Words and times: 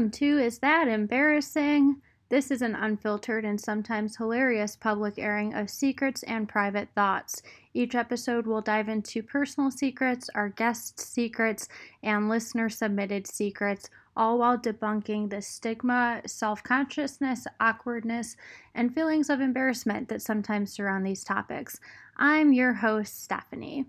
Welcome 0.00 0.12
to 0.12 0.38
Is 0.38 0.60
That 0.60 0.88
Embarrassing? 0.88 2.00
This 2.30 2.50
is 2.50 2.62
an 2.62 2.74
unfiltered 2.74 3.44
and 3.44 3.60
sometimes 3.60 4.16
hilarious 4.16 4.74
public 4.74 5.18
airing 5.18 5.52
of 5.52 5.68
secrets 5.68 6.22
and 6.22 6.48
private 6.48 6.88
thoughts. 6.94 7.42
Each 7.74 7.94
episode 7.94 8.46
will 8.46 8.62
dive 8.62 8.88
into 8.88 9.22
personal 9.22 9.70
secrets, 9.70 10.30
our 10.34 10.48
guests' 10.48 11.04
secrets, 11.04 11.68
and 12.02 12.30
listener 12.30 12.70
submitted 12.70 13.26
secrets, 13.26 13.90
all 14.16 14.38
while 14.38 14.56
debunking 14.56 15.28
the 15.28 15.42
stigma, 15.42 16.22
self 16.24 16.62
consciousness, 16.62 17.46
awkwardness, 17.60 18.38
and 18.74 18.94
feelings 18.94 19.28
of 19.28 19.42
embarrassment 19.42 20.08
that 20.08 20.22
sometimes 20.22 20.72
surround 20.72 21.04
these 21.04 21.24
topics. 21.24 21.78
I'm 22.16 22.54
your 22.54 22.72
host, 22.72 23.22
Stephanie. 23.22 23.84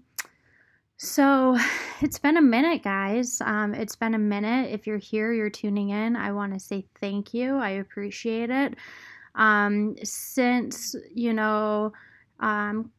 So 1.04 1.58
it's 2.02 2.20
been 2.20 2.38
a 2.38 2.42
minute, 2.42 2.84
guys. 2.84 3.42
Um, 3.42 3.74
it's 3.74 3.96
been 3.96 4.14
a 4.14 4.20
minute. 4.20 4.70
If 4.72 4.86
you're 4.86 5.00
here, 5.00 5.34
you're 5.34 5.50
tuning 5.50 5.90
in, 5.90 6.16
I 6.16 6.32
want 6.32 6.54
to 6.54 6.60
say 6.60 6.86
thank 7.00 7.34
you. 7.34 7.58
I 7.58 7.70
appreciate 7.72 8.52
it. 8.52 8.76
Um, 9.34 9.96
since, 10.04 10.96
you 11.14 11.34
know, 11.34 11.92
um, 12.40 12.92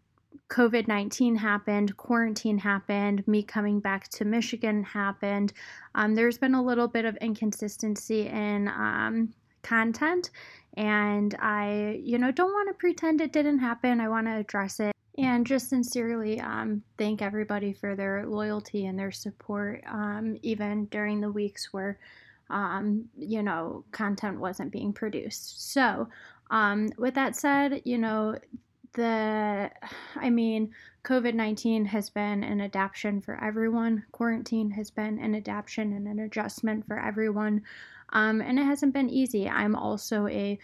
COVID 0.48 0.88
19 0.88 1.36
happened, 1.36 1.96
quarantine 1.96 2.58
happened, 2.58 3.26
me 3.28 3.42
coming 3.42 3.78
back 3.78 4.08
to 4.08 4.24
Michigan 4.24 4.82
happened, 4.82 5.52
um, 5.94 6.14
there's 6.14 6.38
been 6.38 6.54
a 6.54 6.62
little 6.62 6.88
bit 6.88 7.04
of 7.04 7.16
inconsistency 7.18 8.26
in 8.26 8.66
um, 8.68 9.32
content. 9.62 10.30
And 10.76 11.36
I, 11.38 12.00
you 12.02 12.18
know, 12.18 12.32
don't 12.32 12.52
want 12.52 12.68
to 12.68 12.74
pretend 12.74 13.20
it 13.20 13.32
didn't 13.32 13.60
happen. 13.60 14.00
I 14.00 14.08
want 14.08 14.26
to 14.26 14.36
address 14.36 14.80
it 14.80 14.92
and 15.18 15.46
just 15.46 15.68
sincerely 15.68 16.40
um, 16.40 16.82
thank 16.96 17.20
everybody 17.20 17.72
for 17.72 17.94
their 17.94 18.26
loyalty 18.26 18.86
and 18.86 18.98
their 18.98 19.12
support, 19.12 19.82
um, 19.86 20.38
even 20.42 20.86
during 20.86 21.20
the 21.20 21.30
weeks 21.30 21.72
where, 21.72 21.98
um, 22.48 23.04
you 23.18 23.42
know, 23.42 23.84
content 23.92 24.40
wasn't 24.40 24.72
being 24.72 24.92
produced. 24.92 25.72
So, 25.72 26.08
um, 26.50 26.90
with 26.96 27.14
that 27.14 27.36
said, 27.36 27.82
you 27.84 27.98
know, 27.98 28.36
the, 28.94 29.70
I 30.16 30.30
mean, 30.30 30.72
COVID 31.04 31.34
19 31.34 31.84
has 31.86 32.10
been 32.10 32.44
an 32.44 32.60
adaptation 32.60 33.20
for 33.20 33.42
everyone. 33.42 34.04
Quarantine 34.12 34.70
has 34.70 34.90
been 34.90 35.18
an 35.18 35.34
adaptation 35.34 35.92
and 35.92 36.06
an 36.06 36.20
adjustment 36.20 36.86
for 36.86 36.98
everyone. 36.98 37.62
Um, 38.12 38.40
and 38.40 38.58
it 38.58 38.64
hasn't 38.64 38.92
been 38.92 39.10
easy. 39.10 39.48
I'm 39.48 39.74
also 39.74 40.26
a 40.28 40.58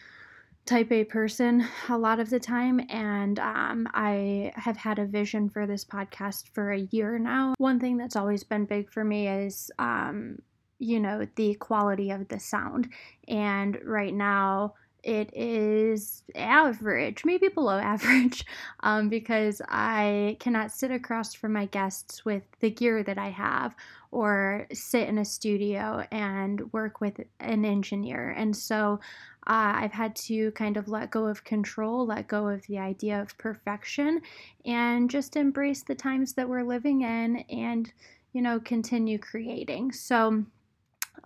type 0.68 0.92
A 0.92 1.02
person 1.04 1.66
a 1.88 1.96
lot 1.96 2.20
of 2.20 2.28
the 2.28 2.38
time, 2.38 2.80
and 2.90 3.38
um, 3.38 3.88
I 3.94 4.52
have 4.54 4.76
had 4.76 4.98
a 4.98 5.06
vision 5.06 5.48
for 5.48 5.66
this 5.66 5.82
podcast 5.82 6.48
for 6.52 6.72
a 6.72 6.86
year 6.90 7.18
now. 7.18 7.54
One 7.56 7.80
thing 7.80 7.96
that's 7.96 8.16
always 8.16 8.44
been 8.44 8.66
big 8.66 8.90
for 8.90 9.02
me 9.02 9.28
is, 9.28 9.70
um, 9.78 10.38
you 10.78 11.00
know, 11.00 11.26
the 11.36 11.54
quality 11.54 12.10
of 12.10 12.28
the 12.28 12.38
sound. 12.38 12.90
And 13.26 13.78
right 13.82 14.12
now, 14.12 14.74
it 15.02 15.30
is 15.34 16.22
average, 16.34 17.24
maybe 17.24 17.48
below 17.48 17.78
average, 17.78 18.44
um, 18.80 19.08
because 19.08 19.62
I 19.70 20.36
cannot 20.38 20.70
sit 20.70 20.90
across 20.90 21.32
from 21.32 21.54
my 21.54 21.64
guests 21.64 22.26
with 22.26 22.42
the 22.60 22.70
gear 22.70 23.02
that 23.04 23.16
I 23.16 23.30
have 23.30 23.74
or 24.10 24.66
sit 24.72 25.08
in 25.08 25.18
a 25.18 25.24
studio 25.24 26.04
and 26.10 26.72
work 26.72 27.00
with 27.00 27.20
an 27.40 27.64
engineer. 27.64 28.30
And 28.30 28.56
so 28.56 29.00
uh, 29.46 29.72
I've 29.76 29.92
had 29.92 30.14
to 30.16 30.50
kind 30.52 30.76
of 30.76 30.88
let 30.88 31.10
go 31.10 31.26
of 31.26 31.44
control, 31.44 32.06
let 32.06 32.28
go 32.28 32.48
of 32.48 32.66
the 32.66 32.78
idea 32.78 33.20
of 33.20 33.36
perfection, 33.38 34.20
and 34.66 35.08
just 35.08 35.36
embrace 35.36 35.82
the 35.82 35.94
times 35.94 36.34
that 36.34 36.48
we're 36.48 36.64
living 36.64 37.02
in 37.02 37.38
and, 37.50 37.90
you 38.32 38.42
know, 38.42 38.60
continue 38.60 39.18
creating. 39.18 39.92
So, 39.92 40.44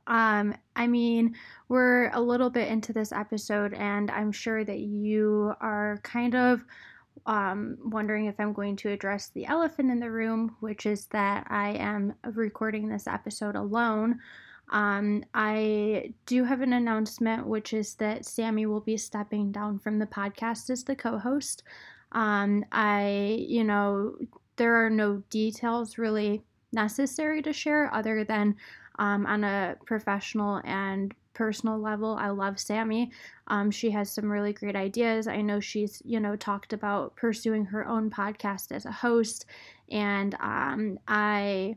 um, 0.06 0.54
I 0.76 0.86
mean, 0.86 1.34
we're 1.68 2.10
a 2.10 2.20
little 2.20 2.50
bit 2.50 2.68
into 2.68 2.92
this 2.92 3.12
episode, 3.12 3.74
and 3.74 4.10
I'm 4.10 4.32
sure 4.32 4.64
that 4.64 4.80
you 4.80 5.54
are 5.60 5.98
kind 6.02 6.34
of 6.34 6.64
um, 7.26 7.78
wondering 7.84 8.26
if 8.26 8.38
I'm 8.38 8.52
going 8.52 8.76
to 8.76 8.90
address 8.90 9.28
the 9.28 9.46
elephant 9.46 9.90
in 9.90 10.00
the 10.00 10.10
room, 10.10 10.56
which 10.60 10.86
is 10.86 11.06
that 11.06 11.46
I 11.50 11.70
am 11.70 12.14
recording 12.24 12.88
this 12.88 13.06
episode 13.06 13.56
alone. 13.56 14.18
Um, 14.70 15.24
I 15.34 16.14
do 16.26 16.44
have 16.44 16.62
an 16.62 16.72
announcement, 16.72 17.46
which 17.46 17.72
is 17.72 17.94
that 17.96 18.24
Sammy 18.24 18.66
will 18.66 18.80
be 18.80 18.96
stepping 18.96 19.52
down 19.52 19.78
from 19.78 19.98
the 19.98 20.06
podcast 20.06 20.70
as 20.70 20.84
the 20.84 20.96
co 20.96 21.18
host. 21.18 21.62
Um, 22.12 22.64
I, 22.72 23.36
you 23.40 23.64
know, 23.64 24.16
there 24.56 24.84
are 24.84 24.90
no 24.90 25.22
details 25.30 25.98
really 25.98 26.42
necessary 26.72 27.42
to 27.42 27.52
share 27.52 27.92
other 27.94 28.24
than 28.24 28.56
um, 28.98 29.26
on 29.26 29.44
a 29.44 29.76
professional 29.84 30.60
and 30.64 31.14
personal 31.34 31.78
level. 31.78 32.16
I 32.18 32.28
love 32.28 32.58
Sammy. 32.58 33.10
Um, 33.48 33.70
she 33.70 33.90
has 33.90 34.10
some 34.10 34.30
really 34.30 34.52
great 34.52 34.76
ideas. 34.76 35.26
I 35.26 35.40
know 35.40 35.60
she's, 35.60 36.02
you 36.04 36.20
know, 36.20 36.36
talked 36.36 36.72
about 36.72 37.16
pursuing 37.16 37.64
her 37.66 37.86
own 37.86 38.10
podcast 38.10 38.72
as 38.72 38.86
a 38.86 38.92
host, 38.92 39.46
and 39.90 40.34
um, 40.40 40.98
I 41.08 41.76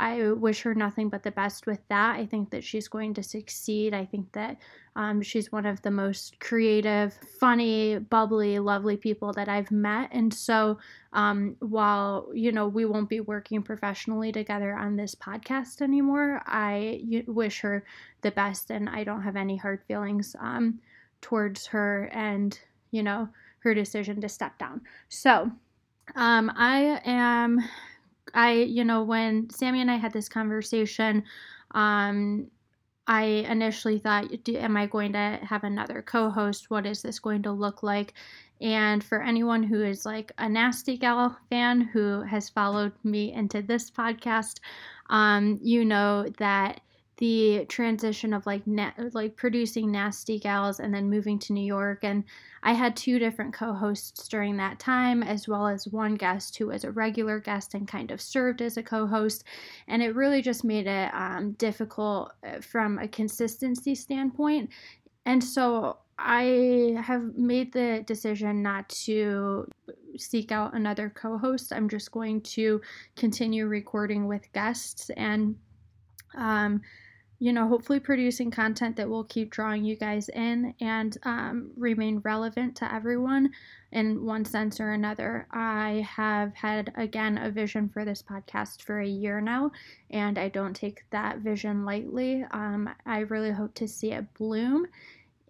I 0.00 0.32
wish 0.32 0.62
her 0.62 0.74
nothing 0.74 1.10
but 1.10 1.22
the 1.22 1.30
best 1.30 1.66
with 1.66 1.86
that. 1.88 2.18
I 2.18 2.24
think 2.24 2.50
that 2.50 2.64
she's 2.64 2.88
going 2.88 3.12
to 3.14 3.22
succeed. 3.22 3.92
I 3.92 4.06
think 4.06 4.32
that 4.32 4.56
um, 4.96 5.20
she's 5.20 5.52
one 5.52 5.66
of 5.66 5.82
the 5.82 5.90
most 5.90 6.40
creative, 6.40 7.12
funny, 7.38 7.98
bubbly, 7.98 8.58
lovely 8.58 8.96
people 8.96 9.34
that 9.34 9.46
I've 9.46 9.70
met. 9.70 10.08
And 10.10 10.32
so, 10.32 10.78
um, 11.12 11.54
while 11.60 12.30
you 12.32 12.50
know 12.50 12.66
we 12.66 12.86
won't 12.86 13.10
be 13.10 13.20
working 13.20 13.62
professionally 13.62 14.32
together 14.32 14.74
on 14.74 14.96
this 14.96 15.14
podcast 15.14 15.82
anymore, 15.82 16.42
I 16.46 17.24
wish 17.26 17.60
her 17.60 17.84
the 18.22 18.30
best, 18.30 18.70
and 18.70 18.88
I 18.88 19.04
don't 19.04 19.22
have 19.22 19.36
any 19.36 19.58
hard 19.58 19.82
feelings 19.86 20.34
um, 20.40 20.80
towards 21.20 21.66
her 21.66 22.08
and 22.14 22.58
you 22.90 23.02
know 23.02 23.28
her 23.58 23.74
decision 23.74 24.20
to 24.22 24.28
step 24.30 24.58
down. 24.58 24.80
So. 25.10 25.50
Um, 26.16 26.50
I 26.56 27.00
am 27.04 27.60
I, 28.34 28.52
you 28.52 28.84
know, 28.84 29.02
when 29.02 29.50
Sammy 29.50 29.80
and 29.80 29.90
I 29.90 29.96
had 29.96 30.12
this 30.12 30.28
conversation, 30.28 31.24
um, 31.72 32.50
I 33.06 33.22
initially 33.24 33.98
thought, 33.98 34.26
am 34.48 34.76
I 34.76 34.86
going 34.86 35.12
to 35.14 35.40
have 35.42 35.64
another 35.64 36.02
co 36.02 36.30
host? 36.30 36.70
What 36.70 36.86
is 36.86 37.02
this 37.02 37.18
going 37.18 37.42
to 37.42 37.52
look 37.52 37.82
like? 37.82 38.14
And 38.60 39.02
for 39.02 39.22
anyone 39.22 39.62
who 39.62 39.82
is 39.82 40.04
like 40.04 40.32
a 40.38 40.48
Nasty 40.48 40.96
Gal 40.96 41.36
fan 41.48 41.80
who 41.80 42.22
has 42.22 42.50
followed 42.50 42.92
me 43.02 43.32
into 43.32 43.62
this 43.62 43.90
podcast, 43.90 44.60
um, 45.08 45.58
you 45.62 45.84
know 45.84 46.26
that 46.38 46.82
the 47.20 47.64
transition 47.68 48.32
of 48.32 48.44
like 48.46 48.66
na- 48.66 48.90
like 49.12 49.36
producing 49.36 49.92
nasty 49.92 50.38
gals 50.38 50.80
and 50.80 50.92
then 50.92 51.08
moving 51.08 51.38
to 51.38 51.52
new 51.52 51.64
york 51.64 52.02
and 52.02 52.24
i 52.62 52.72
had 52.72 52.96
two 52.96 53.18
different 53.18 53.54
co-hosts 53.54 54.26
during 54.26 54.56
that 54.56 54.78
time 54.80 55.22
as 55.22 55.46
well 55.46 55.68
as 55.68 55.86
one 55.86 56.16
guest 56.16 56.56
who 56.56 56.66
was 56.66 56.82
a 56.82 56.90
regular 56.90 57.38
guest 57.38 57.74
and 57.74 57.86
kind 57.86 58.10
of 58.10 58.20
served 58.20 58.60
as 58.60 58.76
a 58.76 58.82
co-host 58.82 59.44
and 59.86 60.02
it 60.02 60.16
really 60.16 60.42
just 60.42 60.64
made 60.64 60.86
it 60.86 61.14
um, 61.14 61.52
difficult 61.52 62.32
uh, 62.44 62.60
from 62.60 62.98
a 62.98 63.06
consistency 63.06 63.94
standpoint 63.94 64.68
and 65.26 65.44
so 65.44 65.98
I 66.22 67.00
have 67.02 67.34
made 67.34 67.72
the 67.72 68.04
decision 68.06 68.62
not 68.62 68.88
to 68.90 69.66
seek 70.18 70.52
out 70.52 70.74
another 70.74 71.08
co 71.08 71.38
host. 71.38 71.72
I'm 71.72 71.88
just 71.88 72.12
going 72.12 72.42
to 72.42 72.80
continue 73.16 73.66
recording 73.66 74.26
with 74.26 74.52
guests 74.52 75.10
and 75.16 75.56
um, 76.34 76.82
you 77.42 77.54
know, 77.54 77.66
hopefully 77.66 77.98
producing 77.98 78.50
content 78.50 78.96
that 78.96 79.08
will 79.08 79.24
keep 79.24 79.50
drawing 79.50 79.82
you 79.82 79.96
guys 79.96 80.28
in 80.28 80.74
and 80.78 81.16
um, 81.22 81.70
remain 81.74 82.18
relevant 82.18 82.76
to 82.76 82.94
everyone 82.94 83.50
in 83.92 84.26
one 84.26 84.44
sense 84.44 84.78
or 84.78 84.90
another. 84.90 85.48
I 85.50 86.06
have 86.06 86.54
had, 86.54 86.92
again, 86.96 87.38
a 87.38 87.50
vision 87.50 87.88
for 87.88 88.04
this 88.04 88.22
podcast 88.22 88.82
for 88.82 89.00
a 89.00 89.06
year 89.06 89.40
now, 89.40 89.72
and 90.10 90.38
I 90.38 90.50
don't 90.50 90.76
take 90.76 91.02
that 91.10 91.38
vision 91.38 91.86
lightly. 91.86 92.44
Um, 92.50 92.90
I 93.06 93.20
really 93.20 93.52
hope 93.52 93.72
to 93.76 93.88
see 93.88 94.12
it 94.12 94.32
bloom. 94.34 94.86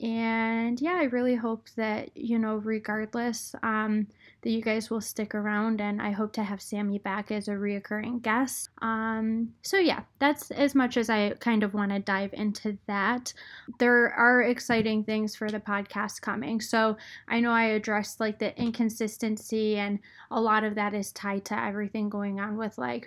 And 0.01 0.81
yeah, 0.81 0.95
I 0.95 1.05
really 1.05 1.35
hope 1.35 1.69
that, 1.77 2.17
you 2.17 2.39
know, 2.39 2.57
regardless, 2.57 3.57
um, 3.65 4.07
that 4.43 4.51
you 4.51 4.63
guys 4.63 4.91
will 4.91 5.01
stick 5.01 5.35
around 5.35 5.81
and 5.81 6.01
I 6.01 6.11
hope 6.11 6.33
to 6.35 6.43
have 6.43 6.63
Sammy 6.63 6.99
back 6.99 7.31
as 7.31 7.49
a 7.49 7.53
reoccurring 7.53 8.23
guest. 8.23 8.71
Um, 8.81 9.51
so 9.63 9.79
yeah, 9.79 10.01
that's 10.19 10.51
as 10.51 10.75
much 10.75 10.97
as 10.97 11.11
I 11.11 11.31
kind 11.41 11.63
of 11.63 11.75
want 11.75 11.93
to 11.93 11.99
dive 11.99 12.33
into 12.33 12.79
that. 12.87 13.33
There 13.79 14.13
are 14.13 14.43
exciting 14.43 15.05
things 15.05 15.37
for 15.37 15.51
the 15.51 15.61
podcast 15.61 16.23
coming. 16.23 16.61
So 16.61 16.97
I 17.29 17.41
know 17.41 17.51
I 17.51 17.65
addressed 17.65 18.21
like 18.21 18.39
the 18.39 18.59
inconsistency 18.61 19.77
and 19.77 19.99
a 20.31 20.41
lot 20.41 20.65
of 20.65 20.75
that 20.75 20.95
is 20.95 21.13
tied 21.13 21.45
to 21.47 21.59
everything 21.59 22.09
going 22.09 22.41
on 22.41 22.57
with 22.57 22.79
like 22.79 23.07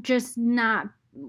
just 0.00 0.38
not 0.38 0.88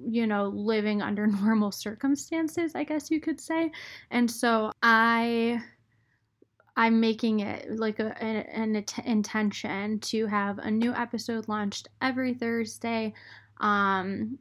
you 0.10 0.28
know, 0.28 0.48
living 0.48 1.02
under 1.02 1.28
normal 1.44 1.72
circumstances, 1.72 2.74
I 2.76 2.84
guess 2.84 3.12
you 3.12 3.20
could 3.20 3.40
say. 3.40 3.72
And 4.12 4.30
so 4.30 4.72
I 4.82 5.62
I'm 6.76 7.00
making 7.00 7.42
it 7.42 7.78
like 7.78 8.00
a, 8.00 8.22
an 8.24 8.84
intention 9.06 10.00
to 10.00 10.28
have 10.28 10.58
a 10.58 10.72
new 10.72 10.94
episode 10.94 11.48
launched 11.48 11.88
every 12.02 12.34
Thursday. 12.34 13.14
Um, 13.60 14.40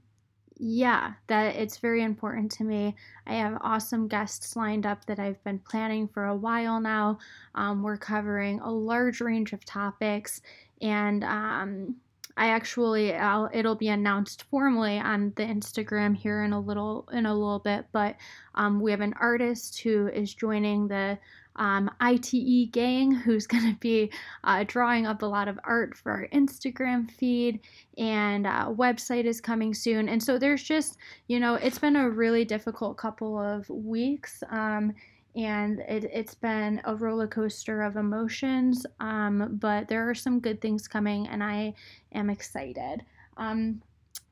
yeah, 0.65 1.15
that 1.27 1.57
it's 1.57 1.79
very 1.79 2.03
important 2.03 2.53
to 2.53 2.65
me. 2.65 2.95
I 3.27 3.35
have 3.35 3.59
awesome 3.63 4.07
guests 4.07 4.55
lined 4.55 4.87
up 4.87 5.05
that 5.07 5.19
I've 5.19 5.43
been 5.45 5.59
planning 5.59 6.07
for 6.07 6.27
a 6.27 6.37
while 6.37 6.81
now. 6.81 7.19
Um, 7.55 7.83
we're 7.83 7.97
covering 7.97 8.61
a 8.61 8.71
large 8.71 9.21
range 9.21 9.53
of 9.53 9.65
topics, 9.65 10.41
and 10.81 11.25
um, 11.25 11.97
I 12.37 12.49
actually 12.49 13.15
I'll, 13.15 13.51
it'll 13.53 13.75
be 13.75 13.89
announced 13.89 14.45
formally 14.45 14.99
on 14.99 15.33
the 15.37 15.43
Instagram 15.43 16.17
here 16.17 16.45
in 16.45 16.53
a 16.53 16.61
little 16.61 17.09
in 17.13 17.27
a 17.27 17.35
little 17.35 17.59
bit. 17.59 17.87
But 17.93 18.17
um, 18.55 18.81
we 18.81 18.91
have 18.91 19.01
an 19.01 19.15
artist 19.21 19.81
who 19.81 20.09
is 20.09 20.33
joining 20.33 20.89
the 20.89 21.19
um, 21.57 21.91
ITE 22.01 22.71
gang 22.73 23.13
who's 23.13 23.47
going 23.53 23.73
to 23.73 23.79
be 23.79 24.11
uh, 24.45 24.65
drawing 24.67 25.07
up 25.07 25.23
a 25.23 25.27
lot 25.27 25.49
of 25.49 25.59
art 25.65 25.97
for 25.97 26.13
our 26.13 26.29
Instagram 26.33 27.11
feed, 27.11 27.61
and 27.99 28.47
uh, 28.47 28.69
website 28.69 29.25
is 29.25 29.41
coming 29.41 29.75
soon. 29.75 30.09
And 30.09 30.23
so 30.23 30.39
there's 30.39 30.63
just, 30.63 30.97
you 31.29 31.41
know, 31.41 31.55
it's 31.55 31.79
been 31.79 31.97
a 31.97 32.11
really 32.11 32.45
difficult 32.45 32.97
couple 32.97 33.39
of 33.39 33.69
weeks. 33.69 34.43
Um, 34.51 34.95
and 35.35 35.81
it, 35.81 36.05
it's 36.13 36.35
been 36.35 36.81
a 36.85 36.95
roller 36.95 37.27
coaster 37.27 37.83
of 37.83 37.97
emotions, 37.97 38.85
um, 39.01 39.57
but 39.61 39.89
there 39.89 40.09
are 40.09 40.15
some 40.15 40.41
good 40.41 40.61
things 40.61 40.87
coming, 40.87 41.27
and 41.29 41.43
I 41.43 41.75
am 42.13 42.29
excited. 42.29 43.03
Um, 43.39 43.81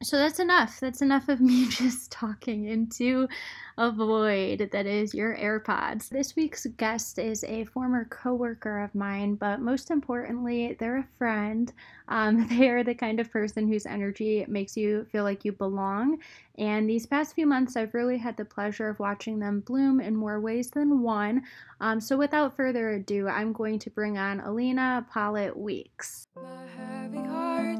so 0.03 0.17
that's 0.17 0.39
enough. 0.39 0.81
That's 0.81 1.03
enough 1.03 1.29
of 1.29 1.41
me 1.43 1.67
just 1.71 2.11
talking 2.11 2.67
into 2.67 3.29
a 3.77 3.91
void 3.91 4.71
that 4.73 4.87
is 4.87 5.13
your 5.13 5.37
AirPods. 5.37 6.09
This 6.09 6.35
week's 6.35 6.65
guest 6.79 7.19
is 7.19 7.45
a 7.45 7.65
former 7.67 8.07
coworker 8.07 8.81
of 8.83 8.95
mine, 8.95 9.35
but 9.35 9.61
most 9.61 9.91
importantly, 9.91 10.75
they're 10.79 10.99
a 10.99 11.09
friend. 11.19 11.71
Um, 12.11 12.47
they 12.59 12.69
are 12.69 12.85
the 12.85 12.95
kind 12.95 13.21
of 13.21 13.31
person 13.31 13.67
whose 13.67 13.87
energy 13.87 14.45
makes 14.49 14.77
you 14.77 15.07
feel 15.11 15.25
like 15.25 15.45
you 15.45 15.53
belong. 15.53 16.19
And 16.59 16.89
these 16.89 17.07
past 17.07 17.35
few 17.35 17.47
months, 17.47 17.77
I've 17.77 17.95
really 17.95 18.19
had 18.19 18.37
the 18.37 18.45
pleasure 18.45 18.89
of 18.89 18.99
watching 18.99 19.39
them 19.39 19.61
bloom 19.61 20.01
in 20.01 20.15
more 20.15 20.41
ways 20.41 20.71
than 20.71 21.01
one. 21.01 21.43
Um, 21.81 22.01
so 22.01 22.19
without 22.19 22.55
further 22.55 22.91
ado, 22.91 23.29
I'm 23.29 23.55
going 23.55 23.79
to 23.79 23.91
bring 23.91 24.19
on 24.19 24.41
Alina 24.41 25.07
Pollitt 25.11 25.57
Weeks 25.57 26.27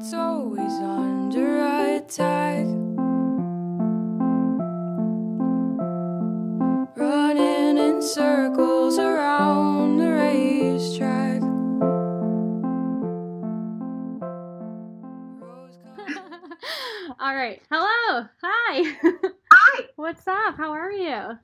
heart's 0.01 0.13
always 0.13 0.73
under 0.73 1.65
attack. 1.95 2.65
Running 6.95 7.77
in 7.77 8.01
circles 8.01 8.97
around 8.97 9.97
the 9.97 10.09
racetrack. 10.09 11.20
All 17.21 17.35
right. 17.35 17.61
Hello. 17.69 18.25
Hi. 18.41 18.95
Hi. 19.53 19.83
What's 19.95 20.27
up? 20.27 20.57
How 20.57 20.71
are 20.71 20.91
you? 20.91 21.37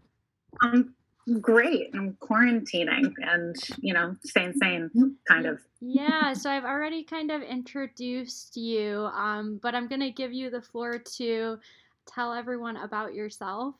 I'm 0.60 0.96
great. 1.40 1.92
I'm 1.94 2.18
quarantining 2.20 3.14
and, 3.22 3.56
you 3.80 3.94
know, 3.94 4.16
staying 4.26 4.54
sane, 4.54 4.90
kind 5.28 5.46
of. 5.46 5.60
yeah, 5.80 6.34
so 6.34 6.50
I've 6.50 6.64
already 6.64 7.04
kind 7.04 7.30
of 7.30 7.44
introduced 7.44 8.58
you, 8.58 9.08
um, 9.14 9.60
but 9.62 9.76
I'm 9.76 9.88
going 9.88 10.02
to 10.02 10.10
give 10.10 10.34
you 10.34 10.50
the 10.50 10.64
floor 10.64 10.98
to 10.98 11.60
tell 12.08 12.34
everyone 12.34 12.78
about 12.78 13.14
yourself. 13.14 13.76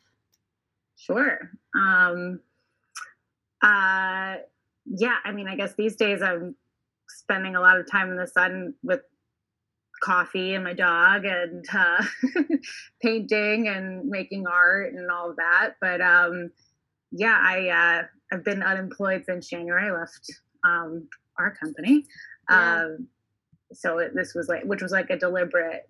Sure. 0.96 1.50
Um, 1.74 2.38
uh, 3.60 4.36
yeah, 4.86 5.16
I 5.24 5.32
mean, 5.32 5.48
I 5.48 5.56
guess 5.56 5.74
these 5.74 5.96
days 5.96 6.22
I'm 6.22 6.54
spending 7.08 7.56
a 7.56 7.60
lot 7.60 7.76
of 7.76 7.90
time 7.90 8.08
in 8.12 8.16
the 8.16 8.28
sun 8.28 8.74
with 8.84 9.00
coffee 10.00 10.54
and 10.54 10.64
my 10.64 10.74
dog 10.74 11.24
and 11.24 11.64
uh, 11.72 12.02
painting 13.02 13.68
and 13.68 14.06
making 14.08 14.46
art 14.46 14.92
and 14.92 15.10
all 15.10 15.30
of 15.30 15.36
that. 15.36 15.74
But, 15.80 16.00
um, 16.00 16.50
yeah, 17.10 17.38
I 17.40 17.68
uh, 17.68 18.02
I've 18.32 18.44
been 18.44 18.62
unemployed 18.62 19.24
since 19.24 19.48
January. 19.48 19.88
I 19.88 19.92
left 19.92 20.30
um, 20.64 21.08
our 21.38 21.54
company, 21.54 22.04
yeah. 22.50 22.84
um, 22.84 23.08
so 23.72 23.98
it, 23.98 24.14
this 24.14 24.34
was 24.34 24.48
like, 24.48 24.64
which 24.64 24.82
was 24.82 24.92
like 24.92 25.10
a 25.10 25.18
deliberate 25.18 25.88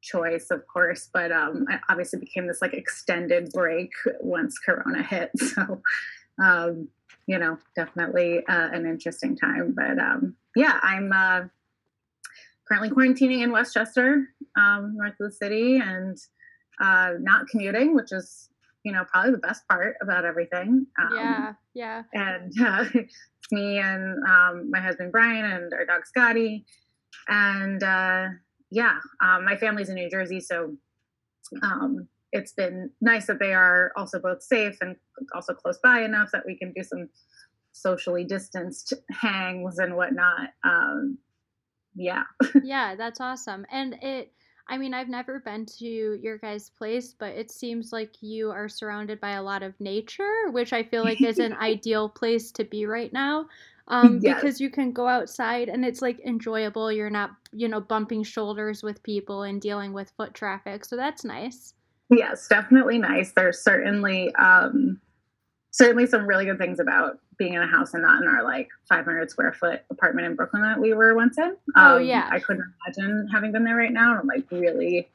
choice, 0.00 0.50
of 0.50 0.66
course, 0.66 1.08
but 1.12 1.30
um, 1.30 1.66
I 1.68 1.78
obviously 1.88 2.18
became 2.18 2.46
this 2.46 2.62
like 2.62 2.74
extended 2.74 3.50
break 3.52 3.92
once 4.20 4.58
Corona 4.58 5.02
hit. 5.02 5.30
So, 5.38 5.82
um, 6.42 6.88
you 7.26 7.38
know, 7.38 7.58
definitely 7.76 8.44
uh, 8.46 8.70
an 8.72 8.86
interesting 8.86 9.36
time. 9.36 9.74
But 9.76 9.98
um, 9.98 10.36
yeah, 10.56 10.80
I'm 10.82 11.12
uh, 11.12 11.42
currently 12.70 12.90
quarantining 12.90 13.42
in 13.42 13.50
Westchester, 13.50 14.26
um, 14.56 14.94
north 14.96 15.14
of 15.20 15.30
the 15.30 15.32
city, 15.32 15.78
and 15.78 16.16
uh, 16.80 17.12
not 17.20 17.48
commuting, 17.48 17.94
which 17.94 18.12
is 18.12 18.50
you 18.84 18.92
know, 18.92 19.04
probably 19.10 19.32
the 19.32 19.38
best 19.38 19.66
part 19.68 19.96
about 20.00 20.24
everything. 20.24 20.86
Um, 20.98 21.14
yeah, 21.14 21.52
yeah. 21.74 22.02
And 22.12 22.52
uh, 22.64 22.84
me 23.52 23.78
and 23.78 24.18
um, 24.28 24.70
my 24.70 24.80
husband 24.80 25.12
Brian 25.12 25.44
and 25.44 25.72
our 25.72 25.84
dog 25.84 26.06
Scotty. 26.06 26.64
And 27.28 27.82
uh, 27.82 28.28
yeah, 28.70 28.98
um, 29.22 29.44
my 29.44 29.56
family's 29.56 29.88
in 29.88 29.96
New 29.96 30.10
Jersey, 30.10 30.40
so 30.40 30.76
um, 31.62 32.08
it's 32.32 32.52
been 32.52 32.90
nice 33.00 33.26
that 33.26 33.40
they 33.40 33.52
are 33.52 33.92
also 33.96 34.20
both 34.20 34.42
safe 34.42 34.76
and 34.80 34.96
also 35.34 35.52
close 35.52 35.78
by 35.82 36.02
enough 36.02 36.30
that 36.32 36.44
we 36.46 36.56
can 36.56 36.72
do 36.72 36.82
some 36.82 37.08
socially 37.72 38.24
distanced 38.24 38.94
hangs 39.10 39.78
and 39.78 39.96
whatnot. 39.96 40.50
Um, 40.64 41.18
yeah. 41.94 42.24
yeah, 42.62 42.94
that's 42.94 43.20
awesome. 43.20 43.66
And 43.70 43.96
it, 44.02 44.32
I 44.68 44.78
mean, 44.78 44.94
I've 44.94 45.08
never 45.08 45.40
been 45.40 45.66
to 45.78 46.18
your 46.22 46.38
guys' 46.38 46.70
place, 46.70 47.14
but 47.18 47.34
it 47.34 47.50
seems 47.50 47.92
like 47.92 48.14
you 48.20 48.50
are 48.50 48.68
surrounded 48.68 49.20
by 49.20 49.32
a 49.32 49.42
lot 49.42 49.62
of 49.62 49.78
nature, 49.80 50.50
which 50.50 50.72
I 50.72 50.84
feel 50.84 51.02
like 51.02 51.20
is 51.20 51.38
an 51.38 51.52
ideal 51.60 52.08
place 52.08 52.52
to 52.52 52.64
be 52.64 52.86
right 52.86 53.12
now. 53.12 53.46
Um, 53.88 54.20
yes. 54.22 54.36
because 54.36 54.60
you 54.60 54.70
can 54.70 54.92
go 54.92 55.08
outside 55.08 55.68
and 55.68 55.84
it's 55.84 56.00
like 56.00 56.20
enjoyable. 56.20 56.92
You're 56.92 57.10
not, 57.10 57.30
you 57.52 57.66
know, 57.66 57.80
bumping 57.80 58.22
shoulders 58.22 58.84
with 58.84 59.02
people 59.02 59.42
and 59.42 59.60
dealing 59.60 59.92
with 59.92 60.12
foot 60.16 60.32
traffic. 60.32 60.84
So 60.84 60.94
that's 60.94 61.24
nice. 61.24 61.74
Yes, 62.08 62.46
definitely 62.46 62.98
nice. 62.98 63.32
There's 63.32 63.60
certainly 63.60 64.32
um 64.36 65.00
certainly 65.72 66.06
some 66.06 66.26
really 66.26 66.44
good 66.44 66.58
things 66.58 66.78
about 66.78 67.18
being 67.40 67.54
in 67.54 67.62
a 67.62 67.66
house 67.66 67.94
and 67.94 68.02
not 68.02 68.22
in 68.22 68.28
our 68.28 68.44
like 68.44 68.68
500 68.86 69.30
square 69.30 69.54
foot 69.54 69.80
apartment 69.90 70.26
in 70.26 70.36
Brooklyn 70.36 70.60
that 70.60 70.78
we 70.78 70.92
were 70.92 71.14
once 71.14 71.38
in. 71.38 71.56
Oh, 71.74 71.80
um, 71.80 71.92
oh 71.92 71.96
yeah, 71.96 72.28
I 72.30 72.38
couldn't 72.38 72.70
imagine 72.86 73.28
having 73.32 73.50
been 73.50 73.64
there 73.64 73.74
right 73.74 73.90
now. 73.92 74.16
I'm 74.20 74.26
like 74.26 74.44
really 74.50 75.08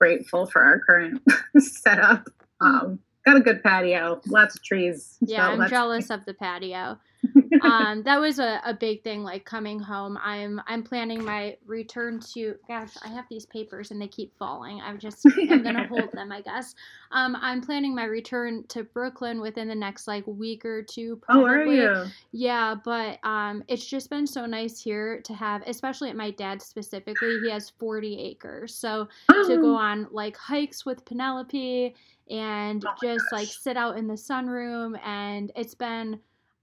grateful 0.00 0.46
for 0.46 0.62
our 0.62 0.80
current 0.80 1.22
setup. 1.58 2.28
Um, 2.60 2.98
got 3.24 3.36
a 3.36 3.40
good 3.40 3.62
patio, 3.62 4.20
lots 4.26 4.56
of 4.56 4.64
trees. 4.64 5.16
Yeah, 5.20 5.54
so 5.54 5.62
I'm 5.62 5.70
jealous 5.70 6.10
of 6.10 6.24
the 6.24 6.34
patio. 6.34 6.98
um, 7.62 8.02
that 8.04 8.18
was 8.18 8.38
a, 8.38 8.60
a 8.64 8.74
big 8.74 9.02
thing 9.04 9.22
like 9.22 9.44
coming 9.44 9.78
home. 9.78 10.18
I'm 10.22 10.60
i'm 10.66 10.82
planning 10.82 11.24
my 11.24 11.56
return 11.66 12.20
to 12.34 12.54
gosh 12.68 12.92
i 13.04 13.08
have 13.08 13.26
these 13.30 13.46
papers 13.46 13.90
and 13.90 14.00
they 14.00 14.08
keep 14.08 14.36
falling. 14.38 14.80
I'm 14.80 14.98
just 14.98 15.26
i'm 15.26 15.62
gonna 15.62 15.86
hold 15.86 16.10
them 16.14 16.32
i 16.32 16.40
guess. 16.40 16.74
Um, 17.12 17.36
i'm 17.40 17.60
planning 17.60 17.94
my 17.94 18.04
return 18.04 18.64
to 18.68 18.84
brooklyn 18.84 19.40
within 19.40 19.68
the 19.68 19.74
next 19.74 20.06
like 20.08 20.24
week 20.26 20.64
or 20.64 20.82
two 20.82 21.16
probably. 21.16 21.80
oh 21.80 21.84
are 21.86 22.04
you? 22.04 22.10
Yeah 22.32 22.74
but 22.84 23.18
um, 23.24 23.62
it's 23.68 23.86
just 23.86 24.10
been 24.10 24.26
so 24.26 24.46
nice 24.46 24.80
here 24.80 25.20
to 25.22 25.34
have 25.34 25.62
especially 25.66 26.10
at 26.10 26.16
my 26.16 26.30
dad 26.30 26.62
specifically 26.62 27.38
he 27.42 27.50
has 27.50 27.70
40 27.78 28.18
acres. 28.18 28.74
So 28.74 29.08
to 29.28 29.56
go 29.56 29.74
on 29.74 30.06
like 30.10 30.36
hikes 30.36 30.84
with 30.84 31.04
penelope 31.04 31.94
and 32.30 32.84
oh 32.86 32.94
just 33.02 33.24
gosh. 33.30 33.40
like 33.40 33.48
sit 33.48 33.76
out 33.76 33.96
in 33.98 34.06
the 34.06 34.14
sunroom 34.14 34.98
and 35.04 35.50
it's 35.56 35.74
been 35.74 36.20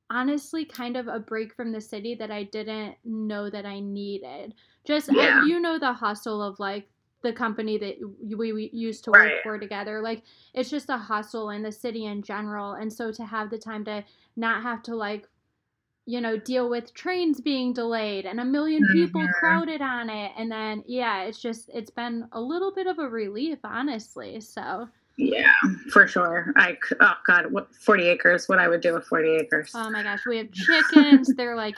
honestly 0.10 0.66
kind 0.66 0.98
of 0.98 1.08
a 1.08 1.20
break 1.20 1.54
from 1.54 1.72
the 1.72 1.82
city 1.82 2.16
that 2.16 2.32
I 2.32 2.44
didn't 2.44 2.96
know 3.04 3.50
that 3.50 3.66
I 3.66 3.80
needed. 3.80 4.54
Just 4.86 5.12
yeah. 5.12 5.44
you 5.46 5.60
know 5.60 5.78
the 5.78 5.94
hustle 5.94 6.42
of 6.42 6.60
like 6.60 6.88
the 7.24 7.34
company 7.34 7.78
that 7.78 7.98
we, 8.38 8.54
we 8.54 8.70
used 8.72 9.04
to 9.04 9.12
work 9.12 9.24
right. 9.24 9.44
for 9.44 9.58
together. 9.58 10.02
Like 10.02 10.24
it's 10.54 10.70
just 10.70 10.90
a 10.90 10.98
hustle 10.98 11.50
in 11.50 11.64
the 11.64 11.72
city 11.72 12.06
in 12.06 12.22
general. 12.22 12.74
And 12.74 12.92
so 12.92 13.12
to 13.12 13.26
have 13.26 13.50
the 13.50 13.58
time 13.58 13.84
to 13.86 14.04
not 14.36 14.64
have 14.64 14.84
to 14.84 14.96
like 14.96 15.28
you 16.08 16.22
know 16.22 16.38
deal 16.38 16.70
with 16.70 16.94
trains 16.94 17.42
being 17.42 17.74
delayed 17.74 18.26
and 18.26 18.40
a 18.40 18.44
1000000 18.44 18.80
people 18.94 19.22
mm-hmm. 19.22 19.32
crowded 19.34 19.82
on 19.82 20.10
it 20.10 20.32
and 20.38 20.50
then 20.50 20.82
yeah 20.88 21.24
it's 21.24 21.40
just 21.40 21.70
it's 21.74 21.92
been 21.92 22.26
a 22.32 22.40
little 22.40 22.74
bit 22.74 22.88
of 22.88 22.98
a 22.98 23.10
relief 23.10 23.60
honestly 23.66 24.40
so 24.40 24.88
yeah, 25.18 25.52
for 25.90 26.08
sure. 26.08 26.54
I 26.56 26.78
oh 27.00 27.14
god, 27.26 27.52
what 27.52 27.74
forty 27.74 28.08
acres? 28.08 28.48
What 28.48 28.60
I 28.60 28.68
would 28.68 28.82
do 28.82 28.94
with 28.94 29.06
forty 29.06 29.36
acres? 29.36 29.72
Oh 29.74 29.90
my 29.90 30.04
gosh, 30.04 30.26
we 30.28 30.38
have 30.38 30.52
chickens. 30.52 31.34
They're 31.36 31.56
like 31.56 31.76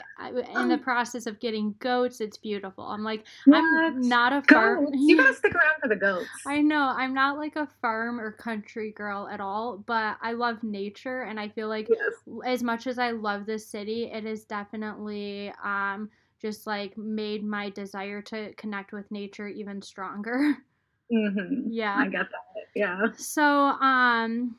in 0.56 0.68
the 0.68 0.78
process 0.78 1.26
of 1.26 1.40
getting 1.40 1.74
goats. 1.80 2.20
It's 2.20 2.38
beautiful. 2.38 2.84
I'm 2.84 3.04
like, 3.04 3.24
what? 3.46 3.60
I'm 3.60 4.02
not 4.02 4.34
a 4.34 4.42
farm. 4.42 4.88
You 4.94 5.16
gotta 5.16 5.34
stick 5.36 5.56
around 5.56 5.76
for 5.82 5.88
the 5.88 5.96
goats. 5.96 6.28
I 6.46 6.60
know. 6.60 6.94
I'm 6.98 7.14
not 7.14 7.38
like 7.38 7.56
a 7.56 7.68
farm 7.82 8.20
or 8.20 8.34
country 8.34 8.92
girl 8.92 9.30
at 9.32 9.40
all, 9.40 9.78
but 9.78 10.18
I 10.22 10.34
love 10.34 10.62
nature, 10.62 11.22
and 11.22 11.40
I 11.40 11.48
feel 11.48 11.70
like 11.70 11.88
yes. 11.90 12.44
as 12.46 12.62
much 12.62 12.88
as 12.88 13.00
I 13.00 13.12
love 13.12 13.46
this 13.46 13.66
city, 13.66 14.12
it 14.12 14.26
is 14.26 14.44
definitely 14.44 15.54
um 15.64 16.10
just 16.42 16.68
like 16.68 16.98
made 16.98 17.44
my 17.44 17.70
desire 17.70 18.22
to 18.22 18.54
connect 18.56 18.92
with 18.92 19.10
nature 19.12 19.48
even 19.48 19.82
stronger. 19.82 20.58
Mm-hmm. 21.12 21.70
Yeah. 21.72 21.96
I 21.98 22.08
get 22.08 22.28
that. 22.30 22.66
Yeah. 22.76 23.08
So, 23.18 23.44
um, 23.44 24.56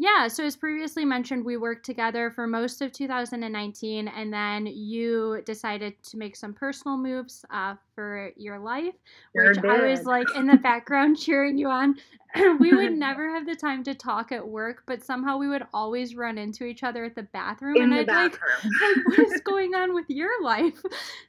yeah, 0.00 0.28
so 0.28 0.44
as 0.44 0.56
previously 0.56 1.04
mentioned, 1.04 1.44
we 1.44 1.58
worked 1.58 1.84
together 1.84 2.30
for 2.30 2.46
most 2.46 2.80
of 2.80 2.90
2019, 2.90 4.08
and 4.08 4.32
then 4.32 4.64
you 4.64 5.42
decided 5.44 6.02
to 6.04 6.16
make 6.16 6.36
some 6.36 6.54
personal 6.54 6.96
moves 6.96 7.44
uh, 7.50 7.74
for 7.94 8.30
your 8.34 8.58
life, 8.58 8.94
which 9.34 9.58
I 9.58 9.82
was 9.82 10.04
like 10.04 10.26
in 10.34 10.46
the 10.46 10.56
background 10.62 11.18
cheering 11.18 11.58
you 11.58 11.68
on. 11.68 11.96
we 12.60 12.74
would 12.74 12.92
never 12.98 13.28
have 13.34 13.44
the 13.44 13.54
time 13.54 13.84
to 13.84 13.94
talk 13.94 14.32
at 14.32 14.48
work, 14.48 14.84
but 14.86 15.04
somehow 15.04 15.36
we 15.36 15.48
would 15.48 15.66
always 15.74 16.14
run 16.14 16.38
into 16.38 16.64
each 16.64 16.82
other 16.82 17.04
at 17.04 17.14
the 17.14 17.24
bathroom, 17.24 17.76
In 17.76 17.82
and 17.82 17.94
I'd 17.96 18.08
like, 18.08 18.32
bathroom. 18.32 18.72
like, 18.96 19.18
what 19.18 19.34
is 19.34 19.40
going 19.42 19.74
on 19.74 19.94
with 19.94 20.06
your 20.08 20.42
life? 20.42 20.80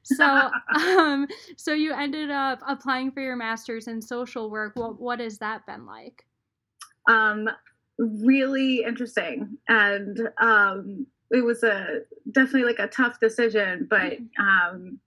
So, 0.03 0.49
um, 0.77 1.27
so 1.57 1.73
you 1.73 1.93
ended 1.93 2.31
up 2.31 2.61
applying 2.65 3.11
for 3.11 3.19
your 3.19 3.35
master's 3.35 3.89
in 3.89 4.01
social 4.01 4.49
work. 4.49 4.77
What 4.77 4.97
what 4.97 5.19
has 5.19 5.39
that 5.39 5.65
been 5.65 5.85
like? 5.85 6.23
um, 7.07 7.49
really 8.01 8.83
interesting, 8.83 9.57
and 9.69 10.19
um, 10.39 11.05
it 11.29 11.43
was 11.45 11.63
a 11.63 11.99
definitely 12.31 12.63
like 12.63 12.79
a 12.79 12.87
tough 12.87 13.19
decision. 13.19 13.87
But 13.89 14.17
um, 14.39 14.99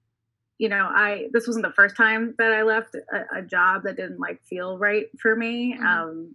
you 0.59 0.69
know, 0.69 0.87
I 0.91 1.29
this 1.33 1.47
wasn't 1.47 1.65
the 1.67 1.73
first 1.73 1.97
time 1.97 2.35
that 2.39 2.53
I 2.53 2.63
left 2.63 2.95
a, 2.95 3.39
a 3.39 3.43
job 3.43 3.83
that 3.85 3.97
didn't 3.97 4.21
like 4.21 4.41
feel 4.45 4.79
right 4.79 5.07
for 5.21 5.35
me, 5.37 5.77
Mhm. 5.79 5.85
um, 5.85 6.35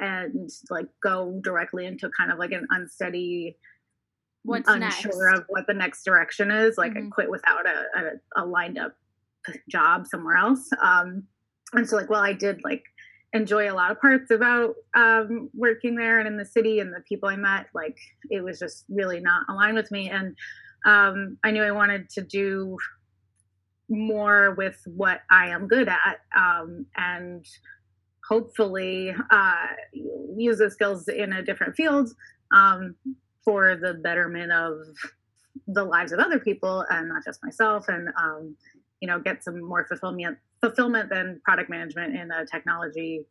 and 0.00 0.50
like 0.70 0.88
go 1.02 1.40
directly 1.42 1.86
into 1.86 2.10
kind 2.10 2.32
of 2.32 2.38
like 2.38 2.52
an 2.52 2.66
unsteady. 2.70 3.56
What's 4.42 4.68
unsure 4.68 5.30
next? 5.30 5.38
of 5.40 5.44
what 5.48 5.66
the 5.66 5.72
next 5.72 6.04
direction 6.04 6.50
is. 6.50 6.76
Like 6.76 6.92
Mhm. 6.92 7.06
I 7.06 7.10
quit 7.10 7.30
without 7.30 7.66
a, 7.66 7.84
a, 8.36 8.42
a 8.42 8.44
lined 8.44 8.76
up 8.78 8.94
job 9.70 10.06
somewhere 10.06 10.36
else. 10.36 10.68
Um, 10.82 11.22
and 11.72 11.88
so 11.88 11.96
like, 11.96 12.10
well, 12.10 12.20
I 12.20 12.34
did 12.34 12.60
like 12.62 12.84
enjoy 13.34 13.70
a 13.70 13.74
lot 13.74 13.90
of 13.90 14.00
parts 14.00 14.30
about 14.30 14.74
um, 14.94 15.50
working 15.52 15.96
there 15.96 16.20
and 16.20 16.28
in 16.28 16.36
the 16.36 16.44
city 16.44 16.78
and 16.78 16.92
the 16.92 17.00
people 17.00 17.28
I 17.28 17.36
met. 17.36 17.66
Like 17.74 17.98
it 18.30 18.42
was 18.42 18.58
just 18.58 18.84
really 18.88 19.20
not 19.20 19.42
aligned 19.50 19.76
with 19.76 19.90
me. 19.90 20.08
And 20.08 20.36
um, 20.86 21.36
I 21.42 21.50
knew 21.50 21.62
I 21.62 21.72
wanted 21.72 22.08
to 22.10 22.22
do 22.22 22.78
more 23.88 24.54
with 24.54 24.80
what 24.86 25.20
I 25.30 25.48
am 25.48 25.66
good 25.66 25.88
at 25.88 26.20
um, 26.36 26.86
and 26.96 27.44
hopefully 28.26 29.14
uh, 29.30 29.66
use 30.36 30.58
those 30.58 30.72
skills 30.72 31.08
in 31.08 31.34
a 31.34 31.42
different 31.42 31.74
field 31.76 32.10
um, 32.54 32.94
for 33.44 33.76
the 33.76 33.94
betterment 33.94 34.52
of 34.52 34.78
the 35.66 35.84
lives 35.84 36.12
of 36.12 36.18
other 36.18 36.38
people 36.38 36.84
and 36.90 37.08
not 37.08 37.24
just 37.24 37.42
myself 37.42 37.88
and 37.88 38.08
um, 38.20 38.56
you 39.00 39.08
know 39.08 39.20
get 39.20 39.44
some 39.44 39.62
more 39.62 39.86
fulfillment 39.86 40.38
fulfillment 40.64 41.10
than 41.10 41.40
product 41.44 41.68
management 41.68 42.16
in 42.16 42.30
a 42.30 42.46
technology 42.46 43.26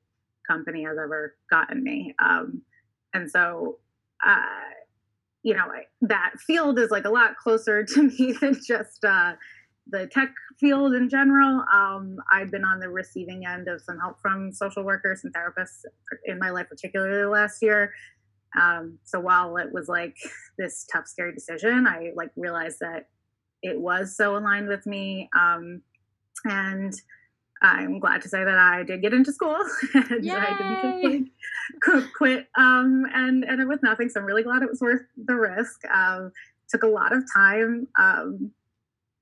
company 0.48 0.84
has 0.84 0.98
ever 1.04 1.36
gotten 1.50 1.84
me. 1.84 2.14
Um, 2.24 2.62
and 3.14 3.30
so 3.30 3.80
uh, 4.26 4.46
you 5.42 5.54
know 5.54 5.66
that 6.02 6.34
field 6.46 6.80
is 6.80 6.92
like 6.92 7.06
a 7.06 7.10
lot 7.10 7.38
closer 7.38 7.84
to 7.94 8.04
me 8.04 8.34
than 8.40 8.60
just 8.66 9.04
uh, 9.04 9.34
the 9.88 10.08
tech 10.08 10.30
field 10.60 10.94
in 10.94 11.10
general. 11.10 11.64
Um, 11.74 12.18
i've 12.32 12.52
been 12.52 12.64
on 12.64 12.80
the 12.80 12.90
receiving 12.90 13.46
end 13.46 13.68
of 13.68 13.82
some 13.82 14.00
help 14.00 14.22
from 14.22 14.52
social 14.54 14.84
workers 14.84 15.22
and 15.24 15.34
therapists 15.34 15.84
in 16.26 16.40
my 16.40 16.52
life 16.52 16.68
particularly 16.70 17.26
last 17.26 17.62
year. 17.62 17.92
Um, 18.60 19.00
so 19.04 19.20
while 19.20 19.58
it 19.58 19.74
was 19.74 19.88
like 19.88 20.16
this 20.60 20.86
tough, 20.92 21.08
scary 21.08 21.34
decision, 21.34 21.88
I 21.88 22.12
like 22.16 22.30
realized 22.36 22.80
that 22.82 23.08
it 23.64 23.80
was 23.80 24.16
so 24.16 24.38
aligned 24.38 24.68
with 24.68 24.86
me. 24.86 25.30
Um, 25.38 25.82
and 26.46 26.94
I'm 27.64 27.98
glad 27.98 28.22
to 28.24 28.30
say 28.30 28.44
that 28.44 28.58
I 28.58 28.84
did 28.84 29.02
get 29.02 29.14
into 29.14 29.32
school 29.32 29.56
and 29.94 30.30
I 30.32 30.98
didn't 31.02 31.30
just 31.82 31.96
like 31.96 32.14
quit 32.14 32.48
um, 32.58 33.06
and 33.14 33.46
end 33.46 33.62
it 33.62 33.68
with 33.68 33.82
nothing. 33.82 34.10
So 34.10 34.20
I'm 34.20 34.26
really 34.26 34.44
glad 34.44 34.62
it 34.62 34.70
was 34.70 34.82
worth 34.82 35.04
the 35.16 35.36
risk. 35.36 35.80
Um, 35.86 36.32
took 36.70 36.84
a 36.84 36.88
lot 36.88 37.16
of 37.16 37.24
time 37.34 37.88
um, 37.98 38.52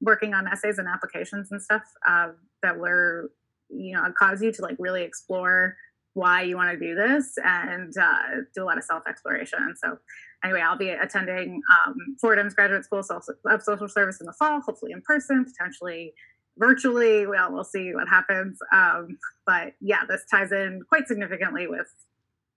working 0.02 0.34
on 0.34 0.48
essays 0.48 0.80
and 0.80 0.88
applications 0.88 1.52
and 1.52 1.62
stuff 1.62 1.84
uh, 2.08 2.30
that 2.64 2.78
were, 2.78 3.32
you 3.70 3.94
know, 3.94 4.12
cause 4.18 4.42
you 4.42 4.52
to 4.52 4.62
like 4.64 4.76
really 4.80 5.04
explore 5.04 5.78
why 6.14 6.42
you 6.42 6.58
want 6.58 6.72
to 6.72 6.78
do 6.78 6.96
this 6.96 7.38
and 7.44 7.94
uh, 7.98 8.42
do 8.54 8.64
a 8.64 8.66
lot 8.66 8.78
of 8.78 8.84
self 8.84 9.04
exploration. 9.08 9.76
So, 9.78 9.98
anyway, 10.44 10.62
I'll 10.62 10.78
be 10.78 10.90
attending 10.90 11.62
um, 11.86 11.96
Fordham's 12.20 12.54
Graduate 12.54 12.84
School 12.84 13.00
of 13.00 13.62
Social 13.64 13.88
Service 13.88 14.20
in 14.20 14.26
the 14.26 14.34
fall, 14.34 14.62
hopefully 14.62 14.92
in 14.92 15.02
person, 15.02 15.46
potentially 15.46 16.14
virtually. 16.62 17.26
Well, 17.26 17.52
we'll 17.52 17.66
see 17.66 17.92
what 17.94 18.08
happens. 18.08 18.60
Um, 18.72 19.18
but 19.46 19.74
yeah, 19.82 20.04
this 20.08 20.22
ties 20.30 20.52
in 20.52 20.84
quite 20.88 21.08
significantly 21.08 21.68
with 21.68 21.88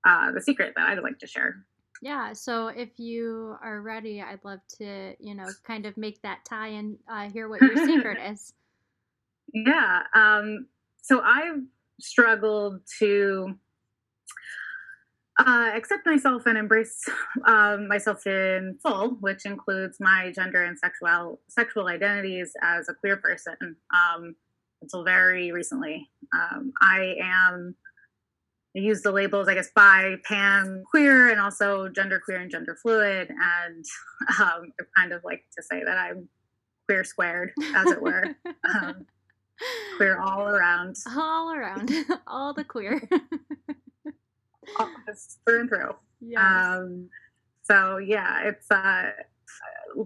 uh, 0.04 0.30
the 0.30 0.40
secret 0.40 0.74
that 0.76 0.88
I'd 0.88 1.02
like 1.02 1.18
to 1.20 1.26
share. 1.26 1.64
Yeah, 2.02 2.34
so 2.34 2.68
if 2.68 2.98
you 2.98 3.56
are 3.62 3.80
ready, 3.80 4.20
I'd 4.20 4.44
love 4.44 4.60
to, 4.76 5.14
you 5.18 5.34
know, 5.34 5.48
kind 5.66 5.86
of 5.86 5.96
make 5.96 6.20
that 6.20 6.44
tie 6.44 6.68
and 6.68 6.98
uh, 7.08 7.30
hear 7.30 7.48
what 7.48 7.62
your 7.62 7.76
secret 7.76 8.18
is. 8.30 8.52
Yeah. 9.54 10.02
Um, 10.14 10.66
so 11.00 11.20
I've 11.20 11.62
struggled 11.98 12.80
to 12.98 13.56
uh, 15.38 15.70
accept 15.74 16.06
myself 16.06 16.46
and 16.46 16.56
embrace 16.56 17.04
um, 17.46 17.88
myself 17.88 18.26
in 18.26 18.78
full, 18.82 19.16
which 19.20 19.44
includes 19.44 19.98
my 20.00 20.32
gender 20.34 20.62
and 20.62 20.78
sexual 20.78 21.40
sexual 21.48 21.88
identities 21.88 22.52
as 22.62 22.88
a 22.88 22.94
queer 22.94 23.16
person. 23.16 23.76
Um, 23.92 24.36
until 24.82 25.02
very 25.04 25.50
recently, 25.50 26.10
um, 26.34 26.72
I 26.80 27.16
am. 27.22 27.74
I 28.76 28.80
use 28.80 29.02
the 29.02 29.12
labels, 29.12 29.46
I 29.46 29.54
guess, 29.54 29.70
bi, 29.74 30.16
pan, 30.24 30.82
queer, 30.90 31.30
and 31.30 31.40
also 31.40 31.88
gender 31.88 32.20
queer 32.22 32.38
and 32.38 32.50
gender 32.50 32.76
fluid. 32.82 33.28
And 33.30 33.84
um, 34.40 34.72
I 34.80 34.84
kind 34.98 35.12
of 35.12 35.22
like 35.24 35.44
to 35.56 35.62
say 35.62 35.84
that 35.84 35.96
I'm 35.96 36.28
queer 36.86 37.04
squared, 37.04 37.52
as 37.76 37.92
it 37.92 38.02
were. 38.02 38.34
um, 38.74 39.06
queer 39.96 40.18
all 40.18 40.48
around, 40.48 40.96
all 41.16 41.52
around, 41.52 41.90
all 42.26 42.52
the 42.52 42.64
queer. 42.64 43.08
through 45.46 45.60
and 45.60 45.68
through. 45.68 45.94
yes. 46.20 46.42
Um, 46.42 47.08
so 47.62 47.98
yeah, 47.98 48.48
it's 48.48 48.70
uh, 48.70 49.10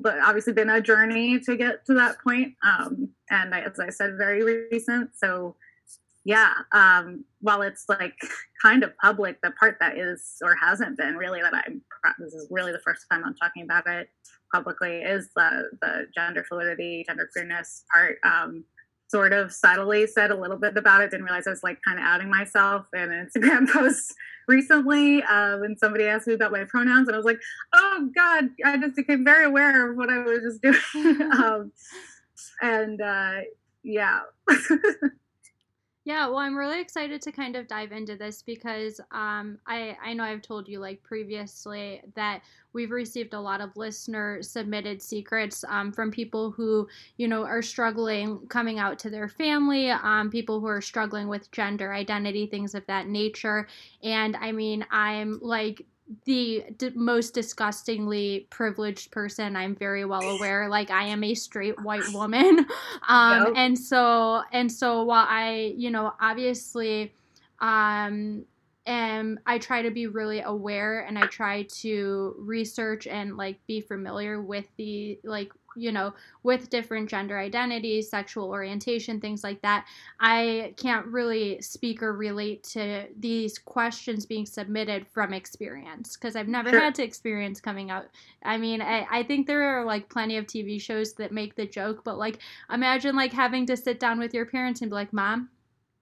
but 0.00 0.19
obviously 0.21 0.53
been 0.53 0.71
a 0.71 0.81
journey 0.81 1.41
to 1.41 1.57
get 1.57 1.85
to 1.87 1.95
that 1.95 2.17
point. 2.23 2.55
Um, 2.62 3.11
and 3.31 3.55
I, 3.55 3.61
as 3.61 3.81
I 3.81 3.91
said, 3.91 4.17
very 4.17 4.69
recent. 4.71 5.11
So 5.17 5.57
yeah, 6.25 6.53
um, 6.73 7.25
while 7.41 7.62
it's 7.62 7.85
like 7.88 8.15
kind 8.62 8.83
of 8.83 8.97
public, 8.99 9.41
the 9.43 9.50
part 9.53 9.77
that 9.81 9.97
is 9.97 10.37
or 10.43 10.55
hasn't 10.57 10.99
been 10.99 11.17
really 11.17 11.41
that 11.41 11.55
I'm. 11.55 11.83
This 12.19 12.33
is 12.33 12.47
really 12.50 12.73
the 12.73 12.81
first 12.85 13.07
time 13.11 13.25
I'm 13.25 13.35
talking 13.35 13.65
about 13.65 13.87
it 13.87 14.09
publicly. 14.55 14.99
Is 14.99 15.31
the 15.35 15.71
the 15.81 16.07
gender 16.15 16.45
fluidity, 16.49 17.05
gender 17.07 17.29
queerness 17.33 17.85
part. 17.93 18.19
Um, 18.25 18.65
sort 19.11 19.33
of 19.33 19.50
subtly 19.53 20.07
said 20.07 20.31
a 20.31 20.38
little 20.38 20.59
bit 20.59 20.77
about 20.77 21.00
it. 21.00 21.11
Didn't 21.11 21.25
realize 21.25 21.47
I 21.47 21.50
was 21.50 21.62
like 21.62 21.79
kind 21.87 21.99
of 21.99 22.05
outing 22.05 22.31
myself 22.31 22.87
in 22.93 23.11
an 23.11 23.27
Instagram 23.27 23.69
post 23.73 24.15
recently 24.49 25.23
uh, 25.23 25.59
when 25.59 25.76
somebody 25.76 26.05
asked 26.05 26.26
me 26.26 26.35
about 26.35 26.52
my 26.52 26.64
pronouns, 26.64 27.09
and 27.09 27.14
I 27.14 27.19
was 27.19 27.26
like, 27.26 27.40
"Oh 27.75 28.11
God!" 28.14 28.49
I 28.64 28.76
just 28.78 28.97
became 28.97 29.25
very 29.25 29.45
aware 29.45 29.90
of 29.90 29.97
what 29.97 30.11
I 30.11 30.19
was 30.19 30.40
just 30.40 30.62
doing, 30.62 31.23
um, 31.33 31.73
and 32.62 33.00
uh, 33.00 33.40
yeah. 33.83 34.21
Yeah, 36.09 36.27
well, 36.29 36.38
I'm 36.38 36.57
really 36.57 36.81
excited 36.81 37.21
to 37.21 37.33
kind 37.33 37.55
of 37.55 37.69
dive 37.69 37.93
into 37.93 38.17
this 38.17 38.41
because 38.41 38.99
um, 39.11 39.59
I 39.67 39.95
I 40.03 40.15
know 40.15 40.25
I've 40.25 40.41
told 40.41 40.67
you 40.67 40.81
like 40.81 41.03
previously 41.03 42.00
that 42.15 42.41
we've 42.73 42.91
received 42.91 43.35
a 43.35 43.41
lot 43.41 43.61
of 43.61 43.77
listener 43.77 44.43
submitted 44.43 45.03
secrets 45.03 45.67
um, 45.69 45.93
from 45.93 46.11
people 46.11 46.50
who 46.50 46.88
you 47.19 47.29
know 47.29 47.45
are 47.45 47.61
struggling 47.61 48.47
coming 48.49 48.79
out 48.79 48.99
to 49.00 49.11
their 49.11 49.29
family, 49.29 49.91
um, 49.91 50.31
people 50.31 50.61
who 50.61 50.67
are 50.67 50.81
struggling 50.81 51.29
with 51.29 51.50
gender 51.50 51.93
identity, 51.93 52.47
things 52.47 52.75
of 52.75 52.87
that 52.87 53.07
nature. 53.07 53.69
And 54.03 54.35
I 54.35 54.53
mean, 54.53 54.87
I'm 54.91 55.38
like 55.43 55.85
the 56.25 56.65
d- 56.79 56.91
most 56.95 57.35
disgustingly 57.35 58.47
privileged 58.50 59.11
person 59.11 59.57
i'm 59.57 59.75
very 59.75 60.05
well 60.05 60.29
aware 60.31 60.69
like 60.69 60.91
i 60.91 61.05
am 61.05 61.23
a 61.23 61.35
straight 61.35 61.79
white 61.79 62.09
woman 62.09 62.65
um 63.09 63.47
Yep. 63.47 63.55
and 63.55 63.79
so 63.79 64.43
and 64.53 64.73
so 64.73 65.03
while 65.03 65.27
i 65.29 65.73
you 65.77 65.91
know 65.91 66.12
obviously 66.21 67.12
um 67.61 68.45
am 68.87 69.38
i 69.47 69.59
try 69.59 69.83
to 69.83 69.91
be 69.91 70.07
really 70.07 70.41
aware 70.41 71.00
and 71.00 71.19
i 71.19 71.27
try 71.27 71.62
to 71.65 72.35
research 72.38 73.07
and 73.07 73.37
like 73.37 73.59
be 73.67 73.81
familiar 73.81 74.41
with 74.41 74.67
the 74.79 75.19
like 75.25 75.53
you 75.79 75.93
know 75.93 76.13
with 76.43 76.71
different 76.71 77.09
gender 77.09 77.39
identities 77.39 78.11
sexual 78.11 78.49
orientation 78.49 79.21
things 79.21 79.45
like 79.45 79.61
that 79.63 79.87
i 80.21 80.73
can't 80.77 81.07
really 81.07 81.61
speak 81.61 82.03
or 82.03 82.13
relate 82.13 82.63
to 82.63 83.07
these 83.19 83.59
questions 83.59 84.27
being 84.27 84.45
submitted 84.47 85.07
from 85.07 85.33
experience 85.33 86.17
because 86.17 86.37
i've 86.37 86.49
never 86.49 86.71
Sure. 86.71 86.81
had 86.81 86.95
to 86.97 87.03
experience 87.03 87.61
coming 87.61 87.91
out 87.91 88.07
i 88.43 88.57
mean 88.57 88.83
I, 88.83 89.07
I 89.11 89.23
think 89.23 89.47
there 89.47 89.63
are 89.63 89.85
like 89.85 90.09
plenty 90.09 90.37
of 90.37 90.47
tv 90.47 90.81
shows 90.81 91.15
that 91.15 91.33
make 91.33 91.55
the 91.55 91.67
joke 91.67 92.03
but 92.05 92.19
like 92.19 92.39
imagine 92.73 93.17
like 93.17 93.33
having 93.33 93.67
to 93.67 93.77
sit 93.77 94.01
down 94.01 94.19
with 94.19 94.35
your 94.35 94.47
parents 94.47 94.81
and 94.83 94.91
be 94.91 94.95
like 94.95 95.13
mom 95.13 95.49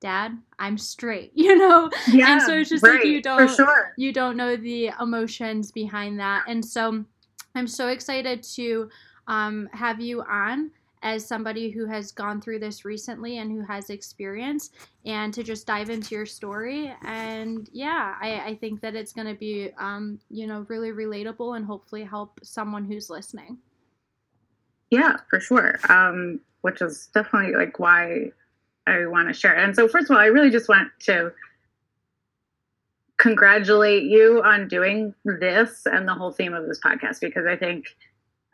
dad 0.00 0.36
i'm 0.58 0.76
straight 0.76 1.32
you 1.34 1.56
know 1.56 1.90
yeah, 2.08 2.32
and 2.32 2.42
so 2.42 2.52
it's 2.52 2.70
just 2.70 2.84
right, 2.84 2.96
like 2.96 3.04
you 3.04 3.22
don't 3.22 3.54
sure. 3.54 3.94
you 3.96 4.12
don't 4.12 4.36
know 4.36 4.56
the 4.56 4.90
emotions 5.00 5.72
behind 5.72 6.18
that 6.20 6.44
and 6.48 6.64
so 6.64 7.04
i'm 7.54 7.66
so 7.66 7.88
excited 7.88 8.42
to 8.42 8.88
um, 9.28 9.68
have 9.72 10.00
you 10.00 10.22
on 10.22 10.70
as 11.02 11.26
somebody 11.26 11.70
who 11.70 11.86
has 11.86 12.10
gone 12.10 12.40
through 12.40 12.58
this 12.58 12.84
recently 12.84 13.38
and 13.38 13.52
who 13.52 13.60
has 13.60 13.90
experience 13.90 14.70
and 15.04 15.32
to 15.34 15.42
just 15.42 15.66
dive 15.66 15.90
into 15.90 16.14
your 16.14 16.26
story? 16.26 16.92
And 17.04 17.68
yeah 17.72 18.16
i, 18.20 18.40
I 18.40 18.54
think 18.56 18.80
that 18.80 18.94
it's 18.94 19.12
going 19.12 19.28
to 19.28 19.34
be 19.34 19.70
um, 19.78 20.18
you 20.30 20.46
know 20.46 20.66
really 20.68 20.90
relatable 20.90 21.56
and 21.56 21.64
hopefully 21.64 22.04
help 22.04 22.40
someone 22.42 22.84
who's 22.84 23.10
listening. 23.10 23.58
Yeah 24.90 25.16
for 25.30 25.40
sure. 25.40 25.78
Um, 25.88 26.40
which 26.62 26.82
is 26.82 27.08
definitely 27.14 27.54
like 27.54 27.78
why 27.78 28.30
i 28.86 29.06
want 29.06 29.28
to 29.28 29.34
share. 29.34 29.54
It 29.54 29.64
and 29.64 29.76
so 29.76 29.86
first 29.86 30.10
of 30.10 30.16
all 30.16 30.22
i 30.22 30.26
really 30.26 30.50
just 30.50 30.68
want 30.68 30.88
to 31.00 31.32
congratulate 33.18 34.04
you 34.04 34.42
on 34.44 34.68
doing 34.68 35.14
this 35.24 35.86
and 35.86 36.06
the 36.06 36.14
whole 36.14 36.32
theme 36.32 36.52
of 36.52 36.66
this 36.66 36.80
podcast 36.84 37.20
because 37.20 37.46
i 37.46 37.56
think 37.56 37.86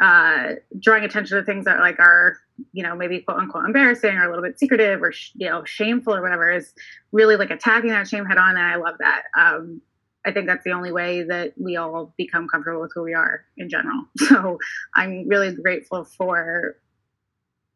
uh, 0.00 0.54
drawing 0.80 1.04
attention 1.04 1.36
to 1.36 1.44
things 1.44 1.64
that 1.64 1.80
like 1.80 1.98
are 2.00 2.36
you 2.72 2.82
know 2.82 2.94
maybe 2.94 3.20
quote 3.20 3.38
unquote 3.38 3.64
embarrassing 3.64 4.14
or 4.16 4.24
a 4.24 4.28
little 4.28 4.42
bit 4.42 4.58
secretive 4.58 5.02
or 5.02 5.12
sh- 5.12 5.30
you 5.34 5.48
know 5.48 5.64
shameful 5.64 6.14
or 6.14 6.22
whatever 6.22 6.50
is 6.50 6.72
really 7.12 7.36
like 7.36 7.50
attacking 7.50 7.90
that 7.90 8.08
shame 8.08 8.24
head 8.24 8.38
on 8.38 8.56
and 8.56 8.66
i 8.66 8.76
love 8.76 8.96
that. 8.98 9.22
Um, 9.38 9.80
i 10.26 10.32
think 10.32 10.46
that's 10.46 10.64
the 10.64 10.72
only 10.72 10.92
way 10.92 11.22
that 11.22 11.52
we 11.56 11.76
all 11.76 12.14
become 12.16 12.48
comfortable 12.48 12.80
with 12.80 12.92
who 12.94 13.02
we 13.02 13.14
are 13.14 13.44
in 13.56 13.68
general. 13.68 14.04
So 14.18 14.58
i'm 14.94 15.28
really 15.28 15.54
grateful 15.54 16.04
for 16.04 16.76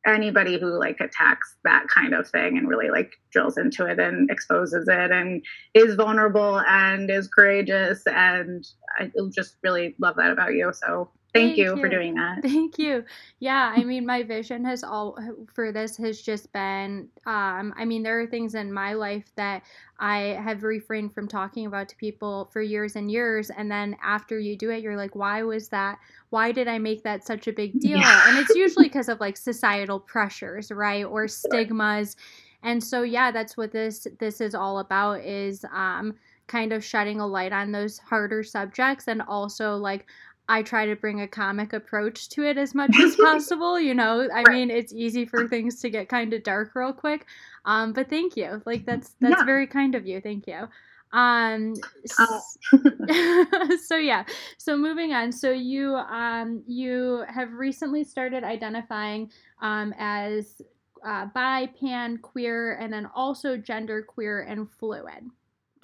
anybody 0.06 0.58
who 0.58 0.78
like 0.78 1.00
attacks 1.00 1.56
that 1.64 1.84
kind 1.92 2.14
of 2.14 2.28
thing 2.28 2.56
and 2.56 2.68
really 2.68 2.90
like 2.90 3.12
drills 3.32 3.58
into 3.58 3.86
it 3.86 3.98
and 3.98 4.30
exposes 4.30 4.86
it 4.88 5.10
and 5.10 5.44
is 5.74 5.96
vulnerable 5.96 6.60
and 6.60 7.10
is 7.10 7.26
courageous 7.26 8.02
and 8.06 8.64
i 9.00 9.10
just 9.34 9.56
really 9.64 9.96
love 9.98 10.14
that 10.16 10.30
about 10.30 10.54
you. 10.54 10.72
So 10.72 11.10
Thank, 11.36 11.56
you, 11.56 11.74
you, 11.74 11.80
for 11.80 11.88
doing 11.88 12.14
that. 12.14 12.42
Thank 12.42 12.78
you. 12.78 13.04
Yeah, 13.38 13.72
I 13.74 13.84
mean, 13.84 14.06
my 14.06 14.22
vision 14.22 14.64
has 14.64 14.82
all 14.82 15.18
for 15.54 15.72
this 15.72 15.96
has 15.96 16.20
just 16.20 16.52
been. 16.52 17.08
Um, 17.26 17.74
I 17.76 17.84
mean, 17.84 18.02
there 18.02 18.20
are 18.20 18.26
things 18.26 18.54
in 18.54 18.72
my 18.72 18.94
life 18.94 19.30
that 19.36 19.62
I 19.98 20.38
have 20.42 20.62
refrained 20.62 21.14
from 21.14 21.28
talking 21.28 21.66
about 21.66 21.88
to 21.90 21.96
people 21.96 22.48
for 22.52 22.60
years 22.62 22.96
and 22.96 23.10
years, 23.10 23.50
and 23.50 23.70
then 23.70 23.96
after 24.02 24.38
you 24.38 24.56
do 24.56 24.70
it, 24.70 24.82
you're 24.82 24.96
like, 24.96 25.14
why 25.14 25.42
was 25.42 25.68
that? 25.68 25.98
Why 26.30 26.52
did 26.52 26.68
I 26.68 26.78
make 26.78 27.02
that 27.04 27.26
such 27.26 27.46
a 27.46 27.52
big 27.52 27.78
deal? 27.80 27.98
Yeah. 27.98 28.28
And 28.28 28.38
it's 28.38 28.54
usually 28.54 28.86
because 28.86 29.08
of 29.08 29.20
like 29.20 29.36
societal 29.36 30.00
pressures, 30.00 30.70
right, 30.70 31.04
or 31.04 31.28
stigmas. 31.28 32.16
And 32.62 32.82
so, 32.82 33.02
yeah, 33.02 33.30
that's 33.30 33.56
what 33.56 33.72
this 33.72 34.06
this 34.18 34.40
is 34.40 34.54
all 34.54 34.78
about. 34.78 35.20
Is 35.24 35.64
um, 35.72 36.14
kind 36.46 36.72
of 36.72 36.84
shedding 36.84 37.20
a 37.20 37.26
light 37.26 37.52
on 37.52 37.72
those 37.72 37.98
harder 37.98 38.42
subjects 38.42 39.08
and 39.08 39.22
also 39.22 39.76
like 39.76 40.06
I 40.48 40.62
try 40.62 40.86
to 40.86 40.94
bring 40.94 41.20
a 41.20 41.28
comic 41.28 41.72
approach 41.72 42.28
to 42.30 42.44
it 42.44 42.56
as 42.56 42.74
much 42.74 42.94
as 43.00 43.16
possible. 43.22 43.80
You 43.80 43.94
know, 43.94 44.28
I 44.32 44.42
right. 44.42 44.48
mean, 44.48 44.70
it's 44.70 44.92
easy 44.92 45.24
for 45.24 45.48
things 45.48 45.80
to 45.80 45.90
get 45.90 46.08
kind 46.08 46.32
of 46.32 46.42
dark 46.42 46.74
real 46.74 46.92
quick. 46.92 47.26
Um, 47.64 47.92
but 47.92 48.08
thank 48.08 48.36
you. 48.36 48.62
Like 48.64 48.86
that's 48.86 49.14
that's 49.20 49.38
yeah. 49.38 49.44
very 49.44 49.66
kind 49.66 49.94
of 49.94 50.06
you. 50.06 50.20
Thank 50.20 50.46
you. 50.46 50.68
Um, 51.12 51.74
oh. 52.18 53.76
so 53.86 53.96
yeah. 53.96 54.24
So 54.58 54.76
moving 54.76 55.12
on. 55.12 55.32
So 55.32 55.50
you 55.50 55.94
um 55.96 56.62
you 56.66 57.24
have 57.28 57.52
recently 57.52 58.04
started 58.04 58.44
identifying 58.44 59.30
um 59.60 59.94
as 59.98 60.62
uh, 61.04 61.26
bi, 61.26 61.68
pan, 61.80 62.18
queer, 62.18 62.74
and 62.80 62.92
then 62.92 63.08
also 63.14 63.56
gender 63.56 64.02
queer 64.02 64.42
and 64.42 64.68
fluid. 64.70 65.30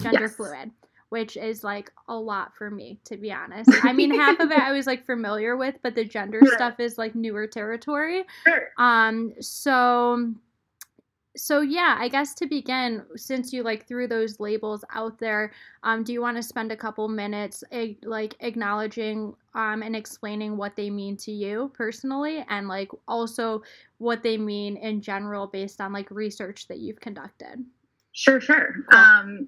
Gender 0.01 0.21
yes. 0.21 0.35
fluid 0.35 0.71
which 1.13 1.37
is 1.37 1.63
like 1.63 1.91
a 2.07 2.15
lot 2.15 2.55
for 2.55 2.71
me 2.71 2.97
to 3.05 3.17
be 3.17 3.31
honest. 3.31 3.69
I 3.83 3.93
mean, 3.93 4.09
half 4.19 4.39
of 4.39 4.49
it 4.49 4.57
I 4.57 4.71
was 4.71 4.87
like 4.87 5.05
familiar 5.13 5.55
with, 5.55 5.75
but 5.83 5.93
the 5.93 6.03
gender 6.03 6.39
sure. 6.43 6.55
stuff 6.55 6.79
is 6.79 6.97
like 6.97 7.13
newer 7.13 7.45
territory. 7.45 8.23
Sure. 8.47 8.69
Um 8.79 9.31
so 9.39 10.33
so 11.37 11.61
yeah, 11.61 11.97
I 11.99 12.07
guess 12.07 12.33
to 12.35 12.47
begin, 12.47 13.03
since 13.15 13.53
you 13.53 13.61
like 13.61 13.87
threw 13.87 14.07
those 14.07 14.39
labels 14.39 14.83
out 14.91 15.19
there, 15.19 15.51
um, 15.83 16.03
do 16.03 16.13
you 16.13 16.21
want 16.21 16.37
to 16.37 16.41
spend 16.41 16.71
a 16.71 16.77
couple 16.77 17.07
minutes 17.07 17.63
ag- 17.71 18.03
like 18.03 18.35
acknowledging 18.39 19.35
um, 19.53 19.83
and 19.83 19.95
explaining 19.95 20.57
what 20.57 20.75
they 20.75 20.89
mean 20.89 21.15
to 21.17 21.31
you 21.31 21.71
personally, 21.75 22.43
and 22.49 22.67
like 22.67 22.89
also 23.07 23.61
what 23.99 24.23
they 24.23 24.35
mean 24.35 24.77
in 24.77 24.99
general 24.99 25.45
based 25.45 25.79
on 25.79 25.93
like 25.93 26.09
research 26.09 26.67
that 26.69 26.79
you've 26.79 26.99
conducted? 26.99 27.63
Sure, 28.13 28.41
sure. 28.41 28.77
Cool. 28.91 28.99
Um, 28.99 29.47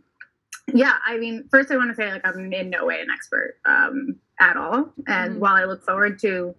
yeah, 0.73 0.95
I 1.05 1.17
mean, 1.17 1.47
first 1.49 1.71
I 1.71 1.77
want 1.77 1.89
to 1.91 1.95
say 1.95 2.11
like 2.11 2.25
I'm 2.25 2.51
in 2.51 2.69
no 2.69 2.85
way 2.85 2.99
an 3.01 3.07
expert 3.09 3.57
um, 3.65 4.15
at 4.39 4.57
all, 4.57 4.93
and 5.07 5.33
mm-hmm. 5.33 5.39
while 5.39 5.53
I 5.53 5.65
look 5.65 5.83
forward 5.83 6.19
to 6.21 6.55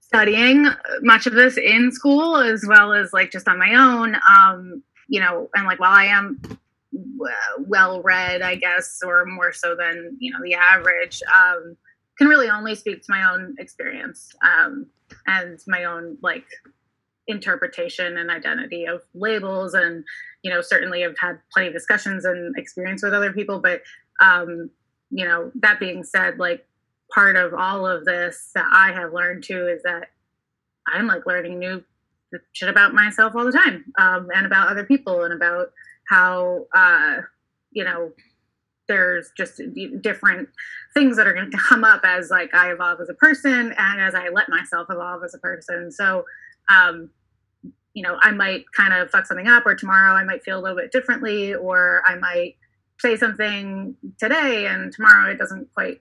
studying 0.00 0.66
much 1.00 1.26
of 1.26 1.32
this 1.32 1.56
in 1.56 1.90
school 1.90 2.36
as 2.36 2.64
well 2.66 2.92
as 2.92 3.12
like 3.12 3.30
just 3.30 3.48
on 3.48 3.58
my 3.58 3.74
own, 3.74 4.16
um, 4.28 4.82
you 5.08 5.20
know, 5.20 5.48
and 5.54 5.66
like 5.66 5.80
while 5.80 5.92
I 5.92 6.04
am 6.04 6.40
well 7.66 8.02
read, 8.02 8.42
I 8.42 8.56
guess, 8.56 9.00
or 9.04 9.24
more 9.24 9.52
so 9.52 9.74
than 9.74 10.16
you 10.18 10.32
know 10.32 10.38
the 10.42 10.54
average, 10.54 11.22
um, 11.36 11.76
can 12.18 12.28
really 12.28 12.48
only 12.48 12.74
speak 12.74 13.02
to 13.02 13.10
my 13.10 13.30
own 13.30 13.54
experience 13.58 14.32
um, 14.42 14.86
and 15.26 15.58
my 15.66 15.84
own 15.84 16.16
like 16.22 16.46
interpretation 17.26 18.16
and 18.16 18.30
identity 18.30 18.84
of 18.84 19.02
labels 19.14 19.74
and 19.74 20.04
you 20.42 20.50
know 20.50 20.60
certainly 20.60 21.04
i've 21.04 21.18
had 21.18 21.38
plenty 21.52 21.68
of 21.68 21.74
discussions 21.74 22.24
and 22.24 22.56
experience 22.56 23.02
with 23.02 23.14
other 23.14 23.32
people 23.32 23.60
but 23.60 23.82
um 24.20 24.70
you 25.10 25.24
know 25.24 25.50
that 25.54 25.80
being 25.80 26.02
said 26.04 26.38
like 26.38 26.66
part 27.14 27.36
of 27.36 27.52
all 27.54 27.86
of 27.86 28.04
this 28.04 28.50
that 28.54 28.66
i 28.72 28.92
have 28.92 29.12
learned 29.12 29.44
too 29.44 29.66
is 29.68 29.82
that 29.82 30.08
i'm 30.88 31.06
like 31.06 31.26
learning 31.26 31.58
new 31.58 31.82
shit 32.52 32.68
about 32.68 32.94
myself 32.94 33.34
all 33.36 33.44
the 33.44 33.52
time 33.52 33.84
um, 33.98 34.28
and 34.34 34.46
about 34.46 34.68
other 34.68 34.84
people 34.84 35.22
and 35.24 35.34
about 35.34 35.70
how 36.08 36.66
uh 36.74 37.16
you 37.70 37.84
know 37.84 38.10
there's 38.88 39.30
just 39.36 39.60
different 40.00 40.48
things 40.92 41.16
that 41.16 41.26
are 41.26 41.32
going 41.32 41.50
to 41.50 41.58
come 41.68 41.84
up 41.84 42.00
as 42.04 42.30
like 42.30 42.52
i 42.54 42.72
evolve 42.72 43.00
as 43.00 43.08
a 43.08 43.14
person 43.14 43.74
and 43.76 44.00
as 44.00 44.14
i 44.14 44.28
let 44.28 44.48
myself 44.48 44.86
evolve 44.90 45.22
as 45.24 45.34
a 45.34 45.38
person. 45.38 45.90
So 45.92 46.24
um, 46.68 47.10
you 47.94 48.02
know, 48.02 48.18
I 48.20 48.30
might 48.30 48.64
kind 48.72 48.92
of 48.94 49.10
fuck 49.10 49.26
something 49.26 49.48
up, 49.48 49.66
or 49.66 49.74
tomorrow 49.74 50.14
I 50.14 50.24
might 50.24 50.42
feel 50.42 50.58
a 50.58 50.62
little 50.62 50.76
bit 50.76 50.92
differently, 50.92 51.54
or 51.54 52.02
I 52.06 52.16
might 52.16 52.56
say 52.98 53.16
something 53.16 53.96
today 54.18 54.66
and 54.66 54.92
tomorrow 54.92 55.30
it 55.30 55.38
doesn't 55.38 55.72
quite, 55.74 56.00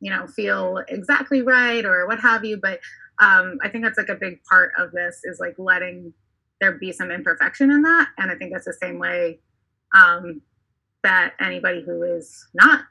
you 0.00 0.10
know, 0.10 0.26
feel 0.26 0.82
exactly 0.88 1.42
right, 1.42 1.84
or 1.84 2.06
what 2.06 2.20
have 2.20 2.44
you. 2.44 2.58
But 2.60 2.80
um, 3.20 3.58
I 3.62 3.68
think 3.68 3.84
that's 3.84 3.98
like 3.98 4.08
a 4.08 4.16
big 4.16 4.42
part 4.44 4.72
of 4.78 4.92
this 4.92 5.20
is 5.24 5.38
like 5.40 5.54
letting 5.58 6.12
there 6.60 6.72
be 6.72 6.92
some 6.92 7.10
imperfection 7.10 7.70
in 7.70 7.82
that, 7.82 8.08
and 8.18 8.30
I 8.30 8.34
think 8.34 8.52
that's 8.52 8.66
the 8.66 8.72
same 8.74 8.98
way 8.98 9.38
um, 9.94 10.42
that 11.02 11.34
anybody 11.40 11.82
who 11.82 12.02
is 12.02 12.46
not 12.54 12.84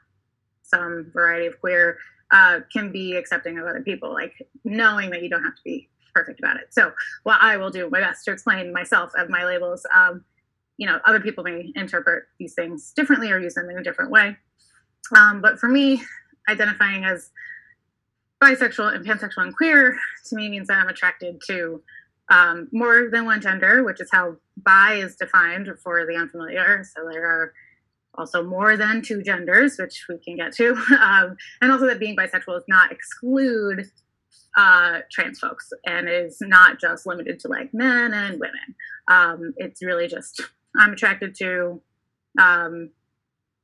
some 0.62 1.10
variety 1.12 1.46
of 1.46 1.60
queer 1.60 1.98
uh, 2.32 2.60
can 2.72 2.92
be 2.92 3.16
accepting 3.16 3.58
of 3.58 3.66
other 3.66 3.82
people, 3.82 4.12
like 4.12 4.34
knowing 4.64 5.10
that 5.10 5.22
you 5.22 5.28
don't 5.28 5.44
have 5.44 5.54
to 5.56 5.62
be 5.64 5.88
perfect 6.14 6.38
about 6.38 6.56
it. 6.56 6.72
So 6.72 6.92
while 7.22 7.38
I 7.40 7.56
will 7.56 7.70
do 7.70 7.88
my 7.90 8.00
best 8.00 8.24
to 8.24 8.32
explain 8.32 8.72
myself 8.72 9.12
of 9.16 9.28
my 9.28 9.44
labels, 9.44 9.86
um, 9.94 10.24
you 10.76 10.86
know, 10.86 10.98
other 11.06 11.20
people 11.20 11.44
may 11.44 11.72
interpret 11.74 12.24
these 12.38 12.54
things 12.54 12.92
differently 12.94 13.30
or 13.30 13.38
use 13.38 13.54
them 13.54 13.68
in 13.68 13.78
a 13.78 13.82
different 13.82 14.10
way. 14.10 14.36
Um, 15.16 15.40
but 15.40 15.58
for 15.58 15.68
me, 15.68 16.02
identifying 16.48 17.04
as 17.04 17.30
bisexual 18.42 18.94
and 18.94 19.06
pansexual 19.06 19.42
and 19.42 19.54
queer 19.54 19.98
to 20.26 20.36
me 20.36 20.48
means 20.48 20.68
that 20.68 20.78
I'm 20.78 20.88
attracted 20.88 21.40
to 21.48 21.82
um, 22.30 22.68
more 22.72 23.08
than 23.10 23.26
one 23.26 23.40
gender, 23.40 23.84
which 23.84 24.00
is 24.00 24.08
how 24.10 24.36
bi 24.56 24.94
is 24.94 25.16
defined 25.16 25.68
for 25.82 26.06
the 26.06 26.14
unfamiliar. 26.14 26.84
So 26.84 27.06
there 27.10 27.26
are 27.26 27.52
also 28.14 28.42
more 28.42 28.76
than 28.76 29.02
two 29.02 29.22
genders, 29.22 29.76
which 29.78 30.06
we 30.08 30.18
can 30.18 30.36
get 30.36 30.52
to. 30.54 30.76
Um, 31.00 31.36
and 31.60 31.72
also 31.72 31.86
that 31.86 31.98
being 31.98 32.16
bisexual 32.16 32.54
does 32.54 32.64
not 32.68 32.92
exclude 32.92 33.86
uh, 34.56 35.00
trans 35.10 35.38
folks 35.38 35.70
and 35.86 36.08
is 36.08 36.38
not 36.40 36.80
just 36.80 37.06
limited 37.06 37.38
to 37.40 37.48
like 37.48 37.72
men 37.72 38.12
and 38.12 38.40
women. 38.40 38.74
Um, 39.08 39.54
it's 39.56 39.82
really 39.82 40.08
just 40.08 40.42
I'm 40.76 40.92
attracted 40.92 41.34
to, 41.36 41.80
um, 42.40 42.90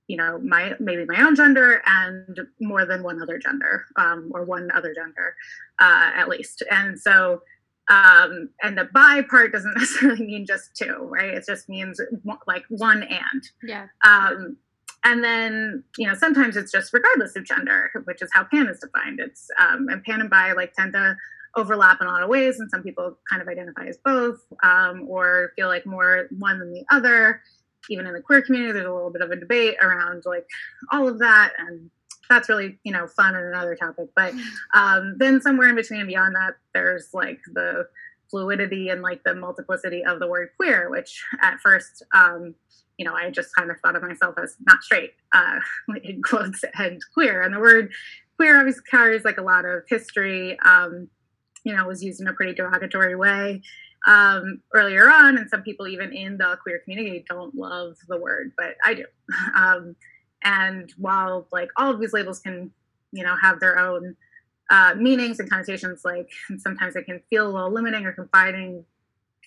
you 0.08 0.16
know, 0.16 0.38
my 0.38 0.74
maybe 0.78 1.04
my 1.04 1.22
own 1.22 1.34
gender 1.34 1.82
and 1.86 2.38
more 2.60 2.84
than 2.84 3.02
one 3.02 3.20
other 3.20 3.38
gender 3.38 3.84
um, 3.96 4.30
or 4.34 4.44
one 4.44 4.70
other 4.72 4.94
gender 4.94 5.34
uh, 5.80 6.10
at 6.14 6.28
least. 6.28 6.62
And 6.70 6.98
so, 6.98 7.42
um, 7.88 8.50
and 8.62 8.76
the 8.76 8.88
bi 8.92 9.22
part 9.28 9.52
doesn't 9.52 9.74
necessarily 9.76 10.24
mean 10.24 10.46
just 10.46 10.76
two, 10.76 11.08
right? 11.10 11.34
It 11.34 11.44
just 11.46 11.68
means 11.68 12.00
like 12.46 12.64
one 12.68 13.02
and. 13.02 13.42
Yeah. 13.62 13.86
Um, 14.04 14.56
and 15.06 15.24
then 15.24 15.82
you 15.96 16.06
know 16.06 16.14
sometimes 16.14 16.56
it's 16.56 16.70
just 16.70 16.92
regardless 16.92 17.34
of 17.36 17.44
gender 17.44 17.90
which 18.04 18.20
is 18.20 18.28
how 18.32 18.44
pan 18.44 18.66
is 18.66 18.78
defined 18.80 19.18
it's 19.18 19.48
um, 19.58 19.88
and 19.88 20.02
pan 20.04 20.20
and 20.20 20.30
bi 20.30 20.52
like 20.52 20.72
tend 20.74 20.92
to 20.92 21.16
overlap 21.56 21.98
in 22.02 22.06
a 22.06 22.10
lot 22.10 22.22
of 22.22 22.28
ways 22.28 22.60
and 22.60 22.70
some 22.70 22.82
people 22.82 23.16
kind 23.30 23.40
of 23.40 23.48
identify 23.48 23.86
as 23.86 23.96
both 24.04 24.40
um, 24.62 25.06
or 25.08 25.52
feel 25.56 25.68
like 25.68 25.86
more 25.86 26.28
one 26.38 26.58
than 26.58 26.70
the 26.72 26.84
other 26.90 27.40
even 27.90 28.06
in 28.06 28.14
the 28.14 28.20
queer 28.20 28.42
community, 28.42 28.72
there's 28.72 28.86
a 28.86 28.92
little 28.92 29.10
bit 29.10 29.22
of 29.22 29.30
a 29.30 29.36
debate 29.36 29.76
around 29.80 30.24
like 30.26 30.46
all 30.92 31.08
of 31.08 31.18
that. 31.18 31.52
And 31.58 31.90
that's 32.28 32.48
really, 32.48 32.78
you 32.84 32.92
know, 32.92 33.06
fun 33.06 33.34
and 33.34 33.46
another 33.46 33.76
topic. 33.76 34.08
But 34.14 34.34
um, 34.74 35.16
then 35.18 35.40
somewhere 35.40 35.68
in 35.68 35.76
between 35.76 36.00
and 36.00 36.08
beyond 36.08 36.34
that, 36.34 36.54
there's 36.74 37.10
like 37.12 37.40
the 37.52 37.88
fluidity 38.30 38.88
and 38.88 39.02
like 39.02 39.22
the 39.24 39.34
multiplicity 39.34 40.04
of 40.04 40.18
the 40.18 40.26
word 40.26 40.50
queer, 40.56 40.90
which 40.90 41.22
at 41.40 41.60
first, 41.60 42.02
um, 42.14 42.54
you 42.98 43.04
know, 43.04 43.14
I 43.14 43.30
just 43.30 43.54
kind 43.54 43.70
of 43.70 43.78
thought 43.80 43.96
of 43.96 44.02
myself 44.02 44.36
as 44.42 44.56
not 44.66 44.82
straight, 44.82 45.12
uh, 45.32 45.58
in 46.02 46.22
quotes, 46.22 46.64
and 46.78 47.00
queer. 47.14 47.42
And 47.42 47.54
the 47.54 47.60
word 47.60 47.92
queer 48.36 48.58
obviously 48.58 48.84
carries 48.90 49.24
like 49.24 49.38
a 49.38 49.42
lot 49.42 49.64
of 49.64 49.82
history. 49.88 50.58
Um, 50.60 51.08
you 51.64 51.74
know, 51.74 51.84
was 51.84 52.02
used 52.02 52.20
in 52.20 52.28
a 52.28 52.32
pretty 52.32 52.54
derogatory 52.54 53.16
way 53.16 53.60
um, 54.06 54.60
earlier 54.72 55.10
on, 55.10 55.36
and 55.36 55.50
some 55.50 55.62
people 55.62 55.88
even 55.88 56.12
in 56.12 56.38
the 56.38 56.56
queer 56.62 56.78
community 56.78 57.24
don't 57.28 57.54
love 57.54 57.96
the 58.08 58.16
word, 58.16 58.52
but 58.56 58.76
I 58.84 58.94
do. 58.94 59.04
Um, 59.56 59.96
and 60.44 60.92
while 60.98 61.48
like 61.50 61.70
all 61.76 61.90
of 61.90 62.00
these 62.00 62.12
labels 62.12 62.38
can, 62.38 62.70
you 63.10 63.24
know, 63.24 63.34
have 63.40 63.58
their 63.58 63.78
own 63.78 64.14
uh, 64.70 64.94
meanings 64.96 65.40
and 65.40 65.50
connotations, 65.50 66.02
like 66.04 66.28
sometimes 66.58 66.94
they 66.94 67.02
can 67.02 67.20
feel 67.30 67.48
a 67.48 67.52
little 67.52 67.72
limiting 67.72 68.04
or 68.06 68.12
confining 68.12 68.84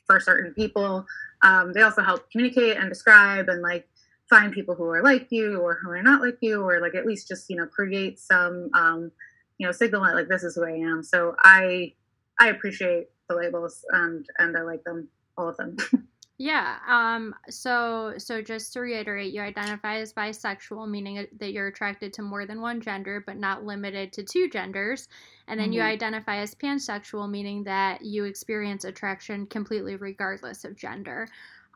for 0.05 0.19
certain 0.19 0.53
people. 0.53 1.05
Um, 1.41 1.73
they 1.73 1.81
also 1.81 2.01
help 2.01 2.29
communicate 2.31 2.77
and 2.77 2.89
describe 2.89 3.49
and 3.49 3.61
like 3.61 3.87
find 4.29 4.53
people 4.53 4.75
who 4.75 4.85
are 4.85 5.03
like 5.03 5.27
you 5.31 5.59
or 5.59 5.79
who 5.81 5.89
are 5.89 6.03
not 6.03 6.21
like 6.21 6.37
you, 6.41 6.61
or 6.61 6.79
like 6.79 6.95
at 6.95 7.05
least 7.05 7.27
just 7.27 7.49
you 7.49 7.55
know 7.55 7.65
create 7.65 8.19
some 8.19 8.69
um, 8.73 9.11
you 9.57 9.65
know 9.65 9.71
signal 9.71 10.03
that 10.03 10.15
like 10.15 10.27
this 10.27 10.43
is 10.43 10.55
who 10.55 10.65
I 10.65 10.71
am. 10.71 11.03
So 11.03 11.35
I 11.39 11.93
I 12.39 12.49
appreciate 12.49 13.09
the 13.27 13.35
labels 13.35 13.85
and 13.91 14.25
and 14.37 14.57
I 14.57 14.61
like 14.61 14.83
them 14.83 15.07
all 15.37 15.49
of 15.49 15.57
them. 15.57 15.77
Yeah. 16.41 16.77
Um. 16.87 17.35
So 17.49 18.13
so 18.17 18.41
just 18.41 18.71
to 18.71 18.79
reiterate, 18.79 19.33
you 19.33 19.41
identify 19.41 19.97
as 19.97 20.13
bisexual, 20.13 20.89
meaning 20.89 21.27
that 21.37 21.51
you're 21.51 21.67
attracted 21.67 22.13
to 22.13 22.21
more 22.21 22.45
than 22.45 22.61
one 22.61 22.79
gender, 22.79 23.21
but 23.27 23.35
not 23.35 23.65
limited 23.65 24.13
to 24.13 24.23
two 24.23 24.49
genders. 24.49 25.09
And 25.49 25.59
then 25.59 25.67
mm-hmm. 25.67 25.73
you 25.73 25.81
identify 25.81 26.37
as 26.37 26.55
pansexual, 26.55 27.29
meaning 27.29 27.65
that 27.65 28.05
you 28.05 28.23
experience 28.23 28.85
attraction 28.85 29.47
completely 29.47 29.97
regardless 29.97 30.63
of 30.63 30.77
gender. 30.77 31.27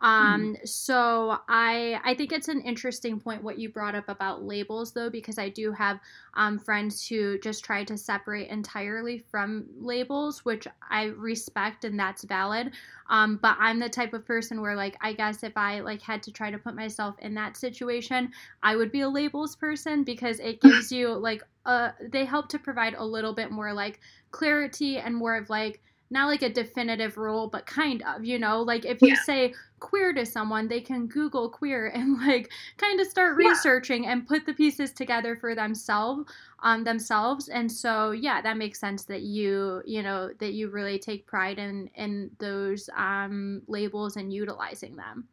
Um, 0.04 0.56
mm-hmm. 0.56 0.66
so 0.66 1.38
I 1.48 1.98
I 2.04 2.14
think 2.14 2.34
it's 2.34 2.50
an 2.50 2.60
interesting 2.62 3.22
point 3.22 3.42
what 3.42 3.58
you 3.58 3.70
brought 3.70 3.96
up 3.96 4.10
about 4.10 4.44
labels 4.44 4.92
though, 4.92 5.10
because 5.10 5.40
I 5.40 5.48
do 5.48 5.72
have 5.72 6.00
um, 6.34 6.60
friends 6.60 7.08
who 7.08 7.40
just 7.40 7.64
try 7.64 7.86
to 7.86 7.98
separate 7.98 8.50
entirely 8.50 9.20
from 9.20 9.66
labels, 9.80 10.44
which 10.44 10.68
I 10.90 11.06
respect 11.06 11.86
and 11.86 11.98
that's 11.98 12.26
valid. 12.26 12.74
Um, 13.10 13.40
but 13.42 13.56
I'm 13.60 13.80
the 13.80 13.88
type 13.88 14.14
of 14.14 14.26
person 14.26 14.62
where 14.62 14.76
like 14.76 14.98
I 15.00 15.14
guess 15.14 15.42
if 15.42 15.56
I 15.56 15.80
like 15.80 16.02
had 16.02 16.22
to 16.24 16.34
try 16.34 16.52
to 16.52 16.58
put 16.58 16.76
myself 16.76 17.16
in 17.20 17.34
that 17.36 17.56
situation, 17.56 18.34
I 18.62 18.76
would 18.76 18.92
be 18.92 19.02
a 19.02 19.10
labels 19.10 19.56
person 19.56 20.04
because 20.04 20.42
it 20.42 20.60
gives 20.62 20.92
you 20.92 21.14
like 21.14 21.44
uh 21.66 21.92
they 22.12 22.26
help 22.26 22.50
to 22.50 22.60
provide 22.60 22.96
a 22.96 23.06
little 23.06 23.34
bit 23.34 23.52
more 23.52 23.72
like 23.72 24.02
clarity 24.32 24.98
and 24.98 25.16
more 25.16 25.38
of 25.38 25.50
like 25.50 25.80
not 26.14 26.28
like 26.28 26.44
a 26.44 26.50
definitive 26.50 27.18
rule, 27.18 27.48
but 27.48 27.66
kind 27.66 28.04
of, 28.04 28.24
you 28.24 28.40
know, 28.40 28.62
like 28.62 28.86
if 28.86 29.02
you 29.02 29.10
yeah. 29.10 29.24
say 29.26 29.54
queer 29.80 30.14
to 30.14 30.26
someone, 30.26 30.68
they 30.68 30.80
can 30.80 31.08
Google 31.08 31.50
queer 31.50 31.88
and 31.94 32.18
like 32.26 32.52
kind 32.78 33.00
of 33.00 33.08
start 33.08 33.38
yeah. 33.42 33.50
researching 33.50 34.06
and 34.06 34.26
put 34.26 34.46
the 34.46 34.54
pieces 34.54 34.94
together 34.94 35.36
for 35.36 35.56
themselves 35.56 36.32
um 36.62 36.84
themselves. 36.84 37.50
And 37.50 37.70
so 37.70 38.12
yeah, 38.12 38.42
that 38.42 38.56
makes 38.56 38.80
sense 38.80 39.04
that 39.06 39.24
you, 39.24 39.82
you 39.86 40.02
know, 40.04 40.30
that 40.40 40.54
you 40.54 40.70
really 40.70 41.00
take 41.00 41.28
pride 41.28 41.60
in 41.60 41.90
in 41.96 42.32
those 42.40 42.90
um 42.96 43.64
labels 43.68 44.16
and 44.16 44.32
utilizing 44.32 44.96
them. 44.96 45.28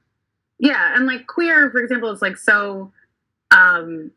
Yeah, 0.58 0.94
and 0.96 1.06
like 1.06 1.26
queer, 1.26 1.70
for 1.70 1.78
example, 1.78 2.10
is 2.10 2.22
like 2.22 2.36
so 2.36 2.90
um 3.52 4.10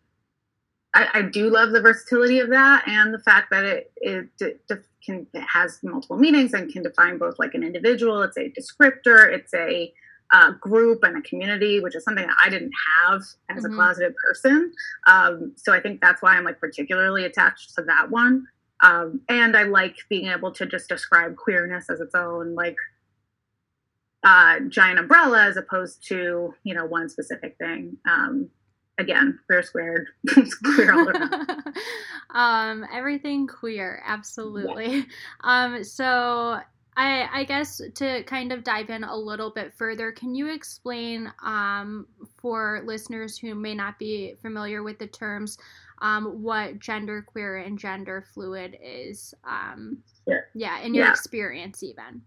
I, 0.94 1.08
I, 1.14 1.22
do 1.24 1.50
love 1.50 1.72
the 1.72 1.82
versatility 1.82 2.40
of 2.40 2.50
that 2.50 2.88
and 2.88 3.14
the 3.14 3.20
fact 3.20 3.50
that 3.50 3.66
it, 3.66 3.92
it, 3.98 4.30
it 4.40 4.86
can 5.04 5.28
it 5.34 5.42
has 5.42 5.80
multiple 5.84 6.18
meanings 6.18 6.54
and 6.54 6.72
can 6.72 6.84
define 6.84 7.18
both 7.18 7.40
like 7.40 7.54
an 7.54 7.64
individual. 7.64 8.22
It's 8.22 8.38
a 8.38 8.50
descriptor. 8.50 9.28
It's 9.32 9.54
a 9.54 9.94
uh, 10.32 10.52
group 10.54 11.04
and 11.04 11.18
a 11.18 11.22
community, 11.22 11.80
which 11.80 11.96
is 11.96 12.04
something 12.04 12.26
that 12.26 12.36
I 12.44 12.50
didn't 12.50 12.72
have 13.00 13.22
as 13.50 13.64
mm-hmm. 13.64 13.74
a 13.74 13.76
closeted 13.76 14.16
person. 14.16 14.74
Um, 15.08 15.54
so 15.56 15.74
I 15.74 15.80
think 15.80 16.02
that's 16.02 16.22
why 16.22 16.36
I'm 16.36 16.44
like 16.44 16.60
particularly 16.60 17.26
attached 17.26 17.76
to 17.76 17.84
that 17.84 18.10
one. 18.10 18.48
Um, 18.82 19.22
and 19.30 19.56
I 19.56 19.64
like 19.64 19.96
being 20.10 20.28
able 20.28 20.52
to 20.54 20.66
just 20.66 20.90
describe 20.90 21.38
queerness 21.38 21.90
as 21.90 22.02
its 22.02 22.16
own 22.16 22.56
like 22.56 22.76
uh, 24.24 24.60
giant 24.70 25.00
umbrella 25.00 25.44
as 25.44 25.58
opposed 25.58 26.06
to 26.08 26.54
you 26.64 26.74
know 26.74 26.86
one 26.86 27.10
specific 27.10 27.58
thing. 27.58 27.98
Um, 28.10 28.50
again, 28.98 29.40
queer 29.48 29.64
squared, 29.64 30.08
queer 30.64 30.94
all 30.94 31.10
around. 31.10 31.76
um, 32.32 32.86
everything 32.94 33.48
queer, 33.48 34.02
absolutely. 34.06 34.98
Yeah. 34.98 35.04
Um, 35.44 35.84
so 35.84 36.60
I, 36.96 37.28
I 37.32 37.44
guess 37.44 37.82
to 37.96 38.24
kind 38.24 38.52
of 38.52 38.64
dive 38.64 38.90
in 38.90 39.04
a 39.04 39.16
little 39.16 39.50
bit 39.50 39.74
further, 39.74 40.12
can 40.12 40.36
you 40.36 40.48
explain 40.48 41.32
um, 41.44 42.08
for 42.38 42.82
listeners 42.86 43.38
who 43.38 43.56
may 43.56 43.74
not 43.74 44.00
be 44.00 44.36
familiar 44.42 44.84
with 44.84 45.00
the 45.00 45.08
terms 45.08 45.58
um, 46.02 46.44
what 46.44 46.80
gender 46.80 47.22
queer 47.22 47.58
and 47.58 47.80
gender 47.80 48.26
fluid 48.34 48.78
is? 48.82 49.34
Um, 49.44 50.00
sure. 50.28 50.46
Yeah, 50.54 50.80
in 50.82 50.94
your 50.94 51.06
yeah. 51.06 51.12
experience, 51.12 51.82
even. 51.82 52.22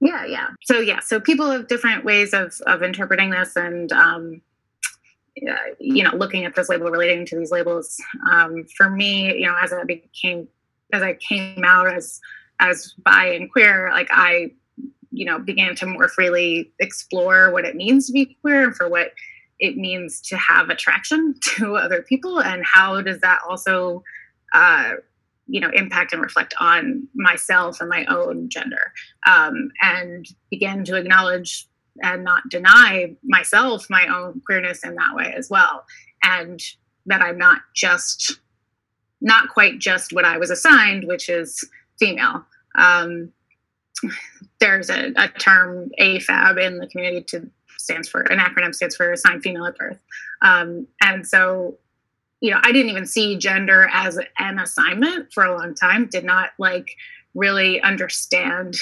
Yeah, 0.00 0.26
yeah. 0.26 0.48
So 0.62 0.80
yeah, 0.80 1.00
so 1.00 1.20
people 1.20 1.50
have 1.50 1.68
different 1.68 2.04
ways 2.04 2.34
of 2.34 2.60
of 2.66 2.82
interpreting 2.82 3.30
this, 3.30 3.56
and 3.56 3.92
um, 3.92 4.42
uh, 5.40 5.56
you 5.78 6.02
know, 6.02 6.14
looking 6.14 6.44
at 6.44 6.54
this 6.54 6.68
label, 6.68 6.90
relating 6.90 7.24
to 7.26 7.38
these 7.38 7.50
labels. 7.50 8.00
Um, 8.30 8.64
for 8.76 8.90
me, 8.90 9.34
you 9.34 9.46
know, 9.46 9.56
as 9.60 9.72
I 9.72 9.84
became, 9.84 10.48
as 10.92 11.02
I 11.02 11.14
came 11.14 11.64
out 11.64 11.92
as 11.92 12.20
as 12.60 12.94
bi 12.98 13.26
and 13.26 13.50
queer, 13.50 13.90
like 13.92 14.08
I, 14.10 14.52
you 15.10 15.24
know, 15.24 15.38
began 15.38 15.74
to 15.76 15.86
more 15.86 16.08
freely 16.08 16.70
explore 16.78 17.50
what 17.50 17.64
it 17.64 17.76
means 17.76 18.06
to 18.06 18.12
be 18.12 18.36
queer 18.40 18.64
and 18.64 18.76
for 18.76 18.88
what 18.88 19.12
it 19.58 19.76
means 19.76 20.20
to 20.20 20.36
have 20.36 20.68
attraction 20.68 21.34
to 21.56 21.76
other 21.76 22.02
people, 22.02 22.40
and 22.40 22.64
how 22.64 23.00
does 23.00 23.20
that 23.20 23.40
also, 23.48 24.02
uh, 24.52 24.92
you 25.46 25.60
know, 25.60 25.70
impact 25.74 26.12
and 26.12 26.22
reflect 26.22 26.54
on 26.60 27.08
myself 27.14 27.80
and 27.80 27.88
my 27.88 28.04
own 28.06 28.48
gender, 28.48 28.92
um, 29.26 29.70
and 29.80 30.28
began 30.50 30.84
to 30.84 30.94
acknowledge 30.94 31.66
and 32.02 32.24
not 32.24 32.48
deny 32.48 33.14
myself 33.22 33.86
my 33.90 34.06
own 34.06 34.40
queerness 34.46 34.84
in 34.84 34.94
that 34.94 35.14
way 35.14 35.34
as 35.36 35.50
well. 35.50 35.84
And 36.22 36.60
that 37.06 37.22
i'm 37.22 37.38
not 37.38 37.62
just 37.74 38.38
not 39.20 39.48
quite 39.48 39.78
just 39.78 40.12
what 40.12 40.24
i 40.24 40.38
was 40.38 40.50
assigned 40.50 41.04
which 41.06 41.28
is 41.28 41.64
female. 41.98 42.44
Um, 42.74 43.32
there's 44.58 44.90
a, 44.90 45.12
a, 45.16 45.28
term 45.28 45.90
afab 46.00 46.60
in 46.60 46.78
the 46.78 46.86
community 46.88 47.22
to 47.28 47.48
stands 47.76 48.08
for 48.08 48.22
an 48.22 48.38
acronym 48.38 48.74
stands 48.74 48.96
for 48.96 49.12
assigned 49.12 49.42
female 49.42 49.66
at 49.66 49.76
birth. 49.76 49.98
Um, 50.40 50.86
and 51.00 51.26
so 51.26 51.78
you 52.40 52.50
know 52.50 52.58
i 52.62 52.72
didn't 52.72 52.90
even 52.90 53.06
see 53.06 53.36
gender 53.36 53.88
as 53.92 54.18
an 54.38 54.58
assignment 54.58 55.32
for 55.32 55.44
a 55.44 55.56
long 55.56 55.74
time 55.74 56.08
did 56.10 56.24
not 56.24 56.50
like 56.58 56.96
really 57.34 57.80
understand 57.82 58.74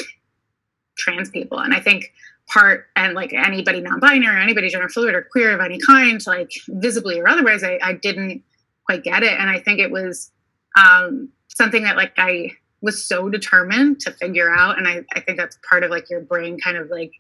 trans 0.97 1.31
people. 1.31 1.59
And 1.59 1.75
i 1.75 1.81
think 1.81 2.13
part 2.53 2.87
and 2.97 3.15
like 3.15 3.33
anybody 3.33 3.81
non-binary 3.81 4.43
anybody 4.43 4.69
gender 4.69 4.89
fluid 4.89 5.15
or 5.15 5.27
queer 5.31 5.53
of 5.53 5.61
any 5.61 5.79
kind 5.87 6.25
like 6.27 6.51
visibly 6.69 7.21
or 7.21 7.29
otherwise 7.29 7.63
I, 7.63 7.79
I 7.83 7.95
didn't 7.95 8.43
quite 8.87 9.05
get 9.05 9.23
it. 9.23 9.33
And 9.39 9.49
i 9.49 9.59
think 9.59 9.79
it 9.79 9.91
was 9.91 10.31
um, 10.77 11.31
something 11.49 11.83
that 11.83 11.97
like 11.97 12.13
i 12.17 12.51
was 12.83 13.05
so 13.05 13.29
determined 13.29 14.01
to 14.01 14.11
figure 14.13 14.51
out 14.51 14.79
and 14.79 14.89
I, 14.89 15.05
I 15.15 15.21
think 15.21 15.37
that's 15.37 15.59
part 15.69 15.85
of 15.85 15.91
like 15.91 16.09
your 16.09 16.23
brain 16.23 16.59
kind 16.59 16.79
of 16.79 16.89
like 16.89 17.13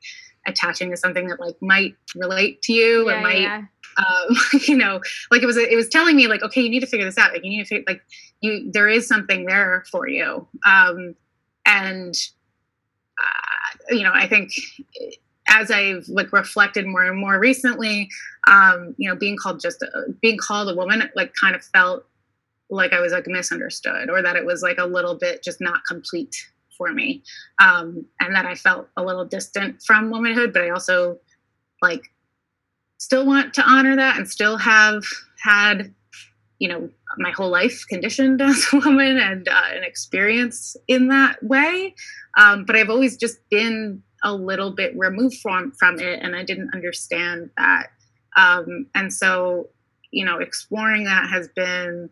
attaching 0.46 0.90
to 0.90 0.96
something 0.96 1.28
that 1.28 1.40
like 1.40 1.56
might 1.60 1.94
relate 2.14 2.62
to 2.62 2.72
you 2.72 3.06
yeah, 3.06 3.14
and 3.14 3.22
might 3.22 3.40
yeah. 3.40 3.62
um, 3.98 4.36
you 4.66 4.76
know 4.76 5.00
like 5.30 5.42
it 5.42 5.46
was 5.46 5.56
it 5.56 5.76
was 5.76 5.88
telling 5.88 6.16
me 6.16 6.26
like 6.26 6.42
okay 6.42 6.62
you 6.62 6.70
need 6.70 6.80
to 6.80 6.86
figure 6.86 7.06
this 7.06 7.18
out. 7.18 7.32
Like 7.32 7.44
you 7.44 7.50
need 7.50 7.62
to 7.62 7.68
figure, 7.68 7.84
like 7.86 8.02
you 8.40 8.70
there 8.72 8.88
is 8.88 9.06
something 9.06 9.46
there 9.46 9.84
for 9.90 10.08
you. 10.08 10.46
Um, 10.66 11.14
and 11.66 12.14
uh, 13.22 13.59
you 13.88 14.02
know, 14.02 14.12
I 14.14 14.26
think 14.26 14.52
as 15.48 15.70
I've 15.70 16.08
like 16.08 16.32
reflected 16.32 16.86
more 16.86 17.02
and 17.02 17.18
more 17.18 17.38
recently, 17.38 18.08
um, 18.46 18.94
you 18.98 19.08
know, 19.08 19.16
being 19.16 19.36
called 19.36 19.60
just 19.60 19.82
a, 19.82 20.12
being 20.22 20.38
called 20.38 20.68
a 20.68 20.74
woman, 20.74 21.10
like 21.14 21.32
kind 21.40 21.54
of 21.54 21.64
felt 21.64 22.04
like 22.70 22.92
I 22.92 23.00
was 23.00 23.12
like 23.12 23.26
misunderstood 23.26 24.08
or 24.08 24.22
that 24.22 24.36
it 24.36 24.46
was 24.46 24.62
like 24.62 24.78
a 24.78 24.86
little 24.86 25.16
bit 25.16 25.42
just 25.42 25.60
not 25.60 25.80
complete 25.86 26.36
for 26.78 26.92
me. 26.92 27.22
Um, 27.60 28.06
and 28.20 28.34
that 28.34 28.46
I 28.46 28.54
felt 28.54 28.88
a 28.96 29.04
little 29.04 29.24
distant 29.24 29.82
from 29.82 30.10
womanhood, 30.10 30.52
but 30.52 30.62
I 30.62 30.70
also 30.70 31.18
like 31.82 32.02
still 32.98 33.26
want 33.26 33.54
to 33.54 33.62
honor 33.62 33.96
that 33.96 34.18
and 34.18 34.28
still 34.28 34.56
have 34.58 35.02
had 35.42 35.92
you 36.58 36.68
know 36.68 36.90
my 37.18 37.30
whole 37.30 37.50
life 37.50 37.84
conditioned 37.88 38.40
as 38.50 38.66
a 38.72 38.76
woman 38.78 39.18
and 39.18 39.48
uh, 39.48 39.62
an 39.72 39.84
experience 39.84 40.76
in 40.88 41.08
that 41.08 41.42
way 41.42 41.94
um, 42.38 42.64
but 42.64 42.76
i've 42.76 42.90
always 42.90 43.16
just 43.16 43.38
been 43.50 44.02
a 44.22 44.34
little 44.34 44.70
bit 44.70 44.92
removed 44.96 45.36
from 45.40 45.72
from 45.72 45.98
it 45.98 46.20
and 46.22 46.36
i 46.36 46.44
didn't 46.44 46.70
understand 46.74 47.50
that 47.56 47.88
Um, 48.36 48.86
and 48.94 49.12
so, 49.12 49.68
you 50.12 50.24
know, 50.24 50.38
exploring 50.38 51.04
that 51.04 51.28
has 51.30 51.48
been 51.48 52.10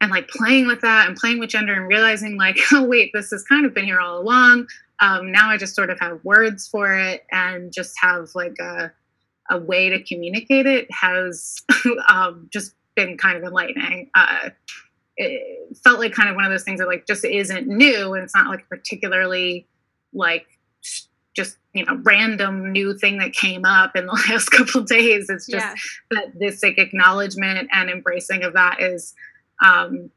and 0.00 0.10
like 0.10 0.28
playing 0.28 0.66
with 0.66 0.80
that 0.80 1.08
and 1.08 1.16
playing 1.16 1.38
with 1.38 1.50
gender 1.50 1.74
and 1.74 1.88
realizing 1.88 2.36
like, 2.36 2.58
oh 2.72 2.84
wait, 2.84 3.10
this 3.12 3.30
has 3.30 3.42
kind 3.44 3.66
of 3.66 3.74
been 3.74 3.84
here 3.84 4.00
all 4.00 4.20
along. 4.20 4.68
Um, 5.00 5.32
now 5.32 5.50
I 5.50 5.56
just 5.56 5.74
sort 5.74 5.90
of 5.90 5.98
have 6.00 6.24
words 6.24 6.68
for 6.68 6.96
it 6.96 7.24
and 7.32 7.72
just 7.72 7.94
have 8.00 8.30
like 8.34 8.56
a 8.60 8.92
a 9.50 9.58
way 9.58 9.88
to 9.90 10.00
communicate 10.04 10.66
it 10.66 10.86
has 10.92 11.56
um, 12.08 12.48
just 12.52 12.74
been 12.94 13.16
kind 13.16 13.36
of 13.36 13.42
enlightening. 13.42 14.10
Uh, 14.14 14.50
it 15.16 15.76
felt 15.84 16.00
like 16.00 16.12
kind 16.12 16.28
of 16.28 16.36
one 16.36 16.44
of 16.44 16.50
those 16.50 16.64
things 16.64 16.80
that 16.80 16.86
like 16.86 17.06
just 17.06 17.24
isn't 17.24 17.66
new 17.66 18.14
and 18.14 18.24
it's 18.24 18.34
not 18.34 18.48
like 18.48 18.66
particularly 18.68 19.66
like 20.14 20.46
just 21.34 21.58
you 21.74 21.84
know 21.84 22.00
random 22.02 22.72
new 22.72 22.96
thing 22.96 23.18
that 23.18 23.32
came 23.32 23.64
up 23.64 23.94
in 23.96 24.06
the 24.06 24.12
last 24.28 24.50
couple 24.50 24.82
days 24.82 25.28
it's 25.28 25.46
just 25.46 25.64
yeah. 25.64 25.74
that 26.10 26.38
this 26.38 26.62
like 26.62 26.78
acknowledgement 26.78 27.68
and 27.72 27.90
embracing 27.90 28.42
of 28.42 28.54
that 28.54 28.80
is 28.80 29.14
um 29.62 30.10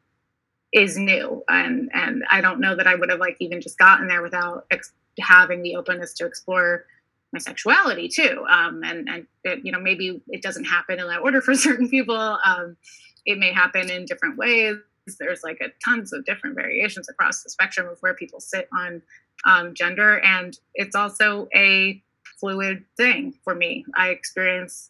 is 0.74 0.98
new 0.98 1.44
and 1.48 1.90
and 1.94 2.24
i 2.32 2.42
don't 2.42 2.60
know 2.60 2.76
that 2.76 2.88
i 2.88 2.96
would 2.96 3.10
have 3.10 3.20
like 3.20 3.38
even 3.40 3.62
just 3.62 3.78
gotten 3.78 4.08
there 4.08 4.22
without 4.22 4.66
ex- 4.72 4.94
having 5.20 5.62
the 5.62 5.76
openness 5.76 6.14
to 6.14 6.26
explore 6.26 6.86
my 7.34 7.40
sexuality 7.40 8.08
too. 8.08 8.46
Um 8.50 8.82
and 8.84 9.08
and 9.10 9.28
it, 9.44 9.60
you 9.64 9.72
know 9.72 9.80
maybe 9.80 10.22
it 10.28 10.42
doesn't 10.42 10.66
happen 10.66 11.00
in 11.00 11.08
that 11.08 11.22
order 11.22 11.42
for 11.42 11.56
certain 11.68 11.90
people. 11.90 12.16
Um 12.16 12.78
it 13.26 13.38
may 13.38 13.52
happen 13.52 13.90
in 13.90 14.06
different 14.06 14.38
ways. 14.38 14.76
There's 15.20 15.44
like 15.44 15.60
a 15.62 15.70
tons 15.84 16.14
of 16.14 16.26
different 16.26 16.56
variations 16.56 17.10
across 17.10 17.44
the 17.44 17.50
spectrum 17.50 17.88
of 17.88 18.00
where 18.00 18.14
people 18.14 18.40
sit 18.40 18.68
on 18.76 19.02
um, 19.46 19.74
gender. 19.74 20.20
And 20.20 20.58
it's 20.74 20.96
also 20.96 21.48
a 21.56 22.02
fluid 22.40 22.84
thing 22.98 23.34
for 23.44 23.54
me. 23.54 23.86
I 23.96 24.10
experience 24.10 24.90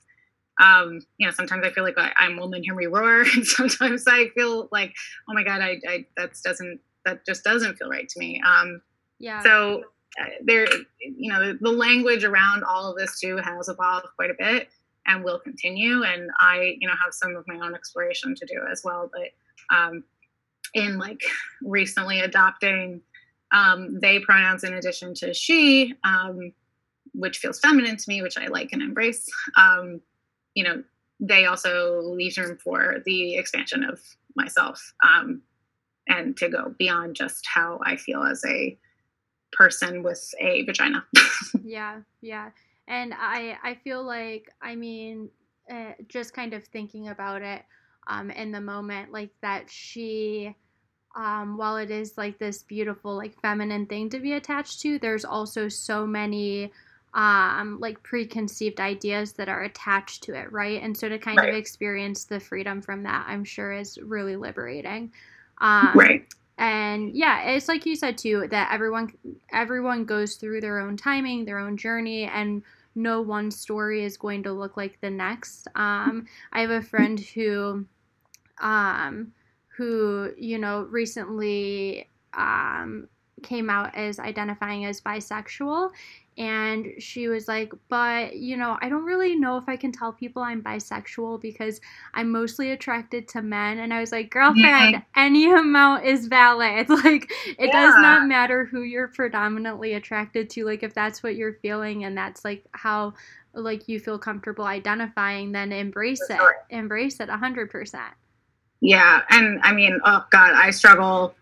um, 0.61 1.01
you 1.17 1.27
know 1.27 1.33
sometimes 1.33 1.65
i 1.65 1.69
feel 1.69 1.83
like 1.83 1.97
I, 1.97 2.13
am 2.19 2.37
woman 2.37 2.63
hear 2.63 2.75
me 2.75 2.85
roar. 2.85 3.25
And 3.35 3.45
sometimes 3.45 4.05
i 4.07 4.29
feel 4.29 4.69
like 4.71 4.93
oh 5.29 5.33
my 5.33 5.43
god 5.43 5.59
i, 5.61 5.79
I 5.87 6.05
that 6.15 6.31
doesn't 6.45 6.79
that 7.03 7.25
just 7.25 7.43
doesn't 7.43 7.75
feel 7.77 7.89
right 7.89 8.07
to 8.07 8.19
me. 8.19 8.41
Um, 8.41 8.81
yeah. 9.19 9.41
so 9.43 9.83
there 10.43 10.67
you 10.99 11.31
know 11.31 11.53
the, 11.59 11.71
language 11.71 12.23
around 12.23 12.63
all 12.63 12.91
of 12.91 12.97
this 12.97 13.19
too 13.19 13.37
has 13.37 13.67
evolved 13.67 14.07
quite 14.15 14.31
a 14.31 14.35
bit 14.37 14.69
and 15.07 15.23
will 15.23 15.39
continue 15.39 16.03
and 16.03 16.29
i 16.39 16.75
you 16.79 16.87
know 16.87 16.93
have 17.03 17.13
some 17.13 17.35
of 17.35 17.45
my 17.47 17.55
own 17.55 17.75
exploration 17.75 18.33
to 18.33 18.45
do 18.45 18.61
as 18.71 18.81
well 18.83 19.09
but 19.11 19.75
um, 19.75 20.03
in 20.73 20.97
like 20.97 21.21
recently 21.61 22.19
adopting 22.19 23.01
um, 23.51 23.99
they 23.99 24.19
pronouns 24.19 24.63
in 24.63 24.73
addition 24.73 25.13
to 25.15 25.33
she, 25.33 25.93
um, 26.03 26.51
which 27.13 27.37
feels 27.37 27.59
feminine 27.59 27.97
to 27.97 28.05
me, 28.07 28.21
which 28.21 28.37
I 28.37 28.47
like 28.47 28.69
and 28.73 28.81
embrace. 28.81 29.29
Um, 29.57 30.01
you 30.53 30.63
know, 30.63 30.83
they 31.19 31.45
also 31.45 32.01
leave 32.01 32.37
room 32.37 32.57
for 32.57 32.97
the 33.05 33.35
expansion 33.35 33.83
of 33.83 34.01
myself 34.35 34.93
um, 35.03 35.41
and 36.07 36.35
to 36.37 36.49
go 36.49 36.75
beyond 36.77 37.15
just 37.15 37.45
how 37.47 37.79
I 37.83 37.95
feel 37.95 38.23
as 38.23 38.43
a 38.45 38.77
person 39.57 40.03
with 40.03 40.33
a 40.39 40.63
vagina. 40.63 41.05
yeah, 41.63 42.01
yeah, 42.21 42.49
and 42.87 43.13
I 43.17 43.57
I 43.63 43.75
feel 43.75 44.03
like 44.03 44.49
I 44.61 44.75
mean, 44.75 45.29
uh, 45.69 45.93
just 46.07 46.33
kind 46.33 46.53
of 46.53 46.65
thinking 46.65 47.09
about 47.09 47.41
it 47.41 47.63
um, 48.07 48.31
in 48.31 48.51
the 48.51 48.61
moment, 48.61 49.11
like 49.11 49.31
that 49.41 49.69
she 49.69 50.55
um, 51.15 51.57
while 51.57 51.77
it 51.77 51.91
is 51.91 52.17
like 52.17 52.37
this 52.37 52.63
beautiful 52.63 53.15
like 53.15 53.39
feminine 53.41 53.85
thing 53.85 54.09
to 54.09 54.19
be 54.19 54.33
attached 54.33 54.81
to 54.81 54.99
there's 54.99 55.25
also 55.25 55.69
so 55.69 56.05
many 56.05 56.71
um, 57.13 57.79
like 57.79 58.03
preconceived 58.03 58.81
ideas 58.81 59.31
that 59.33 59.47
are 59.47 59.63
attached 59.63 60.23
to 60.23 60.33
it 60.33 60.51
right 60.51 60.81
and 60.81 60.95
so 60.95 61.07
to 61.07 61.17
kind 61.17 61.37
right. 61.37 61.49
of 61.49 61.55
experience 61.55 62.25
the 62.25 62.39
freedom 62.39 62.81
from 62.81 63.03
that 63.03 63.25
i'm 63.27 63.43
sure 63.43 63.71
is 63.71 63.97
really 64.03 64.35
liberating 64.35 65.11
um, 65.59 65.91
right 65.95 66.27
and 66.57 67.15
yeah 67.15 67.49
it's 67.49 67.67
like 67.67 67.85
you 67.85 67.95
said 67.95 68.17
too 68.17 68.47
that 68.49 68.71
everyone 68.71 69.11
everyone 69.51 70.05
goes 70.05 70.35
through 70.35 70.61
their 70.61 70.79
own 70.79 70.95
timing 70.95 71.43
their 71.43 71.59
own 71.59 71.75
journey 71.75 72.23
and 72.23 72.63
no 72.95 73.21
one 73.21 73.51
story 73.51 74.05
is 74.05 74.15
going 74.15 74.41
to 74.41 74.53
look 74.53 74.77
like 74.77 74.99
the 75.01 75.09
next 75.09 75.67
um, 75.75 76.25
i 76.53 76.61
have 76.61 76.69
a 76.69 76.81
friend 76.81 77.19
who 77.19 77.85
um, 78.59 79.33
who, 79.75 80.31
you 80.37 80.57
know, 80.57 80.83
recently 80.83 82.09
um, 82.33 83.07
came 83.43 83.69
out 83.69 83.93
as 83.95 84.19
identifying 84.19 84.85
as 84.85 85.01
bisexual. 85.01 85.91
And 86.37 86.93
she 86.99 87.27
was 87.27 87.47
like, 87.47 87.71
but, 87.87 88.35
you 88.35 88.57
know, 88.57 88.77
I 88.81 88.89
don't 88.89 89.05
really 89.05 89.35
know 89.35 89.57
if 89.57 89.63
I 89.67 89.77
can 89.77 89.91
tell 89.91 90.11
people 90.11 90.41
I'm 90.41 90.61
bisexual 90.61 91.41
because 91.41 91.79
I'm 92.13 92.31
mostly 92.31 92.71
attracted 92.71 93.27
to 93.29 93.41
men. 93.41 93.79
And 93.79 93.93
I 93.93 94.01
was 94.01 94.11
like, 94.11 94.31
girlfriend, 94.31 94.93
yeah. 94.93 95.01
any 95.15 95.51
amount 95.51 96.05
is 96.05 96.27
valid. 96.27 96.87
Like, 97.05 97.31
it 97.45 97.67
yeah. 97.67 97.71
does 97.71 97.93
not 97.97 98.27
matter 98.27 98.65
who 98.65 98.81
you're 98.81 99.09
predominantly 99.09 99.93
attracted 99.93 100.49
to. 100.51 100.65
Like, 100.65 100.81
if 100.81 100.93
that's 100.93 101.21
what 101.21 101.35
you're 101.35 101.53
feeling 101.53 102.03
and 102.03 102.17
that's 102.17 102.43
like 102.43 102.65
how 102.71 103.13
like 103.53 103.87
you 103.87 103.99
feel 103.99 104.17
comfortable 104.19 104.65
identifying 104.65 105.53
then 105.53 105.71
embrace 105.71 106.21
it 106.29 106.39
embrace 106.71 107.21
it 107.21 107.29
100% 107.29 107.99
yeah. 108.85 109.21
And 109.29 109.59
I 109.63 109.73
mean, 109.73 109.99
oh 110.05 110.25
God, 110.31 110.53
I 110.53 110.71
struggle 110.71 111.33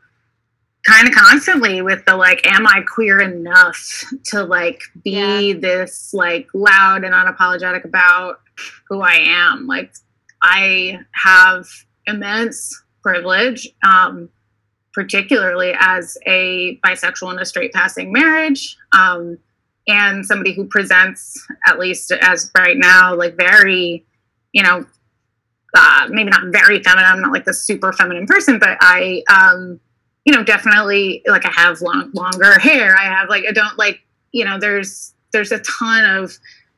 kind 0.86 1.08
of 1.08 1.14
constantly 1.14 1.82
with 1.82 2.04
the 2.06 2.16
like, 2.16 2.46
am 2.46 2.68
I 2.68 2.82
queer 2.82 3.20
enough 3.22 4.04
to 4.26 4.44
like 4.44 4.82
be 5.04 5.52
yeah. 5.54 5.60
this 5.60 6.14
like 6.14 6.48
loud 6.54 7.04
and 7.04 7.14
unapologetic 7.14 7.86
about 7.86 8.42
who 8.90 9.02
I 9.02 9.16
am? 9.16 9.66
Like, 9.68 9.94
I 10.42 11.00
have 11.14 11.66
immense 12.06 12.84
privilege, 13.02 13.70
um, 13.86 14.30
particularly 14.94 15.74
as 15.80 16.18
a 16.28 16.80
bisexual 16.86 17.32
in 17.34 17.40
a 17.40 17.46
straight 17.46 17.72
passing 17.72 18.12
marriage. 18.12 18.78
Um, 18.92 19.38
and 19.88 20.26
somebody 20.26 20.54
who 20.54 20.66
presents, 20.66 21.46
at 21.66 21.80
least 21.80 22.12
as 22.12 22.52
right 22.58 22.78
now, 22.78 23.16
like 23.16 23.36
very, 23.36 24.06
you 24.52 24.64
know, 24.64 24.86
uh, 25.76 26.08
maybe 26.10 26.30
not 26.30 26.52
very 26.52 26.84
feminine. 26.84 27.10
I'm 27.10 27.22
not 27.22 27.32
like 27.32 27.46
the 27.46 27.54
super 27.54 27.92
feminine 27.92 28.28
person, 28.28 28.60
but 28.60 28.78
I, 28.80 29.24
um, 29.30 29.80
you 30.26 30.34
know, 30.34 30.44
definitely 30.44 31.22
like 31.28 31.46
I 31.46 31.52
have 31.52 31.82
long, 31.82 32.12
longer 32.14 32.60
hair. 32.60 32.96
I 32.96 33.06
have 33.06 33.30
like 33.30 33.44
I 33.48 33.52
don't 33.52 33.78
like 33.78 34.00
you 34.32 34.46
know. 34.46 34.60
There's 34.60 35.14
there's 35.32 35.52
a 35.52 35.60
ton 35.60 36.06
of 36.06 36.38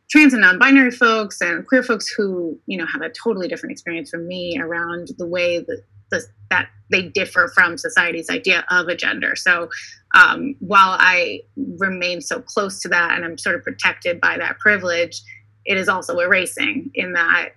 trans 0.09 0.33
and 0.33 0.41
non-binary 0.41 0.91
folks 0.91 1.41
and 1.41 1.65
queer 1.67 1.83
folks 1.83 2.07
who 2.07 2.59
you 2.65 2.77
know 2.77 2.85
have 2.91 3.01
a 3.01 3.09
totally 3.09 3.47
different 3.47 3.71
experience 3.71 4.09
from 4.09 4.27
me 4.27 4.57
around 4.59 5.09
the 5.17 5.27
way 5.27 5.59
that 5.59 5.83
the, 6.11 6.23
that 6.49 6.69
they 6.91 7.03
differ 7.03 7.51
from 7.53 7.77
society's 7.77 8.29
idea 8.29 8.63
of 8.69 8.87
a 8.87 8.95
gender. 8.95 9.35
So 9.35 9.69
um, 10.15 10.55
while 10.59 10.97
I 10.99 11.41
remain 11.79 12.21
so 12.21 12.41
close 12.41 12.79
to 12.81 12.89
that 12.89 13.15
and 13.15 13.25
I'm 13.25 13.37
sort 13.37 13.55
of 13.55 13.63
protected 13.63 14.21
by 14.21 14.37
that 14.37 14.59
privilege, 14.59 15.21
it 15.65 15.77
is 15.77 15.89
also 15.89 16.19
erasing 16.19 16.91
in 16.93 17.13
that 17.13 17.49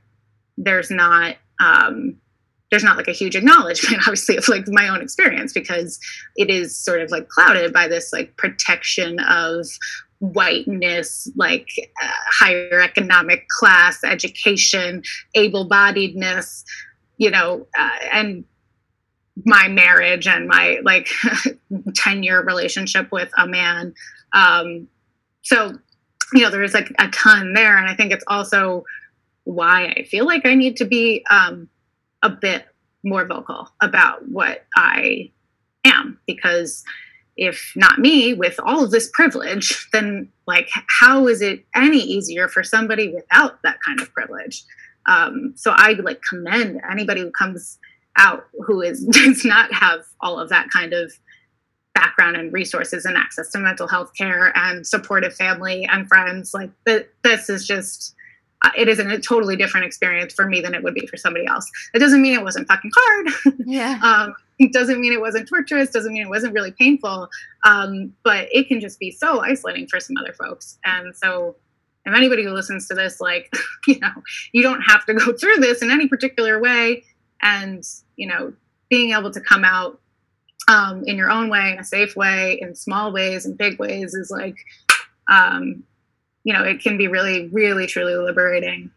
there's 0.56 0.90
not 0.90 1.36
um, 1.60 2.16
there's 2.70 2.84
not 2.84 2.96
like 2.96 3.08
a 3.08 3.12
huge 3.12 3.36
acknowledgement 3.36 4.02
obviously 4.06 4.36
of 4.36 4.48
like 4.48 4.64
my 4.68 4.88
own 4.88 5.00
experience 5.00 5.52
because 5.52 5.98
it 6.36 6.50
is 6.50 6.76
sort 6.76 7.00
of 7.00 7.10
like 7.10 7.28
clouded 7.28 7.72
by 7.72 7.88
this 7.88 8.12
like 8.12 8.36
protection 8.36 9.18
of 9.20 9.66
whiteness 10.20 11.30
like 11.36 11.68
uh, 12.02 12.10
higher 12.30 12.80
economic 12.80 13.46
class 13.48 14.02
education 14.02 15.02
able-bodiedness 15.34 16.64
you 17.18 17.30
know 17.30 17.66
uh, 17.78 17.90
and 18.12 18.44
my 19.44 19.68
marriage 19.68 20.26
and 20.26 20.48
my 20.48 20.80
like 20.82 21.08
10 21.94 22.24
year 22.24 22.42
relationship 22.42 23.12
with 23.12 23.30
a 23.38 23.46
man. 23.46 23.94
Um 24.32 24.88
so 25.42 25.78
you 26.32 26.42
know 26.42 26.50
there's 26.50 26.74
like 26.74 26.92
a 26.98 27.08
ton 27.08 27.54
there 27.54 27.78
and 27.78 27.88
i 27.88 27.94
think 27.94 28.12
it's 28.12 28.24
also 28.26 28.84
why 29.48 29.86
I 29.96 30.02
feel 30.02 30.26
like 30.26 30.44
I 30.44 30.54
need 30.54 30.76
to 30.76 30.84
be 30.84 31.24
um, 31.30 31.68
a 32.22 32.30
bit 32.30 32.66
more 33.04 33.24
vocal 33.24 33.68
about 33.80 34.28
what 34.28 34.66
I 34.76 35.30
am. 35.84 36.18
Because 36.26 36.84
if 37.36 37.72
not 37.76 37.98
me 37.98 38.34
with 38.34 38.58
all 38.62 38.84
of 38.84 38.90
this 38.90 39.08
privilege, 39.12 39.88
then 39.92 40.28
like, 40.46 40.68
how 41.00 41.28
is 41.28 41.40
it 41.40 41.64
any 41.74 41.98
easier 41.98 42.48
for 42.48 42.62
somebody 42.64 43.14
without 43.14 43.62
that 43.62 43.78
kind 43.84 44.00
of 44.00 44.12
privilege? 44.12 44.64
Um, 45.06 45.54
so 45.56 45.72
I 45.74 45.92
like 45.92 46.20
commend 46.28 46.80
anybody 46.90 47.22
who 47.22 47.30
comes 47.30 47.78
out 48.16 48.46
who 48.66 48.82
is 48.82 49.04
does 49.10 49.44
not 49.44 49.72
have 49.72 50.00
all 50.20 50.38
of 50.38 50.48
that 50.50 50.68
kind 50.70 50.92
of 50.92 51.12
background 51.94 52.36
and 52.36 52.52
resources 52.52 53.04
and 53.04 53.16
access 53.16 53.50
to 53.50 53.58
mental 53.58 53.88
health 53.88 54.12
care 54.16 54.52
and 54.56 54.86
supportive 54.86 55.34
family 55.34 55.84
and 55.90 56.06
friends. 56.06 56.52
Like 56.54 56.70
this 56.84 57.48
is 57.48 57.66
just 57.66 58.14
it 58.76 58.88
isn't 58.88 59.10
a 59.10 59.20
totally 59.20 59.56
different 59.56 59.86
experience 59.86 60.32
for 60.32 60.46
me 60.46 60.60
than 60.60 60.74
it 60.74 60.82
would 60.82 60.94
be 60.94 61.06
for 61.06 61.16
somebody 61.16 61.46
else. 61.46 61.70
It 61.94 62.00
doesn't 62.00 62.20
mean 62.20 62.34
it 62.34 62.42
wasn't 62.42 62.68
fucking 62.68 62.90
hard. 62.94 63.28
Yeah. 63.66 63.98
um, 64.02 64.34
it 64.58 64.72
doesn't 64.72 65.00
mean 65.00 65.12
it 65.12 65.20
wasn't 65.20 65.48
torturous. 65.48 65.90
Doesn't 65.90 66.12
mean 66.12 66.22
it 66.22 66.28
wasn't 66.28 66.54
really 66.54 66.72
painful. 66.72 67.28
Um, 67.64 68.12
but 68.24 68.48
it 68.50 68.66
can 68.66 68.80
just 68.80 68.98
be 68.98 69.10
so 69.10 69.40
isolating 69.40 69.86
for 69.86 70.00
some 70.00 70.16
other 70.16 70.32
folks. 70.32 70.78
And 70.84 71.14
so, 71.14 71.56
if 72.06 72.14
anybody 72.14 72.44
who 72.44 72.50
listens 72.50 72.88
to 72.88 72.94
this, 72.94 73.20
like, 73.20 73.52
you 73.86 73.98
know, 74.00 74.10
you 74.52 74.62
don't 74.62 74.80
have 74.82 75.04
to 75.06 75.14
go 75.14 75.32
through 75.40 75.56
this 75.56 75.82
in 75.82 75.90
any 75.90 76.08
particular 76.08 76.60
way. 76.60 77.04
And, 77.42 77.84
you 78.16 78.26
know, 78.26 78.52
being 78.88 79.12
able 79.12 79.30
to 79.30 79.40
come 79.40 79.64
out 79.64 80.00
um, 80.68 81.04
in 81.06 81.16
your 81.16 81.30
own 81.30 81.50
way, 81.50 81.72
in 81.72 81.78
a 81.78 81.84
safe 81.84 82.16
way, 82.16 82.58
in 82.60 82.74
small 82.74 83.12
ways 83.12 83.46
and 83.46 83.56
big 83.56 83.78
ways 83.78 84.14
is 84.14 84.30
like, 84.30 84.56
um, 85.30 85.84
you 86.48 86.54
know, 86.54 86.64
it 86.64 86.80
can 86.80 86.96
be 86.96 87.08
really, 87.08 87.48
really, 87.48 87.86
truly 87.86 88.14
liberating. 88.14 88.90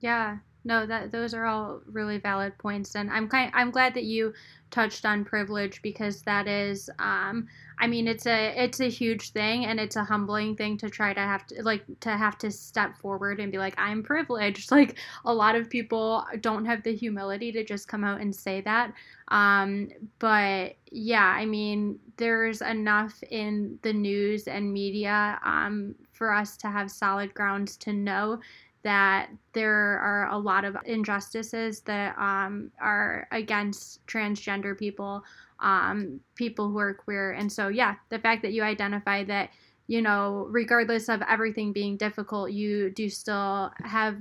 Yeah, 0.00 0.36
no, 0.62 0.84
that 0.84 1.10
those 1.10 1.32
are 1.32 1.46
all 1.46 1.80
really 1.86 2.18
valid 2.18 2.58
points, 2.58 2.96
and 2.96 3.10
I'm 3.10 3.26
kind. 3.28 3.50
I'm 3.54 3.70
glad 3.70 3.94
that 3.94 4.04
you 4.04 4.34
touched 4.70 5.06
on 5.06 5.24
privilege 5.24 5.80
because 5.80 6.20
that 6.24 6.46
is 6.46 6.90
um 6.98 7.48
i 7.82 7.86
mean 7.86 8.08
it's 8.08 8.26
a 8.26 8.54
it's 8.56 8.80
a 8.80 8.88
huge 8.88 9.32
thing 9.32 9.66
and 9.66 9.78
it's 9.78 9.96
a 9.96 10.04
humbling 10.04 10.56
thing 10.56 10.78
to 10.78 10.88
try 10.88 11.12
to 11.12 11.20
have 11.20 11.46
to 11.46 11.62
like 11.62 11.84
to 12.00 12.10
have 12.10 12.38
to 12.38 12.50
step 12.50 12.96
forward 12.98 13.40
and 13.40 13.52
be 13.52 13.58
like 13.58 13.74
i'm 13.78 14.02
privileged. 14.02 14.70
Like 14.82 14.96
a 15.26 15.34
lot 15.34 15.54
of 15.54 15.68
people 15.68 16.24
don't 16.40 16.64
have 16.64 16.82
the 16.82 16.94
humility 16.94 17.52
to 17.52 17.64
just 17.64 17.88
come 17.88 18.04
out 18.04 18.20
and 18.20 18.34
say 18.34 18.62
that. 18.62 18.94
Um 19.28 19.88
but 20.18 20.76
yeah 20.90 21.34
i 21.36 21.44
mean 21.44 21.98
there's 22.16 22.60
enough 22.62 23.22
in 23.30 23.78
the 23.82 23.92
news 23.92 24.46
and 24.46 24.72
media 24.72 25.38
um 25.44 25.94
for 26.12 26.32
us 26.32 26.56
to 26.58 26.68
have 26.68 26.90
solid 26.90 27.34
grounds 27.34 27.76
to 27.78 27.92
know 27.92 28.38
that 28.82 29.30
there 29.52 29.98
are 29.98 30.28
a 30.30 30.38
lot 30.38 30.64
of 30.64 30.76
injustices 30.84 31.80
that 31.82 32.18
um, 32.18 32.70
are 32.80 33.28
against 33.30 34.04
transgender 34.06 34.76
people, 34.76 35.22
um, 35.60 36.20
people 36.34 36.68
who 36.68 36.78
are 36.78 36.94
queer. 36.94 37.32
And 37.32 37.50
so, 37.50 37.68
yeah, 37.68 37.94
the 38.08 38.18
fact 38.18 38.42
that 38.42 38.52
you 38.52 38.62
identify 38.62 39.24
that, 39.24 39.50
you 39.86 40.02
know, 40.02 40.46
regardless 40.50 41.08
of 41.08 41.22
everything 41.28 41.72
being 41.72 41.96
difficult, 41.96 42.50
you 42.50 42.90
do 42.90 43.08
still 43.08 43.70
have 43.84 44.16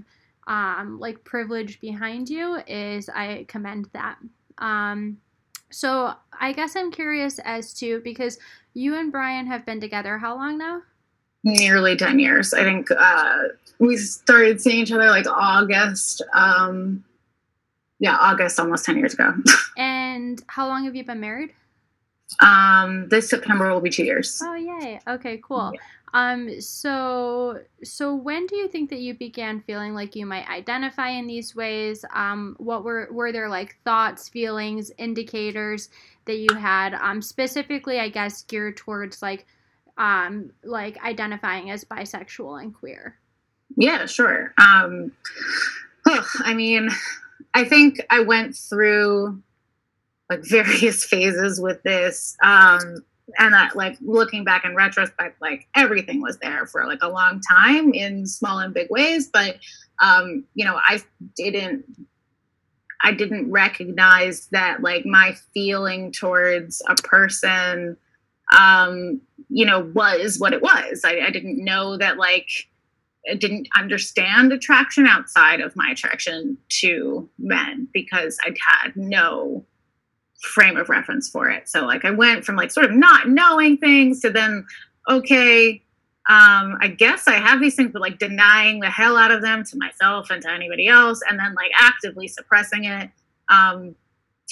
um, 0.48 1.00
like 1.00 1.24
privilege 1.24 1.80
behind 1.80 2.30
you 2.30 2.58
is 2.68 3.10
I 3.10 3.46
commend 3.48 3.88
that. 3.94 4.18
Um, 4.58 5.18
so 5.72 6.14
I 6.40 6.52
guess 6.54 6.76
I'm 6.76 6.92
curious 6.92 7.40
as 7.40 7.74
to 7.76 8.02
because 8.02 8.38
you 8.74 8.96
and 8.96 9.12
Brian 9.12 9.48
have 9.48 9.66
been 9.66 9.80
together 9.80 10.18
how 10.18 10.36
long 10.36 10.58
now? 10.58 10.82
Nearly 11.44 11.96
10 11.96 12.20
years. 12.20 12.54
I 12.54 12.64
think 12.64 12.90
uh, 12.92 13.38
we 13.80 13.98
started 13.98 14.62
seeing 14.62 14.80
each 14.80 14.92
other 14.92 15.10
like 15.10 15.26
August. 15.28 16.24
Um, 16.34 17.04
yeah, 18.00 18.18
August, 18.20 18.60
almost 18.60 18.86
10 18.86 18.98
years 18.98 19.14
ago. 19.14 19.34
and 19.78 20.42
how 20.48 20.68
long 20.68 20.86
have 20.86 20.96
you 20.96 21.04
been 21.04 21.20
married? 21.20 21.54
Um, 22.40 23.10
this 23.10 23.30
September 23.30 23.72
will 23.74 23.82
be 23.82 23.90
two 23.90 24.04
years. 24.04 24.42
Oh, 24.44 24.56
yay. 24.56 25.00
Okay, 25.08 25.40
cool. 25.44 25.72
Yeah. 25.74 25.80
Um, 26.14 26.60
so, 26.60 27.60
so 27.84 28.16
when 28.16 28.46
do 28.46 28.56
you 28.56 28.68
think 28.68 28.90
that 28.90 29.00
you 29.00 29.14
began 29.14 29.62
feeling 29.62 29.94
like 29.94 30.16
you 30.16 30.26
might 30.26 30.48
identify 30.50 31.10
in 31.10 31.28
these 31.28 31.56
ways? 31.56 32.04
Um, 32.14 32.56
what 32.58 32.84
were, 32.84 33.08
were 33.12 33.32
there 33.32 33.50
like 33.50 33.78
thoughts, 33.86 34.28
feelings, 34.28 34.92
indicators 34.98 35.90
that 36.26 36.38
you 36.38 36.54
had, 36.56 36.96
um, 36.96 37.22
specifically, 37.22 38.00
I 38.00 38.10
guess, 38.10 38.44
geared 38.44 38.78
towards 38.78 39.22
like 39.22 39.46
um, 39.98 40.52
like 40.64 41.04
identifying 41.04 41.72
as 41.72 41.84
bisexual 41.84 42.62
and 42.62 42.74
queer? 42.74 43.18
Yeah, 43.76 44.06
sure. 44.06 44.54
Um, 44.58 45.12
oh, 46.08 46.28
I 46.40 46.54
mean, 46.54 46.90
I 47.54 47.64
think 47.64 48.02
I 48.10 48.22
went 48.22 48.56
through 48.56 49.42
like 50.30 50.44
various 50.50 51.06
phases 51.06 51.60
with 51.60 51.84
this. 51.84 52.36
Um, 52.44 53.04
and 53.40 53.54
that 53.54 53.76
like 53.76 53.98
looking 54.02 54.44
back 54.44 54.66
in 54.66 54.76
retrospect, 54.76 55.42
like 55.42 55.68
everything 55.76 56.22
was 56.22 56.38
there 56.40 56.66
for 56.66 56.86
like 56.86 57.02
a 57.02 57.08
long 57.08 57.40
time 57.42 57.94
in 57.94 58.26
small 58.26 58.60
and 58.60 58.74
big 58.74 58.90
ways. 58.90 59.30
But 59.32 59.58
um, 60.02 60.46
you 60.54 60.66
know, 60.66 60.80
I 60.86 61.02
didn't 61.36 61.86
I 63.04 63.14
didn't 63.14 63.52
recognize 63.52 64.48
that 64.48 64.82
like 64.82 65.06
my 65.06 65.36
feeling 65.54 66.12
towards 66.12 66.82
a 66.88 66.96
person 66.96 67.98
um, 68.52 69.22
you 69.50 69.66
know, 69.66 69.92
was 69.94 70.38
what 70.40 70.54
it 70.54 70.62
was. 70.62 71.02
I, 71.04 71.20
I 71.20 71.30
didn't 71.30 71.64
know 71.64 71.98
that, 71.98 72.18
like, 72.18 72.50
I 73.30 73.36
didn't 73.36 73.68
understand 73.78 74.52
attraction 74.52 75.06
outside 75.06 75.62
of 75.62 75.76
my 75.76 75.90
attraction 75.92 76.58
to 76.82 77.30
men 77.38 77.88
because 77.94 78.38
I'd 78.46 78.58
had 78.68 78.96
no 78.96 79.66
frame 80.42 80.76
of 80.76 80.90
reference 80.90 81.30
for 81.30 81.50
it. 81.50 81.70
So, 81.70 81.86
like, 81.86 82.04
I 82.04 82.12
went 82.12 82.46
from 82.46 82.56
like 82.56 82.72
sort 82.72 82.88
of 82.88 82.94
not 82.94 83.30
knowing 83.30 83.78
things 83.78 84.22
to 84.22 84.32
then, 84.32 84.66
okay, 85.08 85.84
um, 86.30 86.78
I 86.82 86.88
guess 86.88 87.28
I 87.28 87.34
have 87.34 87.60
these 87.60 87.76
things, 87.76 87.92
but 87.92 88.02
like 88.02 88.20
denying 88.20 88.80
the 88.80 88.90
hell 88.90 89.18
out 89.18 89.32
of 89.32 89.42
them 89.42 89.64
to 89.66 89.78
myself 89.78 90.30
and 90.30 90.42
to 90.44 90.52
anybody 90.52 90.88
else, 90.88 91.22
and 91.30 91.40
then 91.40 91.54
like 91.54 91.72
actively 91.78 92.28
suppressing 92.28 92.86
it. 92.86 93.10
Um, 93.50 93.96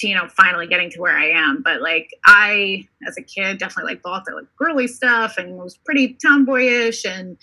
to 0.00 0.08
you 0.08 0.14
know 0.14 0.28
finally 0.28 0.66
getting 0.66 0.90
to 0.90 1.00
where 1.00 1.16
I 1.16 1.30
am. 1.30 1.62
But 1.62 1.80
like 1.80 2.10
I, 2.26 2.86
as 3.06 3.16
a 3.16 3.22
kid, 3.22 3.58
definitely 3.58 3.94
like 3.94 4.02
bought 4.02 4.24
the 4.26 4.34
like 4.34 4.46
girly 4.56 4.86
stuff 4.86 5.38
and 5.38 5.56
was 5.56 5.76
pretty 5.76 6.16
tomboyish 6.22 7.04
and 7.04 7.36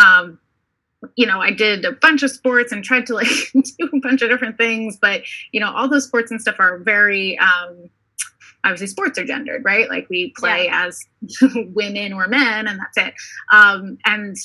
um, 0.00 0.38
you 1.16 1.26
know, 1.26 1.40
I 1.40 1.50
did 1.50 1.84
a 1.84 1.92
bunch 1.92 2.22
of 2.22 2.30
sports 2.30 2.72
and 2.72 2.82
tried 2.82 3.06
to 3.06 3.14
like 3.14 3.28
do 3.52 3.90
a 3.92 4.00
bunch 4.00 4.22
of 4.22 4.30
different 4.30 4.56
things, 4.56 4.98
but 5.00 5.22
you 5.52 5.60
know, 5.60 5.70
all 5.70 5.88
those 5.88 6.06
sports 6.06 6.30
and 6.30 6.40
stuff 6.40 6.56
are 6.58 6.78
very 6.78 7.38
um, 7.38 7.90
obviously 8.64 8.86
sports 8.86 9.18
are 9.18 9.24
gendered, 9.24 9.64
right? 9.64 9.88
Like 9.88 10.08
we 10.08 10.32
play 10.36 10.66
yeah. 10.66 10.86
as 10.86 11.04
women 11.54 12.12
or 12.12 12.26
men, 12.26 12.66
and 12.66 12.80
that's 12.80 12.96
it. 12.96 13.14
Um, 13.52 13.98
and 14.04 14.36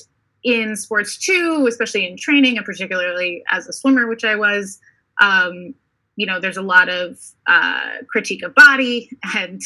in 0.43 0.76
sports 0.76 1.17
too, 1.17 1.65
especially 1.67 2.08
in 2.08 2.17
training, 2.17 2.58
and 2.58 2.65
particularly 2.65 3.43
as 3.50 3.67
a 3.67 3.74
swimmer, 3.74 4.08
which 4.08 4.24
I 4.24 4.36
was, 4.36 4.80
um, 5.22 5.74
you 6.19 6.25
know, 6.25 6.38
there's 6.38 6.58
a 6.58 6.62
lot 6.62 6.89
of 6.89 7.17
uh, 7.47 7.93
critique 8.10 8.43
of 8.43 8.53
body 8.53 9.10
and 9.36 9.62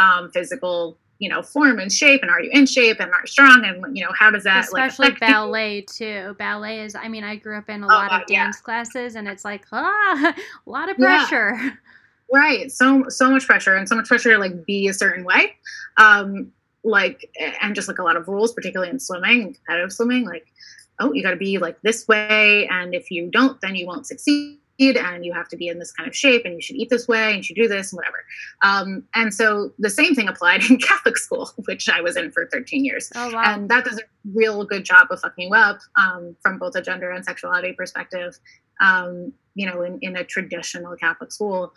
um, 0.00 0.30
physical, 0.30 0.96
you 1.18 1.28
know, 1.28 1.42
form 1.42 1.78
and 1.78 1.92
shape, 1.92 2.22
and 2.22 2.30
are 2.30 2.40
you 2.40 2.50
in 2.50 2.64
shape 2.64 2.98
and 2.98 3.12
are 3.12 3.20
you 3.20 3.26
strong, 3.26 3.62
and 3.62 3.94
you 3.94 4.02
know, 4.02 4.10
how 4.18 4.30
does 4.30 4.44
that 4.44 4.64
especially 4.64 5.10
like, 5.10 5.20
ballet 5.20 5.76
you? 5.76 5.82
too? 5.82 6.36
Ballet 6.38 6.80
is, 6.80 6.94
I 6.94 7.08
mean, 7.08 7.24
I 7.24 7.36
grew 7.36 7.58
up 7.58 7.68
in 7.68 7.82
a 7.82 7.86
oh, 7.86 7.88
lot 7.88 8.22
of 8.22 8.26
dance 8.26 8.56
yeah. 8.56 8.64
classes, 8.64 9.16
and 9.16 9.28
it's 9.28 9.44
like 9.44 9.66
ah, 9.70 10.34
a 10.66 10.70
lot 10.70 10.88
of 10.88 10.96
pressure. 10.96 11.54
Yeah. 11.54 11.70
Right, 12.30 12.70
so 12.70 13.04
so 13.08 13.30
much 13.30 13.46
pressure, 13.46 13.74
and 13.74 13.88
so 13.88 13.96
much 13.96 14.06
pressure 14.06 14.30
to 14.32 14.38
like 14.38 14.66
be 14.66 14.86
a 14.88 14.92
certain 14.92 15.24
way. 15.24 15.56
Um, 15.96 16.52
like 16.84 17.30
and 17.62 17.74
just 17.74 17.88
like 17.88 17.98
a 17.98 18.02
lot 18.02 18.16
of 18.16 18.28
rules 18.28 18.52
particularly 18.52 18.90
in 18.90 19.00
swimming 19.00 19.54
competitive 19.54 19.92
swimming 19.92 20.24
like 20.24 20.46
oh 21.00 21.12
you 21.12 21.22
got 21.22 21.30
to 21.30 21.36
be 21.36 21.58
like 21.58 21.80
this 21.82 22.06
way 22.06 22.68
and 22.68 22.94
if 22.94 23.10
you 23.10 23.28
don't 23.30 23.60
then 23.60 23.74
you 23.74 23.84
won't 23.84 24.06
succeed 24.06 24.57
and 24.96 25.24
you 25.24 25.32
have 25.32 25.48
to 25.48 25.56
be 25.56 25.68
in 25.68 25.78
this 25.78 25.92
kind 25.92 26.08
of 26.08 26.14
shape 26.14 26.42
and 26.44 26.54
you 26.54 26.60
should 26.60 26.76
eat 26.76 26.88
this 26.88 27.08
way 27.08 27.28
and 27.28 27.36
you 27.38 27.42
should 27.42 27.56
do 27.56 27.68
this 27.68 27.92
and 27.92 27.98
whatever. 27.98 28.24
Um, 28.62 29.04
and 29.14 29.34
so 29.34 29.72
the 29.78 29.90
same 29.90 30.14
thing 30.14 30.28
applied 30.28 30.62
in 30.70 30.78
Catholic 30.78 31.18
school, 31.18 31.50
which 31.66 31.88
I 31.88 32.00
was 32.00 32.16
in 32.16 32.30
for 32.30 32.46
13 32.46 32.84
years. 32.84 33.10
Oh, 33.14 33.32
wow. 33.32 33.42
And 33.44 33.68
that 33.70 33.84
does 33.84 33.98
a 33.98 34.02
real 34.32 34.64
good 34.64 34.84
job 34.84 35.08
of 35.10 35.20
fucking 35.20 35.48
you 35.48 35.54
up 35.54 35.80
um, 35.96 36.36
from 36.42 36.58
both 36.58 36.74
a 36.76 36.82
gender 36.82 37.10
and 37.10 37.24
sexuality 37.24 37.72
perspective. 37.72 38.38
Um, 38.80 39.32
you 39.54 39.66
know, 39.66 39.82
in, 39.82 39.98
in 40.02 40.16
a 40.16 40.24
traditional 40.24 40.94
Catholic 40.96 41.32
school, 41.32 41.74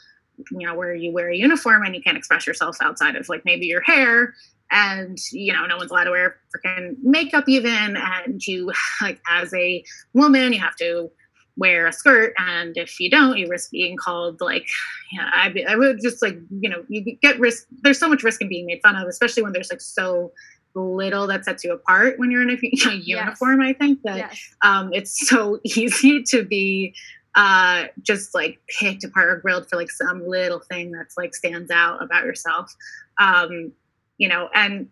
you 0.51 0.67
know, 0.67 0.75
where 0.75 0.93
you 0.93 1.11
wear 1.11 1.30
a 1.30 1.36
uniform 1.36 1.84
and 1.84 1.95
you 1.95 2.01
can't 2.01 2.17
express 2.17 2.45
yourself 2.45 2.78
outside 2.82 3.15
of 3.15 3.28
like 3.30 3.43
maybe 3.45 3.65
your 3.65 3.82
hair 3.82 4.34
and 4.71 5.17
you 5.34 5.51
know 5.51 5.65
no 5.65 5.75
one's 5.75 5.91
allowed 5.91 6.05
to 6.05 6.11
wear 6.11 6.38
freaking 6.55 6.95
makeup 7.01 7.43
even 7.47 7.97
and 7.97 8.47
you 8.47 8.71
like 9.01 9.19
as 9.28 9.53
a 9.53 9.84
woman 10.13 10.53
you 10.53 10.59
have 10.59 10.75
to 10.78 11.11
wear 11.57 11.85
a 11.85 11.93
skirt 11.93 12.33
and 12.37 12.77
if 12.77 12.99
you 12.99 13.09
don't 13.09 13.37
you 13.37 13.47
risk 13.47 13.71
being 13.71 13.97
called 13.97 14.39
like 14.39 14.65
yeah 15.11 15.29
I, 15.33 15.53
I 15.67 15.75
would 15.75 15.99
just 16.01 16.21
like 16.21 16.37
you 16.49 16.69
know 16.69 16.83
you 16.87 17.17
get 17.21 17.39
risk 17.39 17.67
there's 17.83 17.99
so 17.99 18.07
much 18.07 18.23
risk 18.23 18.41
in 18.41 18.47
being 18.47 18.65
made 18.65 18.81
fun 18.81 18.95
of 18.95 19.07
especially 19.07 19.43
when 19.43 19.51
there's 19.51 19.69
like 19.69 19.81
so 19.81 20.31
little 20.73 21.27
that 21.27 21.43
sets 21.43 21.63
you 21.63 21.73
apart 21.73 22.17
when 22.17 22.31
you're 22.31 22.41
in 22.41 22.51
a, 22.51 22.53
a 22.89 22.93
uniform 22.95 23.61
yes. 23.61 23.69
i 23.69 23.73
think 23.73 24.01
that 24.03 24.17
yes. 24.17 24.55
um, 24.63 24.93
it's 24.93 25.27
so 25.27 25.59
easy 25.65 26.23
to 26.23 26.43
be 26.43 26.93
uh, 27.33 27.85
just 28.01 28.35
like 28.35 28.59
picked 28.67 29.05
apart 29.05 29.29
or 29.29 29.37
grilled 29.37 29.65
for 29.69 29.77
like 29.77 29.89
some 29.89 30.27
little 30.27 30.59
thing 30.59 30.91
that's 30.91 31.15
like 31.17 31.33
stands 31.33 31.71
out 31.71 32.03
about 32.03 32.25
yourself 32.25 32.75
um, 33.19 33.71
you 34.17 34.27
know 34.27 34.49
and 34.53 34.87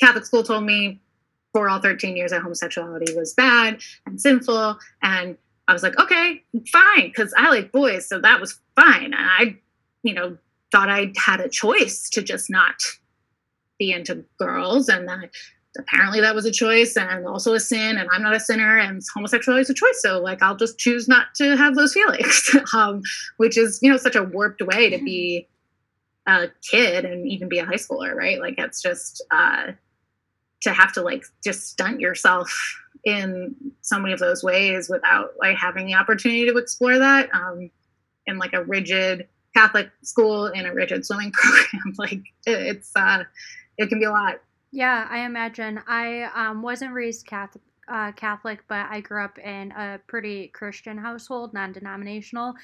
catholic 0.00 0.24
school 0.24 0.42
told 0.42 0.64
me 0.64 1.00
for 1.52 1.68
all 1.68 1.80
13 1.80 2.16
years 2.16 2.30
that 2.30 2.42
homosexuality 2.42 3.14
was 3.16 3.34
bad 3.34 3.80
and 4.06 4.20
sinful 4.20 4.78
and 5.02 5.36
I 5.68 5.74
was 5.74 5.82
like, 5.82 5.98
okay, 6.00 6.42
fine, 6.72 7.08
because 7.08 7.32
I 7.36 7.50
like 7.50 7.70
boys, 7.70 8.08
so 8.08 8.18
that 8.20 8.40
was 8.40 8.58
fine. 8.74 9.04
And 9.04 9.16
I, 9.16 9.56
you 10.02 10.14
know, 10.14 10.38
thought 10.72 10.88
I 10.88 11.12
had 11.16 11.40
a 11.40 11.48
choice 11.48 12.08
to 12.10 12.22
just 12.22 12.48
not 12.48 12.74
be 13.78 13.92
into 13.92 14.24
girls, 14.38 14.88
and 14.88 15.06
that 15.08 15.30
apparently 15.78 16.20
that 16.20 16.34
was 16.34 16.46
a 16.46 16.50
choice 16.50 16.96
and 16.96 17.26
also 17.26 17.52
a 17.52 17.60
sin, 17.60 17.98
and 17.98 18.08
I'm 18.10 18.22
not 18.22 18.34
a 18.34 18.40
sinner, 18.40 18.78
and 18.78 19.02
homosexuality 19.14 19.62
is 19.62 19.70
a 19.70 19.74
choice. 19.74 20.00
So 20.00 20.20
like, 20.20 20.42
I'll 20.42 20.56
just 20.56 20.78
choose 20.78 21.06
not 21.06 21.34
to 21.36 21.54
have 21.56 21.74
those 21.74 21.92
feelings, 21.98 22.56
um, 22.74 23.02
which 23.36 23.58
is 23.58 23.78
you 23.82 23.90
know 23.90 23.98
such 23.98 24.16
a 24.16 24.24
warped 24.24 24.62
way 24.62 24.88
to 24.88 24.98
be 25.04 25.48
a 26.26 26.48
kid 26.70 27.04
and 27.04 27.28
even 27.28 27.48
be 27.48 27.58
a 27.58 27.66
high 27.66 27.74
schooler, 27.74 28.14
right? 28.14 28.40
Like 28.40 28.54
it's 28.56 28.80
just 28.80 29.22
uh, 29.30 29.72
to 30.62 30.72
have 30.72 30.92
to 30.94 31.02
like 31.02 31.24
just 31.44 31.68
stunt 31.68 32.00
yourself 32.00 32.50
in 33.04 33.54
so 33.80 33.98
many 33.98 34.12
of 34.12 34.18
those 34.18 34.42
ways 34.42 34.88
without 34.88 35.30
like 35.38 35.56
having 35.56 35.86
the 35.86 35.94
opportunity 35.94 36.46
to 36.46 36.56
explore 36.56 36.98
that 36.98 37.28
um, 37.34 37.70
in 38.26 38.38
like 38.38 38.52
a 38.52 38.64
rigid 38.64 39.28
Catholic 39.54 39.90
school 40.02 40.46
in 40.46 40.66
a 40.66 40.74
rigid 40.74 41.04
swimming 41.04 41.32
program. 41.32 41.94
like 41.98 42.22
it's 42.46 42.92
uh, 42.94 43.24
it 43.76 43.88
can 43.88 43.98
be 43.98 44.04
a 44.04 44.10
lot. 44.10 44.40
Yeah, 44.70 45.06
I 45.10 45.20
imagine. 45.20 45.80
I 45.86 46.24
um, 46.34 46.62
wasn't 46.62 46.92
raised 46.92 47.26
Catholic, 47.26 47.64
uh, 47.88 48.12
Catholic, 48.12 48.60
but 48.68 48.86
I 48.90 49.00
grew 49.00 49.24
up 49.24 49.38
in 49.38 49.72
a 49.72 49.98
pretty 50.06 50.48
Christian 50.48 50.98
household, 50.98 51.54
non-denominational, 51.54 52.54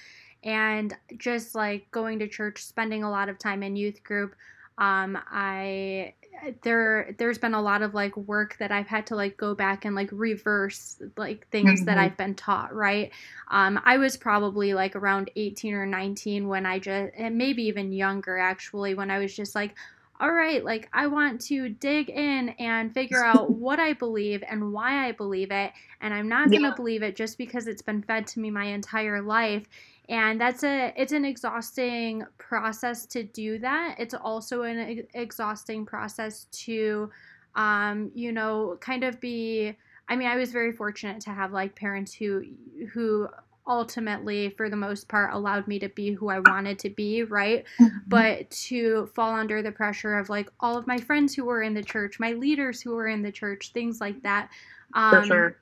and 0.42 0.94
just 1.16 1.54
like 1.54 1.90
going 1.90 2.18
to 2.18 2.28
church, 2.28 2.62
spending 2.62 3.04
a 3.04 3.10
lot 3.10 3.28
of 3.30 3.38
time 3.38 3.62
in 3.62 3.74
youth 3.74 4.02
group. 4.04 4.34
Um, 4.76 5.16
I 5.30 6.14
there 6.62 7.14
there's 7.18 7.38
been 7.38 7.54
a 7.54 7.62
lot 7.62 7.82
of 7.82 7.94
like 7.94 8.16
work 8.16 8.56
that 8.58 8.70
I've 8.70 8.86
had 8.86 9.06
to 9.08 9.16
like 9.16 9.36
go 9.36 9.54
back 9.54 9.84
and 9.84 9.94
like 9.94 10.08
reverse 10.12 11.00
like 11.16 11.48
things 11.48 11.80
mm-hmm. 11.80 11.86
that 11.86 11.98
I've 11.98 12.16
been 12.16 12.34
taught, 12.34 12.74
right? 12.74 13.10
Um, 13.48 13.80
I 13.84 13.98
was 13.98 14.16
probably 14.16 14.74
like 14.74 14.96
around 14.96 15.30
18 15.36 15.74
or 15.74 15.86
19 15.86 16.48
when 16.48 16.66
I 16.66 16.78
just 16.78 17.12
and 17.16 17.36
maybe 17.36 17.64
even 17.64 17.92
younger 17.92 18.36
actually 18.36 18.94
when 18.94 19.10
I 19.10 19.18
was 19.18 19.34
just 19.34 19.54
like 19.54 19.74
all 20.20 20.32
right, 20.32 20.64
like 20.64 20.88
I 20.92 21.08
want 21.08 21.40
to 21.42 21.68
dig 21.68 22.08
in 22.08 22.50
and 22.50 22.94
figure 22.94 23.24
out 23.24 23.50
what 23.50 23.80
I 23.80 23.94
believe 23.94 24.44
and 24.48 24.72
why 24.72 25.06
I 25.06 25.12
believe 25.12 25.50
it. 25.50 25.72
And 26.00 26.14
I'm 26.14 26.28
not 26.28 26.50
going 26.50 26.62
to 26.62 26.74
believe 26.74 27.02
it 27.02 27.16
just 27.16 27.36
because 27.36 27.66
it's 27.66 27.82
been 27.82 28.02
fed 28.02 28.26
to 28.28 28.40
me 28.40 28.50
my 28.50 28.64
entire 28.64 29.20
life 29.20 29.66
and 30.08 30.40
that's 30.40 30.62
a 30.64 30.92
it's 30.96 31.12
an 31.12 31.24
exhausting 31.24 32.24
process 32.38 33.06
to 33.06 33.22
do 33.22 33.58
that. 33.60 33.96
It's 33.98 34.14
also 34.14 34.62
an 34.62 35.06
exhausting 35.14 35.86
process 35.86 36.46
to 36.52 37.10
um 37.56 38.10
you 38.14 38.32
know 38.32 38.76
kind 38.80 39.04
of 39.04 39.20
be 39.20 39.76
i 40.08 40.16
mean 40.16 40.26
i 40.26 40.36
was 40.36 40.50
very 40.50 40.72
fortunate 40.72 41.20
to 41.20 41.30
have 41.30 41.52
like 41.52 41.74
parents 41.76 42.12
who 42.12 42.44
who 42.92 43.28
ultimately 43.66 44.50
for 44.50 44.68
the 44.68 44.76
most 44.76 45.08
part 45.08 45.32
allowed 45.32 45.66
me 45.66 45.78
to 45.78 45.88
be 45.90 46.12
who 46.12 46.28
i 46.28 46.38
wanted 46.40 46.78
to 46.78 46.90
be 46.90 47.22
right? 47.22 47.64
Mm-hmm. 47.80 47.98
but 48.08 48.50
to 48.50 49.06
fall 49.14 49.34
under 49.34 49.62
the 49.62 49.72
pressure 49.72 50.18
of 50.18 50.28
like 50.28 50.50
all 50.60 50.76
of 50.76 50.86
my 50.86 50.98
friends 50.98 51.34
who 51.34 51.44
were 51.44 51.62
in 51.62 51.74
the 51.74 51.82
church 51.82 52.18
my 52.18 52.32
leaders 52.32 52.82
who 52.82 52.94
were 52.94 53.06
in 53.06 53.22
the 53.22 53.32
church 53.32 53.70
things 53.72 54.00
like 54.00 54.22
that 54.22 54.50
um, 54.94 55.26
sure 55.26 55.56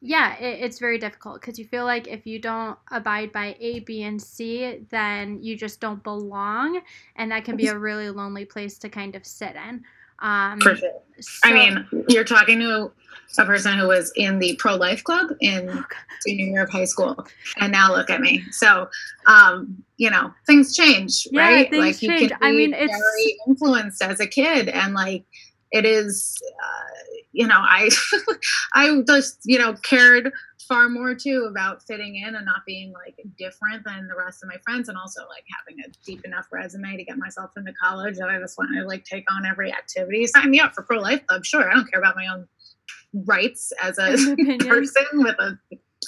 yeah, 0.00 0.36
it, 0.38 0.60
it's 0.60 0.78
very 0.78 0.98
difficult 0.98 1.40
because 1.40 1.58
you 1.58 1.64
feel 1.64 1.84
like 1.84 2.06
if 2.06 2.26
you 2.26 2.38
don't 2.38 2.78
abide 2.90 3.32
by 3.32 3.56
A, 3.60 3.80
B, 3.80 4.02
and 4.02 4.20
C, 4.20 4.84
then 4.90 5.42
you 5.42 5.56
just 5.56 5.80
don't 5.80 6.02
belong, 6.02 6.80
and 7.16 7.30
that 7.30 7.44
can 7.44 7.56
be 7.56 7.68
a 7.68 7.78
really 7.78 8.10
lonely 8.10 8.44
place 8.44 8.78
to 8.78 8.88
kind 8.88 9.16
of 9.16 9.24
sit 9.24 9.54
in. 9.68 9.82
Um, 10.18 10.60
For 10.60 10.74
sure. 10.76 10.90
So, 11.20 11.40
I 11.44 11.52
mean, 11.52 11.86
you're 12.08 12.24
talking 12.24 12.58
to 12.60 12.90
a 13.38 13.44
person 13.44 13.78
who 13.78 13.88
was 13.88 14.12
in 14.16 14.38
the 14.38 14.54
pro 14.56 14.74
life 14.74 15.02
club 15.04 15.30
in 15.40 15.68
oh 15.68 15.84
senior 16.20 16.46
year 16.46 16.62
of 16.64 16.70
high 16.70 16.84
school, 16.84 17.26
and 17.58 17.72
now 17.72 17.92
look 17.92 18.10
at 18.10 18.20
me. 18.20 18.44
So, 18.50 18.88
um, 19.26 19.82
you 19.96 20.10
know, 20.10 20.32
things 20.46 20.74
change, 20.74 21.26
yeah, 21.30 21.40
right? 21.40 21.70
Things 21.70 22.02
like 22.02 22.18
change. 22.18 22.32
I 22.40 22.52
mean, 22.52 22.74
it's 22.74 22.92
very 22.92 23.38
influenced 23.46 24.02
as 24.02 24.20
a 24.20 24.26
kid, 24.26 24.68
and 24.68 24.94
like 24.94 25.24
it 25.72 25.84
is. 25.84 26.36
Uh, 26.62 27.16
you 27.32 27.46
know, 27.46 27.58
I 27.58 27.90
I 28.74 29.02
just 29.06 29.40
you 29.44 29.58
know 29.58 29.74
cared 29.74 30.32
far 30.66 30.88
more 30.88 31.14
too 31.14 31.46
about 31.48 31.82
fitting 31.82 32.16
in 32.16 32.34
and 32.34 32.44
not 32.44 32.62
being 32.66 32.92
like 32.92 33.14
different 33.38 33.84
than 33.84 34.08
the 34.08 34.14
rest 34.16 34.42
of 34.42 34.48
my 34.48 34.56
friends, 34.64 34.88
and 34.88 34.98
also 34.98 35.22
like 35.28 35.44
having 35.58 35.80
a 35.84 35.88
deep 36.04 36.24
enough 36.24 36.46
resume 36.50 36.96
to 36.96 37.04
get 37.04 37.18
myself 37.18 37.50
into 37.56 37.72
college 37.72 38.16
that 38.16 38.28
I 38.28 38.38
just 38.38 38.58
want 38.58 38.70
to 38.74 38.86
like 38.86 39.04
take 39.04 39.30
on 39.30 39.46
every 39.46 39.72
activity. 39.72 40.26
Sign 40.26 40.50
me 40.50 40.60
up 40.60 40.74
for 40.74 40.82
pro 40.82 40.98
life 40.98 41.26
club, 41.26 41.44
sure. 41.44 41.70
I 41.70 41.74
don't 41.74 41.90
care 41.90 42.00
about 42.00 42.16
my 42.16 42.26
own 42.26 42.48
rights 43.26 43.72
as 43.82 43.98
a 43.98 44.12
person 44.60 45.04
with 45.14 45.36
a 45.38 45.58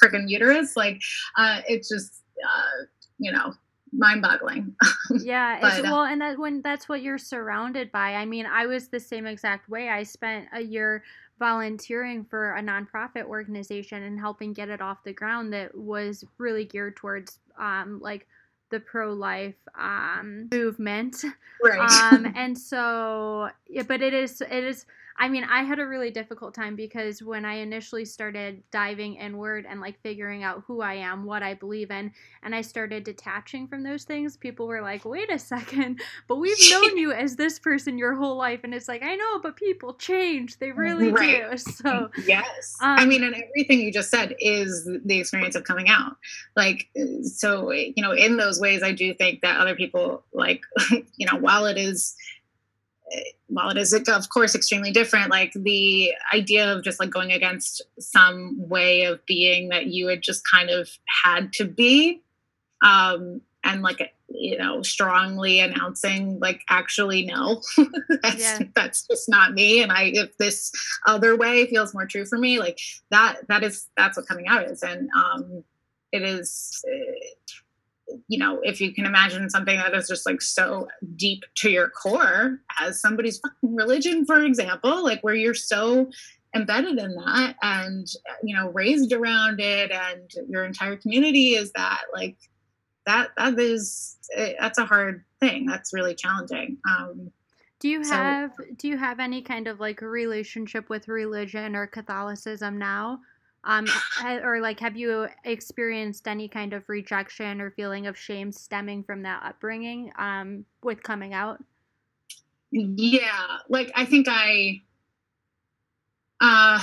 freaking 0.02 0.28
uterus. 0.28 0.76
Like, 0.76 1.00
uh, 1.36 1.60
it's 1.68 1.88
just 1.88 2.22
uh, 2.44 2.84
you 3.18 3.32
know 3.32 3.54
mind-boggling. 3.92 4.74
yeah, 5.20 5.58
but, 5.60 5.80
uh, 5.80 5.82
well, 5.82 6.02
and 6.04 6.20
that 6.20 6.38
when 6.38 6.62
that's 6.62 6.88
what 6.88 7.02
you're 7.02 7.18
surrounded 7.18 7.90
by. 7.92 8.14
I 8.14 8.24
mean, 8.24 8.46
I 8.46 8.66
was 8.66 8.88
the 8.88 9.00
same 9.00 9.26
exact 9.26 9.68
way. 9.68 9.88
I 9.88 10.02
spent 10.02 10.46
a 10.52 10.60
year 10.60 11.02
volunteering 11.38 12.24
for 12.24 12.54
a 12.56 12.62
nonprofit 12.62 13.24
organization 13.24 14.02
and 14.02 14.18
helping 14.18 14.52
get 14.52 14.68
it 14.68 14.80
off 14.80 15.04
the 15.04 15.12
ground 15.12 15.52
that 15.52 15.76
was 15.76 16.24
really 16.38 16.64
geared 16.64 16.96
towards 16.96 17.38
um, 17.58 18.00
like 18.00 18.26
the 18.70 18.80
pro-life 18.80 19.54
um, 19.78 20.48
movement. 20.52 21.24
Right. 21.62 22.12
Um, 22.12 22.32
and 22.36 22.56
so, 22.56 23.50
yeah, 23.68 23.82
but 23.82 24.02
it 24.02 24.14
is 24.14 24.40
it 24.40 24.64
is 24.64 24.86
I 25.18 25.28
mean, 25.28 25.44
I 25.44 25.62
had 25.62 25.80
a 25.80 25.86
really 25.86 26.10
difficult 26.10 26.54
time 26.54 26.76
because 26.76 27.22
when 27.22 27.44
I 27.44 27.54
initially 27.54 28.04
started 28.04 28.62
diving 28.70 29.16
inward 29.16 29.66
and 29.68 29.80
like 29.80 30.00
figuring 30.00 30.44
out 30.44 30.62
who 30.66 30.80
I 30.80 30.94
am, 30.94 31.24
what 31.24 31.42
I 31.42 31.54
believe 31.54 31.90
in, 31.90 32.12
and 32.42 32.54
I 32.54 32.60
started 32.60 33.02
detaching 33.02 33.66
from 33.66 33.82
those 33.82 34.04
things, 34.04 34.36
people 34.36 34.68
were 34.68 34.80
like, 34.80 35.04
wait 35.04 35.32
a 35.32 35.38
second, 35.38 36.00
but 36.28 36.36
we've 36.36 36.56
known 36.70 36.96
you 36.96 37.10
as 37.12 37.34
this 37.34 37.58
person 37.58 37.98
your 37.98 38.14
whole 38.14 38.36
life. 38.36 38.60
And 38.62 38.72
it's 38.72 38.86
like, 38.86 39.02
I 39.02 39.16
know, 39.16 39.40
but 39.40 39.56
people 39.56 39.94
change. 39.94 40.58
They 40.58 40.70
really 40.70 41.10
right. 41.10 41.50
do. 41.50 41.58
So, 41.78 42.10
yes. 42.24 42.76
Um, 42.80 42.98
I 42.98 43.04
mean, 43.04 43.22
and 43.22 43.34
everything 43.34 43.80
you 43.80 43.92
just 43.92 44.10
said 44.10 44.34
is 44.40 44.88
the 45.04 45.18
experience 45.18 45.54
of 45.54 45.64
coming 45.64 45.88
out. 45.88 46.16
Like, 46.56 46.88
so, 47.22 47.70
you 47.70 48.02
know, 48.02 48.12
in 48.12 48.36
those 48.36 48.60
ways, 48.60 48.82
I 48.82 48.92
do 48.92 49.14
think 49.14 49.42
that 49.42 49.60
other 49.60 49.76
people, 49.76 50.24
like, 50.32 50.62
you 51.16 51.26
know, 51.26 51.36
while 51.38 51.66
it 51.66 51.76
is, 51.76 52.16
while 53.48 53.70
it 53.70 53.76
is 53.76 53.92
of 53.92 54.28
course 54.28 54.54
extremely 54.54 54.90
different 54.90 55.30
like 55.30 55.52
the 55.54 56.12
idea 56.34 56.72
of 56.72 56.84
just 56.84 57.00
like 57.00 57.10
going 57.10 57.32
against 57.32 57.82
some 57.98 58.56
way 58.68 59.04
of 59.04 59.24
being 59.26 59.68
that 59.70 59.86
you 59.86 60.06
had 60.08 60.22
just 60.22 60.42
kind 60.50 60.70
of 60.70 60.88
had 61.24 61.52
to 61.52 61.64
be 61.64 62.20
um 62.84 63.40
and 63.64 63.82
like 63.82 64.12
you 64.28 64.58
know 64.58 64.82
strongly 64.82 65.60
announcing 65.60 66.38
like 66.38 66.62
actually 66.68 67.24
no 67.24 67.62
that's 68.22 68.40
yeah. 68.40 68.58
that's 68.74 69.06
just 69.06 69.28
not 69.28 69.54
me 69.54 69.82
and 69.82 69.90
i 69.90 70.04
if 70.14 70.36
this 70.36 70.70
other 71.06 71.36
way 71.36 71.66
feels 71.66 71.94
more 71.94 72.06
true 72.06 72.26
for 72.26 72.38
me 72.38 72.58
like 72.58 72.78
that 73.10 73.38
that 73.48 73.62
is 73.64 73.88
that's 73.96 74.16
what 74.16 74.28
coming 74.28 74.46
out 74.46 74.64
is 74.64 74.82
and 74.82 75.08
um 75.16 75.64
it 76.12 76.22
is 76.22 76.84
you 78.28 78.38
know, 78.38 78.60
if 78.62 78.80
you 78.80 78.92
can 78.92 79.06
imagine 79.06 79.48
something 79.50 79.76
that 79.76 79.94
is 79.94 80.08
just 80.08 80.26
like 80.26 80.40
so 80.40 80.88
deep 81.16 81.44
to 81.56 81.70
your 81.70 81.90
core 81.90 82.60
as 82.80 83.00
somebody's 83.00 83.38
fucking 83.38 83.74
religion, 83.74 84.24
for 84.24 84.44
example, 84.44 85.02
like 85.02 85.20
where 85.22 85.34
you're 85.34 85.54
so 85.54 86.10
embedded 86.54 86.98
in 86.98 87.14
that 87.14 87.56
and, 87.62 88.06
you 88.42 88.56
know, 88.56 88.70
raised 88.70 89.12
around 89.12 89.60
it 89.60 89.90
and 89.90 90.30
your 90.48 90.64
entire 90.64 90.96
community 90.96 91.54
is 91.54 91.72
that, 91.72 92.02
like, 92.12 92.36
that, 93.06 93.30
that 93.36 93.58
is, 93.58 94.16
eh, 94.34 94.54
that's 94.58 94.78
a 94.78 94.84
hard 94.84 95.24
thing. 95.40 95.66
That's 95.66 95.92
really 95.92 96.14
challenging. 96.14 96.78
Um, 96.88 97.30
do 97.80 97.88
you 97.88 98.02
have 98.02 98.52
so, 98.56 98.64
do 98.76 98.88
you 98.88 98.96
have 98.96 99.20
any 99.20 99.40
kind 99.40 99.68
of 99.68 99.78
like 99.78 100.00
relationship 100.00 100.88
with 100.90 101.06
religion 101.06 101.76
or 101.76 101.86
Catholicism 101.86 102.76
now? 102.76 103.20
Um 103.64 103.86
or 104.42 104.60
like 104.60 104.80
have 104.80 104.96
you 104.96 105.26
experienced 105.44 106.28
any 106.28 106.48
kind 106.48 106.72
of 106.72 106.88
rejection 106.88 107.60
or 107.60 107.70
feeling 107.72 108.06
of 108.06 108.16
shame 108.16 108.52
stemming 108.52 109.02
from 109.02 109.22
that 109.22 109.42
upbringing 109.44 110.12
um 110.18 110.64
with 110.82 111.02
coming 111.02 111.34
out? 111.34 111.62
Yeah 112.70 113.58
like 113.68 113.90
i 113.94 114.04
think 114.04 114.26
i 114.28 114.82
uh 116.40 116.78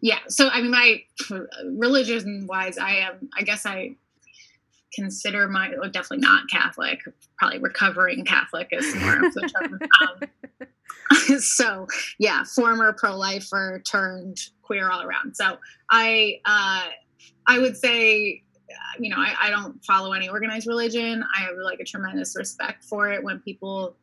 yeah 0.00 0.18
so 0.28 0.48
i 0.48 0.60
mean 0.60 0.70
my 0.70 1.02
religion 1.76 2.46
wise 2.48 2.76
i 2.76 2.96
am 2.96 3.28
i 3.36 3.42
guess 3.42 3.64
i 3.64 3.94
consider 4.94 5.48
my 5.48 5.70
well, 5.78 5.90
definitely 5.90 6.18
not 6.18 6.48
catholic 6.50 7.00
probably 7.38 7.58
recovering 7.58 8.24
catholic 8.24 8.68
is 8.72 8.94
more 8.96 9.24
of 9.24 9.34
the 9.34 9.50
term 9.60 9.78
um, 11.30 11.38
so 11.40 11.86
yeah 12.18 12.42
former 12.44 12.92
pro-lifer 12.92 13.82
turned 13.86 14.38
queer 14.68 14.90
all 14.90 15.02
around. 15.02 15.34
So 15.34 15.58
I 15.90 16.40
uh, 16.44 16.84
I 17.46 17.58
would 17.58 17.76
say 17.76 18.42
uh, 18.70 18.96
you 19.00 19.10
know 19.10 19.16
I, 19.16 19.34
I 19.44 19.50
don't 19.50 19.82
follow 19.84 20.12
any 20.12 20.28
organized 20.28 20.68
religion. 20.68 21.24
I 21.36 21.40
have 21.40 21.56
like 21.60 21.80
a 21.80 21.84
tremendous 21.84 22.36
respect 22.36 22.84
for 22.84 23.10
it 23.10 23.24
when 23.24 23.40
people 23.40 23.96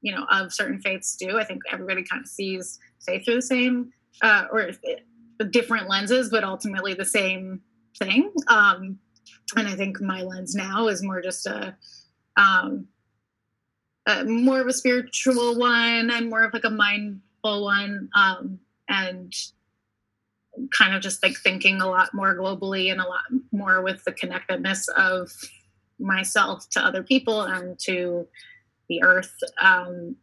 you 0.00 0.14
know 0.14 0.24
of 0.30 0.54
certain 0.54 0.80
faiths 0.80 1.16
do. 1.16 1.38
I 1.38 1.44
think 1.44 1.60
everybody 1.70 2.04
kind 2.04 2.22
of 2.22 2.28
sees 2.28 2.78
faith 3.04 3.24
through 3.24 3.36
the 3.36 3.42
same 3.42 3.92
uh, 4.22 4.46
or 4.50 4.70
different 5.50 5.88
lenses, 5.88 6.30
but 6.30 6.44
ultimately 6.44 6.94
the 6.94 7.04
same 7.04 7.60
thing. 7.98 8.32
Um, 8.46 8.98
and 9.56 9.68
I 9.68 9.74
think 9.74 10.00
my 10.00 10.22
lens 10.22 10.54
now 10.54 10.88
is 10.88 11.02
more 11.02 11.20
just 11.20 11.46
a 11.46 11.76
um, 12.36 12.86
uh, 14.06 14.24
more 14.24 14.60
of 14.60 14.66
a 14.66 14.72
spiritual 14.72 15.58
one 15.58 16.10
and 16.10 16.28
more 16.28 16.44
of 16.44 16.52
like 16.52 16.64
a 16.64 16.70
mindful 16.70 17.64
one 17.64 18.08
um, 18.14 18.58
and 18.88 19.32
kind 20.76 20.94
of 20.94 21.02
just 21.02 21.22
like 21.22 21.36
thinking 21.36 21.80
a 21.80 21.88
lot 21.88 22.12
more 22.12 22.36
globally 22.36 22.90
and 22.90 23.00
a 23.00 23.06
lot 23.06 23.22
more 23.52 23.82
with 23.82 24.02
the 24.04 24.12
connectedness 24.12 24.88
of 24.88 25.30
myself 25.98 26.68
to 26.70 26.80
other 26.80 27.02
people 27.02 27.42
and 27.42 27.78
to 27.78 28.26
the 28.88 29.02
earth. 29.02 29.34
Um, 29.60 30.16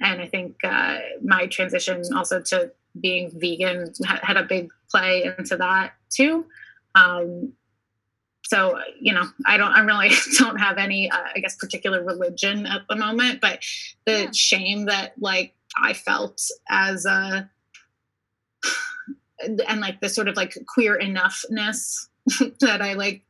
and 0.00 0.20
I 0.20 0.26
think 0.26 0.56
uh, 0.64 0.98
my 1.22 1.46
transition 1.46 2.02
also 2.16 2.40
to 2.40 2.72
being 3.00 3.30
vegan 3.34 3.92
had 4.04 4.36
a 4.36 4.44
big 4.44 4.70
play 4.90 5.30
into 5.38 5.56
that 5.56 5.92
too. 6.10 6.46
Um, 6.94 7.52
so 8.44 8.78
you 9.00 9.12
know 9.12 9.24
i 9.46 9.56
don't 9.56 9.72
i 9.72 9.80
really 9.80 10.10
don't 10.38 10.58
have 10.58 10.78
any 10.78 11.10
uh, 11.10 11.24
i 11.34 11.40
guess 11.40 11.56
particular 11.56 12.02
religion 12.02 12.66
at 12.66 12.82
the 12.88 12.96
moment 12.96 13.40
but 13.40 13.64
the 14.06 14.24
yeah. 14.24 14.30
shame 14.32 14.86
that 14.86 15.14
like 15.18 15.54
i 15.76 15.92
felt 15.92 16.40
as 16.68 17.04
a 17.06 17.48
and 19.42 19.80
like 19.80 20.00
the 20.00 20.08
sort 20.08 20.28
of 20.28 20.36
like 20.36 20.56
queer 20.68 20.98
enoughness 20.98 22.06
that 22.60 22.80
i 22.80 22.94
like 22.94 23.22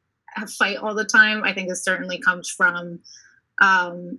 fight 0.59 0.77
all 0.77 0.95
the 0.95 1.05
time 1.05 1.43
i 1.45 1.53
think 1.53 1.71
it 1.71 1.77
certainly 1.77 2.19
comes 2.19 2.51
from 2.51 3.01
um 3.61 4.19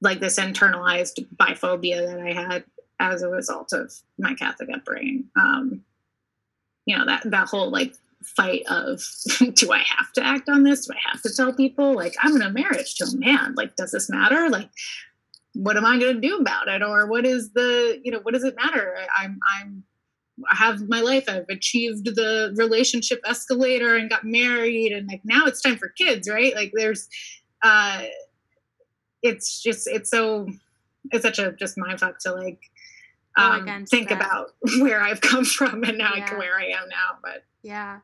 like 0.00 0.20
this 0.20 0.38
internalized 0.38 1.26
biphobia 1.36 2.06
that 2.06 2.20
i 2.20 2.32
had 2.32 2.64
as 3.00 3.22
a 3.22 3.28
result 3.28 3.72
of 3.72 3.92
my 4.18 4.34
catholic 4.34 4.68
upbringing 4.72 5.24
um 5.36 5.82
you 6.86 6.96
know 6.96 7.04
that 7.06 7.22
that 7.24 7.48
whole 7.48 7.70
like 7.70 7.94
fight 8.24 8.62
of 8.68 9.02
do 9.54 9.72
I 9.72 9.78
have 9.78 10.12
to 10.14 10.24
act 10.24 10.48
on 10.48 10.62
this? 10.62 10.86
Do 10.86 10.94
I 10.94 11.10
have 11.10 11.22
to 11.22 11.34
tell 11.34 11.52
people 11.52 11.94
like 11.94 12.14
I'm 12.22 12.36
in 12.36 12.42
a 12.42 12.50
marriage 12.50 12.94
to 12.96 13.04
a 13.04 13.16
man? 13.16 13.54
Like, 13.54 13.76
does 13.76 13.92
this 13.92 14.10
matter? 14.10 14.48
Like, 14.48 14.70
what 15.54 15.76
am 15.76 15.84
I 15.84 15.98
going 15.98 16.20
to 16.20 16.28
do 16.28 16.38
about 16.38 16.68
it? 16.68 16.82
Or 16.82 17.06
what 17.06 17.26
is 17.26 17.52
the 17.52 18.00
you 18.02 18.12
know 18.12 18.20
what 18.22 18.34
does 18.34 18.44
it 18.44 18.56
matter? 18.56 18.96
I'm 19.16 19.38
I'm 19.58 19.84
I 20.50 20.56
have 20.56 20.88
my 20.88 21.00
life. 21.00 21.24
I've 21.28 21.48
achieved 21.50 22.06
the 22.06 22.54
relationship 22.56 23.20
escalator 23.26 23.96
and 23.96 24.08
got 24.08 24.24
married, 24.24 24.92
and 24.92 25.06
like 25.08 25.20
now 25.24 25.44
it's 25.46 25.60
time 25.60 25.76
for 25.76 25.88
kids, 25.88 26.28
right? 26.28 26.54
Like 26.54 26.72
there's, 26.74 27.08
uh, 27.62 28.04
it's 29.22 29.62
just 29.62 29.86
it's 29.86 30.10
so 30.10 30.48
it's 31.10 31.22
such 31.22 31.38
a 31.38 31.52
just 31.52 31.76
mind 31.76 32.00
fuck 32.00 32.18
to 32.20 32.32
like 32.32 32.60
um, 33.36 33.86
think 33.86 34.08
that. 34.08 34.16
about 34.16 34.50
where 34.80 35.02
I've 35.02 35.20
come 35.20 35.44
from 35.44 35.82
and 35.84 35.98
now 35.98 36.14
yeah. 36.16 36.36
where 36.36 36.58
I 36.58 36.66
am 36.66 36.88
now. 36.88 37.18
But 37.22 37.44
yeah, 37.62 38.00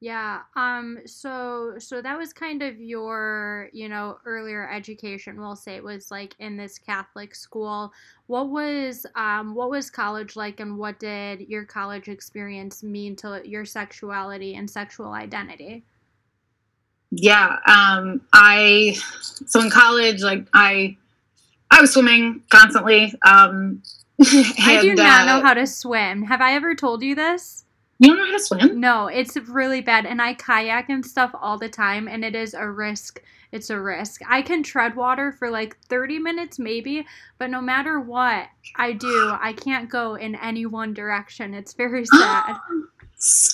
yeah. 0.00 0.42
Um 0.54 0.98
so 1.06 1.74
so 1.78 2.00
that 2.00 2.16
was 2.16 2.32
kind 2.32 2.62
of 2.62 2.80
your, 2.80 3.68
you 3.72 3.88
know, 3.88 4.18
earlier 4.24 4.70
education. 4.70 5.40
We'll 5.40 5.56
say 5.56 5.74
it 5.74 5.82
was 5.82 6.10
like 6.10 6.34
in 6.38 6.56
this 6.56 6.78
Catholic 6.78 7.34
school. 7.34 7.92
What 8.28 8.48
was 8.48 9.06
um 9.16 9.56
what 9.56 9.70
was 9.70 9.90
college 9.90 10.36
like 10.36 10.60
and 10.60 10.78
what 10.78 11.00
did 11.00 11.40
your 11.48 11.64
college 11.64 12.08
experience 12.08 12.84
mean 12.84 13.16
to 13.16 13.42
your 13.44 13.64
sexuality 13.64 14.54
and 14.54 14.70
sexual 14.70 15.12
identity? 15.12 15.82
Yeah, 17.10 17.56
um 17.66 18.20
I 18.32 18.96
so 19.46 19.60
in 19.62 19.70
college 19.70 20.22
like 20.22 20.46
I 20.54 20.96
I 21.72 21.80
was 21.80 21.92
swimming 21.92 22.44
constantly. 22.50 23.14
Um 23.26 23.82
and, 24.18 24.46
I 24.58 24.80
do 24.80 24.94
not 24.94 25.22
uh, 25.22 25.24
know 25.36 25.42
how 25.42 25.54
to 25.54 25.66
swim. 25.66 26.22
Have 26.22 26.40
I 26.40 26.54
ever 26.54 26.76
told 26.76 27.02
you 27.02 27.16
this? 27.16 27.64
You 27.98 28.08
don't 28.08 28.18
know 28.18 28.26
how 28.26 28.32
to 28.32 28.40
swim? 28.44 28.80
No, 28.80 29.08
it's 29.08 29.36
really 29.36 29.80
bad. 29.80 30.06
And 30.06 30.22
I 30.22 30.34
kayak 30.34 30.88
and 30.88 31.04
stuff 31.04 31.32
all 31.34 31.58
the 31.58 31.68
time, 31.68 32.06
and 32.06 32.24
it 32.24 32.36
is 32.36 32.54
a 32.54 32.70
risk. 32.70 33.20
It's 33.50 33.70
a 33.70 33.80
risk. 33.80 34.20
I 34.28 34.42
can 34.42 34.62
tread 34.62 34.94
water 34.94 35.32
for 35.32 35.50
like 35.50 35.76
30 35.86 36.18
minutes, 36.20 36.58
maybe, 36.58 37.06
but 37.38 37.50
no 37.50 37.60
matter 37.60 37.98
what 37.98 38.46
I 38.76 38.92
do, 38.92 39.32
I 39.40 39.52
can't 39.52 39.90
go 39.90 40.14
in 40.14 40.36
any 40.36 40.66
one 40.66 40.94
direction. 40.94 41.54
It's 41.54 41.72
very 41.72 42.04
sad. 42.14 42.56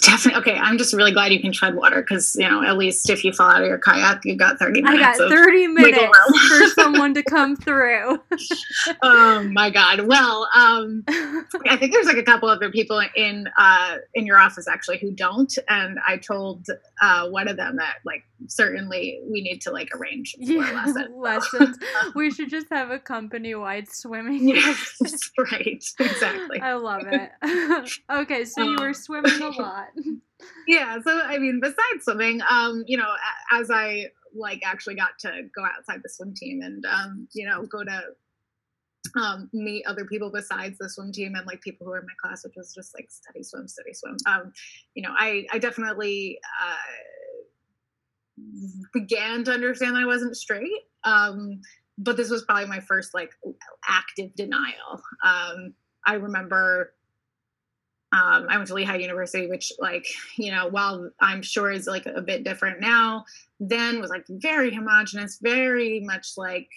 Definitely. 0.02 0.40
Okay, 0.40 0.58
I'm 0.58 0.76
just 0.76 0.92
really 0.92 1.12
glad 1.12 1.32
you 1.32 1.40
can 1.40 1.50
tread 1.50 1.74
water 1.74 2.02
because 2.02 2.36
you 2.36 2.46
know 2.46 2.62
at 2.62 2.76
least 2.76 3.08
if 3.08 3.24
you 3.24 3.32
fall 3.32 3.50
out 3.50 3.62
of 3.62 3.68
your 3.68 3.78
kayak, 3.78 4.22
you 4.26 4.36
got 4.36 4.58
30 4.58 4.82
minutes. 4.82 5.02
I 5.02 5.16
got 5.16 5.30
30 5.30 5.66
minutes 5.68 6.48
for 6.48 6.68
someone 6.68 7.14
to 7.14 7.22
come 7.22 7.56
through. 7.56 8.20
oh 9.02 9.42
my 9.44 9.70
god. 9.70 10.00
Well, 10.00 10.48
um, 10.54 11.02
I 11.08 11.78
think 11.78 11.92
there's 11.92 12.04
like 12.04 12.18
a 12.18 12.22
couple 12.22 12.50
other 12.50 12.70
people 12.70 13.02
in 13.16 13.48
uh, 13.56 13.96
in 14.12 14.26
your 14.26 14.36
office 14.38 14.68
actually 14.68 14.98
who 14.98 15.10
don't, 15.10 15.56
and 15.66 15.98
I 16.06 16.18
told 16.18 16.66
uh, 17.00 17.30
one 17.30 17.48
of 17.48 17.56
them 17.56 17.76
that 17.76 17.96
like 18.04 18.24
certainly 18.48 19.20
we 19.30 19.40
need 19.40 19.60
to 19.62 19.70
like 19.70 19.88
arrange 19.94 20.34
yeah, 20.38 20.92
lessons. 21.16 21.78
we 22.14 22.30
should 22.30 22.50
just 22.50 22.66
have 22.70 22.90
a 22.90 22.98
company 22.98 23.54
wide 23.54 23.88
swimming. 23.90 24.48
Yes, 24.48 24.98
right. 25.38 25.84
Exactly. 25.98 26.60
I 26.60 26.74
love 26.74 27.02
it. 27.06 27.30
okay, 28.10 28.44
so 28.44 28.62
you 28.62 28.76
were 28.80 28.94
swimming 28.94 29.40
a 29.40 29.50
lot. 29.50 29.88
yeah. 30.66 30.98
So 31.04 31.20
I 31.20 31.38
mean, 31.38 31.60
besides 31.60 32.04
swimming, 32.04 32.40
um, 32.48 32.84
you 32.86 32.96
know, 32.96 33.12
as 33.52 33.70
I 33.70 34.06
like 34.36 34.62
actually 34.64 34.96
got 34.96 35.18
to 35.20 35.30
go 35.54 35.64
outside 35.64 36.00
the 36.02 36.08
swim 36.08 36.34
team 36.34 36.60
and 36.62 36.84
um, 36.86 37.28
you 37.32 37.46
know, 37.46 37.64
go 37.66 37.84
to 37.84 38.02
um, 39.16 39.48
meet 39.52 39.84
other 39.86 40.04
people 40.04 40.30
besides 40.30 40.78
the 40.78 40.88
swim 40.88 41.12
team 41.12 41.34
and 41.34 41.46
like 41.46 41.60
people 41.60 41.84
who 41.84 41.90
were 41.90 41.98
in 41.98 42.06
my 42.06 42.12
class, 42.20 42.44
which 42.44 42.54
was 42.56 42.74
just 42.74 42.94
like 42.94 43.10
study 43.10 43.42
swim, 43.42 43.68
study 43.68 43.92
swim. 43.92 44.16
Um, 44.26 44.52
you 44.94 45.02
know, 45.02 45.14
I 45.16 45.46
I 45.52 45.58
definitely 45.58 46.38
uh, 46.62 46.76
began 48.92 49.44
to 49.44 49.52
understand 49.52 49.96
I 49.96 50.06
wasn't 50.06 50.36
straight. 50.36 50.82
Um, 51.04 51.60
but 51.98 52.16
this 52.16 52.30
was 52.30 52.42
probably 52.42 52.66
my 52.66 52.80
first 52.80 53.14
like 53.14 53.30
active 53.88 54.34
denial. 54.34 55.02
Um, 55.24 55.74
I 56.04 56.14
remember 56.14 56.92
um, 58.14 58.46
I 58.48 58.56
went 58.56 58.68
to 58.68 58.74
Lehigh 58.74 58.98
University, 58.98 59.48
which, 59.48 59.72
like, 59.80 60.06
you 60.36 60.52
know, 60.52 60.68
while 60.68 61.10
I'm 61.20 61.42
sure 61.42 61.72
is 61.72 61.88
like 61.88 62.06
a 62.06 62.22
bit 62.22 62.44
different 62.44 62.80
now, 62.80 63.24
then 63.58 64.00
was 64.00 64.10
like 64.10 64.24
very 64.28 64.72
homogenous, 64.72 65.40
very 65.42 66.00
much 66.00 66.34
like, 66.36 66.68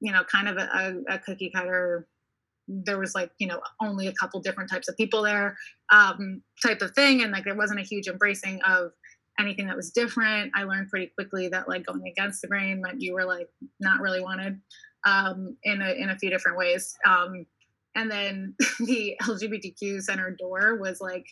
you 0.00 0.10
know, 0.10 0.24
kind 0.24 0.48
of 0.48 0.56
a, 0.56 1.02
a 1.08 1.18
cookie 1.18 1.50
cutter. 1.54 2.08
There 2.66 2.98
was 2.98 3.14
like, 3.14 3.30
you 3.38 3.46
know, 3.46 3.60
only 3.82 4.06
a 4.06 4.14
couple 4.14 4.40
different 4.40 4.70
types 4.70 4.88
of 4.88 4.96
people 4.96 5.22
there, 5.22 5.54
um, 5.92 6.40
type 6.64 6.80
of 6.80 6.92
thing. 6.92 7.22
And 7.22 7.30
like, 7.30 7.44
there 7.44 7.54
wasn't 7.54 7.80
a 7.80 7.84
huge 7.84 8.08
embracing 8.08 8.62
of 8.62 8.92
anything 9.38 9.66
that 9.66 9.76
was 9.76 9.90
different. 9.90 10.52
I 10.54 10.64
learned 10.64 10.88
pretty 10.90 11.10
quickly 11.14 11.48
that 11.48 11.68
like 11.68 11.86
going 11.86 12.06
against 12.06 12.42
the 12.42 12.48
grain 12.48 12.80
meant 12.80 13.00
you 13.00 13.14
were 13.14 13.24
like 13.24 13.48
not 13.80 14.00
really 14.00 14.20
wanted 14.20 14.60
um, 15.04 15.56
in 15.64 15.82
a, 15.82 15.92
in 15.92 16.10
a 16.10 16.18
few 16.18 16.30
different 16.30 16.58
ways. 16.58 16.94
Um, 17.06 17.46
and 17.94 18.10
then 18.10 18.54
the 18.80 19.16
LGBTQ 19.22 20.02
center 20.02 20.30
door 20.38 20.76
was 20.76 21.00
like 21.00 21.26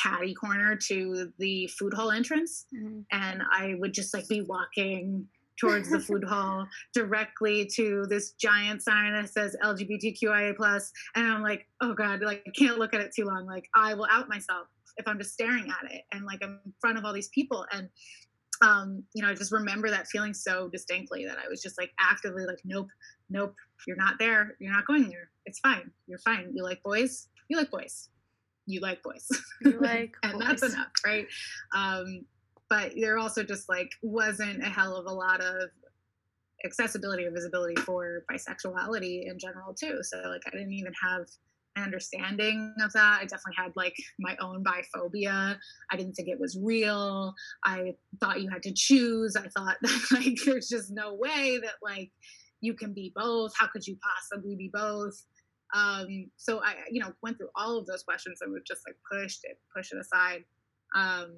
caddy 0.00 0.34
corner 0.34 0.76
to 0.76 1.32
the 1.38 1.66
food 1.78 1.94
hall 1.94 2.10
entrance. 2.10 2.66
Mm-hmm. 2.74 3.00
And 3.10 3.42
I 3.50 3.74
would 3.78 3.92
just 3.92 4.14
like 4.14 4.28
be 4.28 4.42
walking 4.42 5.26
towards 5.60 5.90
the 5.90 6.00
food 6.00 6.24
hall 6.28 6.66
directly 6.94 7.68
to 7.74 8.06
this 8.08 8.32
giant 8.32 8.82
sign 8.82 9.14
that 9.14 9.28
says 9.28 9.56
LGBTQIA. 9.62 10.54
And 11.16 11.26
I'm 11.26 11.42
like, 11.42 11.66
oh 11.80 11.94
God, 11.94 12.22
like 12.22 12.42
I 12.46 12.50
can't 12.50 12.78
look 12.78 12.94
at 12.94 13.00
it 13.00 13.12
too 13.14 13.24
long. 13.24 13.46
Like 13.46 13.68
I 13.74 13.94
will 13.94 14.06
out 14.10 14.28
myself 14.28 14.68
if 14.98 15.08
I'm 15.08 15.18
just 15.18 15.32
staring 15.32 15.68
at 15.68 15.90
it. 15.90 16.02
And 16.12 16.26
like 16.26 16.40
I'm 16.42 16.60
in 16.64 16.72
front 16.80 16.98
of 16.98 17.04
all 17.04 17.12
these 17.12 17.28
people. 17.28 17.64
And 17.72 17.88
um, 18.60 19.04
you 19.14 19.22
know, 19.22 19.30
I 19.30 19.34
just 19.34 19.52
remember 19.52 19.88
that 19.88 20.08
feeling 20.08 20.34
so 20.34 20.68
distinctly 20.68 21.24
that 21.26 21.38
I 21.38 21.48
was 21.48 21.62
just 21.62 21.78
like 21.78 21.92
actively 22.00 22.44
like, 22.44 22.58
nope, 22.64 22.88
nope, 23.30 23.54
you're 23.86 23.96
not 23.96 24.18
there. 24.18 24.56
You're 24.58 24.72
not 24.72 24.86
going 24.86 25.08
there. 25.08 25.30
It's 25.46 25.60
fine. 25.60 25.90
You're 26.06 26.18
fine. 26.18 26.50
You 26.52 26.64
like 26.64 26.82
boys. 26.82 27.28
You 27.48 27.56
like 27.56 27.70
boys. 27.70 28.08
You 28.66 28.80
like 28.80 29.02
boys. 29.02 29.28
You 29.62 29.80
like 29.80 30.14
and 30.22 30.34
boys. 30.34 30.42
that's 30.42 30.74
enough, 30.74 30.88
right? 31.06 31.26
Um, 31.74 32.24
but 32.68 32.92
there 33.00 33.18
also 33.18 33.42
just 33.42 33.68
like 33.68 33.90
wasn't 34.02 34.62
a 34.62 34.68
hell 34.68 34.96
of 34.96 35.06
a 35.06 35.12
lot 35.12 35.40
of 35.40 35.70
accessibility 36.64 37.24
or 37.24 37.30
visibility 37.30 37.76
for 37.82 38.24
bisexuality 38.30 39.30
in 39.30 39.38
general 39.38 39.72
too. 39.72 40.00
So 40.02 40.18
like 40.18 40.42
I 40.46 40.50
didn't 40.50 40.72
even 40.72 40.92
have 41.02 41.28
understanding 41.78 42.74
of 42.82 42.92
that. 42.92 43.18
I 43.20 43.24
definitely 43.24 43.54
had 43.56 43.72
like 43.76 43.94
my 44.18 44.36
own 44.40 44.64
biphobia. 44.64 45.56
I 45.90 45.96
didn't 45.96 46.14
think 46.14 46.28
it 46.28 46.40
was 46.40 46.58
real. 46.62 47.34
I 47.64 47.94
thought 48.20 48.40
you 48.40 48.50
had 48.50 48.62
to 48.64 48.72
choose. 48.74 49.36
I 49.36 49.48
thought 49.48 49.76
that 49.82 50.06
like 50.12 50.38
there's 50.44 50.68
just 50.68 50.90
no 50.90 51.14
way 51.14 51.58
that 51.62 51.74
like 51.82 52.10
you 52.60 52.74
can 52.74 52.92
be 52.92 53.12
both. 53.14 53.52
How 53.58 53.66
could 53.68 53.86
you 53.86 53.96
possibly 54.02 54.56
be 54.56 54.70
both? 54.72 55.24
Um, 55.74 56.30
so 56.36 56.62
I, 56.62 56.74
you 56.90 57.00
know, 57.00 57.12
went 57.22 57.36
through 57.36 57.50
all 57.54 57.76
of 57.78 57.86
those 57.86 58.02
questions 58.02 58.38
and 58.40 58.52
would 58.52 58.64
just 58.66 58.82
like 58.86 58.96
pushed 59.10 59.40
it, 59.44 59.58
push 59.74 59.92
it 59.92 59.98
aside. 59.98 60.44
Um, 60.94 61.36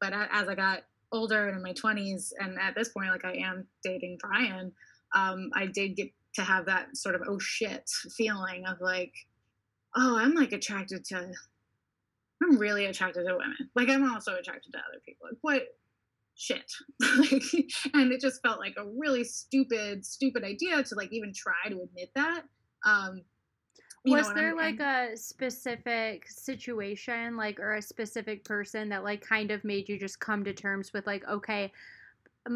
but 0.00 0.12
as 0.12 0.48
I 0.48 0.54
got 0.54 0.82
older 1.12 1.48
and 1.48 1.56
in 1.56 1.62
my 1.62 1.72
20s, 1.72 2.32
and 2.38 2.58
at 2.60 2.74
this 2.74 2.90
point, 2.90 3.08
like 3.10 3.24
I 3.24 3.36
am 3.36 3.66
dating 3.82 4.18
Brian, 4.20 4.72
um, 5.14 5.50
I 5.54 5.66
did 5.66 5.96
get 5.96 6.10
to 6.34 6.42
have 6.42 6.66
that 6.66 6.96
sort 6.96 7.14
of 7.14 7.22
oh 7.26 7.38
shit 7.38 7.88
feeling 8.16 8.66
of 8.66 8.76
like, 8.80 9.12
oh, 9.96 10.18
I'm 10.18 10.34
like 10.34 10.52
attracted 10.52 11.04
to, 11.06 11.32
I'm 12.42 12.58
really 12.58 12.86
attracted 12.86 13.26
to 13.26 13.32
women. 13.32 13.70
Like 13.74 13.88
I'm 13.88 14.10
also 14.10 14.34
attracted 14.34 14.72
to 14.72 14.78
other 14.78 15.00
people. 15.04 15.28
Like 15.28 15.38
what? 15.40 15.62
shit 16.36 16.70
and 17.94 18.12
it 18.12 18.20
just 18.20 18.42
felt 18.42 18.60
like 18.60 18.74
a 18.76 18.84
really 18.98 19.24
stupid 19.24 20.04
stupid 20.04 20.44
idea 20.44 20.82
to 20.82 20.94
like 20.94 21.10
even 21.10 21.32
try 21.34 21.70
to 21.70 21.80
admit 21.80 22.10
that 22.14 22.42
um 22.84 23.22
was 24.04 24.32
there 24.34 24.50
I'm, 24.50 24.56
like 24.56 24.80
I'm, 24.80 25.12
a 25.12 25.16
specific 25.16 26.28
situation 26.28 27.38
like 27.38 27.58
or 27.58 27.76
a 27.76 27.82
specific 27.82 28.44
person 28.44 28.90
that 28.90 29.02
like 29.02 29.22
kind 29.22 29.50
of 29.50 29.64
made 29.64 29.88
you 29.88 29.98
just 29.98 30.20
come 30.20 30.44
to 30.44 30.52
terms 30.52 30.92
with 30.92 31.06
like 31.06 31.26
okay 31.26 31.72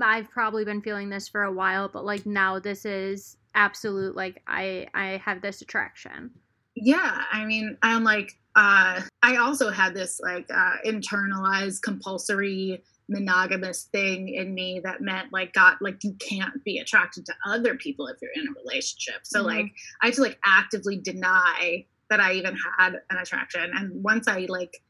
i've 0.03 0.31
probably 0.31 0.67
been 0.67 0.83
feeling 0.83 1.09
this 1.09 1.27
for 1.27 1.45
a 1.45 1.53
while 1.53 1.89
but 1.89 2.05
like 2.05 2.27
now 2.27 2.59
this 2.59 2.85
is 2.85 3.39
absolute 3.55 4.15
like 4.15 4.43
i 4.47 4.87
i 4.93 5.21
have 5.25 5.41
this 5.41 5.63
attraction 5.63 6.31
yeah 6.75 7.25
i 7.33 7.45
mean 7.45 7.77
i'm 7.83 8.05
like 8.05 8.33
uh 8.57 9.01
i 9.23 9.37
also 9.37 9.71
had 9.71 9.95
this 9.95 10.21
like 10.21 10.47
uh 10.51 10.77
internalized 10.87 11.83
compulsory 11.83 12.83
monogamous 13.09 13.85
thing 13.93 14.29
in 14.29 14.55
me 14.55 14.81
that 14.83 15.01
meant 15.01 15.33
like 15.33 15.53
got 15.53 15.77
like 15.81 16.03
you 16.05 16.15
can't 16.21 16.63
be 16.65 16.79
attracted 16.79 17.27
to 17.27 17.35
other 17.45 17.75
people 17.75 18.07
if 18.07 18.17
you're 18.23 18.31
in 18.35 18.47
a 18.47 18.61
relationship 18.61 19.21
so 19.25 19.41
mm-hmm. 19.41 19.49
like 19.49 19.67
i 20.03 20.07
had 20.07 20.15
to 20.15 20.23
like 20.23 20.39
actively 20.45 20.97
deny 20.97 21.85
that 22.09 22.21
i 22.21 22.33
even 22.33 22.57
had 22.79 22.95
an 23.11 23.17
attraction 23.19 23.69
and 23.75 24.03
once 24.03 24.29
i 24.29 24.47
like 24.49 24.81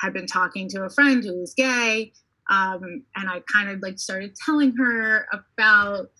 had 0.00 0.12
been 0.12 0.26
talking 0.26 0.68
to 0.68 0.82
a 0.82 0.90
friend 0.90 1.22
who 1.22 1.38
was 1.38 1.54
gay 1.54 2.12
um 2.50 3.04
and 3.16 3.30
i 3.30 3.40
kind 3.52 3.70
of 3.70 3.80
like 3.80 3.98
started 3.98 4.34
telling 4.44 4.74
her 4.76 5.26
about 5.32 6.10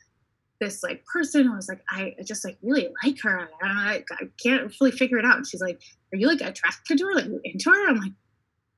this 0.60 0.82
like 0.82 1.04
person 1.04 1.46
who 1.46 1.54
was 1.54 1.68
like 1.68 1.82
I 1.90 2.14
just 2.24 2.44
like 2.44 2.58
really 2.62 2.88
like 3.04 3.20
her 3.22 3.48
I, 3.62 4.02
I 4.10 4.24
can't 4.42 4.72
fully 4.72 4.90
figure 4.90 5.18
it 5.18 5.24
out 5.24 5.36
and 5.36 5.46
she's 5.46 5.60
like 5.60 5.80
are 6.12 6.16
you 6.16 6.26
like 6.26 6.40
attracted 6.40 6.98
to 6.98 7.04
her 7.04 7.14
like 7.14 7.26
you 7.26 7.40
into 7.44 7.70
her 7.70 7.88
I'm 7.88 7.96
like 7.96 8.12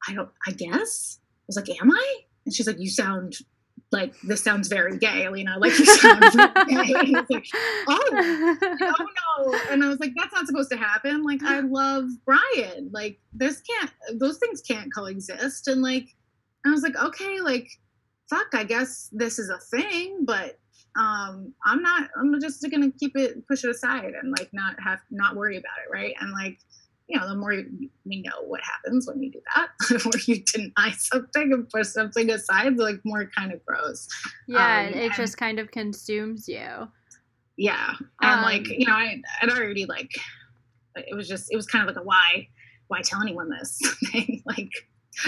I 0.09 0.15
don't 0.15 0.29
I 0.47 0.53
guess 0.53 1.19
I 1.21 1.45
was 1.49 1.57
like 1.57 1.71
am 1.81 1.91
I 1.91 2.21
and 2.45 2.55
she's 2.55 2.67
like, 2.67 2.79
You 2.79 2.89
sound 2.89 3.37
like 3.93 4.15
this 4.21 4.43
sounds 4.43 4.69
very 4.69 4.99
gay, 4.99 5.27
Alina. 5.27 5.59
Like 5.59 5.77
you 5.77 5.85
sound 5.85 6.21
gay. 6.69 6.95
Like, 6.95 7.47
oh, 7.89 8.57
oh 8.81 9.07
no. 9.43 9.59
And 9.69 9.83
I 9.83 9.89
was 9.89 9.99
like, 9.99 10.13
that's 10.17 10.33
not 10.33 10.47
supposed 10.47 10.71
to 10.71 10.77
happen. 10.77 11.25
Like 11.25 11.43
I 11.43 11.61
love 11.61 12.05
Brian. 12.25 12.91
Like 12.93 13.19
this 13.33 13.61
can't 13.63 13.91
those 14.21 14.39
things 14.39 14.61
can't 14.61 14.95
coexist. 14.95 15.67
And 15.67 15.83
like 15.83 16.07
I 16.65 16.71
was 16.71 16.83
like, 16.83 16.97
okay, 16.97 17.41
like 17.41 17.69
fuck, 18.29 18.47
I 18.53 18.63
guess 18.63 19.09
this 19.11 19.41
is 19.41 19.49
a 19.49 19.59
thing, 19.59 20.25
but 20.25 20.60
um 20.97 21.55
I'm 21.65 21.83
not 21.83 22.11
I'm 22.19 22.41
just 22.41 22.67
gonna 22.71 22.91
keep 22.91 23.17
it 23.17 23.47
push 23.47 23.65
it 23.65 23.71
aside 23.71 24.13
and 24.21 24.35
like 24.37 24.51
not 24.53 24.77
have 24.83 25.01
not 25.11 25.37
worry 25.37 25.57
about 25.57 25.79
it, 25.87 25.93
right? 25.93 26.15
And 26.21 26.33
like 26.33 26.59
you 27.11 27.19
know, 27.19 27.29
the 27.29 27.35
more 27.35 27.51
we 28.05 28.23
know 28.23 28.43
what 28.47 28.61
happens 28.63 29.07
when 29.07 29.21
you 29.21 29.33
do 29.33 29.41
that, 29.55 29.71
the 29.89 30.01
more 30.05 30.13
you 30.27 30.45
deny 30.45 30.93
something 30.93 31.53
and 31.53 31.69
push 31.69 31.89
something 31.89 32.31
aside, 32.31 32.77
the 32.77 32.85
like 32.85 33.01
more 33.05 33.23
it 33.23 33.31
kind 33.35 33.53
of 33.53 33.65
grows. 33.67 34.07
Yeah, 34.47 34.83
um, 34.83 34.87
it 34.87 34.97
and, 34.97 35.15
just 35.15 35.37
kind 35.37 35.59
of 35.59 35.73
consumes 35.73 36.49
you. 36.49 36.89
Yeah, 37.57 37.95
and 38.23 38.31
um, 38.39 38.43
like 38.43 38.69
you 38.69 38.87
know, 38.87 38.95
I 38.95 39.21
I'd 39.43 39.51
already 39.51 39.87
like 39.87 40.11
it 40.95 41.15
was 41.15 41.29
just 41.29 41.53
it 41.53 41.57
was 41.57 41.67
kind 41.67 41.89
of 41.89 41.95
like 41.95 42.01
a 42.01 42.07
why 42.07 42.49
why 42.89 43.03
tell 43.03 43.21
anyone 43.21 43.51
this 43.51 43.79
thing 44.13 44.43
like 44.47 44.71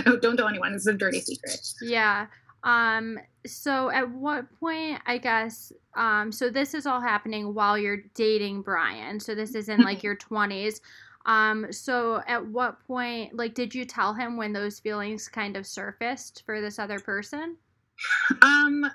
oh, 0.06 0.16
don't 0.20 0.36
tell 0.36 0.48
anyone 0.48 0.74
it's 0.74 0.86
a 0.86 0.92
dirty 0.92 1.20
secret. 1.20 1.60
Yeah. 1.80 2.26
Um, 2.64 3.18
so 3.46 3.90
at 3.90 4.08
what 4.08 4.46
point, 4.60 5.00
I 5.06 5.18
guess, 5.18 5.72
um, 5.96 6.30
so 6.30 6.48
this 6.48 6.74
is 6.74 6.86
all 6.86 7.00
happening 7.00 7.54
while 7.54 7.76
you're 7.76 8.02
dating 8.14 8.62
Brian. 8.62 9.18
So 9.18 9.34
this 9.34 9.54
is 9.54 9.68
in 9.68 9.82
like 9.82 10.02
your 10.04 10.16
20s. 10.16 10.80
Um, 11.26 11.72
so 11.72 12.22
at 12.26 12.44
what 12.44 12.84
point, 12.86 13.36
like, 13.36 13.54
did 13.54 13.74
you 13.74 13.84
tell 13.84 14.14
him 14.14 14.36
when 14.36 14.52
those 14.52 14.80
feelings 14.80 15.28
kind 15.28 15.56
of 15.56 15.66
surfaced 15.66 16.42
for 16.44 16.60
this 16.60 16.78
other 16.78 16.98
person? 16.98 17.56
Um, 18.42 18.90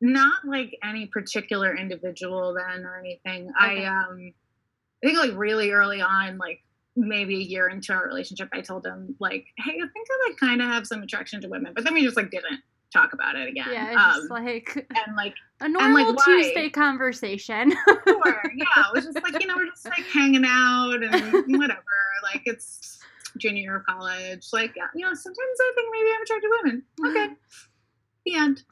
not 0.00 0.44
like 0.44 0.76
any 0.82 1.06
particular 1.06 1.76
individual 1.76 2.54
then 2.54 2.84
or 2.84 2.98
anything. 2.98 3.50
Okay. 3.50 3.84
I 3.84 3.86
um, 3.86 4.32
I 5.02 5.06
think 5.06 5.18
like 5.18 5.32
really 5.34 5.70
early 5.70 6.00
on, 6.00 6.38
like 6.38 6.62
maybe 6.96 7.36
a 7.36 7.44
year 7.44 7.68
into 7.68 7.92
our 7.92 8.06
relationship, 8.06 8.48
I 8.52 8.60
told 8.60 8.84
him 8.84 9.16
like, 9.20 9.46
"Hey, 9.56 9.72
I 9.72 9.88
think 9.88 10.08
I 10.10 10.28
like 10.28 10.36
kind 10.38 10.60
of 10.60 10.68
have 10.68 10.86
some 10.86 11.02
attraction 11.02 11.40
to 11.42 11.48
women," 11.48 11.72
but 11.74 11.84
then 11.84 11.94
we 11.94 12.02
just 12.02 12.16
like 12.16 12.30
didn't 12.30 12.60
talk 12.92 13.12
about 13.12 13.36
it 13.36 13.48
again. 13.48 13.66
Yeah, 13.70 13.90
it's 13.90 14.22
um, 14.22 14.28
like 14.28 14.74
and 15.06 15.16
like 15.16 15.34
a 15.60 15.68
normal 15.68 16.14
like, 16.14 16.24
Tuesday 16.24 16.70
conversation. 16.70 17.72
sure, 18.06 18.42
yeah, 18.54 18.84
it 18.88 18.92
was 18.94 19.04
just 19.04 19.22
like 19.22 19.40
you 19.40 19.46
know 19.46 19.56
we're 19.56 19.66
just 19.66 19.84
like 19.84 20.04
hanging 20.12 20.44
out 20.46 21.02
and 21.02 21.58
whatever. 21.58 21.82
Like 22.32 22.42
it's 22.44 22.98
junior 23.38 23.62
year 23.62 23.76
of 23.76 23.86
college. 23.86 24.48
Like 24.52 24.74
you 24.94 25.04
know 25.04 25.14
sometimes 25.14 25.38
I 25.60 25.72
think 25.74 25.88
maybe 25.92 26.08
I'm 26.14 26.22
attracted 26.22 26.48
to 26.48 26.58
women. 26.62 26.82
Okay. 27.06 27.34
the 28.24 28.34
end. 28.36 28.62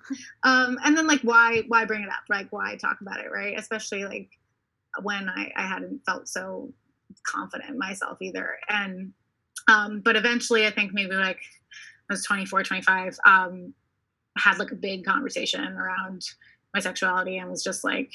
Um, 0.43 0.79
and 0.85 0.97
then 0.97 1.07
like 1.07 1.23
why 1.23 1.63
why 1.69 1.85
bring 1.85 2.03
it 2.03 2.09
up? 2.09 2.25
Like 2.29 2.49
why 2.51 2.77
talk 2.77 3.01
about 3.01 3.21
it, 3.21 3.31
right? 3.33 3.59
Especially 3.59 4.05
like 4.05 4.29
when 5.03 5.29
I, 5.29 5.53
I 5.57 5.67
hadn't 5.67 6.05
felt 6.05 6.29
so 6.29 6.73
confident 7.25 7.79
myself 7.79 8.19
either. 8.21 8.57
And 8.69 9.13
um, 9.69 10.01
but 10.01 10.17
eventually 10.17 10.67
I 10.67 10.71
think 10.71 10.93
maybe 10.93 11.15
like 11.15 11.41
I 12.09 12.15
was 12.15 12.25
24, 12.25 12.65
25. 12.65 13.19
Um, 13.25 13.75
had 14.39 14.59
like 14.59 14.71
a 14.71 14.77
big 14.77 15.05
conversation 15.05 15.77
around 15.77 16.23
my 16.75 16.81
sexuality 16.81 17.39
and 17.39 17.51
was 17.51 17.65
just 17.65 17.85
like, 17.85 18.13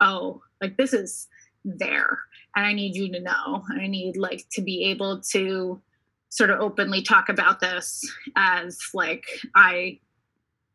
oh, 0.00 0.42
like 0.60 0.76
this 0.76 0.92
is 0.92 1.28
there. 1.64 2.18
And 2.56 2.66
I 2.66 2.72
need 2.72 2.94
you 2.94 3.10
to 3.12 3.20
know. 3.20 3.64
I 3.70 3.86
need 3.86 4.16
like 4.16 4.44
to 4.52 4.62
be 4.62 4.84
able 4.90 5.20
to 5.32 5.80
sort 6.28 6.50
of 6.50 6.60
openly 6.60 7.02
talk 7.02 7.28
about 7.28 7.60
this 7.60 8.02
as 8.36 8.78
like 8.92 9.24
I, 9.54 10.00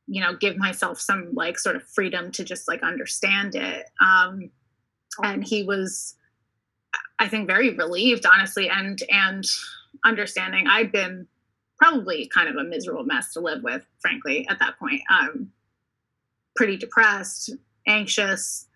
you 0.08 0.22
know, 0.22 0.36
give 0.36 0.58
myself 0.58 1.00
some 1.00 1.34
like 1.34 1.60
sort 1.60 1.76
of 1.76 1.84
freedom 1.84 2.32
to 2.32 2.44
just 2.44 2.68
like 2.68 2.82
understand 2.82 3.56
it. 3.56 3.86
Um, 4.02 4.52
and 5.22 5.44
he 5.44 5.64
was, 5.64 6.16
I 7.20 7.28
think, 7.28 7.48
very 7.48 7.76
relieved, 7.76 8.26
honestly, 8.26 8.70
and 8.70 9.00
and 9.12 9.46
understanding. 10.06 10.68
I'd 10.68 10.92
been 10.92 11.28
probably 11.80 12.28
kind 12.28 12.50
of 12.50 12.56
a 12.56 12.64
miserable 12.64 13.06
mess 13.06 13.34
to 13.34 13.40
live 13.40 13.64
with, 13.64 13.84
frankly, 14.00 14.48
at 14.50 14.60
that 14.60 14.78
point. 14.78 15.02
Um, 15.10 15.52
pretty 16.56 16.78
depressed, 16.78 17.52
anxious, 17.88 18.68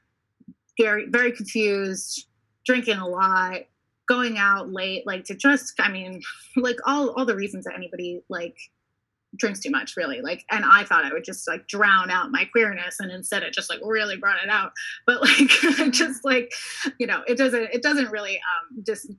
very, 0.80 1.08
very 1.10 1.32
confused, 1.32 2.28
drinking 2.66 2.98
a 2.98 3.08
lot, 3.08 3.58
going 4.08 4.38
out 4.38 4.72
late, 4.72 5.06
like 5.06 5.26
to 5.26 5.36
just, 5.36 5.74
I 5.80 5.92
mean, 5.92 6.22
like 6.56 6.78
all, 6.86 7.10
all 7.12 7.26
the 7.26 7.36
reasons 7.36 7.66
that 7.66 7.76
anybody 7.76 8.22
like 8.30 8.58
drinks 9.38 9.60
too 9.60 9.72
much 9.72 9.98
really 9.98 10.22
like 10.22 10.46
and 10.52 10.64
i 10.64 10.84
thought 10.84 11.04
i 11.04 11.12
would 11.12 11.24
just 11.24 11.48
like 11.48 11.68
drown 11.68 12.12
out 12.12 12.32
my 12.32 12.46
queerness 12.46 13.00
and 13.00 13.12
instead 13.12 13.44
it 13.44 13.54
just 13.54 13.70
like 13.70 13.80
really 13.84 14.18
brought 14.18 14.38
it 14.44 14.50
out 14.50 14.72
but 15.06 15.22
like 15.22 15.50
just 15.92 16.24
like 16.24 16.52
you 17.00 17.08
know 17.08 17.24
it 17.28 17.38
doesn't 17.38 17.64
it 17.74 17.82
doesn't 17.82 18.12
really 18.12 18.36
um 18.36 18.84
just 18.86 19.12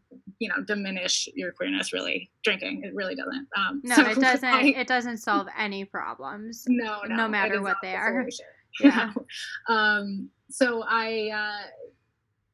you 0.45 0.51
know 0.51 0.63
diminish 0.67 1.27
your 1.35 1.53
queerness 1.53 1.95
really 1.95 2.31
drinking 2.43 2.83
it 2.85 2.95
really 2.95 3.15
doesn't 3.15 3.49
um 3.57 3.81
no 3.83 3.95
so 3.95 4.03
it 4.03 4.21
doesn't 4.21 4.45
I, 4.45 4.63
it 4.63 4.87
doesn't 4.87 5.17
solve 5.17 5.47
any 5.59 5.87
problems 5.87 6.65
no 6.69 7.01
no, 7.09 7.17
no 7.17 7.29
matter 7.29 7.63
what 7.63 7.79
they 7.81 7.95
are 7.95 8.29
yeah 8.81 9.11
um 9.69 10.29
so 10.51 10.85
i 10.87 11.31
uh 11.33 11.67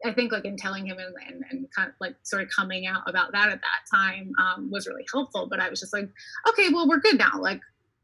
I 0.02 0.14
think 0.14 0.32
like 0.32 0.46
in 0.46 0.56
telling 0.56 0.86
him 0.86 0.96
and, 0.98 1.14
and, 1.28 1.44
and, 1.50 1.66
kind 1.76 1.90
of 1.90 1.94
like 2.00 2.16
sort 2.22 2.40
of 2.40 2.48
coming 2.48 2.86
out 2.86 3.02
about 3.06 3.32
that 3.32 3.50
at 3.50 3.60
that 3.60 3.94
time 3.94 4.32
um, 4.40 4.70
was 4.70 4.86
really 4.86 5.04
helpful. 5.12 5.46
But 5.46 5.60
I 5.60 5.68
was 5.68 5.78
just 5.78 5.92
like, 5.92 6.08
okay, 6.48 6.70
well, 6.70 6.88
we're 6.88 7.00
good 7.00 7.18
now. 7.18 7.32
Like 7.38 7.60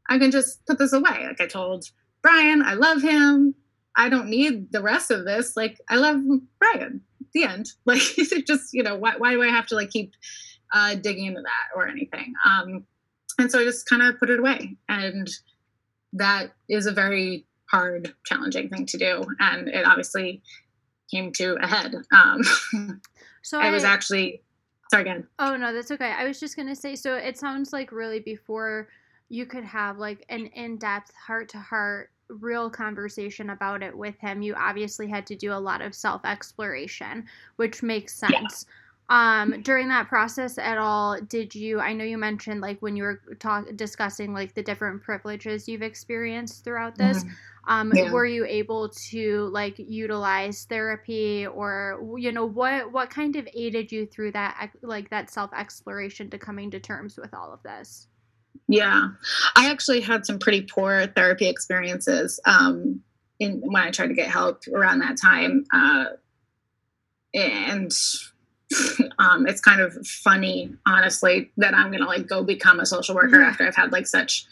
I 0.07 0.19
can 0.19 0.29
just 0.29 0.63
put 0.67 0.77
this 0.77 0.93
away. 0.93 1.25
Like 1.25 1.41
I 1.41 1.47
told 1.47 1.85
Brian, 2.21 2.61
I 2.61 2.75
love 2.75 3.01
him. 3.01 3.55
I 3.95 4.09
don't 4.09 4.29
need 4.29 4.71
the 4.71 4.83
rest 4.83 5.09
of 5.09 5.25
this. 5.25 5.57
Like 5.57 5.81
I 5.89 5.95
love 5.95 6.21
Brian. 6.59 7.01
The 7.33 7.43
end. 7.43 7.69
Like 7.85 8.01
just, 8.45 8.73
you 8.73 8.83
know, 8.83 8.95
why, 8.95 9.15
why 9.17 9.31
do 9.31 9.41
I 9.41 9.47
have 9.47 9.67
to 9.67 9.75
like 9.75 9.89
keep 9.89 10.13
uh, 10.73 10.95
digging 10.95 11.25
into 11.25 11.41
that 11.41 11.75
or 11.75 11.87
anything? 11.87 12.33
Um, 12.45 12.85
and 13.39 13.51
so 13.51 13.59
I 13.59 13.63
just 13.63 13.87
kind 13.87 14.01
of 14.01 14.19
put 14.19 14.29
it 14.29 14.39
away. 14.39 14.75
And 14.89 15.29
that 16.13 16.51
is 16.69 16.85
a 16.85 16.91
very 16.91 17.45
hard, 17.69 18.13
challenging 18.25 18.69
thing 18.69 18.85
to 18.87 18.97
do. 18.97 19.23
And 19.39 19.67
it 19.67 19.85
obviously 19.85 20.41
came 21.11 21.31
to 21.33 21.57
a 21.61 21.67
head. 21.67 21.95
Um, 22.11 22.43
so 23.43 23.59
I, 23.59 23.67
I 23.67 23.71
was 23.71 23.83
actually 23.83 24.41
sorry 24.89 25.03
again. 25.03 25.27
Oh 25.39 25.55
no, 25.55 25.73
that's 25.73 25.91
okay. 25.91 26.13
I 26.17 26.25
was 26.25 26.39
just 26.39 26.55
gonna 26.55 26.75
say. 26.75 26.95
So 26.95 27.15
it 27.15 27.37
sounds 27.37 27.73
like 27.73 27.91
really 27.91 28.19
before 28.19 28.89
you 29.29 29.45
could 29.45 29.63
have 29.63 29.97
like 29.97 30.25
an 30.29 30.47
in-depth, 30.47 31.11
heart-to-heart, 31.27 32.11
real 32.29 32.69
conversation 32.69 33.51
about 33.51 33.83
it 33.83 33.95
with 33.95 34.17
him. 34.19 34.41
You 34.41 34.55
obviously 34.55 35.07
had 35.07 35.25
to 35.27 35.35
do 35.35 35.53
a 35.53 35.55
lot 35.55 35.81
of 35.81 35.95
self-exploration, 35.95 37.25
which 37.55 37.83
makes 37.83 38.13
sense. 38.13 38.65
Yeah. 38.67 38.73
Um, 39.09 39.61
during 39.61 39.87
that 39.87 40.09
process 40.09 40.57
at 40.57 40.77
all, 40.77 41.19
did 41.21 41.55
you? 41.55 41.79
I 41.79 41.93
know 41.93 42.03
you 42.03 42.17
mentioned 42.17 42.59
like 42.59 42.81
when 42.81 42.97
you 42.97 43.03
were 43.03 43.21
talk 43.39 43.65
discussing 43.77 44.33
like 44.33 44.53
the 44.53 44.61
different 44.61 45.01
privileges 45.01 45.69
you've 45.69 45.81
experienced 45.81 46.65
throughout 46.65 46.97
this. 46.97 47.19
Mm-hmm 47.19 47.33
um, 47.67 47.91
yeah. 47.93 48.11
were 48.11 48.25
you 48.25 48.45
able 48.45 48.89
to 48.89 49.49
like 49.51 49.75
utilize 49.77 50.65
therapy 50.65 51.45
or 51.45 52.01
you 52.17 52.31
know 52.31 52.45
what 52.45 52.91
what 52.91 53.09
kind 53.09 53.35
of 53.35 53.47
aided 53.53 53.91
you 53.91 54.05
through 54.05 54.31
that 54.31 54.69
like 54.81 55.09
that 55.09 55.29
self 55.29 55.51
exploration 55.53 56.29
to 56.29 56.37
coming 56.37 56.71
to 56.71 56.79
terms 56.79 57.17
with 57.17 57.33
all 57.33 57.51
of 57.53 57.61
this 57.63 58.07
yeah 58.67 59.09
i 59.55 59.69
actually 59.69 60.01
had 60.01 60.25
some 60.25 60.39
pretty 60.39 60.61
poor 60.61 61.07
therapy 61.07 61.47
experiences 61.47 62.39
um, 62.45 63.01
in 63.39 63.61
when 63.61 63.83
i 63.83 63.91
tried 63.91 64.07
to 64.07 64.13
get 64.13 64.29
help 64.29 64.63
around 64.73 64.99
that 64.99 65.17
time 65.17 65.65
uh, 65.73 66.05
and 67.33 67.91
um, 69.19 69.47
it's 69.47 69.61
kind 69.61 69.79
of 69.81 69.93
funny 70.05 70.73
honestly 70.85 71.51
that 71.57 71.73
i'm 71.73 71.91
gonna 71.91 72.05
like 72.05 72.27
go 72.27 72.43
become 72.43 72.79
a 72.79 72.85
social 72.85 73.15
worker 73.15 73.41
after 73.41 73.65
i've 73.65 73.75
had 73.75 73.91
like 73.91 74.07
such 74.07 74.45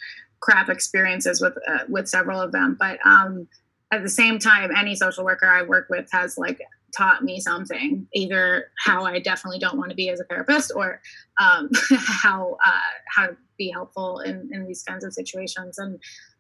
crap 0.46 0.70
experiences 0.70 1.42
with 1.42 1.58
uh, 1.68 1.80
with 1.90 2.08
several 2.08 2.40
of 2.40 2.52
them. 2.52 2.78
But 2.80 3.00
um, 3.06 3.48
at 3.92 4.04
the 4.04 4.10
same 4.10 4.40
time, 4.40 4.72
any 4.76 4.96
social 4.96 5.24
worker 5.24 5.48
I 5.48 5.64
work 5.64 5.88
with 5.90 6.08
has 6.12 6.38
like 6.38 6.60
taught 6.96 7.24
me 7.24 7.40
something, 7.40 8.08
either 8.14 8.68
how 8.84 9.04
I 9.04 9.20
definitely 9.20 9.60
don't 9.60 9.78
want 9.78 9.90
to 9.90 9.96
be 9.96 10.10
as 10.10 10.20
a 10.20 10.24
therapist 10.24 10.72
or 10.76 11.02
um, 11.40 11.70
how 11.92 12.58
uh, 12.66 12.80
how 13.16 13.28
to 13.28 13.38
be 13.58 13.70
helpful 13.70 14.20
in, 14.20 14.50
in 14.52 14.66
these 14.66 14.84
kinds 14.84 15.04
of 15.04 15.14
situations. 15.14 15.78
And 15.78 16.00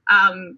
um, 0.09 0.57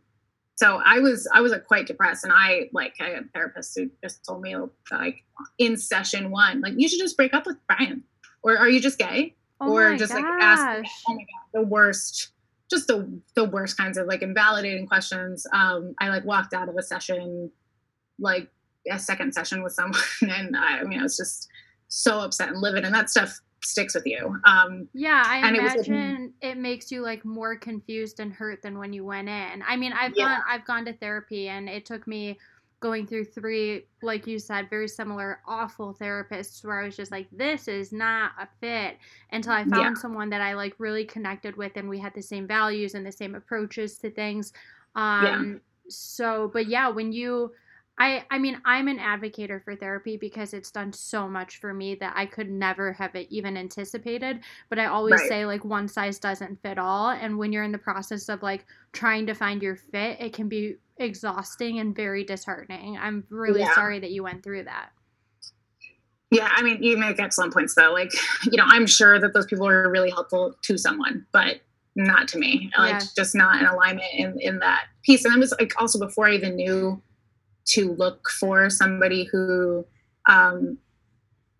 so 0.55 0.81
I 0.83 0.99
was 0.99 1.27
I 1.33 1.41
was 1.41 1.51
like, 1.51 1.67
quite 1.67 1.87
depressed, 1.87 2.23
and 2.23 2.33
I 2.35 2.69
like 2.73 2.95
I 2.99 3.09
had 3.09 3.23
a 3.23 3.27
therapist 3.33 3.77
who 3.77 3.89
just 4.03 4.25
told 4.25 4.41
me 4.41 4.55
like 4.91 5.23
in 5.57 5.77
session 5.77 6.31
one, 6.31 6.61
like 6.61 6.73
you 6.77 6.87
should 6.87 6.99
just 6.99 7.17
break 7.17 7.33
up 7.33 7.45
with 7.45 7.57
Brian, 7.67 8.03
or 8.43 8.57
are 8.57 8.69
you 8.69 8.79
just 8.79 8.97
gay, 8.97 9.35
oh 9.61 9.71
or 9.71 9.95
just 9.97 10.13
gosh. 10.13 10.23
like 10.23 10.41
ask 10.41 10.65
oh 11.07 11.13
my 11.13 11.21
god 11.21 11.25
the 11.53 11.61
worst 11.61 12.29
just 12.69 12.87
the 12.87 13.21
the 13.35 13.45
worst 13.45 13.77
kinds 13.77 13.97
of 13.97 14.07
like 14.07 14.21
invalidating 14.21 14.87
questions. 14.87 15.45
Um, 15.53 15.95
I 15.99 16.09
like 16.09 16.25
walked 16.25 16.53
out 16.53 16.69
of 16.69 16.75
a 16.77 16.83
session, 16.83 17.51
like 18.19 18.49
a 18.89 18.99
second 18.99 19.33
session 19.33 19.63
with 19.63 19.73
someone, 19.73 20.01
and 20.21 20.55
I, 20.55 20.79
I 20.79 20.83
mean 20.83 20.99
I 20.99 21.03
was 21.03 21.17
just 21.17 21.49
so 21.87 22.19
upset 22.19 22.49
and 22.49 22.59
livid, 22.59 22.85
and 22.85 22.93
that 22.93 23.09
stuff 23.09 23.39
sticks 23.63 23.95
with 23.95 24.05
you. 24.05 24.39
Um, 24.45 24.87
yeah, 24.93 25.23
I 25.25 25.49
imagine 25.49 25.93
it, 25.93 26.21
like, 26.21 26.31
it, 26.41 26.57
makes 26.57 26.91
you 26.91 27.01
like 27.01 27.25
more 27.25 27.57
confused 27.57 28.19
and 28.19 28.31
hurt 28.31 28.61
than 28.61 28.77
when 28.77 28.93
you 28.93 29.05
went 29.05 29.29
in. 29.29 29.63
I 29.67 29.75
mean, 29.75 29.93
I've 29.93 30.13
yeah. 30.15 30.25
gone 30.25 30.41
I've 30.49 30.65
gone 30.65 30.85
to 30.85 30.93
therapy, 30.93 31.49
and 31.49 31.69
it 31.69 31.85
took 31.85 32.07
me 32.07 32.37
going 32.79 33.07
through 33.07 33.25
three, 33.25 33.85
like 34.01 34.27
you 34.27 34.37
said, 34.37 34.69
very 34.69 34.87
similar 34.87 35.39
awful 35.47 35.95
therapists 35.99 36.63
where 36.63 36.79
I 36.79 36.85
was 36.85 36.95
just 36.95 37.11
like, 37.11 37.27
this 37.31 37.67
is 37.67 37.91
not 37.91 38.31
a 38.39 38.47
fit 38.61 38.97
until 39.31 39.53
I 39.53 39.63
found 39.63 39.95
yeah. 39.95 40.01
someone 40.01 40.29
that 40.29 40.41
I 40.41 40.53
like 40.53 40.75
really 40.77 41.05
connected 41.05 41.57
with 41.57 41.71
and 41.75 41.89
we 41.89 41.99
had 41.99 42.13
the 42.13 42.21
same 42.21 42.45
values 42.45 42.93
and 42.93 43.05
the 43.05 43.11
same 43.11 43.33
approaches 43.33 43.97
to 43.99 44.11
things. 44.11 44.53
Um, 44.95 45.25
yeah. 45.25 45.53
so, 45.89 46.51
but 46.53 46.67
yeah, 46.67 46.89
when 46.89 47.11
you, 47.11 47.51
I, 47.99 48.23
I 48.29 48.37
mean, 48.37 48.61
I'm 48.63 48.87
an 48.87 48.99
advocate 48.99 49.49
for 49.63 49.75
therapy 49.75 50.17
because 50.17 50.53
it's 50.53 50.69
done 50.69 50.93
so 50.93 51.27
much 51.27 51.59
for 51.59 51.73
me 51.73 51.95
that 51.95 52.13
I 52.15 52.27
could 52.27 52.47
never 52.47 52.93
have 52.93 53.15
it 53.15 53.25
even 53.31 53.57
anticipated. 53.57 54.41
But 54.69 54.77
I 54.77 54.85
always 54.85 55.19
right. 55.21 55.27
say, 55.27 55.45
like, 55.47 55.65
one 55.65 55.87
size 55.87 56.19
doesn't 56.19 56.61
fit 56.61 56.77
all. 56.77 57.09
And 57.09 57.39
when 57.39 57.51
you're 57.51 57.63
in 57.63 57.71
the 57.71 57.79
process 57.79 58.29
of 58.29 58.43
like 58.43 58.67
trying 58.91 59.25
to 59.25 59.33
find 59.33 59.63
your 59.63 59.77
fit, 59.77 60.21
it 60.21 60.33
can 60.33 60.47
be 60.47 60.75
exhausting 60.99 61.79
and 61.79 61.95
very 61.95 62.23
disheartening. 62.23 62.97
I'm 62.97 63.23
really 63.29 63.61
yeah. 63.61 63.73
sorry 63.73 63.99
that 63.99 64.11
you 64.11 64.23
went 64.23 64.43
through 64.43 64.63
that. 64.63 64.89
Yeah, 66.29 66.49
I 66.53 66.61
mean, 66.61 66.83
you 66.83 66.97
make 66.97 67.19
excellent 67.19 67.53
points 67.53 67.75
though. 67.75 67.93
Like, 67.93 68.11
you 68.43 68.57
know, 68.57 68.65
I'm 68.67 68.85
sure 68.85 69.19
that 69.19 69.33
those 69.33 69.45
people 69.45 69.67
are 69.67 69.89
really 69.89 70.09
helpful 70.09 70.55
to 70.63 70.77
someone, 70.77 71.25
but 71.31 71.61
not 71.95 72.27
to 72.29 72.37
me. 72.37 72.69
Like, 72.77 73.01
yeah. 73.01 73.07
just 73.15 73.33
not 73.33 73.61
in 73.61 73.67
alignment 73.67 74.07
in 74.13 74.39
in 74.39 74.59
that 74.59 74.85
piece. 75.03 75.25
And 75.25 75.35
it 75.35 75.39
was 75.39 75.53
like 75.59 75.73
also 75.79 75.99
before 75.99 76.27
I 76.27 76.33
even 76.33 76.55
knew 76.55 77.01
to 77.69 77.93
look 77.93 78.29
for 78.29 78.69
somebody 78.69 79.25
who 79.25 79.85
um, 80.27 80.77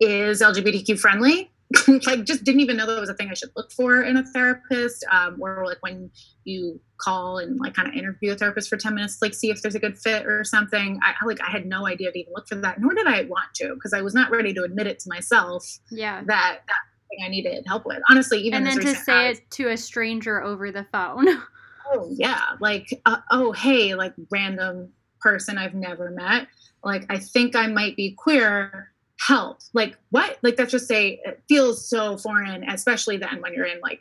is 0.00 0.40
LGBTQ 0.40 0.98
friendly. 0.98 1.50
like 2.06 2.24
just 2.24 2.44
didn't 2.44 2.60
even 2.60 2.76
know 2.76 2.86
that 2.86 2.98
was 2.98 3.10
a 3.10 3.14
thing 3.14 3.28
I 3.30 3.34
should 3.34 3.50
look 3.54 3.70
for 3.72 4.02
in 4.02 4.16
a 4.16 4.24
therapist. 4.24 5.04
Um, 5.12 5.36
or 5.40 5.66
like 5.66 5.78
when 5.80 6.10
you 6.44 6.80
call 6.98 7.38
and 7.38 7.58
like 7.60 7.74
kind 7.74 7.88
of 7.88 7.94
interview 7.94 8.32
a 8.32 8.36
therapist 8.36 8.68
for 8.70 8.76
10 8.76 8.94
minutes, 8.94 9.18
like 9.20 9.34
see 9.34 9.50
if 9.50 9.60
there's 9.60 9.74
a 9.74 9.78
good 9.78 9.98
fit 9.98 10.26
or 10.26 10.44
something. 10.44 10.98
I 11.02 11.14
like 11.26 11.40
I 11.42 11.50
had 11.50 11.66
no 11.66 11.86
idea 11.86 12.10
to 12.10 12.18
even 12.18 12.32
look 12.34 12.48
for 12.48 12.54
that, 12.56 12.80
nor 12.80 12.94
did 12.94 13.06
I 13.06 13.22
want 13.22 13.54
to, 13.56 13.74
because 13.74 13.92
I 13.92 14.00
was 14.00 14.14
not 14.14 14.30
ready 14.30 14.54
to 14.54 14.62
admit 14.62 14.86
it 14.86 14.98
to 15.00 15.08
myself. 15.08 15.78
Yeah. 15.90 16.22
That 16.26 16.60
that 16.66 16.76
thing 17.10 17.24
I 17.24 17.28
needed 17.28 17.64
help 17.66 17.84
with. 17.84 17.98
Honestly, 18.08 18.40
even 18.40 18.66
and 18.66 18.66
then 18.66 18.80
to 18.80 18.94
say 18.94 19.30
it 19.30 19.50
to 19.52 19.68
a 19.68 19.76
stranger 19.76 20.42
over 20.42 20.72
the 20.72 20.86
phone. 20.90 21.26
oh 21.92 22.08
yeah, 22.12 22.56
like 22.60 22.88
uh, 23.04 23.18
oh 23.30 23.52
hey, 23.52 23.94
like 23.94 24.14
random 24.30 24.90
person 25.20 25.58
I've 25.58 25.74
never 25.74 26.10
met. 26.10 26.48
Like 26.82 27.04
I 27.10 27.18
think 27.18 27.56
I 27.56 27.66
might 27.66 27.96
be 27.96 28.14
queer 28.16 28.92
help. 29.18 29.58
Like 29.72 29.96
what? 30.10 30.38
Like 30.42 30.56
that's 30.56 30.72
just 30.72 30.88
say 30.88 31.20
it 31.24 31.42
feels 31.48 31.88
so 31.88 32.16
foreign 32.16 32.64
especially 32.68 33.16
then 33.16 33.40
when 33.40 33.52
you're 33.52 33.66
in 33.66 33.80
like 33.80 34.00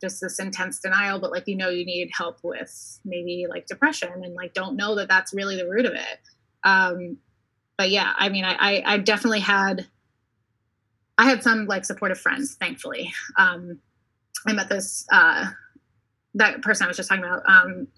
just 0.00 0.20
this 0.20 0.38
intense 0.38 0.78
denial 0.78 1.18
but 1.18 1.32
like 1.32 1.48
you 1.48 1.56
know 1.56 1.70
you 1.70 1.84
need 1.84 2.08
help 2.16 2.38
with 2.44 3.00
maybe 3.04 3.46
like 3.48 3.66
depression 3.66 4.12
and 4.12 4.34
like 4.34 4.54
don't 4.54 4.76
know 4.76 4.94
that 4.94 5.08
that's 5.08 5.34
really 5.34 5.56
the 5.56 5.68
root 5.68 5.86
of 5.86 5.92
it. 5.92 6.20
Um 6.64 7.18
but 7.76 7.90
yeah 7.90 8.12
i 8.18 8.28
mean 8.28 8.44
i 8.44 8.54
i, 8.54 8.82
I 8.94 8.98
definitely 8.98 9.40
had 9.40 9.86
i 11.16 11.24
had 11.28 11.42
some 11.42 11.66
like 11.66 11.84
supportive 11.84 12.18
friends 12.18 12.54
thankfully. 12.54 13.12
Um 13.36 13.78
i 14.46 14.52
met 14.52 14.68
this 14.68 15.06
uh 15.12 15.46
that 16.34 16.62
person 16.62 16.84
i 16.84 16.88
was 16.88 16.96
just 16.96 17.08
talking 17.08 17.24
about 17.24 17.42
um 17.48 17.88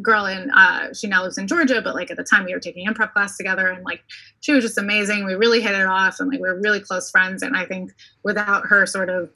girl 0.00 0.26
in 0.26 0.50
uh, 0.50 0.92
she 0.94 1.06
now 1.06 1.22
lives 1.22 1.38
in 1.38 1.46
Georgia, 1.46 1.82
but 1.82 1.94
like 1.94 2.10
at 2.10 2.16
the 2.16 2.24
time 2.24 2.44
we 2.44 2.54
were 2.54 2.60
taking 2.60 2.86
improv 2.86 3.12
class 3.12 3.36
together 3.36 3.68
and 3.68 3.84
like 3.84 4.02
she 4.40 4.52
was 4.52 4.64
just 4.64 4.78
amazing. 4.78 5.24
We 5.24 5.34
really 5.34 5.60
hit 5.60 5.74
it 5.74 5.86
off 5.86 6.20
and 6.20 6.30
like 6.30 6.40
we 6.40 6.48
were 6.48 6.60
really 6.60 6.80
close 6.80 7.10
friends. 7.10 7.42
And 7.42 7.56
I 7.56 7.66
think 7.66 7.92
without 8.22 8.66
her 8.66 8.86
sort 8.86 9.10
of 9.10 9.30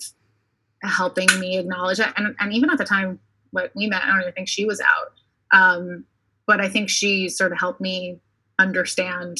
helping 0.82 1.28
me 1.38 1.58
acknowledge 1.58 2.00
it, 2.00 2.08
and, 2.16 2.34
and 2.38 2.52
even 2.52 2.70
at 2.70 2.78
the 2.78 2.84
time 2.84 3.18
when 3.50 3.68
we 3.74 3.86
met, 3.86 4.04
I 4.04 4.08
don't 4.08 4.20
even 4.20 4.32
think 4.32 4.48
she 4.48 4.64
was 4.64 4.80
out. 4.80 5.12
Um, 5.52 6.04
but 6.46 6.60
I 6.60 6.68
think 6.68 6.88
she 6.88 7.28
sort 7.28 7.52
of 7.52 7.58
helped 7.58 7.80
me 7.80 8.20
understand 8.58 9.38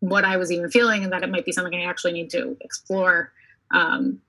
what 0.00 0.24
I 0.24 0.36
was 0.36 0.52
even 0.52 0.70
feeling 0.70 1.04
and 1.04 1.12
that 1.12 1.22
it 1.22 1.30
might 1.30 1.44
be 1.44 1.52
something 1.52 1.74
I 1.74 1.84
actually 1.84 2.12
need 2.12 2.30
to 2.30 2.56
explore. 2.60 3.32
Um, 3.72 4.20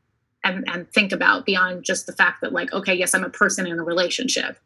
and, 0.44 0.68
and 0.68 0.92
think 0.92 1.12
about 1.12 1.46
beyond 1.46 1.84
just 1.84 2.06
the 2.06 2.14
fact 2.14 2.42
that 2.42 2.54
like 2.54 2.72
okay 2.74 2.94
yes 2.94 3.14
i'm 3.14 3.24
a 3.24 3.30
person 3.30 3.66
in 3.66 3.80
a 3.80 3.84
relationship 3.84 4.58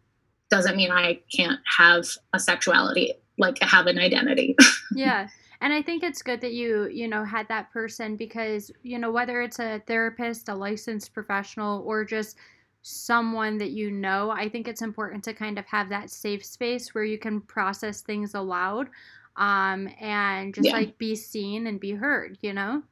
doesn't 0.49 0.75
mean 0.75 0.91
I 0.91 1.19
can't 1.35 1.59
have 1.77 2.05
a 2.33 2.39
sexuality, 2.39 3.13
like 3.37 3.61
have 3.61 3.87
an 3.87 3.99
identity. 3.99 4.55
yeah. 4.93 5.27
And 5.59 5.73
I 5.73 5.81
think 5.81 6.03
it's 6.03 6.21
good 6.21 6.41
that 6.41 6.53
you, 6.53 6.87
you 6.87 7.07
know, 7.07 7.23
had 7.23 7.47
that 7.47 7.71
person 7.71 8.15
because, 8.15 8.71
you 8.83 8.99
know, 8.99 9.11
whether 9.11 9.41
it's 9.41 9.59
a 9.59 9.81
therapist, 9.87 10.49
a 10.49 10.55
licensed 10.55 11.13
professional, 11.13 11.81
or 11.85 12.05
just 12.05 12.37
someone 12.83 13.57
that 13.57 13.71
you 13.71 13.91
know, 13.91 14.29
I 14.29 14.49
think 14.49 14.67
it's 14.67 14.81
important 14.81 15.23
to 15.25 15.33
kind 15.33 15.57
of 15.57 15.65
have 15.65 15.89
that 15.89 16.09
safe 16.09 16.45
space 16.45 16.93
where 16.93 17.03
you 17.03 17.17
can 17.17 17.41
process 17.41 18.01
things 18.01 18.35
aloud 18.35 18.89
um, 19.35 19.89
and 19.99 20.53
just 20.53 20.67
yeah. 20.67 20.73
like 20.73 20.97
be 20.97 21.15
seen 21.15 21.67
and 21.67 21.79
be 21.79 21.91
heard, 21.91 22.37
you 22.41 22.53
know? 22.53 22.83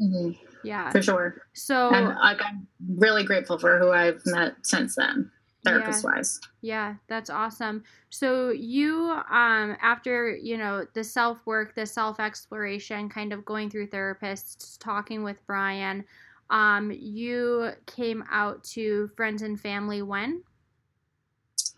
Mm-hmm. 0.00 0.30
Yeah. 0.62 0.90
For 0.90 1.02
sure. 1.02 1.42
So, 1.54 1.88
like, 1.88 2.40
I'm 2.42 2.66
really 2.96 3.24
grateful 3.24 3.58
for 3.58 3.78
who 3.78 3.92
I've 3.92 4.20
met 4.26 4.54
since 4.62 4.94
then 4.94 5.30
therapist 5.66 6.04
yeah. 6.04 6.10
wise. 6.10 6.40
Yeah, 6.62 6.94
that's 7.08 7.30
awesome. 7.30 7.84
So 8.10 8.50
you 8.50 9.10
um 9.30 9.76
after, 9.80 10.36
you 10.36 10.56
know, 10.56 10.86
the 10.94 11.04
self-work, 11.04 11.74
the 11.74 11.86
self-exploration, 11.86 13.08
kind 13.08 13.32
of 13.32 13.44
going 13.44 13.70
through 13.70 13.88
therapists, 13.88 14.78
talking 14.78 15.22
with 15.22 15.44
Brian, 15.46 16.04
um 16.50 16.90
you 16.90 17.70
came 17.86 18.24
out 18.30 18.62
to 18.64 19.08
friends 19.16 19.42
and 19.42 19.60
family 19.60 20.02
when? 20.02 20.42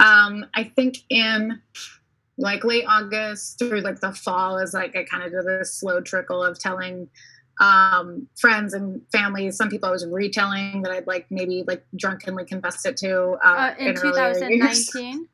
Um 0.00 0.46
I 0.54 0.64
think 0.64 0.98
in 1.08 1.60
like 2.36 2.62
late 2.64 2.84
August 2.86 3.58
through 3.58 3.80
like 3.80 4.00
the 4.00 4.12
fall 4.12 4.58
is 4.58 4.72
like 4.72 4.94
I 4.96 5.04
kind 5.04 5.24
of 5.24 5.32
did 5.32 5.44
this 5.44 5.74
slow 5.74 6.00
trickle 6.00 6.44
of 6.44 6.58
telling 6.58 7.08
um, 7.60 8.28
friends 8.36 8.74
and 8.74 9.02
family. 9.10 9.50
Some 9.50 9.68
people 9.68 9.88
I 9.88 9.92
was 9.92 10.06
retelling 10.06 10.82
that 10.82 10.92
I'd 10.92 11.06
like 11.06 11.26
maybe 11.30 11.64
like 11.66 11.84
drunkenly 11.96 12.44
confessed 12.44 12.86
it 12.86 12.96
to 12.98 13.38
uh, 13.44 13.48
uh, 13.48 13.74
in, 13.78 13.88
in 13.88 13.94
2019. 13.96 15.28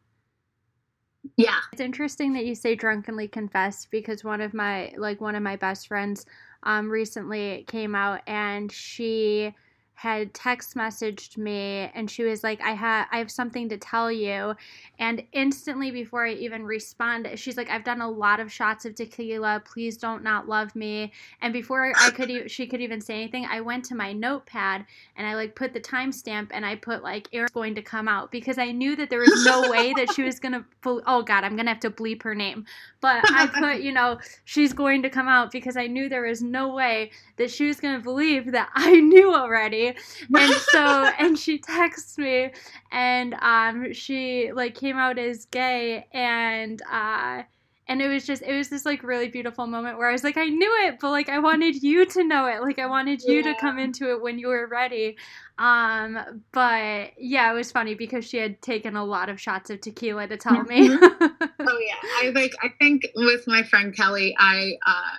yeah, 1.36 1.58
it's 1.72 1.80
interesting 1.80 2.32
that 2.34 2.46
you 2.46 2.54
say 2.54 2.74
drunkenly 2.74 3.28
confessed 3.28 3.90
because 3.90 4.24
one 4.24 4.40
of 4.40 4.54
my 4.54 4.92
like 4.96 5.20
one 5.20 5.34
of 5.34 5.42
my 5.42 5.56
best 5.56 5.88
friends 5.88 6.26
um, 6.62 6.90
recently 6.90 7.64
came 7.68 7.94
out 7.94 8.22
and 8.26 8.72
she 8.72 9.54
had 9.94 10.34
text 10.34 10.74
messaged 10.74 11.38
me 11.38 11.90
and 11.94 12.10
she 12.10 12.24
was 12.24 12.42
like 12.42 12.60
I 12.60 12.72
have 12.72 13.06
I 13.12 13.18
have 13.18 13.30
something 13.30 13.68
to 13.68 13.78
tell 13.78 14.10
you. 14.10 14.54
And 14.98 15.22
instantly 15.32 15.90
before 15.90 16.26
I 16.26 16.32
even 16.32 16.64
responded 16.64 17.38
she's 17.38 17.56
like 17.56 17.70
I've 17.70 17.84
done 17.84 18.00
a 18.00 18.10
lot 18.10 18.40
of 18.40 18.52
shots 18.52 18.84
of 18.84 18.94
tequila. 18.94 19.62
Please 19.64 19.96
don't 19.96 20.22
not 20.22 20.48
love 20.48 20.74
me. 20.74 21.12
And 21.40 21.52
before 21.52 21.92
I 21.96 22.10
could 22.10 22.50
she 22.50 22.66
could 22.66 22.80
even 22.80 23.00
say 23.00 23.14
anything 23.14 23.46
I 23.48 23.60
went 23.60 23.84
to 23.86 23.94
my 23.94 24.12
notepad 24.12 24.84
and 25.16 25.26
I 25.26 25.36
like 25.36 25.54
put 25.54 25.72
the 25.72 25.80
timestamp 25.80 26.48
and 26.50 26.66
I 26.66 26.74
put 26.74 27.02
like 27.02 27.28
Erin's 27.32 27.52
going 27.52 27.76
to 27.76 27.82
come 27.82 28.08
out 28.08 28.32
because 28.32 28.58
I 28.58 28.72
knew 28.72 28.96
that 28.96 29.10
there 29.10 29.20
was 29.20 29.44
no 29.44 29.70
way 29.70 29.92
that 29.96 30.12
she 30.12 30.22
was 30.22 30.40
going 30.40 30.52
to 30.52 30.64
oh 31.06 31.22
god 31.22 31.44
I'm 31.44 31.54
going 31.54 31.66
to 31.66 31.72
have 31.72 31.80
to 31.80 31.90
bleep 31.90 32.22
her 32.24 32.34
name. 32.34 32.66
But 33.00 33.22
I 33.30 33.46
put 33.46 33.80
you 33.80 33.92
know 33.92 34.18
she's 34.44 34.72
going 34.72 35.02
to 35.02 35.10
come 35.10 35.28
out 35.28 35.52
because 35.52 35.76
I 35.76 35.86
knew 35.86 36.08
there 36.08 36.24
was 36.24 36.42
no 36.42 36.74
way 36.74 37.12
that 37.36 37.50
she 37.50 37.66
was 37.66 37.78
going 37.78 37.96
to 37.96 38.02
believe 38.02 38.50
that 38.52 38.70
I 38.74 39.00
knew 39.00 39.32
already 39.32 39.83
and 39.88 40.54
so 40.54 40.78
and 41.18 41.38
she 41.38 41.58
texts 41.58 42.18
me 42.18 42.50
and 42.92 43.34
um 43.40 43.92
she 43.92 44.52
like 44.52 44.74
came 44.74 44.96
out 44.96 45.18
as 45.18 45.46
gay 45.46 46.06
and 46.12 46.82
uh 46.90 47.42
and 47.86 48.00
it 48.00 48.08
was 48.08 48.26
just 48.26 48.42
it 48.42 48.56
was 48.56 48.68
this 48.68 48.86
like 48.86 49.02
really 49.02 49.28
beautiful 49.28 49.66
moment 49.66 49.98
where 49.98 50.08
I 50.08 50.12
was 50.12 50.24
like 50.24 50.36
I 50.36 50.46
knew 50.46 50.72
it 50.86 50.98
but 51.00 51.10
like 51.10 51.28
I 51.28 51.38
wanted 51.38 51.82
you 51.82 52.06
to 52.06 52.24
know 52.24 52.46
it 52.46 52.62
like 52.62 52.78
I 52.78 52.86
wanted 52.86 53.22
you 53.22 53.36
yeah. 53.36 53.52
to 53.52 53.54
come 53.60 53.78
into 53.78 54.10
it 54.10 54.22
when 54.22 54.38
you 54.38 54.48
were 54.48 54.66
ready 54.66 55.16
um 55.58 56.42
but 56.52 57.10
yeah 57.18 57.50
it 57.50 57.54
was 57.54 57.70
funny 57.70 57.94
because 57.94 58.24
she 58.24 58.38
had 58.38 58.60
taken 58.62 58.96
a 58.96 59.04
lot 59.04 59.28
of 59.28 59.40
shots 59.40 59.70
of 59.70 59.80
tequila 59.80 60.26
to 60.28 60.36
tell 60.36 60.62
me 60.64 60.88
mm-hmm. 60.88 61.24
oh 61.60 61.78
yeah 61.78 62.08
I 62.22 62.30
like 62.34 62.52
I 62.62 62.68
think 62.78 63.06
with 63.14 63.46
my 63.46 63.62
friend 63.62 63.94
Kelly 63.94 64.34
I 64.38 64.74
uh 64.86 65.16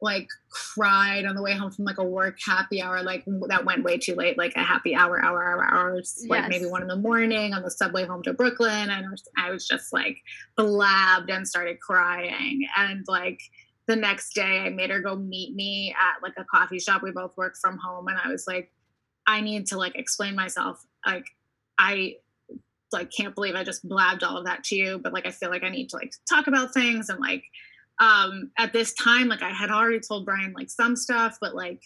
like 0.00 0.28
cried 0.50 1.24
on 1.24 1.34
the 1.34 1.42
way 1.42 1.54
home 1.54 1.70
from 1.70 1.84
like 1.84 1.98
a 1.98 2.04
work 2.04 2.38
happy 2.44 2.80
hour 2.80 3.02
like 3.02 3.24
that 3.48 3.64
went 3.64 3.82
way 3.82 3.98
too 3.98 4.14
late 4.14 4.38
like 4.38 4.52
a 4.54 4.62
happy 4.62 4.94
hour 4.94 5.22
hour 5.24 5.42
hour 5.42 5.64
hours 5.64 6.24
like 6.28 6.42
yes. 6.42 6.48
maybe 6.48 6.66
one 6.66 6.82
in 6.82 6.88
the 6.88 6.96
morning 6.96 7.52
on 7.52 7.62
the 7.62 7.70
subway 7.70 8.04
home 8.04 8.22
to 8.22 8.32
brooklyn 8.32 8.90
and 8.90 9.06
I 9.36 9.50
was 9.50 9.66
just 9.66 9.92
like 9.92 10.18
blabbed 10.56 11.30
and 11.30 11.46
started 11.46 11.80
crying 11.80 12.66
and 12.76 13.04
like 13.08 13.40
the 13.88 13.96
next 13.96 14.34
day 14.34 14.60
i 14.60 14.68
made 14.68 14.90
her 14.90 15.00
go 15.00 15.16
meet 15.16 15.54
me 15.54 15.94
at 15.98 16.22
like 16.22 16.34
a 16.36 16.44
coffee 16.44 16.78
shop 16.78 17.02
we 17.02 17.10
both 17.10 17.36
work 17.36 17.56
from 17.56 17.78
home 17.78 18.06
and 18.06 18.18
i 18.22 18.28
was 18.28 18.46
like 18.46 18.70
i 19.26 19.40
need 19.40 19.66
to 19.66 19.78
like 19.78 19.96
explain 19.96 20.36
myself 20.36 20.84
like 21.06 21.24
i 21.78 22.14
like 22.92 23.10
can't 23.10 23.34
believe 23.34 23.54
i 23.54 23.64
just 23.64 23.88
blabbed 23.88 24.22
all 24.22 24.36
of 24.36 24.44
that 24.44 24.62
to 24.62 24.76
you 24.76 24.98
but 24.98 25.12
like 25.14 25.26
i 25.26 25.30
feel 25.30 25.48
like 25.48 25.64
i 25.64 25.70
need 25.70 25.88
to 25.88 25.96
like 25.96 26.12
talk 26.28 26.46
about 26.46 26.74
things 26.74 27.08
and 27.08 27.18
like 27.18 27.42
um 28.00 28.50
at 28.58 28.72
this 28.72 28.92
time 28.94 29.28
like 29.28 29.42
i 29.42 29.50
had 29.50 29.70
already 29.70 30.00
told 30.00 30.24
brian 30.24 30.52
like 30.52 30.70
some 30.70 30.96
stuff 30.96 31.38
but 31.40 31.54
like 31.54 31.82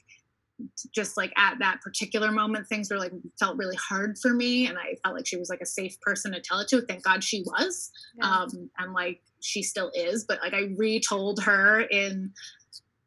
just 0.94 1.16
like 1.16 1.32
at 1.36 1.58
that 1.58 1.80
particular 1.80 2.30
moment 2.30 2.66
things 2.68 2.90
were 2.90 2.98
like 2.98 3.12
felt 3.38 3.56
really 3.56 3.76
hard 3.76 4.16
for 4.18 4.32
me 4.32 4.66
and 4.66 4.78
i 4.78 4.94
felt 5.02 5.14
like 5.16 5.26
she 5.26 5.36
was 5.36 5.48
like 5.48 5.60
a 5.60 5.66
safe 5.66 6.00
person 6.00 6.32
to 6.32 6.40
tell 6.40 6.60
it 6.60 6.68
to 6.68 6.80
thank 6.82 7.02
god 7.02 7.24
she 7.24 7.42
was 7.42 7.90
yeah. 8.16 8.28
um 8.28 8.70
and 8.78 8.92
like 8.92 9.20
she 9.40 9.62
still 9.62 9.90
is 9.94 10.24
but 10.24 10.38
like 10.40 10.54
i 10.54 10.68
retold 10.76 11.42
her 11.42 11.80
in 11.80 12.30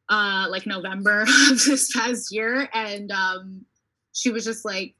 uh 0.09 0.47
like 0.49 0.65
november 0.65 1.21
of 1.49 1.63
this 1.65 1.95
past 1.95 2.33
year 2.33 2.67
and 2.73 3.11
um 3.11 3.65
she 4.13 4.31
was 4.31 4.43
just 4.43 4.65
like 4.65 4.95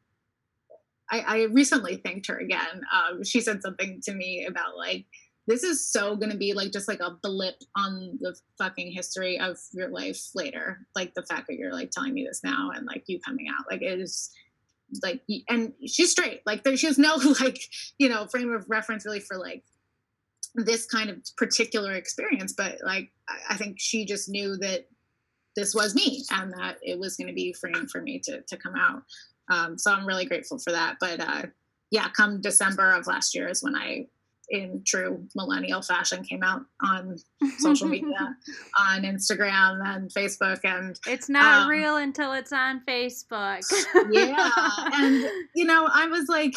I, 1.09 1.19
I 1.19 1.43
recently 1.51 1.97
thanked 1.97 2.27
her 2.27 2.37
again. 2.37 2.81
Um, 2.91 3.23
she 3.23 3.41
said 3.41 3.61
something 3.61 4.01
to 4.05 4.13
me 4.13 4.45
about 4.45 4.75
like 4.75 5.05
this 5.47 5.63
is 5.63 5.87
so 5.87 6.15
going 6.15 6.31
to 6.31 6.37
be 6.37 6.53
like 6.53 6.71
just 6.71 6.87
like 6.87 6.99
a 7.01 7.11
blip 7.21 7.55
on 7.75 8.17
the 8.19 8.35
fucking 8.57 8.91
history 8.91 9.39
of 9.39 9.57
your 9.73 9.89
life 9.89 10.29
later. 10.33 10.79
Like 10.95 11.13
the 11.13 11.23
fact 11.23 11.47
that 11.47 11.55
you're 11.55 11.73
like 11.73 11.91
telling 11.91 12.13
me 12.13 12.25
this 12.25 12.41
now 12.43 12.71
and 12.73 12.85
like 12.85 13.03
you 13.07 13.19
coming 13.19 13.47
out. 13.47 13.65
Like 13.69 13.81
it 13.81 13.99
is 13.99 14.31
like 15.03 15.21
and 15.49 15.73
she's 15.85 16.11
straight. 16.11 16.41
Like 16.45 16.63
there, 16.63 16.75
she 16.77 16.87
has 16.87 16.97
no 16.97 17.15
like 17.39 17.59
you 17.99 18.09
know 18.09 18.25
frame 18.27 18.51
of 18.51 18.65
reference 18.67 19.05
really 19.05 19.19
for 19.19 19.37
like 19.37 19.63
this 20.55 20.85
kind 20.85 21.09
of 21.09 21.17
particular 21.37 21.93
experience. 21.93 22.53
But 22.53 22.79
like 22.83 23.11
i 23.49 23.55
think 23.55 23.77
she 23.79 24.05
just 24.05 24.29
knew 24.29 24.55
that 24.57 24.87
this 25.55 25.73
was 25.73 25.95
me 25.95 26.23
and 26.31 26.51
that 26.53 26.77
it 26.81 26.99
was 26.99 27.15
going 27.15 27.27
to 27.27 27.33
be 27.33 27.53
freeing 27.53 27.87
for 27.87 28.01
me 28.01 28.19
to, 28.19 28.41
to 28.41 28.57
come 28.57 28.75
out. 28.75 29.03
Um, 29.49 29.77
so 29.77 29.91
i'm 29.91 30.05
really 30.07 30.25
grateful 30.25 30.57
for 30.57 30.71
that. 30.71 30.97
But 30.99 31.19
uh, 31.19 31.43
yeah 31.91 32.09
come 32.09 32.41
december 32.41 32.91
of 32.91 33.07
last 33.07 33.35
year 33.35 33.47
is 33.47 33.63
when 33.63 33.75
i 33.75 34.05
in 34.49 34.81
true 34.85 35.27
millennial 35.35 35.81
fashion 35.81 36.23
came 36.23 36.43
out 36.43 36.61
on 36.83 37.17
social 37.59 37.87
media 37.87 38.35
on 38.79 39.03
instagram 39.03 39.79
and 39.85 40.11
facebook 40.11 40.59
and 40.63 40.99
it's 41.07 41.29
not 41.29 41.63
um, 41.63 41.69
real 41.69 41.97
until 41.97 42.33
it's 42.33 42.53
on 42.53 42.81
facebook. 42.87 43.61
Yeah 44.11 44.49
and 44.93 45.29
you 45.55 45.65
know 45.65 45.87
i 45.93 46.07
was 46.07 46.27
like 46.27 46.55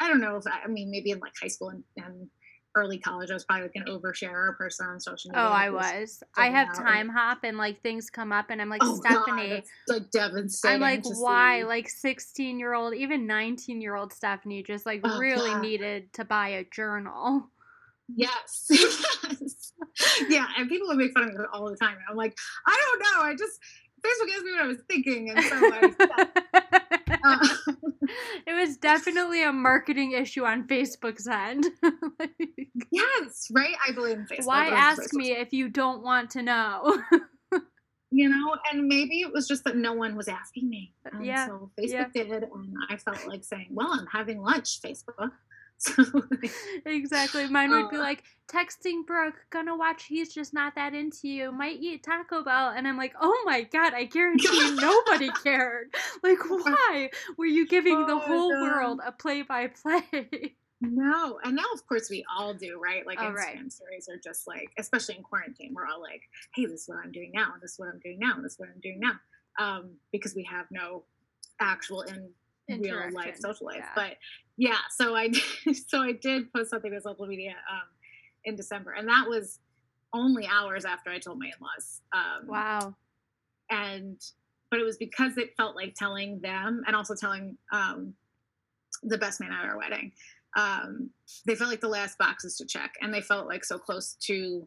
i 0.00 0.08
don't 0.08 0.20
know 0.20 0.36
if 0.36 0.46
i, 0.46 0.64
I 0.64 0.68
mean 0.68 0.90
maybe 0.90 1.10
in 1.10 1.18
like 1.18 1.32
high 1.40 1.48
school 1.48 1.68
and, 1.68 1.84
and 1.96 2.28
early 2.74 2.98
college, 2.98 3.30
I 3.30 3.34
was 3.34 3.44
probably 3.44 3.64
like 3.64 3.76
an 3.76 3.84
oversharer 3.86 4.56
person 4.56 4.86
on 4.86 5.00
social 5.00 5.30
oh, 5.34 5.36
media. 5.36 5.48
Oh, 5.48 5.52
I 5.52 5.70
was. 5.70 6.22
I 6.36 6.50
have 6.50 6.74
time 6.74 7.08
hop, 7.08 7.38
and 7.42 7.58
like 7.58 7.80
things 7.82 8.10
come 8.10 8.32
up 8.32 8.46
and 8.50 8.60
I'm 8.60 8.68
like, 8.68 8.82
oh, 8.82 8.96
Stephanie. 8.96 9.62
God, 9.88 9.94
like 9.94 10.10
devastating. 10.10 10.74
I'm 10.74 10.80
like, 10.80 11.04
why? 11.04 11.60
See. 11.60 11.64
Like 11.64 11.88
16 11.88 12.58
year 12.58 12.74
old, 12.74 12.94
even 12.94 13.26
19 13.26 13.80
year 13.80 13.96
old 13.96 14.12
Stephanie 14.12 14.62
just 14.62 14.86
like 14.86 15.00
oh, 15.04 15.18
really 15.18 15.50
God. 15.50 15.62
needed 15.62 16.12
to 16.14 16.24
buy 16.24 16.48
a 16.48 16.64
journal. 16.64 17.48
Yes. 18.16 18.66
yes. 18.70 19.72
Yeah. 20.28 20.46
And 20.58 20.68
people 20.68 20.88
would 20.88 20.98
make 20.98 21.12
fun 21.12 21.24
of 21.24 21.34
me 21.34 21.44
all 21.52 21.68
the 21.68 21.76
time. 21.76 21.96
I'm 22.08 22.16
like, 22.16 22.36
I 22.66 22.80
don't 22.82 23.00
know. 23.00 23.24
I 23.24 23.34
just, 23.34 23.58
Facebook 24.04 24.34
asked 24.34 24.44
me 24.44 24.52
what 24.52 24.62
I 24.62 24.66
was 24.66 24.78
thinking. 24.88 25.30
And 25.30 25.44
so 25.44 25.56
I, 25.56 26.79
uh, 27.24 27.38
it 28.46 28.52
was 28.52 28.76
definitely 28.76 29.42
a 29.42 29.52
marketing 29.52 30.12
issue 30.12 30.44
on 30.44 30.66
Facebook's 30.66 31.26
end. 31.26 31.66
like, 32.18 32.68
yes, 32.90 33.48
right? 33.52 33.74
I 33.86 33.92
believe 33.92 34.18
in 34.18 34.26
Facebook. 34.26 34.46
Why 34.46 34.66
ask 34.66 35.02
Facebook's 35.02 35.12
me 35.14 35.32
if 35.32 35.52
you 35.52 35.68
don't 35.68 36.02
want 36.02 36.30
to 36.30 36.42
know? 36.42 37.02
you 38.10 38.28
know, 38.28 38.56
and 38.70 38.86
maybe 38.86 39.20
it 39.20 39.32
was 39.32 39.46
just 39.46 39.64
that 39.64 39.76
no 39.76 39.92
one 39.92 40.16
was 40.16 40.28
asking 40.28 40.68
me. 40.68 40.92
And 41.12 41.24
yeah. 41.24 41.46
So 41.46 41.70
Facebook 41.78 42.10
yeah. 42.14 42.24
did, 42.24 42.30
and 42.44 42.74
I 42.88 42.96
felt 42.96 43.26
like 43.26 43.44
saying, 43.44 43.68
"Well, 43.70 43.88
I'm 43.92 44.06
having 44.06 44.42
lunch, 44.42 44.80
Facebook." 44.82 45.30
exactly. 46.86 47.48
Mine 47.48 47.70
would 47.70 47.90
be 47.90 47.96
uh, 47.96 48.00
like 48.00 48.24
texting 48.48 49.06
Brooke, 49.06 49.46
gonna 49.50 49.76
watch 49.76 50.04
He's 50.04 50.32
Just 50.32 50.52
Not 50.52 50.74
That 50.74 50.94
Into 50.94 51.28
You, 51.28 51.52
might 51.52 51.80
eat 51.80 52.02
Taco 52.02 52.42
Bell. 52.42 52.72
And 52.76 52.86
I'm 52.86 52.96
like, 52.96 53.14
oh 53.20 53.42
my 53.44 53.62
God, 53.62 53.94
I 53.94 54.04
guarantee 54.04 54.48
you 54.48 54.76
nobody 54.76 55.30
cared. 55.42 55.94
Like, 56.22 56.38
why 56.48 57.10
were 57.36 57.46
you 57.46 57.66
giving 57.66 58.06
the 58.06 58.14
oh, 58.14 58.18
whole 58.18 58.52
no. 58.52 58.62
world 58.62 59.00
a 59.04 59.12
play 59.12 59.42
by 59.42 59.68
play? 59.68 60.54
No, 60.82 61.38
and 61.44 61.56
now 61.56 61.64
of 61.74 61.86
course 61.86 62.08
we 62.08 62.24
all 62.34 62.54
do, 62.54 62.80
right? 62.82 63.06
Like 63.06 63.18
oh, 63.20 63.24
Instagram 63.24 63.34
right. 63.34 63.72
stories 63.72 64.08
are 64.08 64.16
just 64.16 64.46
like, 64.46 64.70
especially 64.78 65.16
in 65.16 65.22
quarantine, 65.22 65.72
we're 65.74 65.86
all 65.86 66.00
like, 66.00 66.22
"Hey, 66.54 66.64
this 66.64 66.82
is 66.82 66.88
what 66.88 66.98
I'm 67.04 67.12
doing 67.12 67.32
now, 67.34 67.52
and 67.52 67.60
this 67.60 67.72
is 67.72 67.78
what 67.78 67.90
I'm 67.90 67.98
doing 67.98 68.18
now, 68.18 68.34
and 68.34 68.42
this 68.42 68.52
is 68.52 68.58
what 68.58 68.70
I'm 68.70 68.80
doing 68.80 68.98
now," 68.98 69.20
um, 69.58 69.90
because 70.10 70.34
we 70.34 70.42
have 70.44 70.66
no 70.70 71.04
actual 71.60 72.00
in 72.02 72.30
real 72.78 73.10
life 73.12 73.36
social 73.38 73.66
life. 73.66 73.78
Yeah. 73.78 73.92
But 73.94 74.16
yeah, 74.56 74.78
so 74.94 75.16
I 75.16 75.30
so 75.88 76.00
I 76.00 76.12
did 76.12 76.52
post 76.52 76.70
something 76.70 76.90
to 76.90 77.00
social 77.00 77.26
media 77.26 77.54
um, 77.70 77.88
in 78.44 78.56
December, 78.56 78.92
and 78.92 79.08
that 79.08 79.26
was 79.28 79.58
only 80.12 80.46
hours 80.46 80.84
after 80.84 81.10
I 81.10 81.18
told 81.18 81.38
my 81.38 81.46
in-laws. 81.46 82.02
Um, 82.12 82.48
wow. 82.48 82.94
And 83.70 84.20
but 84.70 84.80
it 84.80 84.84
was 84.84 84.96
because 84.96 85.36
it 85.36 85.54
felt 85.56 85.76
like 85.76 85.94
telling 85.94 86.40
them 86.40 86.82
and 86.86 86.94
also 86.94 87.14
telling 87.14 87.56
um, 87.72 88.14
the 89.02 89.18
best 89.18 89.40
man 89.40 89.52
at 89.52 89.64
our 89.64 89.76
wedding. 89.76 90.12
Um, 90.56 91.10
they 91.46 91.54
felt 91.54 91.70
like 91.70 91.80
the 91.80 91.88
last 91.88 92.18
boxes 92.18 92.56
to 92.58 92.66
check, 92.66 92.94
and 93.00 93.14
they 93.14 93.20
felt 93.20 93.46
like 93.46 93.64
so 93.64 93.78
close 93.78 94.14
to 94.26 94.66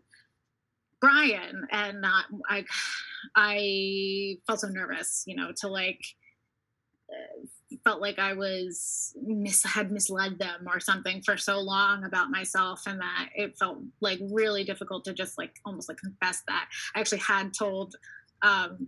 Brian, 1.01 1.68
and 1.72 2.01
not 2.01 2.26
I. 2.49 2.66
I 3.38 4.36
felt 4.45 4.60
so 4.60 4.68
nervous, 4.68 5.24
you 5.26 5.38
know, 5.38 5.54
to 5.62 5.70
like 5.70 6.01
felt 7.84 8.01
like 8.01 8.19
I 8.19 8.34
was 8.34 9.13
mis 9.21 9.63
had 9.63 9.91
misled 9.91 10.39
them 10.39 10.67
or 10.67 10.79
something 10.79 11.21
for 11.21 11.38
so 11.38 11.59
long 11.59 12.03
about 12.05 12.29
myself 12.29 12.84
and 12.88 12.99
that 13.01 13.29
it 13.36 13.57
felt 13.57 13.79
like 14.01 14.19
really 14.31 14.63
difficult 14.63 15.03
to 15.05 15.13
just 15.13 15.38
like 15.38 15.59
almost 15.65 15.89
like 15.89 15.97
confess 15.97 16.43
that. 16.47 16.69
I 16.95 16.99
actually 16.99 17.19
had 17.19 17.53
told 17.53 17.95
um, 18.41 18.88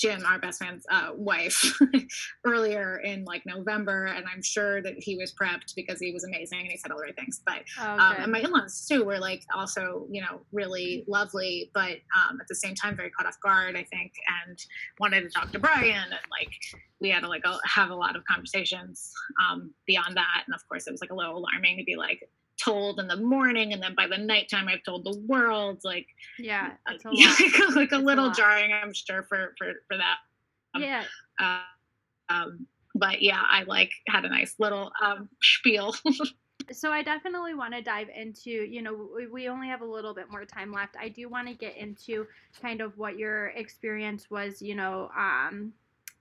Jim, 0.00 0.24
our 0.24 0.38
best 0.38 0.60
man's 0.62 0.84
uh, 0.90 1.10
wife, 1.14 1.78
earlier 2.46 2.98
in 3.04 3.24
like 3.24 3.42
November, 3.46 4.06
and 4.06 4.24
I'm 4.32 4.42
sure 4.42 4.82
that 4.82 4.94
he 4.96 5.16
was 5.16 5.34
prepped 5.34 5.74
because 5.76 6.00
he 6.00 6.12
was 6.12 6.24
amazing 6.24 6.60
and 6.60 6.68
he 6.70 6.76
said 6.76 6.90
all 6.90 6.98
the 6.98 7.04
right 7.04 7.16
things. 7.16 7.42
But 7.44 7.62
oh, 7.78 7.94
okay. 7.94 8.02
um, 8.02 8.16
and 8.18 8.32
my 8.32 8.40
in-laws 8.40 8.86
too 8.86 9.04
were 9.04 9.18
like 9.18 9.44
also 9.54 10.06
you 10.10 10.22
know 10.22 10.40
really 10.52 11.04
lovely, 11.06 11.70
but 11.74 11.98
um, 12.16 12.40
at 12.40 12.48
the 12.48 12.54
same 12.54 12.74
time 12.74 12.96
very 12.96 13.10
caught 13.10 13.26
off 13.26 13.36
guard, 13.42 13.76
I 13.76 13.84
think, 13.84 14.12
and 14.46 14.58
wanted 14.98 15.22
to 15.22 15.28
talk 15.28 15.52
to 15.52 15.58
Brian 15.58 16.04
and 16.04 16.26
like 16.30 16.52
we 17.00 17.10
had 17.10 17.20
to 17.20 17.28
like 17.28 17.44
have 17.64 17.90
a 17.90 17.94
lot 17.94 18.16
of 18.16 18.24
conversations 18.24 19.12
um, 19.42 19.72
beyond 19.86 20.16
that, 20.16 20.44
and 20.46 20.54
of 20.54 20.66
course 20.68 20.86
it 20.86 20.92
was 20.92 21.00
like 21.00 21.10
a 21.10 21.14
little 21.14 21.36
alarming 21.36 21.78
to 21.78 21.84
be 21.84 21.96
like 21.96 22.20
told 22.62 23.00
in 23.00 23.08
the 23.08 23.16
morning 23.16 23.72
and 23.72 23.82
then 23.82 23.94
by 23.94 24.06
the 24.06 24.18
nighttime 24.18 24.68
I've 24.68 24.82
told 24.82 25.04
the 25.04 25.18
world 25.26 25.80
like 25.84 26.06
yeah 26.38 26.72
that's 26.86 27.04
a 27.04 27.10
lot. 27.12 27.76
like 27.76 27.92
a 27.92 27.98
little 27.98 28.30
a 28.30 28.34
jarring 28.34 28.72
I'm 28.72 28.92
sure 28.92 29.22
for 29.22 29.54
for 29.58 29.72
for 29.88 29.96
that 29.96 30.16
um, 30.74 30.82
yeah 30.82 31.04
uh, 31.38 31.60
um 32.28 32.66
but 32.94 33.22
yeah 33.22 33.42
I 33.48 33.64
like 33.64 33.92
had 34.08 34.24
a 34.24 34.28
nice 34.28 34.54
little 34.58 34.92
um 35.02 35.28
spiel 35.40 35.94
so 36.72 36.92
I 36.92 37.02
definitely 37.02 37.54
want 37.54 37.74
to 37.74 37.82
dive 37.82 38.08
into, 38.14 38.50
you 38.50 38.82
know, 38.82 39.08
we 39.30 39.48
only 39.48 39.68
have 39.68 39.80
a 39.80 39.86
little 39.86 40.14
bit 40.14 40.30
more 40.30 40.44
time 40.44 40.72
left. 40.72 40.96
I 40.98 41.08
do 41.08 41.28
want 41.28 41.48
to 41.48 41.54
get 41.54 41.76
into 41.76 42.26
kind 42.60 42.80
of 42.80 42.96
what 42.96 43.18
your 43.18 43.48
experience 43.48 44.30
was, 44.30 44.62
you 44.62 44.74
know, 44.74 45.10
um, 45.16 45.72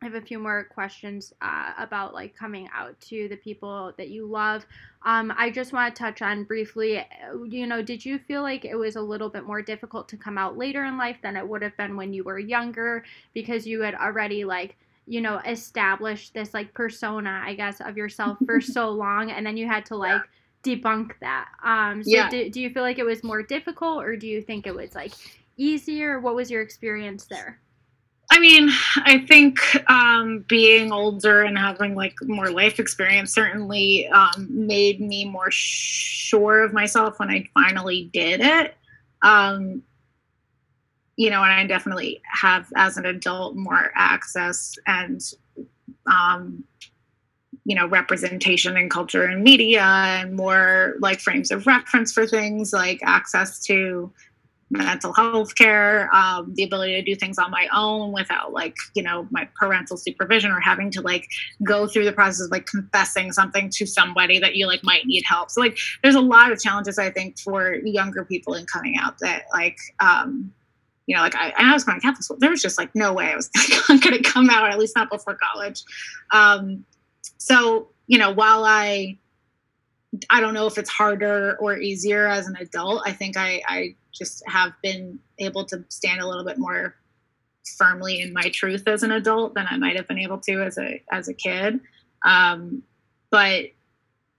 I 0.02 0.06
have 0.06 0.16
a 0.16 0.22
few 0.22 0.40
more 0.40 0.64
questions 0.64 1.34
uh, 1.42 1.74
about 1.78 2.14
like 2.14 2.34
coming 2.34 2.70
out 2.74 2.98
to 3.02 3.28
the 3.28 3.36
people 3.36 3.92
that 3.98 4.10
you 4.10 4.26
love. 4.26 4.66
Um, 5.06 5.34
I 5.38 5.50
just 5.50 5.74
want 5.74 5.94
to 5.94 6.00
touch 6.02 6.22
on 6.22 6.46
briefly, 6.46 7.06
you 7.50 7.68
know, 7.68 7.82
did 7.82 8.06
you 8.06 8.18
feel 8.18 8.42
like 8.42 8.64
it 8.64 8.76
was 8.76 8.96
a 8.96 9.02
little 9.02 9.30
bit 9.30 9.44
more 9.44 9.62
difficult 9.62 10.08
to 10.10 10.18
come 10.18 10.38
out 10.38 10.58
later 10.58 10.86
in 10.86 10.98
life 10.98 11.18
than 11.22 11.36
it 11.36 11.46
would 11.48 11.62
have 11.62 11.76
been 11.76 11.98
when 11.98 12.14
you 12.14 12.24
were 12.24 12.40
younger 12.40 13.04
because 13.34 13.68
you 13.68 13.82
had 13.82 13.94
already 13.94 14.46
like, 14.46 14.78
you 15.06 15.20
know, 15.20 15.40
established 15.40 16.34
this 16.34 16.54
like 16.54 16.74
persona, 16.74 17.42
I 17.46 17.54
guess, 17.56 17.82
of 17.82 17.98
yourself 17.98 18.38
for 18.46 18.62
so 18.62 18.90
long 18.92 19.32
and 19.32 19.46
then 19.46 19.58
you 19.58 19.68
had 19.68 19.86
to 19.88 19.98
like 19.98 20.30
debunk 20.64 21.12
that. 21.20 21.50
Um, 21.64 22.04
so 22.04 22.12
Yeah. 22.12 22.30
do, 22.30 22.50
do 22.50 22.62
you 22.62 22.70
feel 22.70 22.84
like 22.84 23.00
it 23.00 23.06
was 23.06 23.24
more 23.24 23.44
difficult, 23.44 24.04
or 24.04 24.16
do 24.16 24.28
you 24.28 24.42
think 24.42 24.66
it 24.66 24.76
was 24.76 24.96
like 24.96 25.14
easier? 25.58 26.20
What 26.22 26.36
was 26.36 26.50
your 26.50 26.62
experience 26.62 27.26
there? 27.26 27.60
I 28.32 28.40
mean, 28.40 28.70
I 28.98 29.26
think 29.28 29.60
um, 29.90 30.46
being 30.48 30.92
older 30.92 31.44
and 31.44 31.58
having 31.58 31.96
like 31.96 32.14
more 32.24 32.52
life 32.52 32.80
experience 32.80 33.34
certainly 33.34 34.08
um, 34.10 34.48
made 34.50 35.02
me 35.02 35.26
more 35.26 35.50
sure 35.50 36.64
of 36.64 36.72
myself 36.72 37.20
when 37.20 37.30
I 37.30 37.50
finally 37.54 38.10
did 38.14 38.42
it. 38.42 38.76
Um, 39.24 39.82
you 41.16 41.30
know, 41.30 41.44
and 41.44 41.52
I 41.52 41.66
definitely 41.66 42.22
have, 42.24 42.72
as 42.76 42.98
an 42.98 43.06
adult, 43.06 43.56
more 43.56 43.92
access 43.96 44.78
and, 44.86 45.22
um, 46.10 46.64
you 47.66 47.76
know, 47.76 47.88
representation 47.88 48.78
in 48.78 48.90
culture 48.90 49.26
and 49.26 49.44
media 49.44 49.82
and 49.82 50.36
more 50.36 50.96
like 51.00 51.20
frames 51.20 51.52
of 51.52 51.68
reference 51.68 52.14
for 52.14 52.26
things 52.26 52.72
like 52.74 53.00
access 53.04 53.60
to 53.66 54.12
mental 54.70 55.14
health 55.14 55.56
care, 55.56 56.14
um, 56.14 56.54
the 56.56 56.64
ability 56.64 56.94
to 56.94 57.02
do 57.02 57.16
things 57.16 57.38
on 57.38 57.50
my 57.50 57.68
own 57.74 58.12
without 58.12 58.54
like, 58.54 58.76
you 58.94 59.02
know, 59.02 59.28
my 59.32 59.48
parental 59.60 59.98
supervision 59.98 60.52
or 60.52 60.60
having 60.60 60.92
to 60.92 61.02
like 61.02 61.28
go 61.64 61.88
through 61.88 62.06
the 62.06 62.14
process 62.14 62.46
of 62.46 62.52
like 62.52 62.66
confessing 62.68 63.32
something 63.32 63.70
to 63.72 63.86
somebody 63.86 64.40
that 64.40 64.56
you 64.56 64.68
like 64.68 64.84
might 64.84 65.06
need 65.06 65.24
help. 65.28 65.50
So 65.50 65.62
like 65.62 65.78
there's 66.04 66.16
a 66.16 66.22
lot 66.22 66.52
of 66.52 66.62
challenges 66.62 67.00
I 67.00 67.10
think 67.10 67.40
for 67.40 67.76
younger 67.84 68.26
people 68.26 68.54
in 68.54 68.66
coming 68.66 68.96
out 68.98 69.18
that 69.20 69.44
like 69.54 69.78
um 70.00 70.54
you 71.08 71.16
know, 71.16 71.24
like 71.24 71.36
I, 71.36 71.52
I 71.58 71.74
was 71.74 71.84
going 71.84 72.00
to 72.00 72.06
Catholic 72.06 72.22
school. 72.22 72.38
There 72.40 72.52
was 72.52 72.62
just 72.62 72.78
like 72.78 72.94
no 72.94 73.14
way 73.14 73.32
I 73.32 73.36
was 73.36 73.48
going 73.88 74.00
to 74.00 74.22
come 74.22 74.48
out, 74.52 74.70
at 74.70 74.78
least 74.78 74.96
not 74.96 75.10
before 75.10 75.36
college. 75.36 75.82
Um, 76.30 76.86
so, 77.40 77.88
you 78.06 78.20
know, 78.20 78.32
while 78.32 78.64
I 78.64 79.18
I 80.30 80.40
don't 80.40 80.54
know 80.54 80.66
if 80.66 80.78
it's 80.78 80.90
harder 80.90 81.56
or 81.60 81.78
easier 81.78 82.28
as 82.28 82.48
an 82.48 82.56
adult. 82.60 83.04
I 83.06 83.12
think 83.12 83.38
I, 83.38 83.62
I 83.68 83.96
just 84.12 84.44
have 84.48 84.74
been 84.82 85.20
able 85.38 85.66
to 85.66 85.84
stand 85.90 86.20
a 86.22 86.28
little 86.28 86.44
bit 86.44 86.58
more 86.58 86.96
firmly 87.78 88.20
in 88.20 88.34
my 88.34 88.50
truth 88.50 88.88
as 88.88 89.04
an 89.04 89.12
adult 89.12 89.54
than 89.54 89.68
I 89.70 89.78
might 89.78 89.96
have 89.96 90.08
been 90.08 90.18
able 90.20 90.40
to 90.40 90.64
as 90.64 90.78
a 90.78 91.02
as 91.12 91.28
a 91.28 91.34
kid. 91.34 91.80
Um, 92.26 92.82
but 93.30 93.66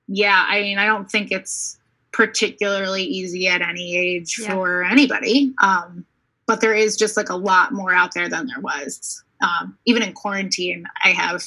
yeah, 0.08 0.44
I 0.48 0.60
mean, 0.62 0.78
I 0.78 0.86
don't 0.86 1.08
think 1.08 1.30
it's 1.30 1.78
particularly 2.12 3.04
easy 3.04 3.46
at 3.46 3.62
any 3.62 3.96
age 3.96 4.38
Yeah. 4.40 4.52
for 4.54 4.82
anybody. 4.82 5.54
Um, 5.62 6.04
but 6.46 6.60
there 6.60 6.74
is 6.74 6.96
just 6.96 7.16
like 7.16 7.28
a 7.28 7.36
lot 7.36 7.72
more 7.72 7.94
out 7.94 8.12
there 8.12 8.28
than 8.28 8.48
there 8.48 8.60
was. 8.60 9.22
Um, 9.40 9.78
even 9.86 10.02
in 10.02 10.12
quarantine, 10.12 10.84
I 11.04 11.10
have 11.10 11.44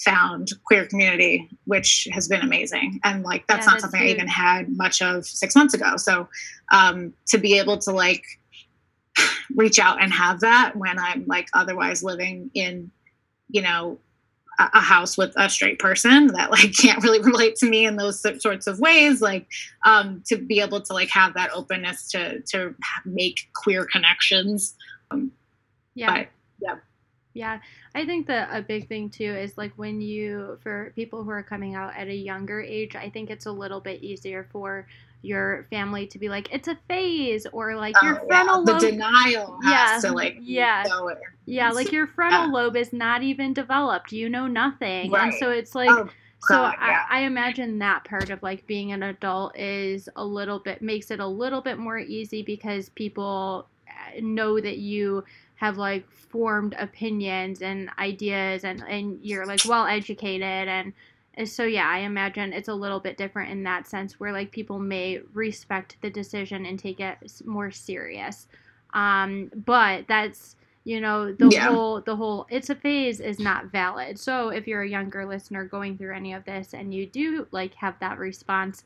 found 0.00 0.48
queer 0.64 0.86
community, 0.86 1.48
which 1.64 2.08
has 2.12 2.28
been 2.28 2.40
amazing. 2.40 3.00
And 3.04 3.22
like 3.22 3.46
that's 3.46 3.66
Yeah, 3.66 3.72
not 3.72 3.72
that's 3.74 3.82
something 3.84 4.00
I 4.00 4.06
even 4.06 4.28
had 4.28 4.68
much 4.76 5.02
of 5.02 5.24
six 5.24 5.54
months 5.54 5.74
ago. 5.74 5.96
So 5.96 6.28
um, 6.72 7.12
to 7.28 7.38
be 7.38 7.58
able 7.58 7.78
to 7.78 7.92
like 7.92 8.24
reach 9.54 9.78
out 9.78 10.02
and 10.02 10.12
have 10.12 10.40
that 10.40 10.76
when 10.76 10.98
I'm 10.98 11.24
like 11.26 11.48
otherwise 11.54 12.02
living 12.02 12.50
in, 12.54 12.90
you 13.48 13.62
know, 13.62 13.98
a, 14.58 14.70
a 14.74 14.80
house 14.80 15.16
with 15.16 15.32
a 15.36 15.48
straight 15.48 15.78
person 15.78 16.28
that 16.28 16.50
like 16.50 16.76
can't 16.78 17.02
really 17.02 17.20
relate 17.20 17.56
to 17.56 17.68
me 17.68 17.86
in 17.86 17.96
those 17.96 18.24
sorts 18.40 18.66
of 18.66 18.80
ways, 18.80 19.20
like 19.20 19.46
um, 19.84 20.22
to 20.26 20.36
be 20.36 20.60
able 20.60 20.80
to 20.80 20.92
like 20.92 21.10
have 21.10 21.34
that 21.34 21.50
openness 21.52 22.08
to 22.10 22.40
to 22.42 22.74
make 23.04 23.48
queer 23.54 23.86
connections. 23.90 24.74
Yeah. 25.94 26.14
But 26.14 26.28
yeah. 27.34 27.54
Yeah, 27.54 27.58
I 27.94 28.04
think 28.06 28.26
that 28.26 28.48
a 28.52 28.62
big 28.62 28.88
thing 28.88 29.10
too 29.10 29.24
is 29.24 29.56
like 29.56 29.72
when 29.76 30.00
you, 30.00 30.58
for 30.62 30.92
people 30.94 31.24
who 31.24 31.30
are 31.30 31.42
coming 31.42 31.74
out 31.74 31.94
at 31.96 32.08
a 32.08 32.14
younger 32.14 32.60
age, 32.60 32.94
I 32.96 33.10
think 33.10 33.30
it's 33.30 33.46
a 33.46 33.52
little 33.52 33.80
bit 33.80 34.02
easier 34.02 34.46
for 34.52 34.86
your 35.22 35.66
family 35.70 36.06
to 36.08 36.18
be 36.18 36.28
like, 36.28 36.52
it's 36.52 36.68
a 36.68 36.76
phase, 36.88 37.46
or 37.52 37.76
like 37.76 37.94
your 38.02 38.16
Oh, 38.16 38.26
yeah, 38.30 38.44
frontal 38.44 38.64
the 38.64 38.72
lobe. 38.72 38.80
denial 38.80 39.58
has 39.64 40.02
Yeah, 40.02 40.08
to 40.08 40.14
like 40.14 40.36
yeah. 40.42 40.84
yeah, 41.46 41.70
like 41.72 41.92
your 41.92 42.06
frontal 42.06 42.46
Yeah. 42.46 42.52
lobe 42.52 42.76
is 42.76 42.92
not 42.92 43.22
even 43.22 43.52
developed. 43.54 44.12
You 44.12 44.28
know 44.28 44.46
nothing. 44.46 45.14
And 45.16 45.32
so 45.34 45.50
it's 45.50 45.74
like, 45.74 45.90
Oh, 45.90 46.08
so 46.40 46.56
God, 46.56 46.74
I, 46.80 46.88
yeah. 46.90 47.04
I 47.10 47.20
imagine 47.20 47.78
that 47.78 48.04
part 48.04 48.30
of 48.30 48.42
like 48.42 48.66
being 48.66 48.92
an 48.92 49.02
adult 49.02 49.56
is 49.56 50.08
a 50.16 50.24
little 50.24 50.58
bit 50.58 50.82
makes 50.82 51.10
it 51.10 51.20
a 51.20 51.26
little 51.26 51.60
bit 51.60 51.78
more 51.78 51.98
easy 51.98 52.42
because 52.42 52.88
people 52.90 53.68
uh, 53.88 54.20
know 54.20 54.60
that 54.60 54.78
you 54.78 55.24
have 55.62 55.78
like 55.78 56.10
formed 56.10 56.74
opinions 56.78 57.62
and 57.62 57.88
ideas 57.98 58.64
and 58.64 58.82
and 58.88 59.20
you're 59.22 59.46
like 59.46 59.64
well 59.64 59.86
educated 59.86 60.42
and 60.68 60.92
so 61.48 61.64
yeah 61.64 61.88
i 61.88 61.98
imagine 61.98 62.52
it's 62.52 62.68
a 62.68 62.74
little 62.74 62.98
bit 63.00 63.16
different 63.16 63.50
in 63.52 63.62
that 63.62 63.86
sense 63.86 64.18
where 64.18 64.32
like 64.32 64.50
people 64.50 64.80
may 64.80 65.20
respect 65.32 65.96
the 66.02 66.10
decision 66.10 66.66
and 66.66 66.80
take 66.80 67.00
it 67.00 67.16
more 67.46 67.70
serious. 67.70 68.48
Um 68.92 69.50
but 69.54 70.06
that's 70.08 70.56
you 70.84 71.00
know 71.00 71.32
the 71.32 71.50
Yeah. 71.50 71.52
whole 71.52 72.00
the 72.02 72.16
whole 72.16 72.46
it's 72.50 72.70
a 72.70 72.74
phase 72.74 73.20
is 73.20 73.38
not 73.38 73.66
valid. 73.72 74.18
So 74.18 74.48
if 74.50 74.66
you're 74.66 74.82
a 74.82 74.88
younger 74.88 75.24
listener 75.26 75.64
going 75.64 75.96
through 75.96 76.14
any 76.16 76.34
of 76.34 76.44
this 76.44 76.74
and 76.74 76.92
you 76.92 77.06
do 77.06 77.46
like 77.52 77.74
have 77.76 77.98
that 78.00 78.18
response 78.18 78.84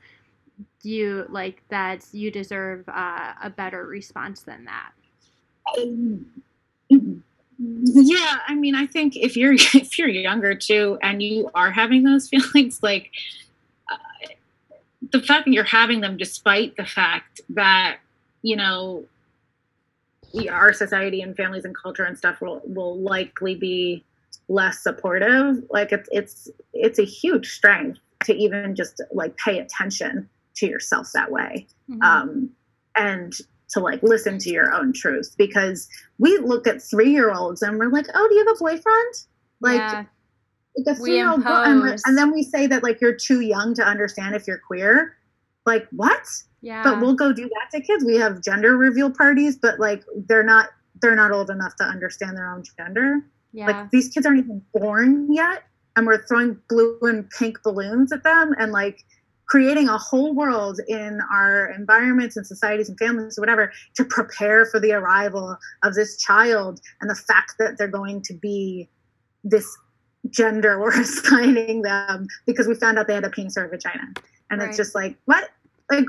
you 0.83 1.27
like 1.31 1.63
that's 1.69 2.15
you 2.15 2.31
deserve 2.31 2.89
uh, 2.89 3.35
a 3.43 3.51
better 3.51 3.87
response 3.87 4.43
than 4.43 4.67
that 4.67 4.93
yeah 7.59 8.39
i 8.47 8.55
mean 8.55 8.75
i 8.75 8.87
think 8.87 9.17
if 9.17 9.37
you're 9.37 9.53
if 9.75 9.99
you're 9.99 10.09
younger 10.09 10.55
too 10.55 10.99
and 11.03 11.23
you 11.23 11.51
are 11.55 11.71
having 11.71 12.03
those 12.03 12.29
feelings 12.33 12.83
like 12.83 13.11
uh, 13.91 13.97
the 15.13 15.23
fact 15.23 15.47
that 15.47 15.53
you're 15.53 15.65
having 15.65 16.01
them 16.01 16.17
despite 16.17 16.77
the 16.77 16.85
fact 16.85 17.41
that 17.49 17.99
you 18.43 18.57
know 18.57 19.05
our 20.51 20.73
society 20.73 21.23
and 21.23 21.35
families 21.37 21.65
and 21.65 21.75
culture 21.75 22.05
and 22.05 22.19
stuff 22.19 22.41
will 22.41 22.61
will 22.67 22.99
likely 23.01 23.55
be 23.55 24.05
less 24.49 24.83
supportive 24.83 25.65
like 25.71 25.93
it's 25.93 26.09
it's 26.13 26.49
it's 26.75 26.99
a 26.99 27.05
huge 27.05 27.49
strength 27.53 27.99
to 28.23 28.35
even 28.35 28.75
just 28.77 29.01
like 29.13 29.37
pay 29.39 29.59
attention 29.59 30.29
to 30.55 30.67
yourself 30.67 31.11
that 31.15 31.31
way 31.31 31.67
Mhm. 31.91 32.03
um, 32.03 32.51
and 32.97 33.35
to 33.71 33.81
like 33.81 34.03
listen 34.03 34.39
to 34.39 34.51
your 34.51 34.73
own 34.73 34.93
truth 34.93 35.35
because 35.37 35.89
we 36.19 36.39
look 36.39 36.67
at 36.67 36.83
three 36.83 37.11
year 37.11 37.33
olds 37.33 37.63
and 37.63 37.79
we're 37.79 37.91
like, 37.91 38.07
oh, 38.15 38.29
do 38.29 38.35
you 38.35 38.45
have 38.47 38.57
a 38.57 38.59
boyfriend? 38.59 39.15
Like, 39.61 39.79
yeah, 39.79 40.05
like 40.77 40.95
a 40.95 40.95
three 40.95 41.17
year 41.17 41.31
old 41.31 41.43
girl, 41.43 41.63
and, 41.63 42.01
and 42.05 42.19
then 42.19 42.33
we 42.33 42.43
say 42.43 42.67
that 42.67 42.83
like 42.83 43.01
you're 43.01 43.15
too 43.15 43.41
young 43.41 43.75
to 43.75 43.83
understand 43.83 44.35
if 44.35 44.47
you're 44.47 44.59
queer. 44.59 45.17
Like 45.65 45.89
what? 45.91 46.25
yeah, 46.61 46.83
But 46.85 47.01
we'll 47.01 47.15
go 47.15 47.33
do 47.33 47.49
that 47.49 47.77
to 47.77 47.83
kids. 47.83 48.05
We 48.05 48.17
have 48.17 48.43
gender 48.43 48.77
reveal 48.77 49.11
parties, 49.11 49.57
but 49.57 49.81
like 49.81 50.05
they're 50.29 50.45
not 50.45 50.69
they're 51.01 51.17
not 51.17 51.33
old 51.33 51.51
enough 51.51 51.77
to 51.77 51.85
understand 51.85 52.37
their 52.37 52.51
own 52.51 52.63
gender. 52.79 53.21
yeah, 53.53 53.67
Like 53.67 53.91
these 53.91 54.09
kids 54.09 54.27
aren't 54.27 54.39
even 54.41 54.63
born 54.75 55.33
yet, 55.33 55.65
and 55.97 56.07
we're 56.07 56.25
throwing 56.27 56.59
blue 56.69 56.99
and 57.03 57.29
pink 57.31 57.63
balloons 57.63 58.13
at 58.13 58.23
them 58.23 58.55
and 58.59 58.73
like 58.73 59.05
creating 59.47 59.89
a 59.89 59.97
whole 59.99 60.35
world 60.35 60.81
in 60.89 61.21
our 61.33 61.71
environments 61.71 62.37
and 62.37 62.47
societies 62.47 62.89
and 62.89 62.99
families 62.99 63.39
or 63.39 63.43
whatever 63.43 63.73
to 63.95 64.05
prepare 64.05 64.67
for 64.67 64.81
the 64.81 64.93
arrival 64.93 65.57
of 65.85 65.95
this 65.95 66.17
child 66.19 66.81
and 67.01 67.09
the 67.09 67.15
fact 67.15 67.55
that 67.59 67.79
they're 67.79 67.87
going 67.89 68.21
to 68.23 68.35
be 68.35 68.89
this 69.45 69.77
gender 70.31 70.79
we're 70.81 71.01
assigning 71.01 71.83
them 71.83 72.27
because 72.47 72.67
we 72.67 72.75
found 72.75 72.99
out 72.99 73.07
they 73.07 73.15
had 73.15 73.25
a 73.25 73.31
penis 73.31 73.57
or 73.57 73.65
a 73.65 73.69
vagina 73.69 74.13
and 74.51 74.61
Right. 74.61 74.69
it's 74.69 74.77
just 74.77 74.95
like 74.95 75.17
what 75.27 75.51
like 75.91 76.07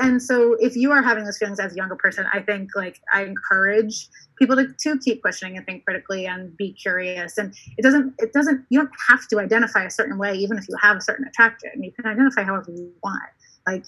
and 0.00 0.22
so 0.22 0.56
if 0.58 0.74
you 0.74 0.90
are 0.90 1.02
having 1.02 1.24
those 1.24 1.36
feelings 1.36 1.60
as 1.60 1.72
a 1.72 1.76
younger 1.76 1.96
person 1.96 2.26
i 2.32 2.40
think 2.40 2.70
like 2.74 2.98
i 3.12 3.24
encourage 3.24 4.08
people 4.38 4.56
to, 4.56 4.68
to 4.78 4.98
keep 4.98 5.20
questioning 5.20 5.56
and 5.56 5.66
think 5.66 5.84
critically 5.84 6.26
and 6.26 6.56
be 6.56 6.72
curious. 6.72 7.38
And 7.38 7.54
it 7.76 7.82
doesn't 7.82 8.14
it 8.18 8.32
doesn't 8.32 8.64
you 8.70 8.80
don't 8.80 8.92
have 9.08 9.26
to 9.28 9.40
identify 9.40 9.84
a 9.84 9.90
certain 9.90 10.18
way 10.18 10.34
even 10.34 10.56
if 10.56 10.68
you 10.68 10.76
have 10.80 10.96
a 10.96 11.00
certain 11.00 11.26
attraction 11.26 11.70
you 11.82 11.92
can 11.92 12.06
identify 12.06 12.44
however 12.44 12.70
you 12.70 12.92
want. 13.02 13.22
Like 13.66 13.84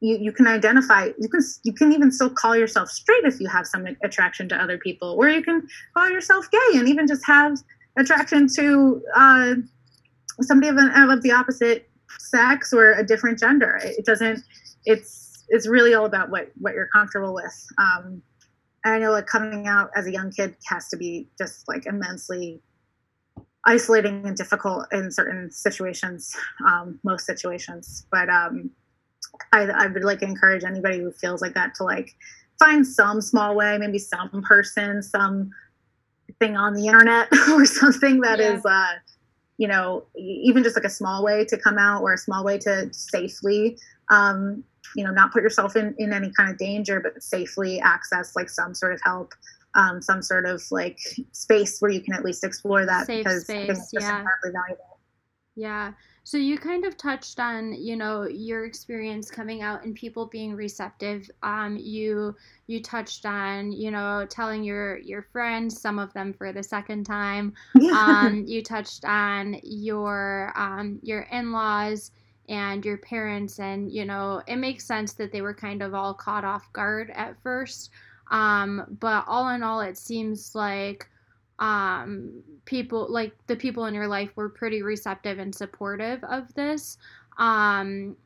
you, 0.00 0.18
you 0.18 0.32
can 0.32 0.46
identify 0.46 1.10
you 1.18 1.28
can 1.28 1.40
you 1.64 1.72
can 1.72 1.92
even 1.92 2.12
still 2.12 2.30
call 2.30 2.56
yourself 2.56 2.90
straight 2.90 3.24
if 3.24 3.40
you 3.40 3.48
have 3.48 3.66
some 3.66 3.86
attraction 4.04 4.48
to 4.50 4.56
other 4.56 4.78
people 4.78 5.16
or 5.18 5.28
you 5.28 5.42
can 5.42 5.66
call 5.96 6.10
yourself 6.10 6.48
gay 6.50 6.78
and 6.78 6.88
even 6.88 7.06
just 7.06 7.24
have 7.26 7.58
attraction 7.98 8.46
to 8.54 9.02
uh, 9.14 9.54
somebody 10.42 10.68
of, 10.68 10.76
an, 10.76 11.10
of 11.10 11.22
the 11.22 11.32
opposite 11.32 11.88
sex 12.18 12.72
or 12.72 12.92
a 12.92 13.04
different 13.04 13.38
gender. 13.38 13.80
It 13.82 14.04
doesn't 14.04 14.44
it's 14.86 15.44
it's 15.48 15.68
really 15.68 15.94
all 15.94 16.06
about 16.06 16.30
what 16.30 16.50
what 16.58 16.74
you're 16.74 16.88
comfortable 16.92 17.34
with 17.34 17.66
um 17.78 18.22
and 18.84 18.94
i 18.94 18.98
know 18.98 19.10
like 19.10 19.26
coming 19.26 19.66
out 19.66 19.90
as 19.94 20.06
a 20.06 20.12
young 20.12 20.30
kid 20.30 20.56
has 20.66 20.88
to 20.88 20.96
be 20.96 21.28
just 21.36 21.68
like 21.68 21.86
immensely 21.86 22.60
isolating 23.66 24.24
and 24.26 24.36
difficult 24.36 24.86
in 24.92 25.10
certain 25.10 25.50
situations 25.50 26.34
um 26.66 26.98
most 27.04 27.26
situations 27.26 28.06
but 28.10 28.28
um 28.28 28.70
i 29.52 29.62
i 29.62 29.86
would 29.86 30.04
like 30.04 30.22
encourage 30.22 30.64
anybody 30.64 30.98
who 30.98 31.12
feels 31.12 31.42
like 31.42 31.54
that 31.54 31.74
to 31.74 31.84
like 31.84 32.14
find 32.58 32.86
some 32.86 33.20
small 33.20 33.54
way 33.54 33.76
maybe 33.76 33.98
some 33.98 34.42
person 34.48 35.02
some 35.02 35.50
thing 36.38 36.56
on 36.56 36.74
the 36.74 36.86
internet 36.86 37.28
or 37.50 37.64
something 37.66 38.20
that 38.20 38.40
Yeah. 38.40 38.56
is 38.56 38.64
uh 38.64 38.92
you 39.58 39.68
know, 39.68 40.04
even 40.16 40.62
just 40.62 40.76
like 40.76 40.84
a 40.84 40.90
small 40.90 41.24
way 41.24 41.44
to 41.46 41.56
come 41.56 41.78
out 41.78 42.02
or 42.02 42.12
a 42.12 42.18
small 42.18 42.44
way 42.44 42.58
to 42.58 42.92
safely, 42.92 43.78
um, 44.10 44.62
you 44.94 45.04
know, 45.04 45.10
not 45.10 45.32
put 45.32 45.42
yourself 45.42 45.76
in, 45.76 45.94
in 45.98 46.12
any 46.12 46.30
kind 46.36 46.50
of 46.50 46.58
danger, 46.58 47.00
but 47.00 47.22
safely 47.22 47.80
access 47.80 48.36
like 48.36 48.48
some 48.48 48.74
sort 48.74 48.92
of 48.92 49.00
help, 49.04 49.32
um, 49.74 50.00
some 50.00 50.22
sort 50.22 50.46
of 50.46 50.62
like 50.70 50.98
space 51.32 51.80
where 51.80 51.90
you 51.90 52.00
can 52.00 52.14
at 52.14 52.24
least 52.24 52.44
explore 52.44 52.86
that 52.86 53.06
Safe 53.06 53.24
because 53.24 53.44
space, 53.44 53.70
it's 53.70 53.90
just 53.90 54.06
yeah. 54.06 54.18
incredibly 54.18 54.52
valuable. 54.52 54.98
Yeah. 55.54 55.92
So 56.26 56.38
you 56.38 56.58
kind 56.58 56.84
of 56.84 56.96
touched 56.96 57.38
on, 57.38 57.72
you 57.72 57.94
know, 57.94 58.26
your 58.26 58.64
experience 58.64 59.30
coming 59.30 59.62
out 59.62 59.84
and 59.84 59.94
people 59.94 60.26
being 60.26 60.56
receptive. 60.56 61.30
Um, 61.44 61.78
you 61.80 62.34
you 62.66 62.82
touched 62.82 63.24
on, 63.24 63.70
you 63.70 63.92
know, 63.92 64.26
telling 64.28 64.64
your 64.64 64.98
your 64.98 65.22
friends, 65.22 65.80
some 65.80 66.00
of 66.00 66.12
them 66.14 66.32
for 66.32 66.52
the 66.52 66.64
second 66.64 67.04
time. 67.04 67.54
Yeah. 67.76 67.92
Um, 67.92 68.44
you 68.48 68.60
touched 68.60 69.04
on 69.04 69.60
your 69.62 70.52
um, 70.56 70.98
your 71.02 71.28
in-laws 71.30 72.10
and 72.48 72.84
your 72.84 72.98
parents, 72.98 73.58
and 73.58 73.90
you 73.92 74.04
know, 74.04 74.42
it 74.46 74.56
makes 74.56 74.84
sense 74.84 75.12
that 75.14 75.32
they 75.32 75.40
were 75.42 75.54
kind 75.54 75.82
of 75.82 75.94
all 75.94 76.14
caught 76.14 76.44
off 76.44 76.72
guard 76.72 77.10
at 77.14 77.40
first. 77.42 77.90
Um, 78.30 78.96
but 79.00 79.24
all 79.28 79.48
in 79.50 79.62
all, 79.62 79.80
it 79.80 79.96
seems 79.96 80.54
like 80.54 81.08
um, 81.58 82.42
people 82.64 83.06
like 83.10 83.32
the 83.46 83.56
people 83.56 83.86
in 83.86 83.94
your 83.94 84.08
life 84.08 84.30
were 84.36 84.48
pretty 84.48 84.82
receptive 84.82 85.38
and 85.38 85.54
supportive 85.54 86.22
of 86.24 86.52
this 86.54 86.98
um 87.38 88.16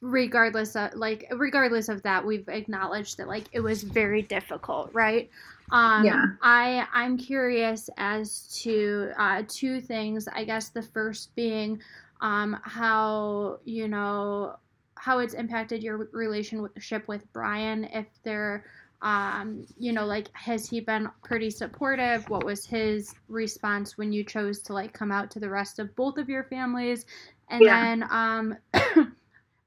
regardless 0.00 0.76
of 0.76 0.94
like 0.94 1.26
regardless 1.36 1.88
of 1.88 2.02
that 2.02 2.24
we've 2.24 2.48
acknowledged 2.48 3.16
that 3.18 3.26
like 3.26 3.44
it 3.52 3.60
was 3.60 3.82
very 3.82 4.22
difficult 4.22 4.90
right 4.92 5.28
um 5.70 6.04
Yeah. 6.04 6.24
i 6.42 6.86
i'm 6.92 7.16
curious 7.16 7.90
as 7.96 8.42
to 8.62 9.10
uh 9.18 9.42
two 9.48 9.80
things 9.80 10.28
i 10.28 10.44
guess 10.44 10.68
the 10.68 10.82
first 10.82 11.34
being 11.34 11.80
um 12.20 12.58
how 12.62 13.58
you 13.64 13.88
know 13.88 14.54
how 14.96 15.18
it's 15.18 15.34
impacted 15.34 15.82
your 15.82 16.08
relationship 16.12 17.06
with 17.08 17.30
brian 17.32 17.84
if 17.84 18.06
there 18.24 18.64
um 19.02 19.64
you 19.76 19.92
know 19.92 20.04
like 20.04 20.28
has 20.32 20.68
he 20.68 20.80
been 20.80 21.08
pretty 21.22 21.50
supportive 21.50 22.28
what 22.28 22.44
was 22.44 22.66
his 22.66 23.14
response 23.28 23.96
when 23.96 24.12
you 24.12 24.24
chose 24.24 24.60
to 24.60 24.72
like 24.72 24.92
come 24.92 25.12
out 25.12 25.30
to 25.30 25.38
the 25.40 25.48
rest 25.48 25.78
of 25.78 25.94
both 25.96 26.18
of 26.18 26.28
your 26.28 26.44
families 26.44 27.04
and 27.50 27.66
Yeah. 27.66 27.68
then 27.68 28.04
um 28.10 28.56